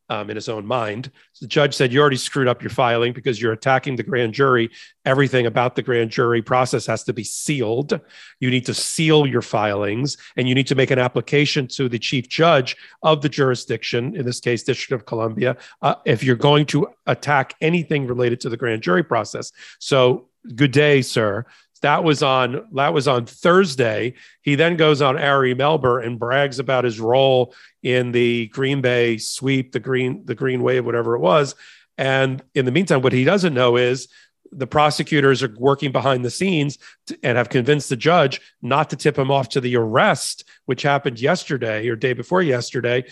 um, 0.09 0.29
in 0.29 0.35
his 0.35 0.49
own 0.49 0.65
mind. 0.65 1.11
So 1.33 1.45
the 1.45 1.49
judge 1.49 1.75
said, 1.75 1.93
You 1.93 2.01
already 2.01 2.17
screwed 2.17 2.47
up 2.47 2.61
your 2.61 2.71
filing 2.71 3.13
because 3.13 3.41
you're 3.41 3.53
attacking 3.53 3.95
the 3.95 4.03
grand 4.03 4.33
jury. 4.33 4.69
Everything 5.05 5.45
about 5.45 5.75
the 5.75 5.81
grand 5.81 6.09
jury 6.09 6.41
process 6.41 6.85
has 6.87 7.03
to 7.05 7.13
be 7.13 7.23
sealed. 7.23 7.99
You 8.39 8.49
need 8.49 8.65
to 8.65 8.73
seal 8.73 9.25
your 9.25 9.41
filings 9.41 10.17
and 10.35 10.47
you 10.47 10.55
need 10.55 10.67
to 10.67 10.75
make 10.75 10.91
an 10.91 10.99
application 10.99 11.67
to 11.69 11.87
the 11.87 11.99
chief 11.99 12.27
judge 12.27 12.75
of 13.03 13.21
the 13.21 13.29
jurisdiction, 13.29 14.15
in 14.15 14.25
this 14.25 14.39
case, 14.39 14.63
District 14.63 14.99
of 14.99 15.05
Columbia, 15.05 15.57
uh, 15.81 15.95
if 16.05 16.23
you're 16.23 16.35
going 16.35 16.65
to 16.67 16.87
attack 17.07 17.55
anything 17.61 18.07
related 18.07 18.39
to 18.41 18.49
the 18.49 18.57
grand 18.57 18.81
jury 18.81 19.03
process. 19.03 19.51
So, 19.79 20.27
good 20.55 20.71
day, 20.71 21.01
sir. 21.01 21.45
That 21.81 22.03
was 22.03 22.21
on 22.21 22.67
that 22.73 22.93
was 22.93 23.07
on 23.07 23.25
Thursday. 23.25 24.15
He 24.41 24.55
then 24.55 24.77
goes 24.77 25.01
on 25.01 25.17
Ari 25.17 25.55
Melber 25.55 26.05
and 26.05 26.19
brags 26.19 26.59
about 26.59 26.83
his 26.83 26.99
role 26.99 27.53
in 27.83 28.11
the 28.11 28.47
Green 28.47 28.81
Bay 28.81 29.17
sweep, 29.17 29.71
the 29.71 29.79
green 29.79 30.25
the 30.25 30.35
green 30.35 30.61
wave, 30.61 30.85
whatever 30.85 31.15
it 31.15 31.19
was. 31.19 31.55
And 31.97 32.41
in 32.55 32.65
the 32.65 32.71
meantime, 32.71 33.01
what 33.01 33.13
he 33.13 33.23
doesn't 33.23 33.53
know 33.53 33.77
is 33.77 34.07
the 34.51 34.67
prosecutors 34.67 35.43
are 35.43 35.53
working 35.57 35.91
behind 35.91 36.25
the 36.25 36.29
scenes 36.29 36.77
to, 37.07 37.17
and 37.23 37.37
have 37.37 37.49
convinced 37.49 37.89
the 37.89 37.95
judge 37.95 38.41
not 38.61 38.89
to 38.89 38.95
tip 38.95 39.17
him 39.17 39.31
off 39.31 39.49
to 39.49 39.61
the 39.61 39.75
arrest, 39.75 40.43
which 40.65 40.81
happened 40.81 41.19
yesterday 41.19 41.87
or 41.87 41.95
day 41.95 42.13
before 42.13 42.41
yesterday. 42.41 43.03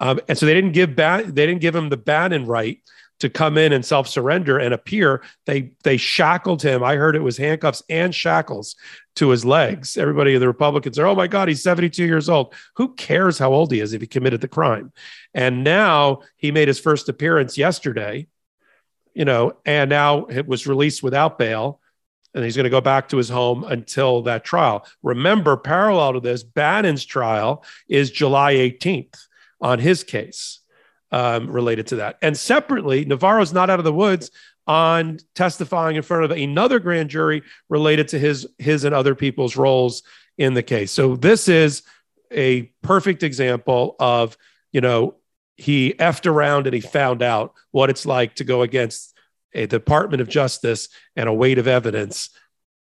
Um, 0.00 0.20
and 0.28 0.36
so 0.36 0.46
they 0.46 0.54
didn't 0.54 0.72
give 0.72 0.94
ba- 0.94 1.24
they 1.26 1.46
didn't 1.46 1.60
give 1.60 1.74
him 1.74 1.88
the 1.88 1.96
Bannon 1.96 2.46
right 2.46 2.80
to 3.20 3.30
come 3.30 3.56
in 3.56 3.72
and 3.72 3.84
self 3.84 4.08
surrender 4.08 4.58
and 4.58 4.74
appear. 4.74 5.22
They 5.46 5.72
they 5.84 5.96
shackled 5.96 6.62
him. 6.62 6.82
I 6.82 6.96
heard 6.96 7.16
it 7.16 7.22
was 7.22 7.36
handcuffs 7.36 7.82
and 7.88 8.14
shackles 8.14 8.76
to 9.16 9.30
his 9.30 9.44
legs. 9.44 9.96
Everybody, 9.96 10.34
in 10.34 10.40
the 10.40 10.46
Republicans 10.46 10.98
are, 10.98 11.06
oh 11.06 11.14
my 11.14 11.26
God, 11.26 11.48
he's 11.48 11.62
72 11.62 12.04
years 12.04 12.28
old. 12.28 12.54
Who 12.76 12.94
cares 12.94 13.38
how 13.38 13.52
old 13.52 13.72
he 13.72 13.80
is 13.80 13.92
if 13.92 14.00
he 14.00 14.06
committed 14.06 14.40
the 14.40 14.48
crime? 14.48 14.92
And 15.32 15.64
now 15.64 16.20
he 16.36 16.50
made 16.50 16.68
his 16.68 16.80
first 16.80 17.08
appearance 17.08 17.56
yesterday, 17.56 18.26
you 19.14 19.24
know, 19.24 19.56
and 19.64 19.88
now 19.88 20.26
it 20.26 20.46
was 20.46 20.66
released 20.66 21.02
without 21.02 21.38
bail. 21.38 21.80
And 22.34 22.44
he's 22.44 22.56
going 22.56 22.64
to 22.64 22.70
go 22.70 22.82
back 22.82 23.08
to 23.08 23.16
his 23.16 23.30
home 23.30 23.64
until 23.64 24.22
that 24.22 24.44
trial. 24.44 24.86
Remember, 25.02 25.56
parallel 25.56 26.14
to 26.14 26.20
this, 26.20 26.42
Bannon's 26.42 27.06
trial 27.06 27.64
is 27.88 28.10
July 28.10 28.54
18th 28.56 29.16
on 29.58 29.78
his 29.78 30.04
case 30.04 30.60
um, 31.12 31.50
related 31.50 31.86
to 31.88 31.96
that. 31.96 32.18
And 32.22 32.36
separately, 32.36 33.04
Navarro's 33.04 33.52
not 33.52 33.70
out 33.70 33.78
of 33.78 33.84
the 33.84 33.92
woods 33.92 34.30
on 34.66 35.18
testifying 35.34 35.96
in 35.96 36.02
front 36.02 36.24
of 36.24 36.30
another 36.32 36.80
grand 36.80 37.08
jury 37.08 37.42
related 37.68 38.08
to 38.08 38.18
his 38.18 38.46
his 38.58 38.84
and 38.84 38.94
other 38.94 39.14
people's 39.14 39.56
roles 39.56 40.02
in 40.38 40.54
the 40.54 40.62
case. 40.62 40.90
So 40.92 41.16
this 41.16 41.48
is 41.48 41.82
a 42.32 42.62
perfect 42.82 43.22
example 43.22 43.94
of, 44.00 44.36
you 44.72 44.80
know, 44.80 45.14
he 45.56 45.94
effed 45.94 46.26
around 46.26 46.66
and 46.66 46.74
he 46.74 46.80
found 46.80 47.22
out 47.22 47.54
what 47.70 47.90
it's 47.90 48.04
like 48.04 48.34
to 48.36 48.44
go 48.44 48.62
against 48.62 49.16
a 49.54 49.66
Department 49.66 50.20
of 50.20 50.28
Justice 50.28 50.88
and 51.14 51.28
a 51.28 51.32
weight 51.32 51.58
of 51.58 51.66
evidence. 51.66 52.30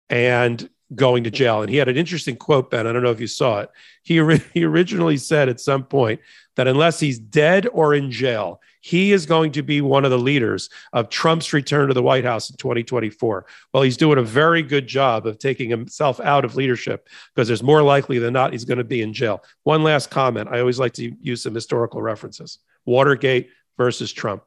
And 0.09 0.69
going 0.95 1.23
to 1.23 1.31
jail. 1.31 1.61
And 1.61 1.69
he 1.69 1.77
had 1.77 1.87
an 1.87 1.97
interesting 1.97 2.35
quote, 2.35 2.71
Ben. 2.71 2.87
I 2.87 2.91
don't 2.91 3.03
know 3.03 3.11
if 3.11 3.21
you 3.21 3.27
saw 3.27 3.59
it. 3.59 3.69
He, 4.03 4.15
he 4.53 4.63
originally 4.63 5.17
said 5.17 5.49
at 5.49 5.59
some 5.59 5.83
point 5.83 6.19
that 6.55 6.67
unless 6.67 6.99
he's 6.99 7.19
dead 7.19 7.67
or 7.71 7.93
in 7.93 8.11
jail, 8.11 8.61
he 8.81 9.11
is 9.11 9.25
going 9.27 9.51
to 9.53 9.61
be 9.61 9.79
one 9.79 10.05
of 10.05 10.11
the 10.11 10.17
leaders 10.17 10.69
of 10.91 11.09
Trump's 11.09 11.53
return 11.53 11.87
to 11.87 11.93
the 11.93 12.01
White 12.01 12.25
House 12.25 12.49
in 12.49 12.57
2024. 12.57 13.45
Well, 13.73 13.83
he's 13.83 13.97
doing 13.97 14.17
a 14.17 14.23
very 14.23 14.63
good 14.63 14.87
job 14.87 15.27
of 15.27 15.37
taking 15.37 15.69
himself 15.69 16.19
out 16.19 16.43
of 16.43 16.55
leadership 16.55 17.07
because 17.33 17.47
there's 17.47 17.63
more 17.63 17.83
likely 17.83 18.17
than 18.17 18.33
not 18.33 18.51
he's 18.51 18.65
going 18.65 18.79
to 18.79 18.83
be 18.83 19.03
in 19.03 19.13
jail. 19.13 19.43
One 19.63 19.83
last 19.83 20.09
comment. 20.09 20.49
I 20.51 20.59
always 20.59 20.79
like 20.79 20.93
to 20.93 21.15
use 21.21 21.43
some 21.43 21.53
historical 21.53 22.01
references 22.01 22.59
Watergate 22.85 23.49
versus 23.77 24.11
Trump. 24.11 24.43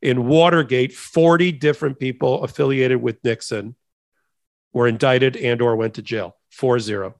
In 0.00 0.26
Watergate, 0.26 0.94
40 0.94 1.52
different 1.52 1.98
people 1.98 2.42
affiliated 2.44 3.00
with 3.00 3.22
Nixon 3.22 3.74
were 4.74 4.86
indicted 4.86 5.36
and 5.36 5.62
or 5.62 5.76
went 5.76 5.94
to 5.94 6.02
jail. 6.02 6.36
4-0 6.52 7.14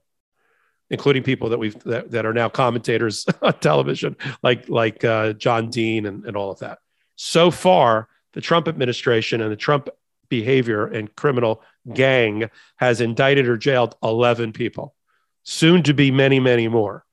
including 0.90 1.22
people 1.22 1.48
that 1.48 1.58
we've 1.58 1.78
that, 1.84 2.10
that 2.10 2.26
are 2.26 2.34
now 2.34 2.48
commentators 2.48 3.26
on 3.42 3.58
television 3.60 4.16
like 4.42 4.68
like 4.68 5.02
uh, 5.04 5.32
john 5.32 5.70
dean 5.70 6.06
and, 6.06 6.24
and 6.24 6.36
all 6.36 6.50
of 6.50 6.58
that. 6.58 6.78
So 7.16 7.50
far 7.50 8.08
the 8.32 8.40
trump 8.40 8.68
administration 8.68 9.40
and 9.40 9.50
the 9.50 9.56
trump 9.56 9.88
behavior 10.28 10.86
and 10.86 11.14
criminal 11.16 11.62
gang 11.92 12.50
has 12.76 13.00
indicted 13.00 13.48
or 13.48 13.56
jailed 13.56 13.94
11 14.02 14.52
people 14.52 14.94
soon 15.42 15.82
to 15.82 15.94
be 15.94 16.10
many 16.10 16.40
many 16.40 16.68
more 16.68 17.04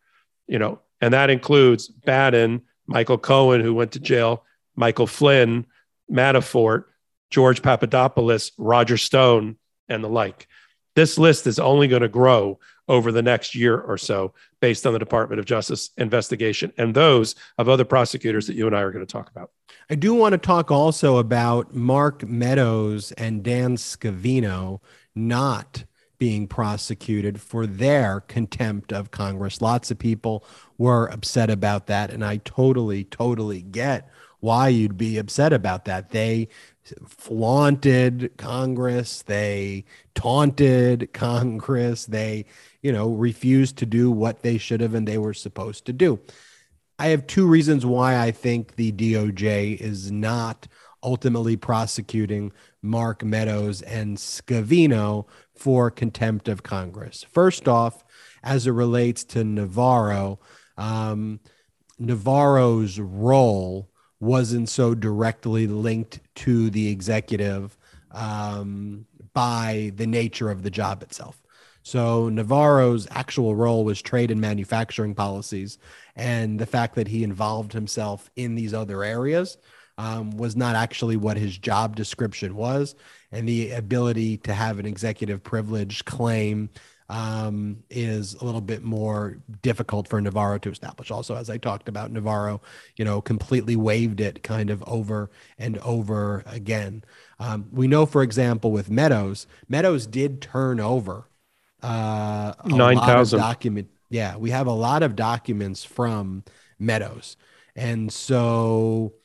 you 0.48 0.58
know 0.58 0.80
and 1.02 1.14
that 1.14 1.30
includes 1.30 1.88
bannon 1.88 2.62
michael 2.88 3.18
cohen 3.18 3.62
who 3.62 3.74
went 3.74 3.92
to 3.92 4.00
jail 4.00 4.46
michael 4.76 5.08
flynn 5.08 5.66
manafort 6.10 6.86
george 7.30 7.62
papadopoulos 7.62 8.54
roger 8.58 8.98
stone 8.98 9.58
and 9.92 10.04
the 10.04 10.10
like. 10.10 10.48
This 10.96 11.18
list 11.18 11.48
is 11.48 11.60
only 11.60 11.88
going 11.88 12.02
to 12.02 12.10
grow 12.10 12.60
over 12.88 13.12
the 13.12 13.22
next 13.22 13.56
year 13.56 13.80
or 13.80 13.98
so 13.98 14.34
based 14.60 14.86
on 14.86 14.94
the 14.94 15.00
Department 15.00 15.39
of 15.39 15.46
Justice 15.46 15.92
investigation 15.98 16.74
and 16.78 16.94
those 16.94 17.36
of 17.58 17.70
other 17.70 17.86
prosecutors 17.86 18.48
that 18.48 18.56
you 18.56 18.68
and 18.68 18.76
I 18.76 18.82
are 18.82 18.92
going 18.92 19.06
to 19.06 19.12
talk 19.12 19.30
about. 19.30 19.52
I 19.89 19.96
do 19.96 20.14
want 20.14 20.34
to 20.34 20.38
talk 20.38 20.72
also 20.72 21.18
about 21.18 21.74
Mark 21.74 22.28
Meadows 22.28 23.12
and 23.14 23.44
Dan 23.44 23.78
Scavino 23.78 24.82
not 25.16 25.86
being 26.18 26.48
prosecuted 26.48 27.42
for 27.42 27.66
their 27.66 28.20
contempt 28.20 28.94
of 28.94 29.10
Congress. 29.10 29.62
Lots 29.62 29.89
of 29.89 29.98
people 29.98 30.46
were 30.78 31.08
upset 31.08 31.50
about 31.50 31.88
that. 31.88 32.12
And 32.12 32.24
I 32.24 32.38
totally, 32.38 33.06
totally 33.06 33.62
get 33.62 34.08
why 34.39 34.68
you'd 34.68 34.98
be 34.98 35.18
upset 35.18 35.54
about 35.54 35.86
that. 35.86 36.10
They 36.12 36.50
flaunted 37.08 38.32
Congress, 38.38 39.22
they 39.22 39.86
taunted 40.16 41.10
Congress, 41.14 42.06
they, 42.06 42.46
you 42.82 42.92
know, 42.92 43.10
refused 43.10 43.78
to 43.78 43.86
do 43.86 44.12
what 44.12 44.42
they 44.42 44.58
should 44.58 44.82
have 44.82 44.94
and 44.94 45.08
they 45.08 45.18
were 45.18 45.34
supposed 45.34 45.86
to 45.86 45.94
do. 45.94 46.20
I 47.00 47.08
have 47.08 47.26
two 47.26 47.48
reasons 47.48 47.86
why 47.86 48.20
I 48.20 48.32
think 48.32 48.76
the 48.76 48.92
DOJ 48.92 49.80
is 49.80 50.12
not 50.12 50.68
ultimately 51.04 51.58
prosecuting 51.58 52.52
Mark 52.82 53.24
Meadows 53.24 53.82
and 53.82 54.18
Scavino 54.18 55.26
for 55.56 55.90
contempt 55.90 56.48
of 56.48 56.64
Congress. 56.64 57.26
First 57.32 57.68
off, 57.68 58.04
as 58.44 58.68
it 58.68 58.72
relates 58.72 59.24
to 59.26 59.44
Navarro, 59.44 60.40
um, 60.78 61.40
Navarro's 62.00 63.00
role 63.00 63.91
wasn't 64.22 64.70
so 64.70 64.96
directly 64.96 65.68
linked 65.68 66.22
to 66.36 66.70
the 66.70 66.88
executive 66.88 67.78
um, 68.12 69.06
by 69.34 69.92
the 69.96 70.08
nature 70.08 70.50
of 70.50 70.64
the 70.64 70.70
job 70.70 71.02
itself. 71.02 71.42
So 71.84 72.30
Navarro's 72.30 73.08
actual 73.10 73.56
role 73.56 73.84
was 73.84 74.02
trade 74.02 74.30
and 74.30 74.40
manufacturing 74.40 75.16
policies, 75.16 75.80
and 76.16 76.60
the 76.60 76.68
fact 76.68 76.94
that 76.96 77.08
he 77.08 77.24
involved 77.24 77.74
himself 77.74 78.30
in 78.36 78.54
these 78.54 78.74
other 78.74 79.04
areas 79.04 79.58
um, 79.98 80.30
was 80.38 80.56
not 80.56 80.76
actually 80.76 81.18
what 81.18 81.38
his 81.38 81.58
job 81.58 81.96
description 81.96 82.56
was, 82.56 82.96
and 83.32 83.50
the 83.50 83.72
ability 83.72 84.38
to 84.38 84.54
have 84.54 84.78
an 84.78 84.86
executive 84.86 85.42
privilege 85.42 86.06
claim 86.06 86.70
um, 87.12 87.84
is 87.89 88.36
a 88.36 88.45
little 88.45 88.62
bit 88.62 88.84
more 88.84 89.38
difficult 89.62 90.07
for 90.07 90.22
Navarro 90.22 90.57
to 90.59 90.72
establish. 90.72 91.12
Also, 91.12 91.36
as 91.36 91.49
I 91.49 91.57
talked 91.57 91.89
about, 91.89 92.09
Navarro, 92.09 92.62
you 92.95 93.03
know, 93.03 93.20
completely 93.20 93.76
waived 93.76 94.22
it 94.22 94.43
kind 94.43 94.70
of 94.70 94.82
over 94.88 95.30
and 95.59 95.78
over 95.80 96.41
again. 96.45 97.03
Um, 97.38 97.68
we 97.74 97.89
know, 97.89 98.05
for 98.05 98.24
example, 98.24 98.72
with 98.72 98.89
Meadows, 98.89 99.45
Meadows 99.68 100.07
did 100.07 100.41
turn 100.41 100.80
over 100.80 101.28
uh, 101.84 102.53
nine 102.66 102.97
thousand 102.97 103.39
document. 103.39 103.89
Yeah, 104.09 104.38
we 104.38 104.51
have 104.51 104.68
a 104.68 104.72
lot 104.72 105.03
of 105.03 105.18
documents 105.18 105.84
from 105.84 106.45
Meadows, 106.80 107.36
and 107.76 108.12
so 108.12 109.16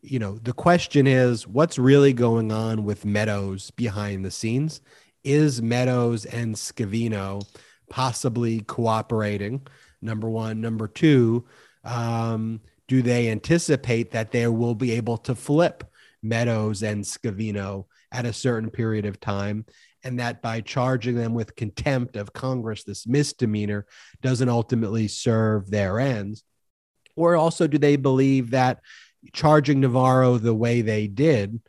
you 0.00 0.20
know 0.20 0.38
the 0.38 0.52
question 0.52 1.08
is, 1.08 1.44
what's 1.44 1.76
really 1.76 2.12
going 2.12 2.52
on 2.52 2.84
with 2.84 3.04
Meadows 3.04 3.72
behind 3.72 4.24
the 4.24 4.30
scenes? 4.30 4.80
Is 5.26 5.60
Meadows 5.60 6.24
and 6.24 6.54
Scavino 6.54 7.44
possibly 7.90 8.60
cooperating? 8.60 9.66
Number 10.00 10.30
one. 10.30 10.60
Number 10.60 10.86
two, 10.86 11.44
um, 11.84 12.60
do 12.86 13.02
they 13.02 13.30
anticipate 13.30 14.12
that 14.12 14.30
they 14.30 14.46
will 14.46 14.74
be 14.74 14.92
able 14.92 15.18
to 15.18 15.34
flip 15.34 15.84
Meadows 16.22 16.82
and 16.82 17.02
Scavino 17.02 17.86
at 18.12 18.24
a 18.24 18.32
certain 18.32 18.70
period 18.70 19.04
of 19.04 19.20
time? 19.20 19.66
And 20.04 20.20
that 20.20 20.40
by 20.40 20.60
charging 20.60 21.16
them 21.16 21.34
with 21.34 21.56
contempt 21.56 22.16
of 22.16 22.32
Congress, 22.32 22.84
this 22.84 23.08
misdemeanor 23.08 23.86
doesn't 24.22 24.48
ultimately 24.48 25.08
serve 25.08 25.68
their 25.68 25.98
ends? 25.98 26.44
Or 27.16 27.34
also, 27.34 27.66
do 27.66 27.78
they 27.78 27.96
believe 27.96 28.50
that 28.50 28.80
charging 29.32 29.80
Navarro 29.80 30.38
the 30.38 30.54
way 30.54 30.82
they 30.82 31.08
did 31.08 31.60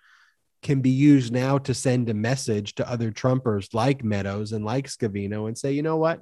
can 0.62 0.82
be 0.82 0.90
used 0.90 1.32
now 1.32 1.58
to 1.60 1.74
send 1.74 2.10
a 2.10 2.14
message 2.14 2.76
to 2.76 2.90
other 2.90 3.12
Trumpers 3.12 3.74
like 3.74 4.04
Meadows 4.04 4.52
and 4.52 4.66
like 4.66 4.88
Scavino 4.88 5.48
and 5.48 5.58
say, 5.58 5.72
you 5.72 5.82
know 5.82 5.98
what? 5.98 6.20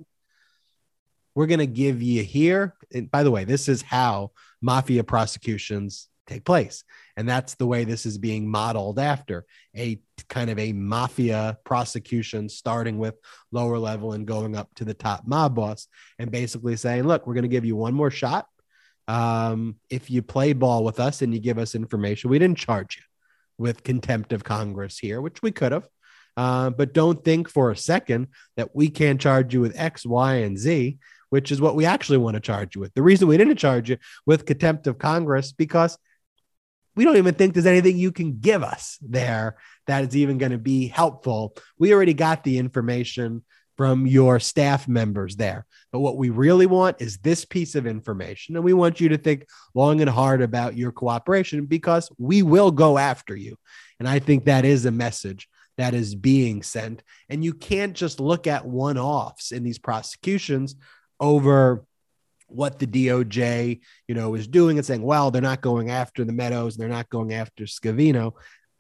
We're 1.34 1.48
going 1.48 1.60
to 1.60 1.68
give 1.68 2.02
you 2.02 2.24
here. 2.24 2.76
And 2.94 3.10
by 3.10 3.24
the 3.24 3.32
way, 3.32 3.44
this 3.44 3.68
is 3.68 3.82
how 3.82 4.32
mafia 4.62 5.04
prosecutions 5.04 6.08
take 6.28 6.44
place. 6.44 6.84
And 7.18 7.28
that's 7.30 7.56
the 7.56 7.68
way 7.68 7.84
this 7.84 8.06
is 8.06 8.18
being 8.18 8.50
modeled 8.50 9.00
after 9.00 9.46
a 9.76 10.00
kind 10.28 10.50
of 10.50 10.58
a 10.58 10.74
mafia 10.74 11.58
prosecution, 11.64 12.50
starting 12.50 12.98
with 12.98 13.16
lower 13.52 13.78
level 13.78 14.14
and 14.14 14.26
going 14.26 14.56
up 14.56 14.70
to 14.76 14.86
the 14.86 14.94
top 14.94 15.28
mob 15.28 15.56
boss, 15.56 15.88
and 16.18 16.32
basically 16.32 16.76
saying, 16.76 17.04
look, 17.04 17.28
we're 17.28 17.36
going 17.36 17.44
to 17.44 17.50
give 17.50 17.66
you 17.66 17.76
one 17.76 17.94
more 17.94 18.12
shot. 18.12 18.48
Um, 19.08 19.76
if 19.90 20.10
you 20.10 20.22
play 20.24 20.54
ball 20.54 20.84
with 20.84 21.00
us 21.00 21.22
and 21.22 21.34
you 21.34 21.40
give 21.40 21.60
us 21.60 21.76
information, 21.76 22.30
we 22.30 22.40
didn't 22.40 22.58
charge 22.58 22.98
you 22.98 23.04
with 23.58 23.84
contempt 23.84 24.34
of 24.34 24.44
Congress 24.44 24.98
here, 24.98 25.22
which 25.22 25.42
we 25.42 25.52
could 25.52 25.72
have. 25.72 25.88
Uh, 26.38 26.70
but 26.70 26.94
don't 26.94 27.24
think 27.24 27.50
for 27.50 27.72
a 27.72 27.78
second 27.78 28.28
that 28.58 28.76
we 28.76 28.90
can't 28.90 29.22
charge 29.22 29.54
you 29.54 29.62
with 29.62 29.80
X, 29.80 30.06
Y, 30.06 30.34
and 30.36 30.58
Z, 30.58 30.98
which 31.30 31.52
is 31.52 31.62
what 31.62 31.76
we 31.76 31.86
actually 31.86 32.18
want 32.18 32.36
to 32.36 32.42
charge 32.42 32.76
you 32.76 32.82
with. 32.82 32.94
The 32.94 33.04
reason 33.04 33.28
we 33.28 33.38
didn't 33.38 33.56
charge 33.58 33.90
you 33.90 33.98
with 34.26 34.46
contempt 34.46 34.88
of 34.88 34.98
Congress 34.98 35.54
because 35.54 35.98
we 36.96 37.04
don't 37.04 37.18
even 37.18 37.36
think 37.36 37.54
there's 37.54 37.66
anything 37.66 37.98
you 37.98 38.12
can 38.12 38.40
give 38.40 38.64
us 38.64 38.98
there 39.02 39.58
that 39.88 40.04
is 40.04 40.16
even 40.16 40.38
going 40.38 40.52
to 40.52 40.58
be 40.58 40.88
helpful. 40.88 41.56
We 41.78 41.94
already 41.94 42.14
got 42.14 42.44
the 42.44 42.58
information 42.58 43.44
from 43.78 44.08
your 44.08 44.40
staff 44.40 44.88
members 44.88 45.36
there. 45.36 45.66
But 45.92 46.00
what 46.00 46.18
we 46.18 46.30
really 46.30 46.66
want 46.66 47.02
is 47.02 47.18
this 47.18 47.46
piece 47.46 47.76
of 47.76 47.86
information. 47.88 48.56
And 48.56 48.64
we 48.64 48.74
want 48.74 49.02
you 49.02 49.10
to 49.10 49.18
think 49.18 49.48
long 49.74 50.02
and 50.02 50.10
hard 50.10 50.42
about 50.42 50.78
your 50.78 50.92
cooperation 50.92 51.66
because 51.66 52.10
we 52.18 52.42
will 52.42 52.72
go 52.72 52.98
after 52.98 53.36
you. 53.36 53.58
And 54.00 54.08
I 54.08 54.20
think 54.20 54.46
that 54.46 54.66
is 54.66 54.86
a 54.86 54.92
message 54.92 55.50
that 55.78 55.94
is 55.94 56.16
being 56.16 56.64
sent. 56.64 57.04
And 57.30 57.44
you 57.44 57.54
can't 57.54 57.94
just 57.94 58.20
look 58.20 58.48
at 58.48 58.66
one 58.66 58.98
offs 58.98 59.52
in 59.52 59.64
these 59.64 59.80
prosecutions 59.80 60.76
over 61.20 61.86
what 62.48 62.80
the 62.80 62.88
DOJ, 62.88 63.82
you 64.08 64.16
know, 64.16 64.36
is 64.36 64.48
doing 64.48 64.78
and 64.78 64.86
saying, 64.86 65.02
well, 65.02 65.32
they're 65.32 65.42
not 65.42 65.62
going 65.62 65.90
after 65.90 66.24
the 66.24 66.32
Meadows, 66.32 66.78
they're 66.78 66.88
not 66.88 67.10
going 67.10 67.34
after 67.34 67.66
Scavino. 67.66 68.34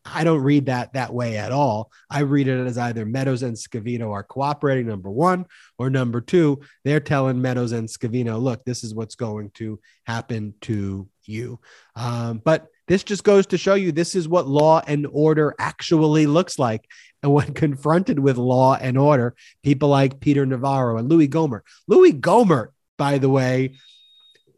I 0.05 0.23
don't 0.23 0.41
read 0.41 0.67
that 0.67 0.93
that 0.93 1.13
way 1.13 1.37
at 1.37 1.51
all. 1.51 1.91
I 2.09 2.19
read 2.19 2.47
it 2.47 2.67
as 2.67 2.77
either 2.77 3.05
Meadows 3.05 3.41
and 3.41 3.55
Scavino 3.55 4.11
are 4.11 4.23
cooperating, 4.23 4.87
number 4.87 5.09
one, 5.09 5.45
or 5.79 5.89
number 5.89 6.21
two, 6.21 6.61
they're 6.83 6.99
telling 6.99 7.41
Meadows 7.41 7.71
and 7.71 7.89
Scavino, 7.89 8.39
look, 8.39 8.63
this 8.65 8.83
is 8.83 8.93
what's 8.93 9.15
going 9.15 9.49
to 9.55 9.79
happen 10.05 10.53
to 10.61 11.09
you. 11.23 11.59
Um, 11.95 12.41
but 12.43 12.67
this 12.87 13.03
just 13.03 13.23
goes 13.23 13.47
to 13.47 13.57
show 13.57 13.73
you 13.73 13.91
this 13.91 14.13
is 14.13 14.27
what 14.27 14.47
law 14.47 14.81
and 14.85 15.07
order 15.11 15.55
actually 15.57 16.27
looks 16.27 16.59
like. 16.59 16.85
And 17.23 17.33
when 17.33 17.53
confronted 17.55 18.19
with 18.19 18.37
law 18.37 18.75
and 18.75 18.97
order, 18.97 19.35
people 19.63 19.89
like 19.89 20.19
Peter 20.19 20.45
Navarro 20.45 20.97
and 20.97 21.09
Louis 21.09 21.27
Gohmert, 21.27 21.61
Louis 21.87 22.13
Gohmert, 22.13 22.69
by 22.97 23.17
the 23.17 23.29
way, 23.29 23.77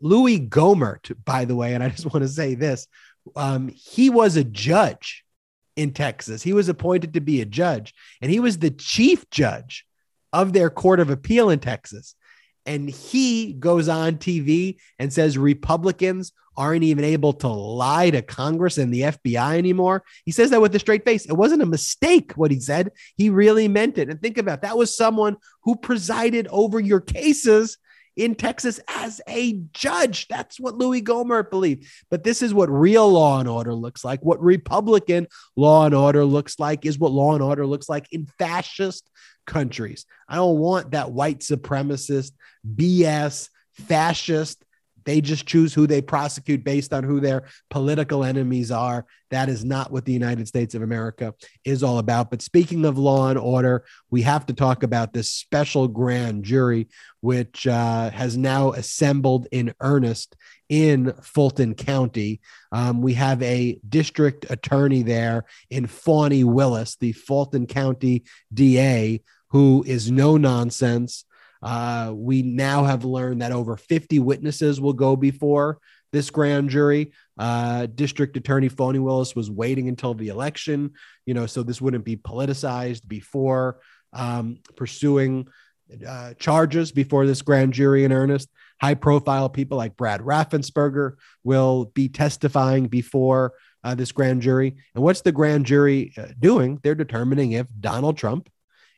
Louis 0.02 0.40
Gohmert, 0.40 1.15
by 1.24 1.45
the 1.45 1.56
way, 1.56 1.74
and 1.74 1.84
I 1.84 1.90
just 1.90 2.06
want 2.14 2.24
to 2.24 2.28
say 2.28 2.53
this 2.56 2.88
um, 3.36 3.69
he 3.69 4.10
was 4.10 4.36
a 4.36 4.44
judge 4.44 5.26
in 5.78 5.94
Texas. 5.94 6.44
He 6.44 6.52
was 6.52 6.68
appointed 6.68 7.14
to 7.14 7.22
be 7.22 7.40
a 7.40 7.45
judge, 7.45 7.94
and 8.22 8.30
he 8.30 8.41
was 8.41 8.58
the 8.58 8.72
chief 8.72 9.30
judge 9.30 9.86
of 10.34 10.52
their 10.52 10.70
court 10.70 10.99
of 10.99 11.10
appeal 11.10 11.49
in 11.49 11.60
Texas. 11.60 12.16
And 12.66 12.90
he 12.90 13.54
goes 13.54 13.88
on 13.88 14.18
TV 14.18 14.78
and 14.99 15.14
says 15.14 15.38
Republicans 15.38 16.34
aren't 16.58 16.84
even 16.84 17.06
able 17.06 17.32
to 17.32 17.48
lie 17.48 18.10
to 18.10 18.22
Congress 18.22 18.78
and 18.78 18.94
the 18.94 19.02
FBI 19.02 19.58
anymore. 19.58 20.04
He 20.26 20.32
says 20.32 20.49
that 20.49 20.60
with 20.60 20.76
a 20.76 20.80
straight 20.80 21.06
face. 21.06 21.26
It 21.26 21.34
wasn't 21.34 21.62
a 21.62 21.68
mistake 21.68 22.34
what 22.34 22.52
he 22.52 22.60
said. 22.60 22.91
He 23.16 23.30
really 23.30 23.68
meant 23.68 23.98
it. 23.98 24.10
And 24.10 24.20
think 24.20 24.38
about 24.38 24.60
it. 24.60 24.62
that 24.64 24.78
was 24.78 24.98
someone 24.98 25.38
who 25.64 25.76
presided 25.76 26.48
over 26.49 26.80
your 26.80 26.99
cases 26.99 27.78
in 28.18 28.35
Texas 28.35 28.80
as 28.89 29.22
a 29.30 29.53
judge. 29.73 30.27
That's 30.27 30.60
what 30.60 30.76
Louis 30.76 31.02
Gohmert 31.02 31.49
believed. 31.49 31.88
But 32.10 32.23
this 32.23 32.41
is 32.41 32.53
what 32.53 32.69
real 32.69 33.10
law 33.10 33.39
and 33.39 33.48
order 33.48 33.73
looks 33.73 34.03
like. 34.03 34.19
What 34.22 34.41
Republican 34.41 35.27
law 35.56 35.85
and 35.85 35.95
order 35.95 36.26
looks 36.26 36.60
like 36.60 36.85
is 36.85 36.99
what 36.99 37.11
law 37.11 37.34
and 37.34 37.44
order 37.44 37.65
looks 37.65 37.88
like 37.88 38.07
in 38.11 38.26
fascist 38.38 39.10
countries. 39.45 40.06
I 40.27 40.35
don't 40.35 40.57
want 40.57 40.91
that 40.91 41.11
white 41.11 41.39
supremacist 41.39 42.31
BS 42.68 43.49
fascist 43.73 44.64
they 45.08 45.22
just 45.22 45.48
choose 45.48 45.74
who 45.74 45.88
they 45.88 46.02
prosecute 46.02 46.66
based 46.66 46.94
on 46.94 47.06
who 47.06 47.22
their 47.22 47.44
political 47.70 48.26
enemies 48.26 48.72
are. 48.72 49.06
That 49.32 49.48
is 49.48 49.64
not 49.64 49.90
what 49.90 50.04
the 50.04 50.12
United 50.12 50.50
States 50.50 50.76
of 50.76 50.82
America 50.82 51.34
is 51.64 51.82
all 51.82 52.00
about. 52.00 52.30
But 52.30 52.42
speaking 52.42 52.84
of 52.84 52.98
law 52.98 53.30
and 53.30 53.40
order, 53.40 53.86
we 54.10 54.24
have 54.24 54.46
to 54.48 54.54
talk 54.54 54.84
about 54.84 55.14
this 55.14 55.32
special 55.32 55.88
grand 55.88 56.44
jury, 56.44 56.90
which 57.22 57.66
uh, 57.66 58.10
has 58.10 58.36
now 58.36 58.74
assembled 58.74 59.48
in 59.50 59.74
earnest 59.80 60.36
in 60.68 61.14
Fulton 61.22 61.74
County. 61.74 62.42
Um, 62.74 63.02
we 63.02 63.14
have 63.14 63.42
a 63.42 63.80
district 63.88 64.46
attorney 64.50 65.04
there 65.04 65.46
in 65.70 65.88
Fani 65.88 66.44
Willis, 66.44 66.98
the 66.98 67.14
Fulton 67.14 67.66
County 67.66 68.26
DA, 68.54 69.22
who 69.52 69.86
is 69.88 70.12
no 70.12 70.36
nonsense. 70.36 71.24
Uh, 71.62 72.12
we 72.14 72.42
now 72.42 72.84
have 72.84 73.06
learned 73.06 73.42
that 73.42 73.52
over 73.52 73.78
50 73.78 74.20
witnesses 74.20 74.80
will 74.80 74.94
go 74.94 75.16
before 75.16 75.80
this 76.12 76.30
grand 76.30 76.70
jury. 76.70 77.12
Uh, 77.38 77.88
District 77.88 78.36
Attorney 78.38 78.70
Fani 78.70 79.00
Willis 79.00 79.36
was 79.36 79.52
waiting 79.52 79.90
until 79.90 80.14
the 80.14 80.30
election, 80.30 80.92
you 81.26 81.34
know, 81.34 81.46
so 81.46 81.64
this 81.64 81.82
wouldn't 81.82 82.06
be 82.06 82.16
politicized 82.16 83.08
before 83.08 83.80
um, 84.14 84.60
pursuing 84.76 85.48
uh, 86.06 86.34
charges 86.36 86.92
before 86.92 87.26
this 87.26 87.42
grand 87.42 87.74
jury 87.74 88.04
in 88.04 88.12
earnest. 88.12 88.50
High 88.82 88.96
profile 88.96 89.50
people 89.50 89.78
like 89.78 89.98
Brad 89.98 90.22
Raffensperger 90.22 91.14
will 91.44 91.86
be 91.86 92.10
testifying 92.10 92.88
before 92.88 93.54
uh, 93.84 93.96
this 93.96 94.12
grand 94.12 94.42
jury. 94.42 94.76
And 94.94 95.04
what's 95.04 95.22
the 95.22 95.32
grand 95.32 95.66
jury 95.66 96.14
uh, 96.18 96.28
doing? 96.40 96.80
They're 96.84 96.96
determining 96.96 97.54
if 97.54 97.68
Donald 97.80 98.18
Trump 98.18 98.50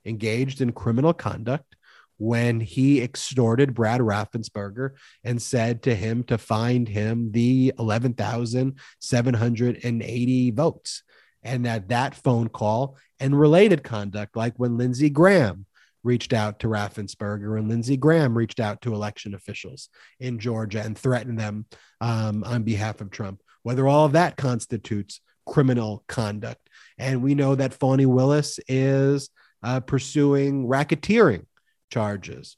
engaged 0.06 0.61
in 0.61 0.72
criminal 0.72 1.14
conduct 1.14 1.76
when 2.19 2.59
he 2.59 3.01
extorted 3.01 3.73
Brad 3.73 4.01
Raffensperger 4.01 4.91
and 5.23 5.41
said 5.41 5.81
to 5.83 5.95
him 5.95 6.23
to 6.25 6.37
find 6.37 6.87
him 6.87 7.31
the 7.31 7.73
11,780 7.79 10.51
votes. 10.51 11.01
And 11.41 11.65
that 11.65 11.87
that 11.87 12.13
phone 12.15 12.49
call 12.49 12.97
and 13.19 13.39
related 13.39 13.83
conduct, 13.83 14.35
like 14.35 14.53
when 14.57 14.77
Lindsey 14.77 15.09
Graham 15.09 15.65
reached 16.03 16.33
out 16.33 16.59
to 16.59 16.67
Raffensperger 16.67 17.57
and 17.57 17.69
Lindsey 17.69 17.97
Graham 17.97 18.37
reached 18.37 18.59
out 18.59 18.81
to 18.81 18.93
election 18.93 19.33
officials 19.33 19.87
in 20.19 20.37
Georgia 20.39 20.81
and 20.81 20.97
threatened 20.97 21.39
them 21.39 21.65
um, 22.01 22.43
on 22.43 22.63
behalf 22.63 22.99
of 22.99 23.11
Trump, 23.11 23.41
whether 23.63 23.87
all 23.87 24.03
of 24.05 24.11
that 24.13 24.35
constitutes 24.35 25.21
criminal 25.45 26.03
conduct. 26.07 26.69
And 26.97 27.23
we 27.23 27.35
know 27.35 27.55
that 27.55 27.73
Fani 27.73 28.05
Willis 28.05 28.59
is 28.67 29.29
uh, 29.63 29.79
pursuing 29.81 30.67
racketeering 30.67 31.45
charges 31.90 32.57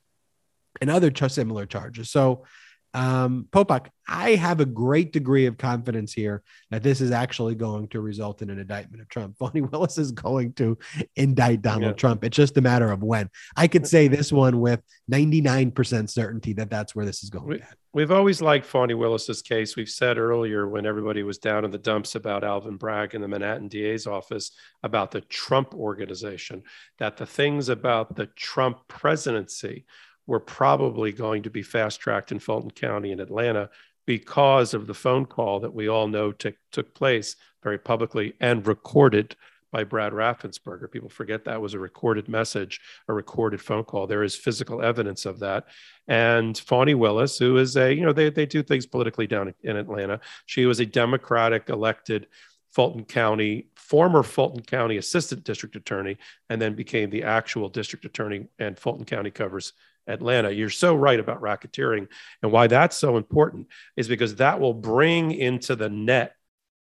and 0.80 0.90
other 0.90 1.12
similar 1.28 1.66
charges. 1.66 2.10
So, 2.10 2.46
um, 2.94 3.48
Popok, 3.52 3.88
I 4.08 4.32
have 4.32 4.60
a 4.60 4.66
great 4.66 5.14
degree 5.14 5.46
of 5.46 5.58
confidence 5.58 6.12
here 6.12 6.44
that 6.72 6.84
this 6.84 7.00
is 7.00 7.12
actually 7.12 7.56
going 7.56 7.88
to 7.90 8.02
result 8.02 8.42
in 8.42 8.50
an 8.50 8.60
indictment 8.60 9.02
of 9.02 9.08
Trump. 9.08 9.38
Fani 9.40 9.62
Willis 9.62 9.98
is 9.98 10.12
going 10.12 10.54
to 10.54 10.78
indict 11.16 11.62
Donald 11.62 11.84
yeah. 11.84 11.94
Trump. 11.94 12.24
It's 12.24 12.36
just 12.36 12.58
a 12.58 12.62
matter 12.62 12.92
of 12.92 13.02
when. 13.02 13.30
I 13.56 13.68
could 13.68 13.88
say 13.88 14.08
this 14.08 14.32
one 14.32 14.60
with 14.60 14.82
99% 15.10 16.10
certainty 16.10 16.54
that 16.54 16.70
that's 16.70 16.94
where 16.94 17.06
this 17.06 17.24
is 17.24 17.30
going. 17.30 17.62
We, 17.94 18.02
have 18.02 18.12
always 18.12 18.42
liked 18.42 18.66
Fani 18.66 18.94
Willis's 18.94 19.42
case. 19.42 19.76
We've 19.76 19.90
said 19.90 20.18
earlier 20.18 20.70
when 20.70 20.86
everybody 20.86 21.24
was 21.24 21.38
down 21.38 21.66
in 21.66 21.72
the 21.72 21.78
dumps 21.78 22.16
about 22.16 22.44
Alvin 22.44 22.78
Bragg 22.78 23.16
in 23.16 23.22
the 23.22 23.28
Manhattan 23.28 23.68
DA's 23.68 24.08
office 24.08 24.52
about 24.82 25.12
the 25.12 25.20
Trump 25.22 25.74
organization, 25.74 26.64
that 27.00 27.18
the 27.18 27.26
things 27.26 27.68
about 27.68 28.16
the 28.16 28.28
Trump 28.28 28.88
presidency 28.88 29.86
were 30.26 30.40
probably 30.40 31.12
going 31.12 31.44
to 31.44 31.50
be 31.50 31.64
fast 31.64 32.00
tracked 32.00 32.32
in 32.32 32.40
Fulton 32.40 32.72
County 32.72 33.12
in 33.12 33.20
Atlanta 33.20 33.70
because 34.06 34.74
of 34.74 34.88
the 34.88 34.94
phone 34.94 35.26
call 35.26 35.60
that 35.60 35.74
we 35.74 35.90
all 35.90 36.08
know 36.08 36.32
t- 36.32 36.54
took 36.72 36.96
place 36.96 37.36
very 37.62 37.78
publicly 37.78 38.34
and 38.40 38.66
recorded 38.68 39.36
by 39.72 39.84
Brad 39.84 40.14
Raffensperger. 40.14 40.92
People 40.92 41.10
forget 41.10 41.46
that 41.46 41.62
was 41.62 41.74
a 41.74 41.80
recorded 41.80 42.28
message, 42.28 42.82
a 43.08 43.14
recorded 43.14 43.62
phone 43.62 43.84
call. 43.84 44.08
There 44.08 44.24
is 44.24 44.36
physical 44.36 44.82
evidence 44.82 45.26
of 45.26 45.40
that. 45.40 45.66
And 46.08 46.58
Fani 46.58 46.94
Willis, 46.94 47.38
who 47.38 47.58
is 47.58 47.78
a, 47.78 47.94
you 47.94 48.06
know, 48.06 48.14
they, 48.14 48.30
they 48.30 48.46
do 48.46 48.64
things 48.64 48.86
politically 48.86 49.28
down 49.28 49.54
in 49.64 49.78
Atlanta. 49.78 50.20
She 50.46 50.66
was 50.66 50.80
a 50.80 50.86
Democratic 50.86 51.70
elected 51.70 52.28
Fulton 52.72 53.06
County, 53.06 53.68
former 53.76 54.24
Fulton 54.24 54.64
County 54.64 54.98
assistant 54.98 55.44
district 55.44 55.76
attorney, 55.76 56.18
and 56.50 56.62
then 56.62 56.76
became 56.76 57.10
the 57.10 57.24
actual 57.24 57.70
district 57.70 58.06
attorney. 58.06 58.48
And 58.60 58.80
Fulton 58.80 59.06
County 59.06 59.32
covers 59.32 59.74
Atlanta. 60.08 60.52
You're 60.52 60.70
so 60.70 60.96
right 60.96 61.20
about 61.20 61.42
racketeering. 61.42 62.08
And 62.42 62.52
why 62.52 62.68
that's 62.68 62.96
so 62.96 63.18
important 63.18 63.68
is 63.96 64.08
because 64.08 64.36
that 64.36 64.60
will 64.60 64.74
bring 64.74 65.32
into 65.32 65.76
the 65.76 65.90
net, 65.90 66.36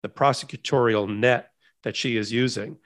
the 0.03 0.09
prosecutorial 0.09 1.09
net 1.09 1.51
that 1.83 1.95
she 1.95 2.17
is 2.17 2.31
using, 2.31 2.77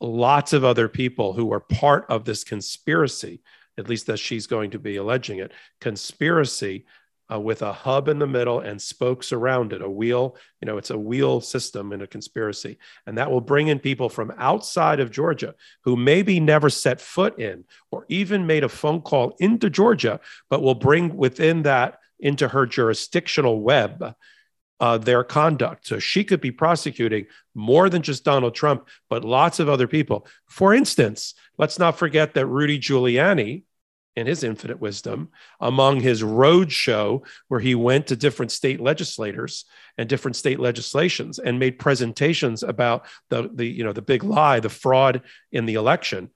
lots 0.00 0.52
of 0.52 0.64
other 0.64 0.88
people 0.88 1.32
who 1.32 1.52
are 1.52 1.60
part 1.60 2.06
of 2.08 2.24
this 2.24 2.44
conspiracy, 2.44 3.40
at 3.78 3.88
least 3.88 4.06
that 4.06 4.18
she's 4.18 4.46
going 4.46 4.70
to 4.70 4.78
be 4.78 4.96
alleging 4.96 5.38
it, 5.38 5.52
conspiracy 5.80 6.84
uh, 7.32 7.38
with 7.38 7.62
a 7.62 7.72
hub 7.72 8.08
in 8.08 8.18
the 8.18 8.26
middle 8.26 8.60
and 8.60 8.80
spokes 8.80 9.32
around 9.32 9.72
it, 9.72 9.80
a 9.80 9.88
wheel, 9.88 10.36
you 10.60 10.66
know, 10.66 10.76
it's 10.76 10.90
a 10.90 10.98
wheel 10.98 11.40
system 11.40 11.92
in 11.92 12.02
a 12.02 12.06
conspiracy. 12.06 12.78
And 13.06 13.16
that 13.16 13.30
will 13.30 13.40
bring 13.40 13.68
in 13.68 13.78
people 13.78 14.08
from 14.08 14.32
outside 14.36 15.00
of 15.00 15.10
Georgia 15.10 15.54
who 15.84 15.96
maybe 15.96 16.40
never 16.40 16.68
set 16.68 17.00
foot 17.00 17.38
in 17.38 17.64
or 17.90 18.04
even 18.08 18.46
made 18.46 18.64
a 18.64 18.68
phone 18.68 19.00
call 19.00 19.36
into 19.38 19.70
Georgia, 19.70 20.20
but 20.50 20.62
will 20.62 20.74
bring 20.74 21.16
within 21.16 21.62
that 21.62 21.98
into 22.18 22.48
her 22.48 22.66
jurisdictional 22.66 23.60
web 23.60 24.14
uh, 24.80 24.98
their 24.98 25.22
conduct. 25.24 25.86
So 25.86 25.98
she 25.98 26.24
could 26.24 26.40
be 26.40 26.50
prosecuting 26.50 27.26
more 27.54 27.88
than 27.88 28.02
just 28.02 28.24
Donald 28.24 28.54
Trump, 28.54 28.88
but 29.08 29.24
lots 29.24 29.60
of 29.60 29.68
other 29.68 29.86
people. 29.86 30.26
For 30.48 30.74
instance, 30.74 31.34
let's 31.58 31.78
not 31.78 31.98
forget 31.98 32.34
that 32.34 32.46
Rudy 32.46 32.78
Giuliani, 32.78 33.62
in 34.16 34.26
his 34.26 34.44
infinite 34.44 34.80
wisdom 34.80 35.30
among 35.60 36.00
his 36.00 36.22
road 36.22 36.70
show 36.70 37.22
where 37.48 37.60
he 37.60 37.74
went 37.74 38.06
to 38.06 38.16
different 38.16 38.52
state 38.52 38.80
legislators 38.80 39.64
and 39.96 40.08
different 40.08 40.36
state 40.36 40.60
legislations 40.60 41.38
and 41.38 41.58
made 41.58 41.78
presentations 41.78 42.62
about 42.62 43.06
the, 43.30 43.48
the 43.54 43.66
you 43.66 43.84
know 43.84 43.92
the 43.92 44.02
big 44.02 44.22
lie 44.22 44.60
the 44.60 44.68
fraud 44.68 45.22
in 45.50 45.66
the 45.66 45.74
election 45.74 46.30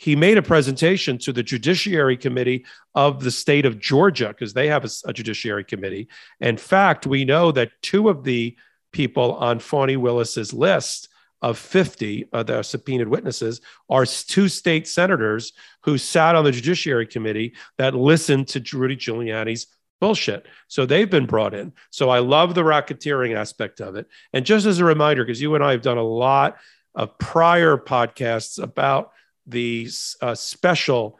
he 0.00 0.16
made 0.16 0.38
a 0.38 0.42
presentation 0.42 1.18
to 1.18 1.30
the 1.30 1.42
judiciary 1.42 2.16
committee 2.16 2.64
of 2.94 3.22
the 3.22 3.30
state 3.30 3.66
of 3.66 3.78
georgia 3.78 4.28
because 4.28 4.54
they 4.54 4.68
have 4.68 4.84
a, 4.84 4.88
a, 5.06 5.12
judiciary 5.12 5.64
committee 5.64 6.08
in 6.40 6.56
fact 6.56 7.06
we 7.06 7.24
know 7.24 7.52
that 7.52 7.70
two 7.82 8.08
of 8.08 8.24
the 8.24 8.56
people 8.92 9.34
on 9.34 9.58
fani 9.58 9.96
willis's 9.96 10.52
list 10.52 11.08
of 11.42 11.58
50 11.58 12.24
uh, 12.24 12.38
of 12.38 12.46
the 12.46 12.62
subpoenaed 12.62 13.08
witnesses 13.08 13.60
are 13.88 14.04
two 14.04 14.48
state 14.48 14.86
senators 14.86 15.52
who 15.82 15.96
sat 15.96 16.34
on 16.34 16.44
the 16.44 16.52
Judiciary 16.52 17.06
Committee 17.06 17.54
that 17.78 17.94
listened 17.94 18.48
to 18.48 18.78
Rudy 18.78 18.96
Giuliani's 18.96 19.66
bullshit. 20.00 20.46
So 20.68 20.86
they've 20.86 21.10
been 21.10 21.26
brought 21.26 21.54
in. 21.54 21.72
So 21.90 22.10
I 22.10 22.18
love 22.18 22.54
the 22.54 22.62
racketeering 22.62 23.34
aspect 23.34 23.80
of 23.80 23.96
it. 23.96 24.06
And 24.32 24.44
just 24.44 24.66
as 24.66 24.78
a 24.78 24.84
reminder, 24.84 25.24
because 25.24 25.40
you 25.40 25.54
and 25.54 25.64
I 25.64 25.72
have 25.72 25.82
done 25.82 25.98
a 25.98 26.02
lot 26.02 26.56
of 26.94 27.16
prior 27.18 27.76
podcasts 27.76 28.62
about 28.62 29.12
the 29.50 29.88
uh, 30.20 30.34
special 30.34 31.18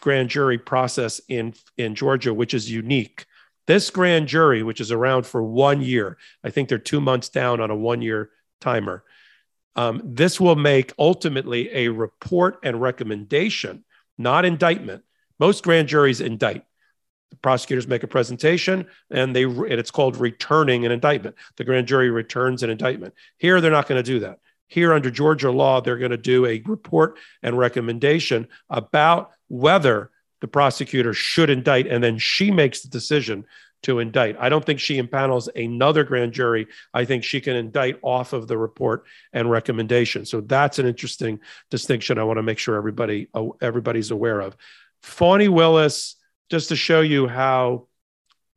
grand 0.00 0.28
jury 0.28 0.58
process 0.58 1.20
in, 1.28 1.54
in 1.76 1.94
Georgia, 1.94 2.34
which 2.34 2.54
is 2.54 2.70
unique. 2.70 3.24
This 3.66 3.90
grand 3.90 4.28
jury, 4.28 4.62
which 4.62 4.80
is 4.80 4.92
around 4.92 5.26
for 5.26 5.42
one 5.42 5.80
year, 5.82 6.18
I 6.42 6.50
think 6.50 6.68
they're 6.68 6.78
two 6.78 7.00
months 7.00 7.28
down 7.28 7.60
on 7.60 7.70
a 7.70 7.76
one 7.76 8.02
year 8.02 8.30
timer 8.60 9.04
um, 9.78 10.02
this 10.04 10.40
will 10.40 10.56
make 10.56 10.92
ultimately 10.98 11.70
a 11.72 11.86
report 11.86 12.58
and 12.64 12.80
recommendation, 12.80 13.84
not 14.18 14.44
indictment. 14.44 15.04
Most 15.38 15.62
grand 15.62 15.86
juries 15.86 16.20
indict. 16.20 16.64
The 17.30 17.36
prosecutors 17.36 17.86
make 17.86 18.02
a 18.02 18.08
presentation 18.08 18.88
and 19.08 19.36
they 19.36 19.44
and 19.44 19.74
it's 19.74 19.92
called 19.92 20.16
returning 20.16 20.84
an 20.84 20.90
indictment. 20.90 21.36
The 21.56 21.62
grand 21.62 21.86
jury 21.86 22.10
returns 22.10 22.64
an 22.64 22.70
indictment. 22.70 23.14
Here 23.36 23.60
they're 23.60 23.70
not 23.70 23.86
going 23.86 24.02
to 24.02 24.12
do 24.12 24.18
that. 24.20 24.40
Here 24.68 24.92
under 24.92 25.10
Georgia 25.10 25.50
law, 25.50 25.80
they're 25.80 25.98
going 25.98 26.10
to 26.10 26.16
do 26.16 26.46
a 26.46 26.62
report 26.66 27.18
and 27.42 27.58
recommendation 27.58 28.48
about 28.70 29.32
whether 29.48 30.10
the 30.40 30.48
prosecutor 30.48 31.12
should 31.12 31.50
indict, 31.50 31.86
and 31.86 32.02
then 32.02 32.18
she 32.18 32.50
makes 32.50 32.82
the 32.82 32.88
decision 32.88 33.44
to 33.82 34.00
indict. 34.00 34.36
I 34.38 34.48
don't 34.48 34.64
think 34.64 34.80
she 34.80 35.00
impanels 35.00 35.48
another 35.54 36.04
grand 36.04 36.32
jury. 36.32 36.66
I 36.92 37.04
think 37.04 37.24
she 37.24 37.40
can 37.40 37.56
indict 37.56 37.98
off 38.02 38.32
of 38.32 38.48
the 38.48 38.58
report 38.58 39.04
and 39.32 39.50
recommendation. 39.50 40.24
So 40.26 40.40
that's 40.40 40.78
an 40.78 40.86
interesting 40.86 41.40
distinction. 41.70 42.18
I 42.18 42.24
want 42.24 42.38
to 42.38 42.42
make 42.42 42.58
sure 42.58 42.76
everybody 42.76 43.28
everybody's 43.60 44.10
aware 44.10 44.40
of. 44.40 44.56
Fani 45.02 45.48
Willis, 45.48 46.16
just 46.50 46.70
to 46.70 46.76
show 46.76 47.00
you 47.00 47.28
how 47.28 47.86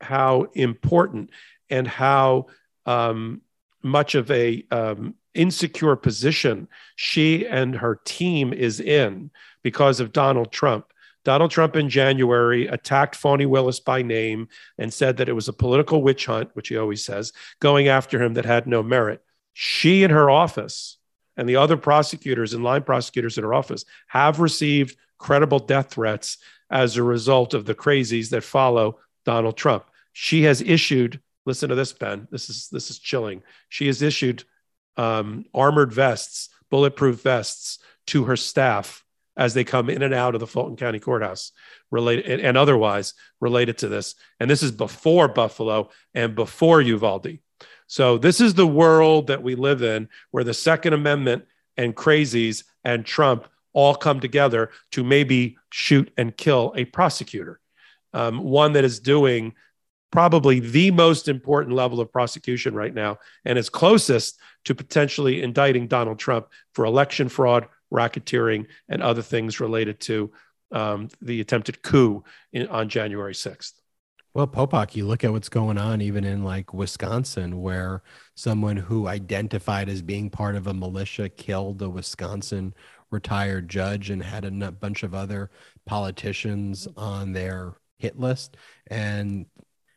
how 0.00 0.48
important 0.54 1.30
and 1.70 1.86
how 1.86 2.46
um, 2.86 3.42
much 3.82 4.16
of 4.16 4.28
a 4.30 4.64
um, 4.72 5.14
insecure 5.34 5.96
position 5.96 6.68
she 6.96 7.46
and 7.46 7.74
her 7.76 8.00
team 8.04 8.52
is 8.52 8.80
in 8.80 9.30
because 9.62 10.00
of 10.00 10.12
Donald 10.12 10.52
Trump. 10.52 10.86
Donald 11.24 11.50
Trump 11.50 11.76
in 11.76 11.88
January 11.88 12.66
attacked 12.66 13.14
Fani 13.14 13.46
Willis 13.46 13.78
by 13.78 14.02
name 14.02 14.48
and 14.78 14.92
said 14.92 15.16
that 15.16 15.28
it 15.28 15.34
was 15.34 15.48
a 15.48 15.52
political 15.52 16.02
witch 16.02 16.26
hunt, 16.26 16.50
which 16.54 16.68
he 16.68 16.76
always 16.76 17.04
says, 17.04 17.32
going 17.60 17.88
after 17.88 18.20
him 18.20 18.34
that 18.34 18.44
had 18.44 18.66
no 18.66 18.82
merit. 18.82 19.22
She 19.52 20.02
and 20.02 20.12
her 20.12 20.30
office 20.30 20.98
and 21.36 21.48
the 21.48 21.56
other 21.56 21.76
prosecutors 21.76 22.54
and 22.54 22.64
line 22.64 22.82
prosecutors 22.82 23.38
in 23.38 23.44
her 23.44 23.54
office 23.54 23.84
have 24.08 24.40
received 24.40 24.96
credible 25.18 25.60
death 25.60 25.92
threats 25.92 26.38
as 26.70 26.96
a 26.96 27.02
result 27.02 27.54
of 27.54 27.66
the 27.66 27.74
crazies 27.74 28.30
that 28.30 28.42
follow 28.42 28.98
Donald 29.24 29.56
Trump. 29.56 29.84
She 30.12 30.42
has 30.42 30.60
issued, 30.60 31.20
listen 31.46 31.68
to 31.68 31.74
this, 31.74 31.92
Ben. 31.92 32.26
This 32.30 32.50
is 32.50 32.68
this 32.70 32.90
is 32.90 32.98
chilling. 32.98 33.42
She 33.68 33.86
has 33.86 34.02
issued 34.02 34.44
um, 34.96 35.44
armored 35.54 35.92
vests, 35.92 36.48
bulletproof 36.70 37.22
vests 37.22 37.78
to 38.08 38.24
her 38.24 38.36
staff 38.36 39.04
as 39.36 39.54
they 39.54 39.64
come 39.64 39.88
in 39.88 40.02
and 40.02 40.12
out 40.12 40.34
of 40.34 40.40
the 40.40 40.46
Fulton 40.46 40.76
County 40.76 40.98
Courthouse, 40.98 41.52
related 41.90 42.26
and, 42.26 42.42
and 42.42 42.56
otherwise 42.56 43.14
related 43.40 43.78
to 43.78 43.88
this. 43.88 44.14
And 44.38 44.50
this 44.50 44.62
is 44.62 44.72
before 44.72 45.28
Buffalo 45.28 45.90
and 46.14 46.34
before 46.34 46.82
Uvalde. 46.82 47.38
So 47.86 48.18
this 48.18 48.40
is 48.40 48.54
the 48.54 48.66
world 48.66 49.26
that 49.28 49.42
we 49.42 49.54
live 49.54 49.82
in, 49.82 50.08
where 50.30 50.44
the 50.44 50.54
Second 50.54 50.92
Amendment 50.92 51.44
and 51.76 51.96
crazies 51.96 52.64
and 52.84 53.04
Trump 53.04 53.48
all 53.72 53.94
come 53.94 54.20
together 54.20 54.70
to 54.92 55.02
maybe 55.02 55.56
shoot 55.70 56.12
and 56.16 56.36
kill 56.36 56.72
a 56.76 56.84
prosecutor, 56.84 57.60
um, 58.12 58.42
one 58.42 58.72
that 58.74 58.84
is 58.84 59.00
doing 59.00 59.54
probably 60.12 60.60
the 60.60 60.92
most 60.92 61.26
important 61.26 61.74
level 61.74 61.98
of 61.98 62.12
prosecution 62.12 62.74
right 62.74 62.94
now 62.94 63.18
and 63.44 63.58
is 63.58 63.68
closest 63.68 64.38
to 64.64 64.74
potentially 64.74 65.42
indicting 65.42 65.88
Donald 65.88 66.18
Trump 66.18 66.46
for 66.74 66.84
election 66.84 67.28
fraud, 67.28 67.66
racketeering, 67.92 68.66
and 68.88 69.02
other 69.02 69.22
things 69.22 69.58
related 69.58 69.98
to 69.98 70.30
um, 70.70 71.08
the 71.20 71.40
attempted 71.40 71.82
coup 71.82 72.22
in, 72.52 72.68
on 72.68 72.88
January 72.88 73.34
6th. 73.34 73.72
Well, 74.34 74.46
Popok, 74.46 74.94
you 74.94 75.06
look 75.06 75.24
at 75.24 75.32
what's 75.32 75.50
going 75.50 75.76
on 75.76 76.00
even 76.00 76.24
in 76.24 76.44
like 76.44 76.72
Wisconsin, 76.72 77.60
where 77.60 78.02
someone 78.34 78.76
who 78.76 79.06
identified 79.06 79.88
as 79.88 80.00
being 80.00 80.30
part 80.30 80.56
of 80.56 80.66
a 80.66 80.74
militia 80.74 81.28
killed 81.28 81.82
a 81.82 81.90
Wisconsin 81.90 82.72
retired 83.10 83.68
judge 83.68 84.08
and 84.08 84.22
had 84.22 84.46
a 84.46 84.72
bunch 84.72 85.02
of 85.02 85.14
other 85.14 85.50
politicians 85.84 86.88
on 86.96 87.32
their 87.32 87.74
hit 87.98 88.18
list. 88.18 88.56
And 88.86 89.44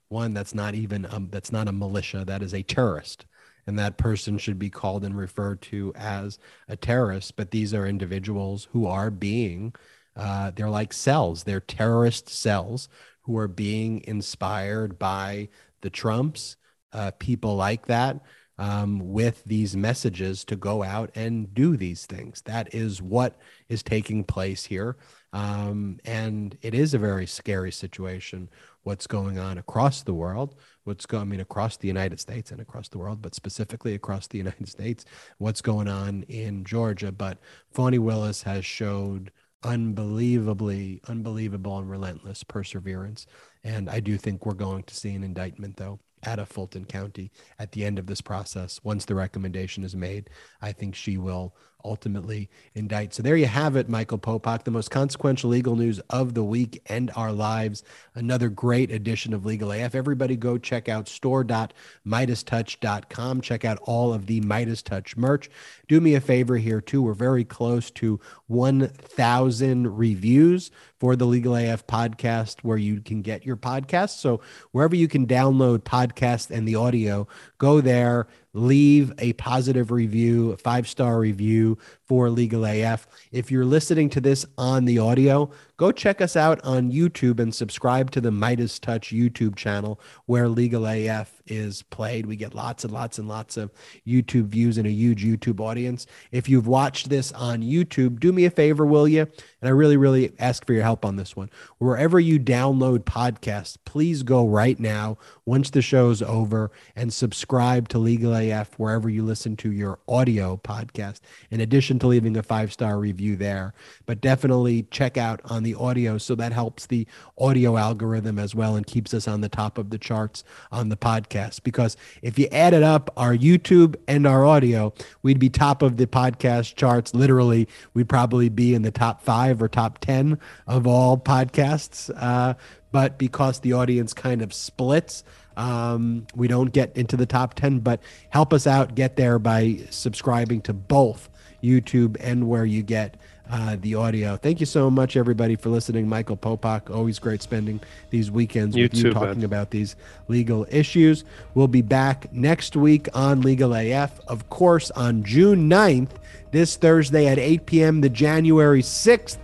one 0.09 0.33
that's 0.33 0.53
not 0.53 0.75
even 0.75 1.07
um, 1.09 1.29
that's 1.31 1.51
not 1.51 1.67
a 1.67 1.71
militia, 1.71 2.23
that 2.25 2.41
is 2.41 2.53
a 2.53 2.63
terrorist 2.63 3.25
and 3.67 3.79
that 3.79 3.97
person 3.97 4.37
should 4.37 4.59
be 4.59 4.69
called 4.69 5.03
and 5.03 5.17
referred 5.17 5.61
to 5.63 5.91
as 5.95 6.39
a 6.67 6.75
terrorist. 6.75 7.35
But 7.35 7.51
these 7.51 7.73
are 7.73 7.87
individuals 7.87 8.67
who 8.71 8.85
are 8.87 9.09
being, 9.09 9.73
uh, 10.15 10.51
they're 10.55 10.69
like 10.69 10.93
cells, 10.93 11.43
they're 11.43 11.59
terrorist 11.59 12.29
cells 12.29 12.89
who 13.21 13.37
are 13.37 13.47
being 13.47 14.03
inspired 14.05 14.99
by 14.99 15.49
the 15.81 15.89
Trumps, 15.89 16.57
uh, 16.93 17.11
people 17.19 17.55
like 17.55 17.87
that. 17.87 18.19
Um, 18.57 19.11
with 19.11 19.43
these 19.43 19.75
messages 19.75 20.45
to 20.45 20.55
go 20.55 20.81
out 20.81 21.11
and 21.13 21.53
do 21.53 21.75
these 21.75 22.05
things. 22.05 22.41
That 22.45 22.73
is 22.73 23.01
what 23.01 23.35
is 23.67 23.83
taking 23.83 24.23
place 24.23 24.63
here. 24.63 24.95
Um, 25.33 25.99
and 26.05 26.57
it 26.61 26.73
is 26.73 26.93
a 26.93 26.97
very 26.97 27.25
scary 27.25 27.73
situation 27.73 28.47
what's 28.85 29.07
going 29.07 29.39
on 29.39 29.57
across 29.57 30.03
the 30.03 30.13
world, 30.13 30.55
what's 30.83 31.07
going, 31.07 31.23
I 31.23 31.25
mean, 31.25 31.39
across 31.39 31.75
the 31.75 31.87
United 31.87 32.19
States 32.19 32.51
and 32.51 32.61
across 32.61 32.87
the 32.87 32.99
world, 32.99 33.19
but 33.19 33.33
specifically 33.33 33.95
across 33.95 34.27
the 34.27 34.37
United 34.45 34.69
States, 34.69 35.05
what's 35.39 35.61
going 35.61 35.87
on 35.87 36.23
in 36.29 36.63
Georgia. 36.63 37.11
But 37.11 37.39
Fani 37.71 37.97
Willis 37.97 38.43
has 38.43 38.63
showed 38.63 39.31
unbelievably, 39.63 41.01
unbelievable 41.07 41.79
and 41.79 41.89
relentless 41.89 42.43
perseverance. 42.43 43.25
And 43.63 43.89
I 43.89 43.99
do 43.99 44.17
think 44.17 44.45
we're 44.45 44.53
going 44.53 44.83
to 44.83 44.95
see 44.95 45.15
an 45.15 45.23
indictment, 45.23 45.77
though 45.77 45.99
out 46.27 46.39
of 46.39 46.47
Fulton 46.47 46.85
County 46.85 47.31
at 47.59 47.71
the 47.71 47.85
end 47.85 47.97
of 47.97 48.05
this 48.05 48.21
process. 48.21 48.79
Once 48.83 49.05
the 49.05 49.15
recommendation 49.15 49.83
is 49.83 49.95
made, 49.95 50.29
I 50.61 50.71
think 50.71 50.95
she 50.95 51.17
will 51.17 51.55
ultimately 51.85 52.49
indict. 52.73 53.13
So 53.13 53.21
there 53.23 53.37
you 53.37 53.45
have 53.45 53.75
it, 53.75 53.87
Michael 53.87 54.17
Popok, 54.17 54.63
the 54.63 54.71
most 54.71 54.89
consequential 54.91 55.51
legal 55.51 55.75
news 55.75 55.99
of 56.09 56.33
the 56.33 56.43
week 56.43 56.81
and 56.87 57.11
our 57.15 57.31
lives. 57.31 57.83
Another 58.15 58.49
great 58.49 58.89
edition 58.91 59.31
of 59.33 59.45
Legal 59.45 59.71
AF. 59.71 59.93
Everybody 59.95 60.35
go 60.35 60.57
check 60.57 60.89
out 60.89 61.07
store.meidastouch.com. 61.07 63.41
Check 63.41 63.63
out 63.63 63.77
all 63.83 64.13
of 64.13 64.25
the 64.25 64.41
MeidasTouch 64.41 65.15
merch. 65.15 65.49
Do 65.87 66.01
me 66.01 66.15
a 66.15 66.21
favor 66.21 66.57
here, 66.57 66.81
too. 66.81 67.03
We're 67.03 67.13
very 67.13 67.45
close 67.45 67.91
to 67.91 68.19
1,000 68.47 69.97
reviews 69.97 70.71
for 70.99 71.15
the 71.15 71.25
Legal 71.25 71.55
AF 71.55 71.85
podcast 71.87 72.61
where 72.61 72.77
you 72.77 73.01
can 73.01 73.21
get 73.21 73.45
your 73.45 73.57
podcast. 73.57 74.17
So 74.17 74.41
wherever 74.71 74.95
you 74.95 75.07
can 75.07 75.27
download 75.27 75.79
podcasts 75.79 76.49
and 76.49 76.67
the 76.67 76.75
audio, 76.75 77.27
go 77.57 77.81
there 77.81 78.27
leave 78.55 79.13
a 79.19 79.33
positive 79.33 79.91
review, 79.91 80.51
a 80.51 80.57
five 80.57 80.87
star 80.87 81.19
review 81.19 81.77
for 82.03 82.29
Legal 82.29 82.65
AF. 82.65 83.05
If 83.31 83.51
you're 83.51 83.65
listening 83.65 84.09
to 84.11 84.21
this 84.21 84.45
on 84.57 84.85
the 84.85 84.97
audio, 84.99 85.51
go 85.77 85.91
check 85.91 86.21
us 86.21 86.35
out 86.35 86.63
on 86.63 86.91
YouTube 86.91 87.39
and 87.39 87.53
subscribe 87.53 88.11
to 88.11 88.21
the 88.21 88.29
MeidasTouch 88.29 89.17
YouTube 89.17 89.55
channel 89.55 89.99
where 90.25 90.47
Legal 90.47 90.85
AF 90.85 91.41
is 91.47 91.83
played. 91.83 92.25
We 92.25 92.35
get 92.35 92.55
lots 92.55 92.83
and 92.83 92.93
lots 92.93 93.19
and 93.19 93.27
lots 93.27 93.57
of 93.57 93.71
YouTube 94.07 94.47
views 94.47 94.77
and 94.77 94.87
a 94.87 94.91
huge 94.91 95.23
YouTube 95.23 95.59
audience. 95.59 96.07
If 96.31 96.49
you've 96.49 96.67
watched 96.67 97.09
this 97.09 97.31
on 97.33 97.61
YouTube, 97.61 98.19
do 98.19 98.31
me 98.31 98.45
a 98.45 98.49
favor, 98.49 98.85
will 98.85 99.07
you? 99.07 99.21
And 99.21 99.67
I 99.67 99.69
really, 99.69 99.97
really 99.97 100.33
ask 100.39 100.65
for 100.65 100.73
your 100.73 100.83
help 100.83 101.05
on 101.05 101.15
this 101.15 101.35
one. 101.35 101.49
Wherever 101.77 102.19
you 102.19 102.39
download 102.39 102.99
podcasts, 102.99 103.77
please 103.85 104.23
go 104.23 104.47
right 104.47 104.79
now, 104.79 105.17
once 105.45 105.69
the 105.69 105.81
show's 105.81 106.21
over, 106.21 106.71
and 106.95 107.13
subscribe 107.13 107.87
to 107.89 107.97
Legal 107.97 108.33
AF 108.33 108.77
wherever 108.77 109.09
you 109.09 109.23
listen 109.23 109.55
to 109.57 109.71
your 109.71 109.99
audio 110.07 110.57
podcast, 110.57 111.19
in 111.51 111.61
addition 111.61 111.99
to 111.99 112.07
leaving 112.07 112.37
a 112.37 112.43
five 112.43 112.71
star 112.71 112.97
review 112.97 113.35
there. 113.35 113.73
But 114.05 114.21
definitely 114.21 114.83
check 114.91 115.17
out 115.17 115.41
on 115.45 115.63
the 115.65 115.75
audio. 115.75 116.17
So 116.17 116.35
that 116.35 116.53
helps 116.53 116.85
the 116.85 117.05
audio 117.37 117.75
algorithm 117.75 118.39
as 118.39 118.55
well 118.55 118.75
and 118.75 118.87
keeps 118.87 119.13
us 119.13 119.27
on 119.27 119.41
the 119.41 119.49
top 119.49 119.77
of 119.77 119.89
the 119.89 119.97
charts 119.97 120.43
on 120.71 120.89
the 120.89 120.95
podcast. 120.95 121.63
Because 121.63 121.97
if 122.21 122.39
you 122.39 122.47
added 122.51 122.83
up 122.83 123.11
our 123.17 123.35
YouTube 123.35 123.95
and 124.07 124.25
our 124.25 124.45
audio, 124.45 124.93
we'd 125.23 125.39
be 125.39 125.49
top 125.49 125.81
of 125.81 125.97
the 125.97 126.07
podcast 126.07 126.75
charts. 126.75 127.13
Literally, 127.13 127.67
we'd 127.93 128.07
probably 128.07 128.49
be 128.49 128.73
in 128.73 128.83
the 128.83 128.91
top 128.91 129.21
five 129.21 129.61
or 129.61 129.67
top 129.67 129.99
10 129.99 130.39
of 130.67 130.87
all 130.87 131.17
podcasts. 131.17 132.09
Uh, 132.15 132.53
but 132.91 133.17
because 133.17 133.59
the 133.59 133.73
audience 133.73 134.13
kind 134.13 134.41
of 134.41 134.53
splits, 134.53 135.25
um, 135.57 136.27
we 136.35 136.47
don't 136.47 136.71
get 136.71 136.95
into 136.95 137.17
the 137.17 137.25
top 137.25 137.53
10, 137.55 137.79
but 137.79 138.01
help 138.29 138.53
us 138.53 138.67
out, 138.67 138.95
get 138.95 139.15
there 139.15 139.39
by 139.39 139.79
subscribing 139.89 140.61
to 140.61 140.73
both 140.73 141.29
YouTube 141.63 142.17
and 142.19 142.47
where 142.47 142.65
you 142.65 142.83
get 142.83 143.17
uh, 143.51 143.77
the 143.79 143.95
audio. 143.95 144.37
Thank 144.37 144.59
you 144.59 144.65
so 144.65 144.89
much, 144.89 145.15
everybody, 145.15 145.55
for 145.55 145.69
listening. 145.69 146.07
Michael 146.07 146.37
Popok, 146.37 146.93
always 146.93 147.19
great 147.19 147.41
spending 147.41 147.79
these 148.09 148.31
weekends 148.31 148.75
you 148.75 148.83
with 148.83 148.93
too, 148.93 149.07
you 149.07 149.13
talking 149.13 149.39
man. 149.39 149.43
about 149.45 149.69
these 149.69 149.95
legal 150.27 150.65
issues. 150.69 151.23
We'll 151.53 151.67
be 151.67 151.81
back 151.81 152.31
next 152.33 152.75
week 152.75 153.07
on 153.13 153.41
Legal 153.41 153.73
AF. 153.73 154.19
Of 154.27 154.49
course, 154.49 154.91
on 154.91 155.23
June 155.23 155.69
9th, 155.69 156.11
this 156.51 156.75
Thursday 156.75 157.27
at 157.27 157.37
8 157.37 157.65
p.m., 157.65 158.01
the 158.01 158.09
January 158.09 158.81
6th 158.81 159.37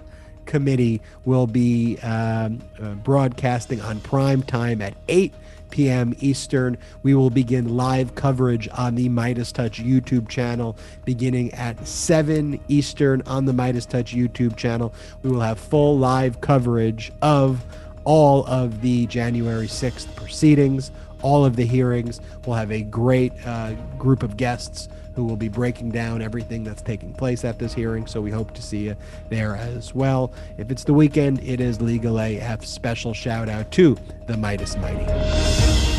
committee 0.45 1.01
will 1.25 1.47
be 1.47 1.97
um, 1.99 2.61
uh, 2.81 2.93
broadcasting 2.95 3.81
on 3.81 3.99
prime 4.01 4.43
time 4.43 4.81
at 4.81 4.95
8 5.07 5.33
p.m. 5.71 6.13
Eastern. 6.19 6.77
We 7.01 7.15
will 7.15 7.29
begin 7.29 7.75
live 7.75 8.13
coverage 8.15 8.69
on 8.77 8.95
the 8.95 9.09
MeidasTouch 9.09 9.83
YouTube 9.83 10.29
channel 10.29 10.77
beginning 11.05 11.53
at 11.53 11.87
7 11.87 12.59
Eastern 12.67 13.23
on 13.25 13.45
the 13.45 13.53
MeidasTouch 13.53 14.15
YouTube 14.15 14.55
channel. 14.55 14.93
We 15.23 15.31
will 15.31 15.41
have 15.41 15.59
full 15.59 15.97
live 15.97 16.41
coverage 16.41 17.11
of 17.21 17.65
all 18.03 18.45
of 18.45 18.81
the 18.81 19.07
January 19.07 19.67
6th 19.67 20.13
proceedings, 20.15 20.91
all 21.21 21.45
of 21.45 21.55
the 21.55 21.65
hearings. 21.65 22.19
We'll 22.45 22.57
have 22.57 22.71
a 22.71 22.81
great 22.81 23.33
uh, 23.45 23.73
group 23.97 24.23
of 24.23 24.37
guests 24.37 24.89
who 25.15 25.25
will 25.25 25.35
be 25.35 25.49
breaking 25.49 25.91
down 25.91 26.21
everything 26.21 26.63
that's 26.63 26.81
taking 26.81 27.13
place 27.13 27.43
at 27.43 27.59
this 27.59 27.73
hearing. 27.73 28.07
So 28.07 28.21
we 28.21 28.31
hope 28.31 28.53
to 28.53 28.61
see 28.61 28.85
you 28.85 28.95
there 29.29 29.55
as 29.55 29.93
well. 29.93 30.31
If 30.57 30.71
it's 30.71 30.83
the 30.83 30.93
weekend, 30.93 31.43
it 31.43 31.59
is 31.59 31.81
Legal 31.81 32.19
AF. 32.19 32.65
Special 32.65 33.13
shout 33.13 33.49
out 33.49 33.71
to 33.71 33.97
the 34.27 34.33
Meidas 34.33 34.79
Mighty. 34.79 35.90